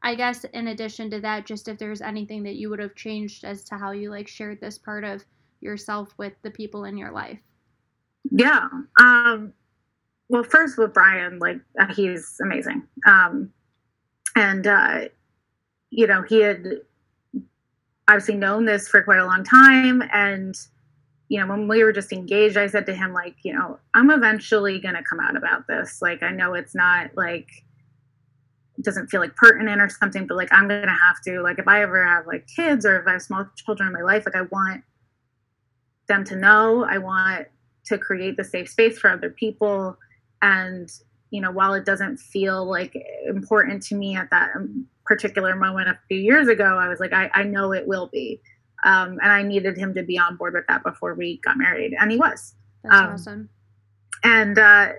i 0.03 0.15
guess 0.15 0.43
in 0.45 0.67
addition 0.67 1.09
to 1.09 1.19
that 1.21 1.45
just 1.45 1.67
if 1.67 1.77
there's 1.77 2.01
anything 2.01 2.43
that 2.43 2.55
you 2.55 2.69
would 2.69 2.79
have 2.79 2.95
changed 2.95 3.43
as 3.45 3.63
to 3.63 3.75
how 3.77 3.91
you 3.91 4.09
like 4.09 4.27
shared 4.27 4.59
this 4.59 4.77
part 4.77 5.03
of 5.03 5.23
yourself 5.61 6.09
with 6.17 6.33
the 6.43 6.51
people 6.51 6.83
in 6.85 6.97
your 6.97 7.11
life 7.11 7.41
Yeah. 8.29 8.67
Um, 8.99 9.53
well, 10.32 10.43
first 10.43 10.77
with 10.77 10.93
Brian, 10.93 11.39
like 11.39 11.59
uh, 11.77 11.93
he's 11.93 12.39
amazing. 12.41 12.84
Um, 13.05 13.51
and 14.38 14.65
uh, 14.65 15.01
you 15.89 16.07
know, 16.07 16.21
he 16.21 16.39
had 16.39 16.65
obviously 18.07 18.36
known 18.36 18.63
this 18.63 18.88
for 18.88 19.03
quite 19.03 19.19
a 19.19 19.25
long 19.25 19.43
time, 19.43 20.01
and 20.13 20.55
you 21.27 21.38
know, 21.38 21.47
when 21.47 21.67
we 21.67 21.84
were 21.84 21.91
just 21.91 22.13
engaged, 22.13 22.55
I 22.55 22.67
said 22.67 22.86
to 22.86 22.95
him, 22.95 23.11
like, 23.13 23.36
you 23.43 23.53
know, 23.53 23.77
I'm 23.93 24.09
eventually 24.09 24.79
gonna 24.79 25.03
come 25.03 25.19
out 25.19 25.36
about 25.36 25.67
this. 25.67 26.01
Like, 26.01 26.23
I 26.23 26.32
know 26.32 26.53
it's 26.53 26.73
not 26.73 27.11
like 27.15 27.49
doesn't 28.79 29.07
feel 29.07 29.19
like 29.19 29.36
pertinent 29.36 29.82
or 29.82 29.89
something, 29.89 30.27
but 30.27 30.38
like 30.38 30.53
I'm 30.53 30.69
gonna 30.69 30.97
have 31.07 31.21
to. 31.25 31.41
Like, 31.41 31.59
if 31.59 31.67
I 31.67 31.82
ever 31.82 32.05
have 32.05 32.25
like 32.25 32.47
kids 32.47 32.86
or 32.86 33.01
if 33.01 33.05
I 33.05 33.13
have 33.13 33.21
small 33.21 33.45
children 33.57 33.88
in 33.88 33.93
my 33.93 34.01
life, 34.01 34.23
like 34.25 34.38
I 34.38 34.43
want 34.43 34.82
them 36.07 36.23
to 36.23 36.38
know. 36.38 36.86
I 36.86 36.99
want 36.99 37.47
to 37.88 37.97
create 37.97 38.38
the 38.38 38.45
safe 38.45 38.69
space 38.69 38.97
for 38.97 39.09
other 39.09 39.29
people 39.29 39.97
and 40.41 40.89
you 41.29 41.39
know 41.41 41.51
while 41.51 41.73
it 41.73 41.85
doesn't 41.85 42.17
feel 42.17 42.65
like 42.65 42.93
important 43.27 43.81
to 43.83 43.95
me 43.95 44.15
at 44.15 44.29
that 44.31 44.49
particular 45.05 45.55
moment 45.55 45.87
a 45.89 45.97
few 46.07 46.17
years 46.17 46.47
ago 46.47 46.77
i 46.77 46.87
was 46.87 46.99
like 46.99 47.13
i, 47.13 47.29
I 47.33 47.43
know 47.43 47.73
it 47.73 47.87
will 47.87 48.07
be. 48.07 48.41
Um, 48.83 49.19
and 49.21 49.31
i 49.31 49.43
needed 49.43 49.77
him 49.77 49.93
to 49.95 50.03
be 50.03 50.17
on 50.17 50.37
board 50.37 50.53
with 50.53 50.65
that 50.67 50.83
before 50.83 51.13
we 51.13 51.39
got 51.43 51.57
married 51.57 51.93
and 51.99 52.11
he 52.11 52.17
was. 52.17 52.55
That's 52.83 52.95
Um, 52.95 53.09
awesome. 53.13 53.49
and 54.23 54.57
uh, 54.57 54.89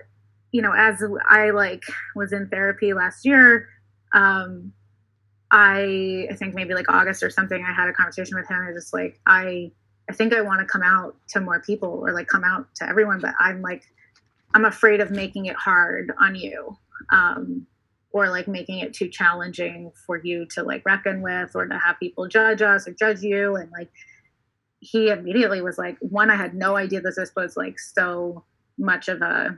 you 0.51 0.61
know 0.61 0.73
as 0.73 1.03
i 1.27 1.49
like 1.49 1.83
was 2.15 2.31
in 2.31 2.47
therapy 2.47 2.93
last 2.93 3.25
year 3.25 3.67
um, 4.13 4.71
i 5.51 6.27
i 6.31 6.35
think 6.35 6.53
maybe 6.55 6.73
like 6.73 6.89
august 6.89 7.21
or 7.23 7.29
something 7.29 7.63
i 7.67 7.73
had 7.73 7.89
a 7.89 7.93
conversation 7.93 8.37
with 8.37 8.47
him 8.49 8.57
and 8.57 8.65
I 8.65 8.71
was 8.71 8.83
just 8.83 8.93
like 8.93 9.19
i 9.25 9.71
i 10.09 10.13
think 10.13 10.33
i 10.33 10.41
want 10.41 10.59
to 10.61 10.65
come 10.65 10.83
out 10.83 11.15
to 11.29 11.39
more 11.41 11.59
people 11.61 11.89
or 12.03 12.13
like 12.13 12.27
come 12.27 12.43
out 12.43 12.73
to 12.75 12.87
everyone 12.87 13.19
but 13.19 13.33
i'm 13.39 13.61
like 13.61 13.83
i'm 14.53 14.65
afraid 14.65 14.99
of 14.99 15.11
making 15.11 15.45
it 15.45 15.55
hard 15.55 16.11
on 16.19 16.35
you 16.35 16.77
um, 17.11 17.65
or 18.13 18.29
like 18.29 18.47
making 18.47 18.79
it 18.79 18.93
too 18.93 19.09
challenging 19.09 19.91
for 20.05 20.23
you 20.23 20.45
to 20.45 20.63
like 20.63 20.85
reckon 20.85 21.21
with 21.21 21.55
or 21.55 21.65
to 21.65 21.77
have 21.79 21.99
people 21.99 22.27
judge 22.27 22.61
us 22.61 22.87
or 22.87 22.93
judge 22.93 23.21
you. 23.21 23.55
And 23.55 23.71
like 23.71 23.89
he 24.79 25.09
immediately 25.09 25.61
was 25.61 25.77
like 25.77 25.97
one 25.99 26.29
i 26.29 26.35
had 26.35 26.53
no 26.53 26.75
idea 26.75 26.99
this 26.99 27.17
was 27.35 27.55
like 27.55 27.79
so 27.79 28.43
much 28.77 29.07
of 29.07 29.21
a 29.21 29.57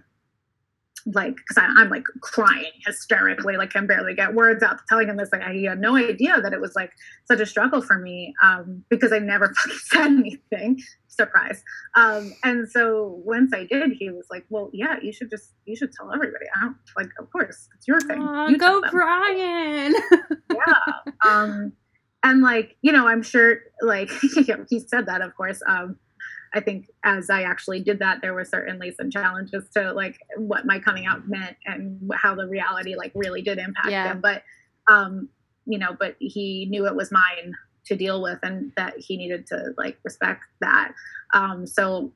like 1.13 1.35
because 1.35 1.57
i'm 1.57 1.89
like 1.89 2.03
crying 2.21 2.71
hysterically 2.85 3.57
like 3.57 3.69
can 3.69 3.85
barely 3.85 4.15
get 4.15 4.33
words 4.33 4.63
out 4.63 4.79
telling 4.89 5.07
him 5.07 5.17
this 5.17 5.29
like 5.31 5.41
i 5.41 5.53
had 5.67 5.79
no 5.79 5.95
idea 5.95 6.41
that 6.41 6.51
it 6.51 6.59
was 6.59 6.73
like 6.75 6.91
such 7.25 7.39
a 7.39 7.45
struggle 7.45 7.81
for 7.81 7.99
me 7.99 8.33
um 8.41 8.83
because 8.89 9.11
i 9.13 9.19
never 9.19 9.53
fucking 9.53 9.77
said 9.85 10.07
anything. 10.07 10.79
Surprise. 11.07 11.63
Um 11.95 12.33
and 12.43 12.69
so 12.69 13.21
once 13.23 13.53
i 13.53 13.65
did 13.65 13.91
he 13.93 14.09
was 14.09 14.25
like 14.29 14.45
well 14.49 14.69
yeah 14.73 14.97
you 15.01 15.13
should 15.13 15.29
just 15.29 15.53
you 15.65 15.75
should 15.75 15.91
tell 15.93 16.11
everybody. 16.13 16.45
I 16.55 16.61
don't 16.61 16.75
like 16.97 17.07
of 17.19 17.31
course 17.31 17.69
it's 17.75 17.87
your 17.87 18.01
thing. 18.01 18.21
Aw, 18.21 18.47
you 18.47 18.57
go 18.57 18.81
brian! 18.91 19.93
Yeah 20.53 20.95
um 21.25 21.73
and 22.23 22.41
like 22.41 22.75
you 22.81 22.91
know 22.91 23.07
i'm 23.07 23.21
sure 23.21 23.59
like 23.81 24.09
he 24.69 24.79
said 24.79 25.05
that 25.05 25.21
of 25.21 25.35
course 25.35 25.61
um 25.67 25.97
i 26.55 26.59
think 26.59 26.89
as 27.03 27.29
i 27.29 27.43
actually 27.43 27.79
did 27.79 27.99
that 27.99 28.21
there 28.21 28.33
were 28.33 28.45
certainly 28.45 28.91
some 28.91 29.11
challenges 29.11 29.65
to 29.73 29.91
like 29.93 30.17
what 30.37 30.65
my 30.65 30.79
coming 30.79 31.05
out 31.05 31.27
meant 31.27 31.55
and 31.65 31.99
how 32.15 32.33
the 32.33 32.47
reality 32.47 32.95
like 32.95 33.11
really 33.15 33.41
did 33.41 33.57
impact 33.59 33.89
Yeah. 33.89 34.11
him 34.11 34.21
but 34.21 34.43
um 34.87 35.29
you 35.65 35.77
know 35.77 35.95
but 35.99 36.15
he 36.19 36.65
knew 36.69 36.87
it 36.87 36.95
was 36.95 37.11
mine 37.11 37.53
to 37.85 37.95
deal 37.95 38.21
with 38.21 38.39
and 38.41 38.71
that 38.77 38.93
he 38.97 39.17
needed 39.17 39.45
to 39.47 39.73
like 39.77 39.97
respect 40.03 40.43
that 40.61 40.91
um 41.33 41.67
so 41.67 42.11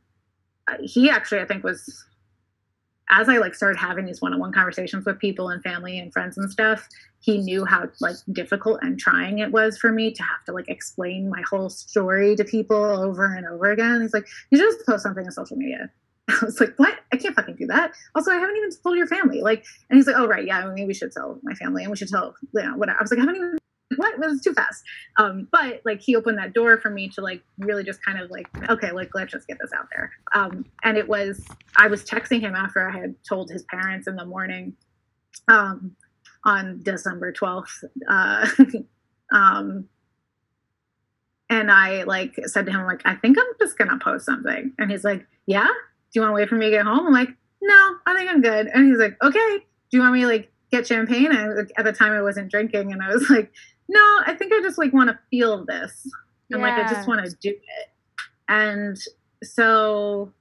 uh, 0.67 0.77
he 0.81 1.09
actually 1.09 1.41
i 1.41 1.45
think 1.45 1.63
was 1.63 2.05
as 3.09 3.27
I 3.27 3.37
like 3.37 3.55
started 3.55 3.77
having 3.77 4.05
these 4.05 4.21
one-on-one 4.21 4.51
conversations 4.51 5.05
with 5.05 5.19
people 5.19 5.49
and 5.49 5.61
family 5.63 5.97
and 5.99 6.13
friends 6.13 6.37
and 6.37 6.49
stuff, 6.51 6.87
he 7.21 7.37
knew 7.37 7.65
how 7.65 7.89
like 7.99 8.15
difficult 8.31 8.79
and 8.81 8.99
trying 8.99 9.39
it 9.39 9.51
was 9.51 9.77
for 9.77 9.91
me 9.91 10.11
to 10.11 10.23
have 10.23 10.43
to 10.45 10.53
like 10.53 10.69
explain 10.69 11.29
my 11.29 11.43
whole 11.49 11.69
story 11.69 12.35
to 12.35 12.43
people 12.43 12.77
over 12.77 13.33
and 13.35 13.45
over 13.47 13.71
again. 13.71 14.01
He's 14.01 14.13
like, 14.13 14.27
"You 14.51 14.57
just 14.57 14.85
post 14.85 15.03
something 15.03 15.25
on 15.25 15.31
social 15.31 15.57
media." 15.57 15.89
I 16.29 16.45
was 16.45 16.59
like, 16.59 16.73
"What? 16.77 16.99
I 17.11 17.17
can't 17.17 17.35
fucking 17.35 17.55
do 17.55 17.67
that." 17.67 17.91
Also, 18.15 18.31
I 18.31 18.35
haven't 18.35 18.57
even 18.57 18.69
told 18.83 18.97
your 18.97 19.07
family. 19.07 19.41
Like, 19.41 19.65
and 19.89 19.97
he's 19.97 20.07
like, 20.07 20.15
"Oh 20.17 20.27
right, 20.27 20.45
yeah, 20.45 20.65
maybe 20.65 20.85
we 20.85 20.93
should 20.93 21.11
tell 21.11 21.39
my 21.43 21.53
family 21.55 21.83
and 21.83 21.91
we 21.91 21.97
should 21.97 22.09
tell 22.09 22.35
you 22.53 22.63
know 22.63 22.77
whatever." 22.77 22.99
I 22.99 23.03
was 23.03 23.11
like, 23.11 23.19
"I 23.19 23.21
haven't 23.21 23.35
even." 23.35 23.59
What 23.95 24.13
it 24.13 24.19
was 24.19 24.41
too 24.41 24.53
fast, 24.53 24.83
um, 25.17 25.47
but 25.51 25.81
like 25.83 25.99
he 25.99 26.15
opened 26.15 26.37
that 26.37 26.53
door 26.53 26.77
for 26.77 26.89
me 26.89 27.09
to 27.09 27.21
like 27.21 27.41
really 27.57 27.83
just 27.83 28.03
kind 28.03 28.19
of 28.19 28.29
like 28.29 28.47
okay, 28.69 28.91
like 28.91 29.09
let's 29.15 29.31
just 29.31 29.47
get 29.47 29.57
this 29.59 29.71
out 29.75 29.87
there. 29.91 30.11
Um, 30.35 30.65
and 30.83 30.97
it 30.97 31.07
was 31.07 31.43
I 31.75 31.87
was 31.87 32.03
texting 32.03 32.41
him 32.41 32.55
after 32.55 32.87
I 32.87 32.97
had 32.97 33.15
told 33.27 33.49
his 33.49 33.63
parents 33.63 34.07
in 34.07 34.15
the 34.15 34.25
morning 34.25 34.75
um, 35.47 35.95
on 36.45 36.81
December 36.83 37.33
12th. 37.33 37.83
Uh, 38.07 38.47
um, 39.35 39.89
and 41.49 41.71
I 41.71 42.03
like 42.03 42.35
said 42.45 42.65
to 42.67 42.71
him, 42.71 42.85
like, 42.85 43.01
I 43.05 43.15
think 43.15 43.37
I'm 43.39 43.45
just 43.59 43.77
to 43.77 43.97
post 43.97 44.25
something. 44.25 44.71
And 44.77 44.91
he's 44.91 45.03
like, 45.03 45.25
yeah, 45.47 45.65
do 45.65 45.71
you 46.13 46.21
want 46.21 46.31
to 46.31 46.35
wait 46.35 46.49
for 46.49 46.55
me 46.55 46.65
to 46.67 46.71
get 46.71 46.85
home? 46.85 47.07
I'm 47.07 47.13
like, 47.13 47.29
no, 47.61 47.95
I 48.05 48.15
think 48.15 48.29
I'm 48.29 48.41
good. 48.41 48.67
And 48.67 48.87
he's 48.87 48.99
like, 48.99 49.17
okay, 49.21 49.57
do 49.91 49.97
you 49.97 50.01
want 50.01 50.13
me 50.13 50.25
like 50.25 50.51
get 50.71 50.85
champagne? 50.85 51.31
And 51.31 51.57
like, 51.57 51.71
at 51.77 51.85
the 51.85 51.91
time 51.91 52.11
I 52.11 52.21
wasn't 52.21 52.51
drinking. 52.51 52.91
And 52.93 53.01
I 53.01 53.09
was 53.09 53.29
like, 53.29 53.51
no, 53.89 54.21
I 54.25 54.35
think 54.35 54.53
I 54.53 54.61
just 54.61 54.77
like 54.77 54.93
want 54.93 55.09
to 55.09 55.19
feel 55.31 55.65
this. 55.65 56.07
And 56.51 56.61
like, 56.61 56.73
I 56.73 56.87
just 56.93 57.07
want 57.07 57.25
to 57.25 57.35
do 57.41 57.49
it. 57.49 57.89
And 58.47 58.97
so 59.43 60.31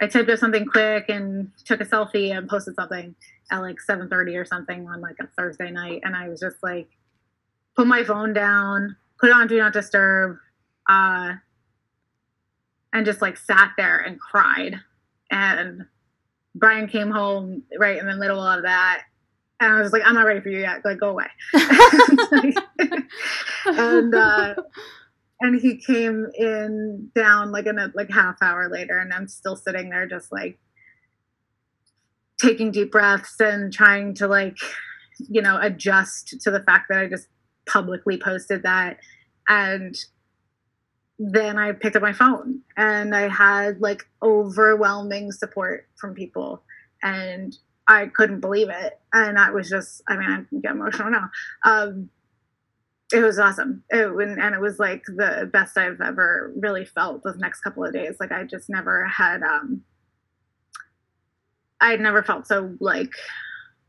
I 0.00 0.06
typed 0.06 0.28
up 0.28 0.38
something 0.38 0.66
quick 0.66 1.06
and 1.08 1.50
took 1.64 1.80
a 1.80 1.84
selfie 1.84 2.36
and 2.36 2.48
posted 2.48 2.74
something 2.74 3.14
at 3.50 3.58
like 3.60 3.76
7:30 3.88 4.36
or 4.36 4.44
something 4.44 4.86
on 4.88 5.00
like 5.00 5.16
a 5.20 5.26
Thursday 5.38 5.70
night 5.70 6.02
and 6.04 6.14
I 6.14 6.28
was 6.28 6.40
just 6.40 6.56
like 6.62 6.88
put 7.76 7.86
my 7.86 8.04
phone 8.04 8.34
down, 8.34 8.96
put 9.18 9.30
it 9.30 9.32
on 9.32 9.46
do 9.46 9.58
not 9.58 9.72
disturb, 9.72 10.36
uh 10.88 11.34
and 12.92 13.06
just 13.06 13.22
like 13.22 13.36
sat 13.38 13.72
there 13.76 14.00
and 14.00 14.20
cried. 14.20 14.80
And 15.30 15.86
Brian 16.54 16.88
came 16.88 17.10
home 17.10 17.62
right 17.78 17.98
in 17.98 18.06
the 18.06 18.16
middle 18.16 18.40
of 18.40 18.62
that 18.64 19.04
and 19.60 19.72
I 19.72 19.80
was 19.80 19.92
like, 19.92 20.02
I'm 20.04 20.14
not 20.14 20.26
ready 20.26 20.40
for 20.40 20.48
you 20.48 20.60
yet. 20.60 20.84
Like, 20.84 21.00
go 21.00 21.10
away. 21.10 21.26
and 23.66 24.14
uh 24.14 24.54
and 25.40 25.60
he 25.60 25.76
came 25.76 26.26
in 26.36 27.10
down 27.14 27.52
like 27.52 27.66
in 27.66 27.78
a 27.78 27.90
like 27.94 28.10
half 28.10 28.36
hour 28.42 28.68
later 28.68 28.98
and 28.98 29.12
i'm 29.12 29.28
still 29.28 29.56
sitting 29.56 29.90
there 29.90 30.06
just 30.06 30.32
like 30.32 30.58
taking 32.40 32.70
deep 32.70 32.92
breaths 32.92 33.40
and 33.40 33.72
trying 33.72 34.14
to 34.14 34.26
like 34.26 34.56
you 35.28 35.42
know 35.42 35.58
adjust 35.60 36.40
to 36.40 36.50
the 36.50 36.62
fact 36.62 36.86
that 36.88 36.98
i 36.98 37.06
just 37.06 37.28
publicly 37.66 38.18
posted 38.18 38.62
that 38.62 38.98
and 39.48 39.96
then 41.18 41.58
i 41.58 41.72
picked 41.72 41.96
up 41.96 42.02
my 42.02 42.12
phone 42.12 42.60
and 42.76 43.14
i 43.14 43.28
had 43.28 43.80
like 43.80 44.06
overwhelming 44.22 45.32
support 45.32 45.88
from 45.96 46.14
people 46.14 46.62
and 47.02 47.58
i 47.88 48.06
couldn't 48.06 48.40
believe 48.40 48.68
it. 48.68 49.00
And 49.12 49.38
i 49.38 49.50
was 49.50 49.68
just 49.68 50.02
i 50.08 50.16
mean 50.16 50.30
i 50.30 50.56
get 50.60 50.72
emotional 50.72 51.10
now. 51.10 51.30
Um, 51.64 52.10
it 53.12 53.22
was 53.22 53.38
awesome. 53.38 53.82
It, 53.88 54.06
and 54.06 54.54
it 54.54 54.60
was 54.60 54.78
like 54.78 55.02
the 55.06 55.48
best 55.50 55.78
i've 55.78 56.00
ever 56.00 56.52
really 56.56 56.84
felt 56.84 57.22
those 57.24 57.38
next 57.38 57.60
couple 57.62 57.84
of 57.84 57.92
days. 57.92 58.16
Like 58.20 58.32
i 58.32 58.44
just 58.44 58.68
never 58.68 59.06
had 59.06 59.42
um 59.42 59.82
i 61.80 61.90
had 61.90 62.00
never 62.00 62.22
felt 62.22 62.46
so 62.46 62.76
like 62.80 63.12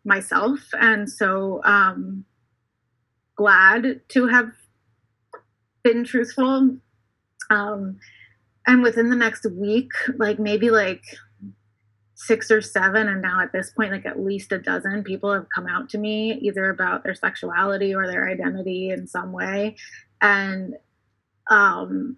myself. 0.05 0.59
And 0.73 1.09
so 1.09 1.61
um 1.65 2.25
glad 3.35 4.01
to 4.09 4.27
have 4.27 4.51
been 5.83 6.05
truthful. 6.05 6.77
Um 7.49 7.99
and 8.65 8.83
within 8.83 9.09
the 9.09 9.15
next 9.15 9.45
week 9.51 9.91
like 10.17 10.39
maybe 10.39 10.69
like 10.69 11.03
six 12.21 12.51
or 12.51 12.61
seven 12.61 13.07
and 13.07 13.21
now 13.21 13.39
at 13.41 13.53
this 13.53 13.71
point 13.71 13.93
like 13.93 14.05
at 14.05 14.19
least 14.19 14.51
a 14.51 14.59
dozen 14.59 15.01
people 15.05 15.31
have 15.31 15.47
come 15.55 15.65
out 15.67 15.87
to 15.87 15.97
me 15.97 16.33
either 16.41 16.69
about 16.69 17.01
their 17.01 17.15
sexuality 17.15 17.95
or 17.95 18.07
their 18.07 18.27
identity 18.27 18.89
in 18.89 19.07
some 19.07 19.31
way. 19.31 19.77
And 20.21 20.75
um 21.49 22.17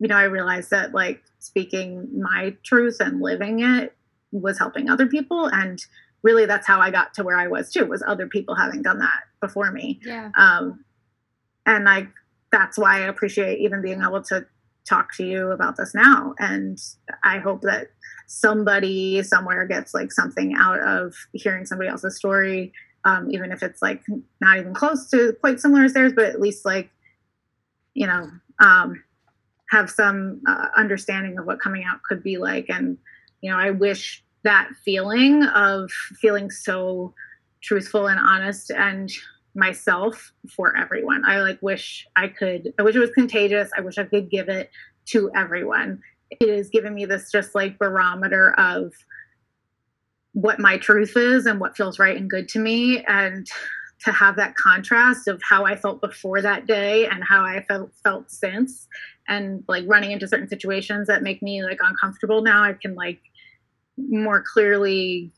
you 0.00 0.08
know 0.08 0.16
i 0.16 0.24
realized 0.24 0.70
that 0.70 0.92
like 0.92 1.22
speaking 1.38 2.08
my 2.20 2.54
truth 2.64 2.96
and 2.98 3.22
living 3.22 3.60
it 3.60 3.94
was 4.32 4.58
helping 4.58 4.90
other 4.90 5.06
people 5.06 5.46
and 5.46 5.86
really 6.22 6.44
that's 6.44 6.66
how 6.66 6.80
i 6.80 6.90
got 6.90 7.14
to 7.14 7.22
where 7.22 7.38
i 7.38 7.46
was 7.46 7.72
too 7.72 7.86
was 7.86 8.02
other 8.06 8.26
people 8.26 8.56
having 8.56 8.82
done 8.82 8.98
that 8.98 9.20
before 9.40 9.70
me. 9.70 10.00
Yeah. 10.04 10.30
Um 10.36 10.84
and 11.64 11.88
i 11.88 12.08
that's 12.50 12.76
why 12.76 12.96
i 12.96 13.06
appreciate 13.06 13.60
even 13.60 13.80
being 13.82 14.02
able 14.02 14.22
to 14.24 14.44
talk 14.84 15.14
to 15.14 15.24
you 15.24 15.52
about 15.52 15.76
this 15.76 15.94
now 15.94 16.34
and 16.40 16.76
i 17.22 17.38
hope 17.38 17.62
that 17.62 17.86
somebody 18.26 19.22
somewhere 19.22 19.66
gets 19.66 19.94
like 19.94 20.12
something 20.12 20.54
out 20.56 20.80
of 20.80 21.14
hearing 21.32 21.66
somebody 21.66 21.88
else's 21.88 22.16
story 22.16 22.72
um, 23.04 23.28
even 23.30 23.50
if 23.50 23.62
it's 23.62 23.82
like 23.82 24.02
not 24.40 24.58
even 24.58 24.74
close 24.74 25.10
to 25.10 25.34
quite 25.40 25.60
similar 25.60 25.84
as 25.84 25.92
theirs 25.92 26.12
but 26.14 26.26
at 26.26 26.40
least 26.40 26.64
like 26.64 26.90
you 27.94 28.06
know 28.06 28.28
um, 28.58 29.02
have 29.72 29.90
some 29.90 30.40
uh, 30.46 30.68
understanding 30.76 31.38
of 31.38 31.46
what 31.46 31.58
coming 31.58 31.82
out 31.82 32.02
could 32.02 32.22
be 32.22 32.36
like. 32.36 32.66
And 32.68 32.98
you 33.40 33.50
know 33.50 33.58
i 33.58 33.70
wish 33.70 34.22
that 34.44 34.68
feeling 34.84 35.44
of 35.44 35.90
feeling 35.90 36.50
so 36.50 37.14
truthful 37.60 38.08
and 38.08 38.20
honest 38.20 38.70
and 38.70 39.10
myself 39.54 40.32
for 40.48 40.76
everyone. 40.76 41.24
I 41.24 41.40
like 41.40 41.60
wish 41.60 42.06
i 42.16 42.28
could 42.28 42.72
i 42.78 42.82
wish 42.82 42.94
it 42.94 43.00
was 43.00 43.10
contagious. 43.10 43.70
I 43.76 43.80
wish 43.80 43.98
i 43.98 44.04
could 44.04 44.30
give 44.30 44.48
it 44.48 44.70
to 45.06 45.30
everyone 45.34 46.00
it 46.40 46.56
has 46.56 46.70
given 46.70 46.94
me 46.94 47.04
this 47.04 47.30
just 47.30 47.54
like 47.54 47.78
barometer 47.78 48.54
of 48.58 48.92
what 50.32 50.58
my 50.58 50.78
truth 50.78 51.16
is 51.16 51.46
and 51.46 51.60
what 51.60 51.76
feels 51.76 51.98
right 51.98 52.16
and 52.16 52.30
good 52.30 52.48
to 52.48 52.58
me. 52.58 53.04
And 53.04 53.46
to 54.04 54.12
have 54.12 54.36
that 54.36 54.56
contrast 54.56 55.28
of 55.28 55.40
how 55.48 55.64
I 55.64 55.76
felt 55.76 56.00
before 56.00 56.40
that 56.42 56.66
day 56.66 57.06
and 57.06 57.22
how 57.22 57.44
I 57.44 57.64
felt 57.68 57.92
felt 58.02 58.30
since 58.30 58.88
and 59.28 59.62
like 59.68 59.84
running 59.86 60.10
into 60.10 60.26
certain 60.26 60.48
situations 60.48 61.06
that 61.06 61.22
make 61.22 61.42
me 61.42 61.62
like 61.62 61.78
uncomfortable 61.80 62.42
now 62.42 62.64
I 62.64 62.72
can 62.72 62.94
like 62.94 63.20
more 63.96 64.42
clearly 64.42 65.32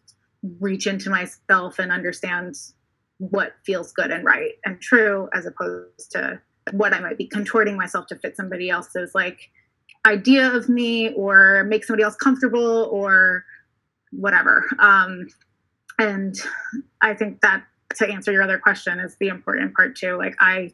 reach 0.60 0.86
into 0.86 1.10
myself 1.10 1.78
and 1.78 1.92
understand 1.92 2.54
what 3.18 3.52
feels 3.64 3.92
good 3.92 4.10
and 4.10 4.24
right 4.24 4.52
and 4.64 4.80
true 4.80 5.28
as 5.34 5.46
opposed 5.46 6.10
to 6.12 6.40
what 6.72 6.94
I 6.94 7.00
might 7.00 7.18
be 7.18 7.26
contorting 7.26 7.76
myself 7.76 8.06
to 8.06 8.16
fit 8.16 8.36
somebody 8.36 8.70
else's 8.70 9.14
like 9.14 9.50
idea 10.06 10.52
of 10.52 10.68
me 10.68 11.12
or 11.14 11.64
make 11.64 11.85
somebody 11.85 12.02
else 12.02 12.16
comfortable 12.16 12.89
or 12.93 13.44
whatever. 14.10 14.66
Um, 14.78 15.28
and 15.98 16.36
I 17.01 17.14
think 17.14 17.40
that 17.40 17.64
to 17.97 18.09
answer 18.09 18.32
your 18.32 18.43
other 18.43 18.59
question 18.59 18.98
is 18.98 19.16
the 19.18 19.28
important 19.28 19.74
part 19.74 19.97
too. 19.97 20.16
Like 20.16 20.35
I, 20.40 20.72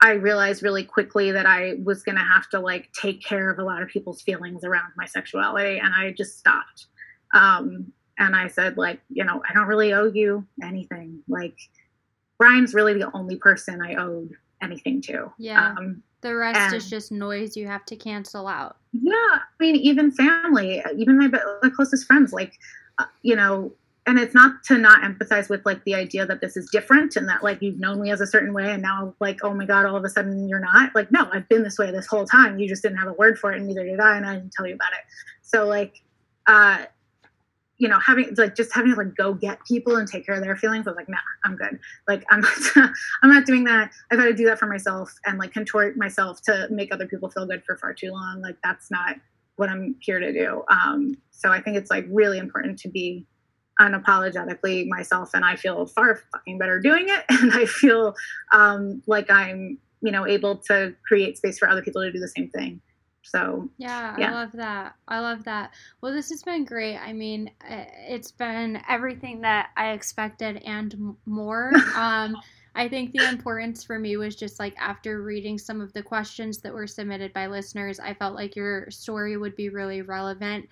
I 0.00 0.12
realized 0.12 0.62
really 0.62 0.84
quickly 0.84 1.32
that 1.32 1.46
I 1.46 1.76
was 1.82 2.02
going 2.02 2.16
to 2.16 2.24
have 2.24 2.48
to 2.50 2.60
like 2.60 2.92
take 2.92 3.22
care 3.22 3.50
of 3.50 3.58
a 3.58 3.64
lot 3.64 3.82
of 3.82 3.88
people's 3.88 4.20
feelings 4.22 4.64
around 4.64 4.92
my 4.96 5.06
sexuality, 5.06 5.78
and 5.78 5.94
I 5.94 6.12
just 6.12 6.38
stopped. 6.38 6.86
Um, 7.32 7.92
and 8.18 8.36
I 8.36 8.48
said, 8.48 8.76
like, 8.76 9.00
you 9.08 9.24
know, 9.24 9.42
I 9.48 9.54
don't 9.54 9.66
really 9.66 9.92
owe 9.92 10.04
you 10.12 10.46
anything. 10.62 11.20
Like, 11.26 11.56
Brian's 12.38 12.74
really 12.74 12.94
the 12.94 13.10
only 13.14 13.36
person 13.36 13.80
I 13.80 13.94
owed 13.94 14.30
anything 14.62 15.00
to. 15.02 15.32
Yeah. 15.38 15.70
Um, 15.70 16.02
the 16.24 16.34
rest 16.34 16.58
and, 16.58 16.74
is 16.74 16.90
just 16.90 17.12
noise 17.12 17.56
you 17.56 17.68
have 17.68 17.84
to 17.84 17.96
cancel 17.96 18.48
out. 18.48 18.76
Yeah, 18.92 19.12
I 19.12 19.40
mean, 19.60 19.76
even 19.76 20.10
family, 20.10 20.82
even 20.96 21.18
my, 21.18 21.28
my 21.62 21.70
closest 21.70 22.06
friends, 22.06 22.32
like, 22.32 22.58
uh, 22.98 23.04
you 23.22 23.36
know, 23.36 23.72
and 24.06 24.18
it's 24.18 24.34
not 24.34 24.64
to 24.64 24.78
not 24.78 25.02
empathize 25.02 25.48
with 25.48 25.64
like 25.64 25.84
the 25.84 25.94
idea 25.94 26.26
that 26.26 26.40
this 26.40 26.56
is 26.56 26.68
different 26.70 27.16
and 27.16 27.28
that 27.28 27.42
like 27.42 27.60
you've 27.62 27.78
known 27.78 28.00
me 28.00 28.10
as 28.10 28.20
a 28.20 28.26
certain 28.26 28.52
way 28.52 28.70
and 28.70 28.82
now 28.82 29.14
like 29.18 29.38
oh 29.42 29.54
my 29.54 29.64
god 29.64 29.86
all 29.86 29.96
of 29.96 30.04
a 30.04 30.10
sudden 30.10 30.46
you're 30.46 30.60
not. 30.60 30.94
Like 30.94 31.10
no 31.10 31.26
i've 31.32 31.48
been 31.48 31.62
this 31.62 31.78
way 31.78 31.90
this 31.90 32.06
whole 32.06 32.26
time. 32.26 32.58
You 32.58 32.68
just 32.68 32.82
didn't 32.82 32.98
have 32.98 33.08
a 33.08 33.14
word 33.14 33.38
for 33.38 33.50
it 33.50 33.56
and 33.56 33.66
neither 33.66 33.82
did 33.82 34.00
i 34.00 34.16
and 34.18 34.26
i 34.26 34.34
didn't 34.34 34.52
tell 34.52 34.66
you 34.66 34.74
about 34.74 34.92
it. 34.92 35.04
So 35.40 35.64
like 35.64 36.02
uh 36.46 36.84
you 37.84 37.90
know, 37.90 37.98
having 37.98 38.34
like 38.38 38.56
just 38.56 38.74
having 38.74 38.92
to 38.92 38.96
like 38.96 39.14
go 39.14 39.34
get 39.34 39.62
people 39.66 39.96
and 39.96 40.08
take 40.08 40.24
care 40.24 40.34
of 40.34 40.42
their 40.42 40.56
feelings. 40.56 40.86
I 40.86 40.90
was 40.92 40.96
like, 40.96 41.10
nah, 41.10 41.18
I'm 41.44 41.54
good. 41.54 41.78
Like 42.08 42.24
I'm 42.30 42.40
not, 42.40 42.54
I'm 43.22 43.30
not 43.30 43.44
doing 43.44 43.64
that. 43.64 43.90
I've 44.10 44.18
had 44.18 44.24
to 44.24 44.32
do 44.32 44.46
that 44.46 44.58
for 44.58 44.64
myself 44.64 45.12
and 45.26 45.38
like 45.38 45.52
contort 45.52 45.98
myself 45.98 46.40
to 46.46 46.66
make 46.70 46.94
other 46.94 47.06
people 47.06 47.28
feel 47.28 47.44
good 47.44 47.62
for 47.62 47.76
far 47.76 47.92
too 47.92 48.10
long. 48.10 48.40
Like 48.40 48.56
that's 48.64 48.90
not 48.90 49.16
what 49.56 49.68
I'm 49.68 49.96
here 50.00 50.18
to 50.18 50.32
do. 50.32 50.62
Um, 50.70 51.12
so 51.30 51.50
I 51.50 51.60
think 51.60 51.76
it's 51.76 51.90
like 51.90 52.06
really 52.08 52.38
important 52.38 52.78
to 52.78 52.88
be 52.88 53.26
unapologetically 53.78 54.88
myself, 54.88 55.32
and 55.34 55.44
I 55.44 55.56
feel 55.56 55.84
far 55.84 56.22
fucking 56.32 56.56
better 56.56 56.80
doing 56.80 57.04
it. 57.10 57.24
And 57.28 57.52
I 57.52 57.66
feel 57.66 58.14
um, 58.54 59.02
like 59.06 59.30
I'm, 59.30 59.76
you 60.00 60.10
know, 60.10 60.26
able 60.26 60.56
to 60.68 60.94
create 61.06 61.36
space 61.36 61.58
for 61.58 61.68
other 61.68 61.82
people 61.82 62.00
to 62.00 62.10
do 62.10 62.18
the 62.18 62.28
same 62.28 62.48
thing. 62.48 62.80
So 63.24 63.68
yeah, 63.78 64.14
yeah, 64.18 64.30
I 64.30 64.34
love 64.34 64.52
that. 64.52 64.94
I 65.08 65.18
love 65.20 65.44
that. 65.44 65.70
Well, 66.00 66.12
this 66.12 66.28
has 66.28 66.42
been 66.42 66.64
great. 66.64 66.98
I 66.98 67.12
mean, 67.12 67.50
it's 67.66 68.30
been 68.30 68.80
everything 68.88 69.40
that 69.40 69.70
I 69.76 69.92
expected 69.92 70.58
and 70.64 71.16
more. 71.26 71.72
Um, 71.94 72.36
I 72.74 72.88
think 72.88 73.12
the 73.12 73.28
importance 73.28 73.84
for 73.84 73.98
me 73.98 74.16
was 74.16 74.34
just 74.34 74.58
like 74.58 74.74
after 74.78 75.22
reading 75.22 75.58
some 75.58 75.80
of 75.80 75.92
the 75.92 76.02
questions 76.02 76.58
that 76.58 76.74
were 76.74 76.88
submitted 76.88 77.32
by 77.32 77.46
listeners, 77.46 78.00
I 78.00 78.14
felt 78.14 78.34
like 78.34 78.56
your 78.56 78.90
story 78.90 79.36
would 79.36 79.54
be 79.54 79.68
really 79.68 80.02
relevant. 80.02 80.68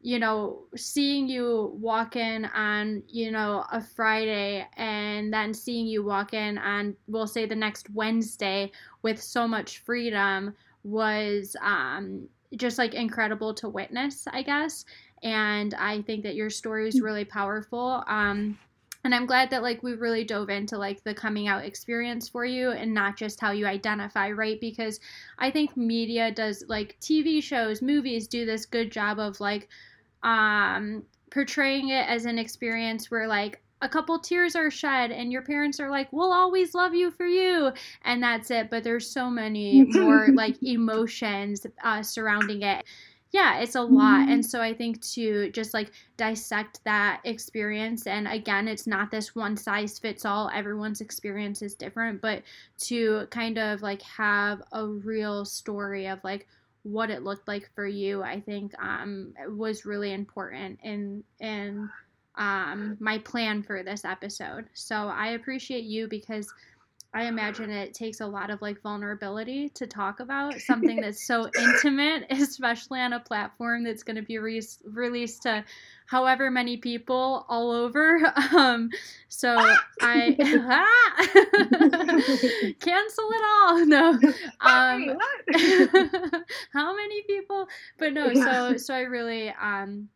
You 0.00 0.18
know, 0.18 0.62
seeing 0.74 1.28
you 1.28 1.76
walk 1.78 2.16
in 2.16 2.46
on, 2.46 3.02
you 3.06 3.30
know, 3.30 3.64
a 3.70 3.82
Friday 3.82 4.66
and 4.76 5.32
then 5.32 5.52
seeing 5.52 5.86
you 5.86 6.02
walk 6.02 6.32
in 6.32 6.56
on, 6.56 6.96
we'll 7.06 7.26
say 7.26 7.44
the 7.44 7.54
next 7.54 7.90
Wednesday 7.90 8.72
with 9.02 9.22
so 9.22 9.46
much 9.46 9.80
freedom 9.80 10.54
was 10.84 11.56
um, 11.62 12.28
just 12.56 12.78
like 12.78 12.94
incredible 12.94 13.54
to 13.54 13.68
witness, 13.68 14.24
I 14.30 14.42
guess. 14.42 14.84
And 15.22 15.74
I 15.74 16.02
think 16.02 16.24
that 16.24 16.34
your 16.34 16.50
story 16.50 16.88
is 16.88 17.00
really 17.00 17.24
powerful. 17.24 18.02
Um, 18.08 18.58
and 19.04 19.14
I'm 19.14 19.26
glad 19.26 19.50
that 19.50 19.62
like 19.62 19.82
we 19.82 19.94
really 19.94 20.24
dove 20.24 20.48
into 20.48 20.78
like 20.78 21.02
the 21.02 21.14
coming 21.14 21.48
out 21.48 21.64
experience 21.64 22.28
for 22.28 22.44
you 22.44 22.70
and 22.70 22.94
not 22.94 23.16
just 23.16 23.40
how 23.40 23.50
you 23.50 23.66
identify, 23.66 24.30
right? 24.30 24.60
Because 24.60 25.00
I 25.38 25.50
think 25.50 25.76
media 25.76 26.30
does 26.30 26.64
like 26.68 26.96
TV 27.00 27.42
shows, 27.42 27.82
movies 27.82 28.28
do 28.28 28.46
this 28.46 28.66
good 28.66 28.92
job 28.92 29.18
of 29.18 29.40
like 29.40 29.68
um 30.22 31.02
portraying 31.32 31.88
it 31.88 32.08
as 32.08 32.26
an 32.26 32.38
experience 32.38 33.10
where 33.10 33.26
like 33.26 33.61
a 33.82 33.88
couple 33.88 34.18
tears 34.18 34.56
are 34.56 34.70
shed 34.70 35.10
and 35.10 35.30
your 35.32 35.42
parents 35.42 35.80
are 35.80 35.90
like 35.90 36.10
we'll 36.12 36.32
always 36.32 36.74
love 36.74 36.94
you 36.94 37.10
for 37.10 37.26
you 37.26 37.72
and 38.04 38.22
that's 38.22 38.50
it. 38.50 38.70
But 38.70 38.84
there's 38.84 39.10
so 39.10 39.28
many 39.28 39.84
more 39.84 40.28
like 40.32 40.62
emotions 40.62 41.66
uh, 41.82 42.02
surrounding 42.02 42.62
it. 42.62 42.84
Yeah 43.32 43.58
it's 43.60 43.74
a 43.74 43.82
lot. 43.82 44.20
Mm-hmm. 44.20 44.32
and 44.32 44.46
so 44.46 44.60
i 44.60 44.74
think 44.74 45.00
to 45.12 45.50
just 45.50 45.72
like 45.74 45.90
dissect 46.16 46.80
that 46.84 47.20
experience 47.24 48.06
and 48.06 48.28
again 48.28 48.68
it's 48.68 48.86
not 48.86 49.10
this 49.10 49.34
one 49.34 49.56
size 49.56 49.98
fits 49.98 50.24
all 50.24 50.50
everyone's 50.54 51.00
experience 51.00 51.62
is 51.62 51.74
different 51.74 52.20
but 52.20 52.42
to 52.78 53.26
kind 53.30 53.58
of 53.58 53.80
like 53.80 54.02
have 54.02 54.62
a 54.72 54.86
real 54.86 55.44
story 55.46 56.06
of 56.06 56.22
like 56.22 56.46
what 56.82 57.10
it 57.10 57.22
looked 57.22 57.48
like 57.48 57.70
for 57.74 57.86
you 57.86 58.22
i 58.22 58.38
think 58.38 58.72
um 58.82 59.32
was 59.56 59.86
really 59.86 60.12
important 60.12 60.78
in 60.82 61.24
in 61.40 61.88
um, 62.42 62.96
my 62.98 63.18
plan 63.18 63.62
for 63.62 63.84
this 63.84 64.04
episode. 64.04 64.64
So 64.74 64.96
I 64.96 65.28
appreciate 65.28 65.84
you 65.84 66.08
because 66.08 66.52
I 67.14 67.26
imagine 67.26 67.70
it 67.70 67.94
takes 67.94 68.20
a 68.20 68.26
lot 68.26 68.50
of 68.50 68.60
like 68.60 68.82
vulnerability 68.82 69.68
to 69.70 69.86
talk 69.86 70.18
about 70.18 70.54
something 70.54 71.00
that's 71.00 71.24
so 71.24 71.48
intimate, 71.58 72.26
especially 72.30 72.98
on 72.98 73.12
a 73.12 73.20
platform 73.20 73.84
that's 73.84 74.02
going 74.02 74.16
to 74.16 74.22
be 74.22 74.38
re- 74.38 74.60
released 74.84 75.42
to 75.42 75.64
however 76.06 76.50
many 76.50 76.78
people 76.78 77.46
all 77.48 77.70
over. 77.70 78.32
Um, 78.52 78.90
so 79.28 79.56
I 80.00 80.34
cancel 82.80 83.30
it 83.30 83.42
all. 83.54 83.86
No, 83.86 84.18
um, 84.60 85.18
how 86.72 86.94
many 86.94 87.22
people? 87.22 87.66
But 87.98 88.12
no, 88.12 88.34
so 88.34 88.76
so 88.76 88.94
I 88.94 89.02
really 89.02 89.50
um 89.50 90.08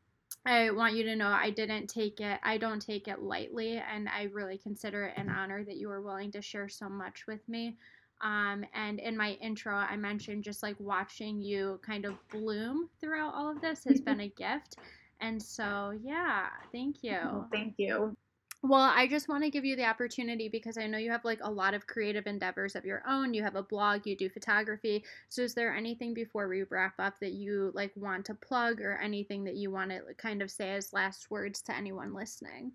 I 0.47 0.71
want 0.71 0.95
you 0.95 1.03
to 1.05 1.17
know 1.17 1.29
I 1.29 1.51
didn't 1.51 1.89
take 1.89 2.21
it, 2.21 2.39
I 2.43 2.57
don't 2.57 2.81
take 2.81 3.09
it 3.09 3.21
lightly, 3.21 3.79
and 3.79 4.09
I 4.09 4.29
really 4.33 4.59
consider 4.59 5.07
it 5.07 5.15
an 5.17 5.29
honor 5.29 5.65
that 5.65 5.77
you 5.77 5.89
were 5.89 6.03
willing 6.03 6.31
to 6.33 6.43
share 6.43 6.69
so 6.69 6.89
much 6.89 7.27
with 7.27 7.47
me. 7.49 7.77
Um, 8.21 8.65
and 8.73 9.01
in 9.01 9.17
my 9.17 9.33
intro, 9.43 9.75
I 9.75 9.97
mentioned 9.97 10.45
just 10.45 10.63
like 10.63 10.77
watching 10.79 11.43
you 11.43 11.81
kind 11.85 12.05
of 12.05 12.15
bloom 12.31 12.89
throughout 13.01 13.35
all 13.35 13.51
of 13.51 13.61
this 13.61 13.85
has 13.85 14.01
been 14.07 14.21
a 14.21 14.29
gift. 14.29 14.77
And 15.21 15.43
so, 15.43 15.99
yeah, 16.03 16.49
thank 16.73 17.03
you. 17.03 17.19
Oh, 17.23 17.47
thank 17.51 17.75
you. 17.77 18.17
Well, 18.63 18.81
I 18.81 19.07
just 19.07 19.29
want 19.29 19.45
to 19.45 19.51
give 19.51 19.65
you 19.65 19.77
the 19.77 19.85
opportunity 19.85 20.49
because 20.49 20.77
I 20.79 20.87
know 20.87 20.99
you 20.99 21.11
have 21.11 21.25
like 21.25 21.41
a 21.43 21.51
lot 21.51 21.75
of 21.75 21.87
creative 21.87 22.27
endeavors 22.27 22.75
of 22.75 22.85
your 22.85 23.03
own. 23.07 23.35
You 23.35 23.43
have 23.43 23.55
a 23.55 23.63
blog, 23.63 24.07
you 24.07 24.17
do 24.17 24.29
photography. 24.29 25.05
So 25.29 25.43
is 25.43 25.55
there 25.55 25.75
anything 25.75 26.15
before 26.15 26.49
we 26.49 26.65
wrap 26.65 26.95
up 26.99 27.21
that 27.21 27.33
you 27.33 27.71
like 27.75 27.93
want 27.95 28.25
to 28.27 28.35
plug 28.35 28.81
or 28.81 28.99
anything 28.99 29.45
that 29.45 29.57
you 29.57 29.71
want 29.71 29.91
to 29.91 30.01
kind 30.17 30.43
of 30.43 30.51
say 30.51 30.73
as 30.73 30.93
last 30.93 31.31
words 31.31 31.63
to 31.63 31.77
anyone 31.77 32.15
listening? 32.15 32.73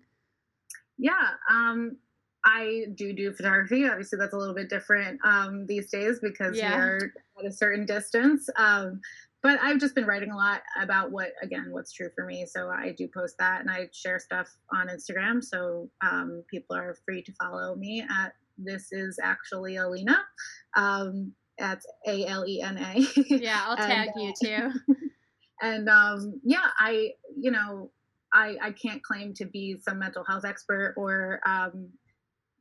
Yeah, 0.98 1.30
um 1.50 1.96
I 2.44 2.86
do 2.94 3.12
do 3.12 3.32
photography. 3.32 3.88
Obviously, 3.88 4.18
that's 4.18 4.34
a 4.34 4.36
little 4.36 4.54
bit 4.54 4.68
different 4.68 5.20
um, 5.24 5.64
these 5.66 5.90
days 5.90 6.18
because 6.20 6.56
yeah. 6.56 6.76
we're 6.76 7.12
at 7.38 7.46
a 7.46 7.52
certain 7.52 7.86
distance. 7.86 8.48
Um, 8.56 9.00
but 9.42 9.58
I've 9.60 9.78
just 9.78 9.94
been 9.94 10.06
writing 10.06 10.30
a 10.30 10.36
lot 10.36 10.62
about 10.80 11.10
what, 11.10 11.30
again, 11.42 11.66
what's 11.70 11.92
true 11.92 12.10
for 12.14 12.24
me. 12.24 12.46
So 12.46 12.68
I 12.68 12.94
do 12.96 13.08
post 13.12 13.36
that 13.38 13.60
and 13.60 13.70
I 13.70 13.88
share 13.92 14.18
stuff 14.18 14.48
on 14.72 14.88
Instagram. 14.88 15.42
So 15.42 15.90
um, 16.00 16.44
people 16.48 16.76
are 16.76 16.96
free 17.04 17.22
to 17.22 17.32
follow 17.40 17.74
me 17.74 18.04
at 18.08 18.34
this 18.56 18.92
is 18.92 19.18
actually 19.22 19.74
Alena. 19.74 20.16
Um, 20.76 21.32
that's 21.58 21.86
A 22.06 22.26
L 22.26 22.46
E 22.46 22.62
N 22.62 22.78
A. 22.78 23.06
Yeah, 23.28 23.62
I'll 23.66 23.76
tag 23.88 24.10
and, 24.14 24.24
you 24.24 24.32
too. 24.40 24.94
and 25.62 25.88
um, 25.88 26.40
yeah, 26.44 26.68
I, 26.78 27.10
you 27.36 27.50
know, 27.50 27.90
I, 28.32 28.56
I 28.62 28.72
can't 28.72 29.02
claim 29.02 29.34
to 29.34 29.46
be 29.46 29.76
some 29.82 29.98
mental 29.98 30.24
health 30.24 30.44
expert 30.44 30.94
or 30.96 31.40
um, 31.46 31.90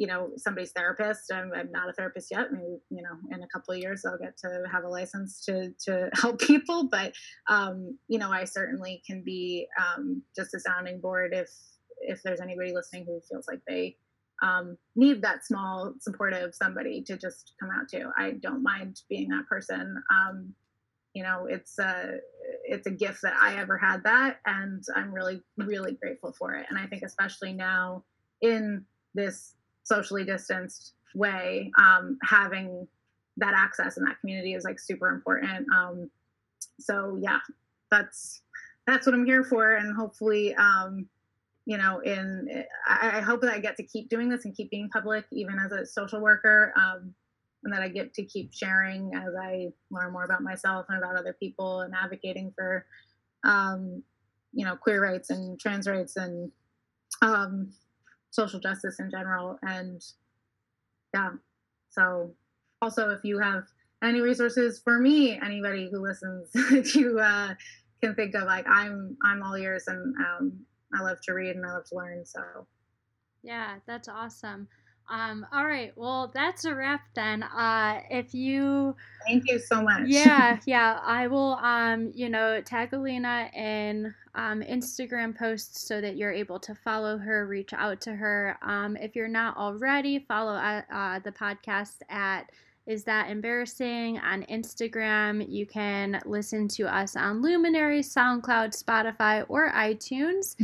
you 0.02 0.08
know 0.08 0.32
somebody's 0.36 0.72
therapist. 0.72 1.32
I'm, 1.32 1.52
I'm, 1.56 1.72
not 1.72 1.88
a 1.88 1.94
therapist 1.94 2.30
yet. 2.32 2.52
Maybe 2.52 2.80
you 2.90 3.04
know 3.04 3.16
in 3.30 3.44
a 3.44 3.48
couple 3.48 3.76
of 3.76 3.80
years 3.80 4.04
I'll 4.04 4.18
get 4.18 4.36
to 4.40 4.64
have 4.72 4.84
a 4.84 4.88
license 4.88 5.46
to 5.46 5.74
to 5.86 6.10
help 6.20 6.40
people. 6.40 6.90
But 6.90 7.14
um, 7.48 8.00
you 8.08 8.18
know 8.18 8.32
I 8.32 8.46
certainly 8.46 9.04
can 9.06 9.22
be 9.24 9.68
um, 9.80 10.24
just 10.36 10.56
a 10.56 10.60
sounding 10.60 11.00
board 11.00 11.34
if 11.36 11.50
if 12.00 12.24
there's 12.24 12.42
anybody 12.42 12.74
listening 12.74 13.06
who 13.06 13.22
feels 13.30 13.48
like 13.48 13.60
they 13.68 13.96
um, 14.42 14.76
need 14.96 15.22
that 15.22 15.46
small 15.46 15.94
supportive 16.00 16.56
somebody 16.56 17.04
to 17.04 17.16
just 17.16 17.54
come 17.60 17.70
out 17.70 17.88
to. 17.90 18.12
I 18.18 18.32
don't 18.32 18.64
mind 18.64 19.02
being 19.08 19.30
that 19.30 19.46
person. 19.48 20.02
Um, 20.12 20.56
you 21.14 21.22
know, 21.22 21.46
it's 21.48 21.78
a 21.78 22.16
it's 22.66 22.88
a 22.88 22.92
gift 22.92 23.20
that 23.22 23.36
I 23.40 23.60
ever 23.60 23.78
had 23.78 24.02
that, 24.06 24.40
and 24.48 24.84
I'm 24.96 25.14
really 25.14 25.44
really 25.58 25.94
grateful 25.94 26.34
for 26.34 26.56
it. 26.56 26.66
And 26.72 26.80
I 26.80 26.88
think 26.88 27.04
especially 27.04 27.54
now 27.54 28.04
in 28.42 28.84
this 29.14 29.54
socially 29.84 30.24
distanced 30.24 30.94
way, 31.16 31.72
um, 31.78 32.18
having 32.24 32.88
that 33.38 33.54
access 33.56 33.98
in 33.98 34.04
that 34.06 34.20
community 34.20 34.54
is 34.54 34.64
like 34.64 34.80
super 34.80 35.10
important. 35.10 35.68
Um, 35.76 36.10
so 36.80 37.18
yeah, 37.22 37.40
that's 37.90 38.42
that's 38.88 39.06
what 39.06 39.14
I'm 39.14 39.26
here 39.26 39.44
for, 39.44 39.76
and 39.76 39.96
hopefully, 39.96 40.56
um, 40.56 41.08
you 41.66 41.78
know, 41.78 42.00
in 42.00 42.66
I, 42.88 43.18
I, 43.18 43.22
hope 43.22 43.42
that 43.42 43.54
I 43.54 43.60
get 43.60 43.78
to 43.78 43.84
keep 43.84 44.10
doing 44.10 44.30
this 44.30 44.46
and 44.46 44.56
keep 44.56 44.72
being 44.72 44.90
public, 44.90 45.26
even 45.32 45.60
as 45.60 45.72
a 45.72 45.86
social 45.86 46.20
worker, 46.20 46.74
um, 46.76 47.14
and 47.64 47.74
that 47.74 47.82
I 47.82 47.90
get 47.90 48.14
to 48.16 48.26
keep 48.26 48.54
sharing 48.54 49.14
as 49.16 49.34
I 49.40 49.70
learn 49.92 50.12
more 50.12 50.24
about 50.24 50.42
myself 50.42 50.88
and 50.90 50.98
about 50.98 51.16
other 51.16 51.36
people 51.40 51.82
and 51.82 51.94
advocating 51.94 52.52
for, 52.56 52.86
um, 53.44 54.04
you 54.52 54.66
know, 54.66 54.76
queer 54.76 55.02
rights 55.02 55.30
and 55.30 55.60
trans 55.60 55.88
rights 55.88 56.16
and 56.16 56.52
um, 57.22 57.72
social 58.32 58.60
justice 58.60 59.00
in 59.00 59.12
general. 59.12 59.58
And 59.62 60.02
yeah, 61.14 61.30
so 61.90 62.34
also 62.82 63.10
if 63.10 63.24
you 63.24 63.38
have 63.40 63.64
any 64.04 64.22
resources 64.22 64.82
for 64.84 65.00
me, 65.00 65.40
anybody 65.40 65.90
who 65.92 66.02
listens, 66.02 66.50
if 66.56 66.96
you 66.96 67.20
uh, 67.20 67.54
can 68.02 68.16
think 68.16 68.34
of 68.34 68.44
like 68.44 68.66
I'm 68.68 69.16
I'm 69.24 69.44
all 69.44 69.56
ears 69.56 69.84
and 69.88 70.16
um, 70.18 70.54
I 70.94 71.04
love 71.04 71.20
to 71.24 71.34
read 71.34 71.56
and 71.56 71.66
I 71.66 71.74
love 71.74 71.86
to 71.86 71.96
learn. 71.96 72.26
So 72.26 72.42
yeah, 73.44 73.76
that's 73.86 74.08
awesome. 74.08 74.68
Um, 75.10 75.46
all 75.52 75.66
right. 75.66 75.92
Well, 75.96 76.32
that's 76.34 76.66
a 76.66 76.74
wrap 76.74 77.04
then. 77.14 77.44
Uh, 77.44 78.02
if 78.10 78.34
you 78.34 78.96
thank 79.28 79.44
you 79.48 79.60
so 79.60 79.82
much. 79.82 80.04
Yeah, 80.08 80.60
yeah. 80.66 81.00
I 81.04 81.28
will. 81.28 81.56
Um, 81.56 82.12
you 82.16 82.30
know, 82.30 82.62
tag 82.62 82.92
Alena 82.92 83.54
in 83.54 84.14
um, 84.36 84.62
Instagram 84.62 85.38
posts 85.38 85.86
so 85.86 86.00
that 86.00 86.16
you're 86.16 86.32
able 86.32 86.60
to 86.60 86.76
follow 86.76 87.18
her, 87.18 87.46
reach 87.46 87.74
out 87.74 88.00
to 88.02 88.16
her. 88.16 88.58
Um, 88.62 88.96
if 88.96 89.16
you're 89.16 89.28
not 89.28 89.58
already, 89.58 90.20
follow 90.20 90.54
uh, 90.54 90.82
uh 90.92 91.20
the 91.20 91.32
podcast 91.32 91.98
at 92.10 92.50
is 92.88 93.04
That 93.04 93.30
Embarrassing 93.30 94.20
on 94.20 94.44
Instagram. 94.44 95.46
You 95.48 95.66
can 95.66 96.20
listen 96.26 96.68
to 96.70 96.94
us 96.94 97.16
on 97.16 97.42
Luminary, 97.42 98.02
SoundCloud, 98.02 98.82
Spotify, 98.84 99.46
or 99.48 99.72
iTunes. 99.72 100.56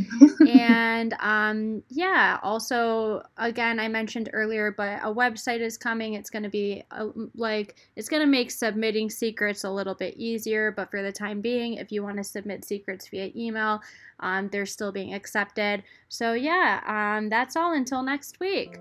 and 0.50 1.14
um, 1.20 1.84
yeah, 1.90 2.40
also, 2.42 3.24
again, 3.38 3.80
I 3.80 3.88
mentioned 3.88 4.30
earlier, 4.34 4.72
but 4.72 5.00
a 5.04 5.14
website 5.14 5.60
is 5.60 5.78
coming. 5.78 6.16
It's 6.16 6.30
going 6.30 6.44
to 6.44 6.50
be 6.50 6.84
a, 6.92 7.08
like, 7.36 7.76
it's 7.96 8.10
going 8.10 8.22
to 8.22 8.28
make 8.28 8.52
submitting 8.52 9.10
secrets 9.10 9.64
a 9.64 9.70
little 9.70 9.96
bit 9.96 10.16
easier. 10.18 10.72
But 10.72 10.90
for 10.90 11.04
the 11.04 11.12
time 11.12 11.42
being, 11.42 11.76
if 11.76 11.92
you 11.92 12.04
want 12.04 12.18
to 12.18 12.24
submit 12.24 12.66
secrets 12.66 13.08
via 13.08 13.32
email, 13.36 13.82
um, 14.20 14.50
they're 14.50 14.66
still 14.66 14.92
being 14.92 15.14
accepted. 15.14 15.84
So 16.10 16.34
yeah, 16.34 16.82
um, 16.88 17.30
that's 17.30 17.56
all 17.56 17.74
until 17.74 18.02
next 18.02 18.40
week. 18.40 18.78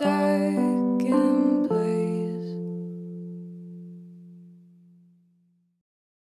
I 0.00 0.57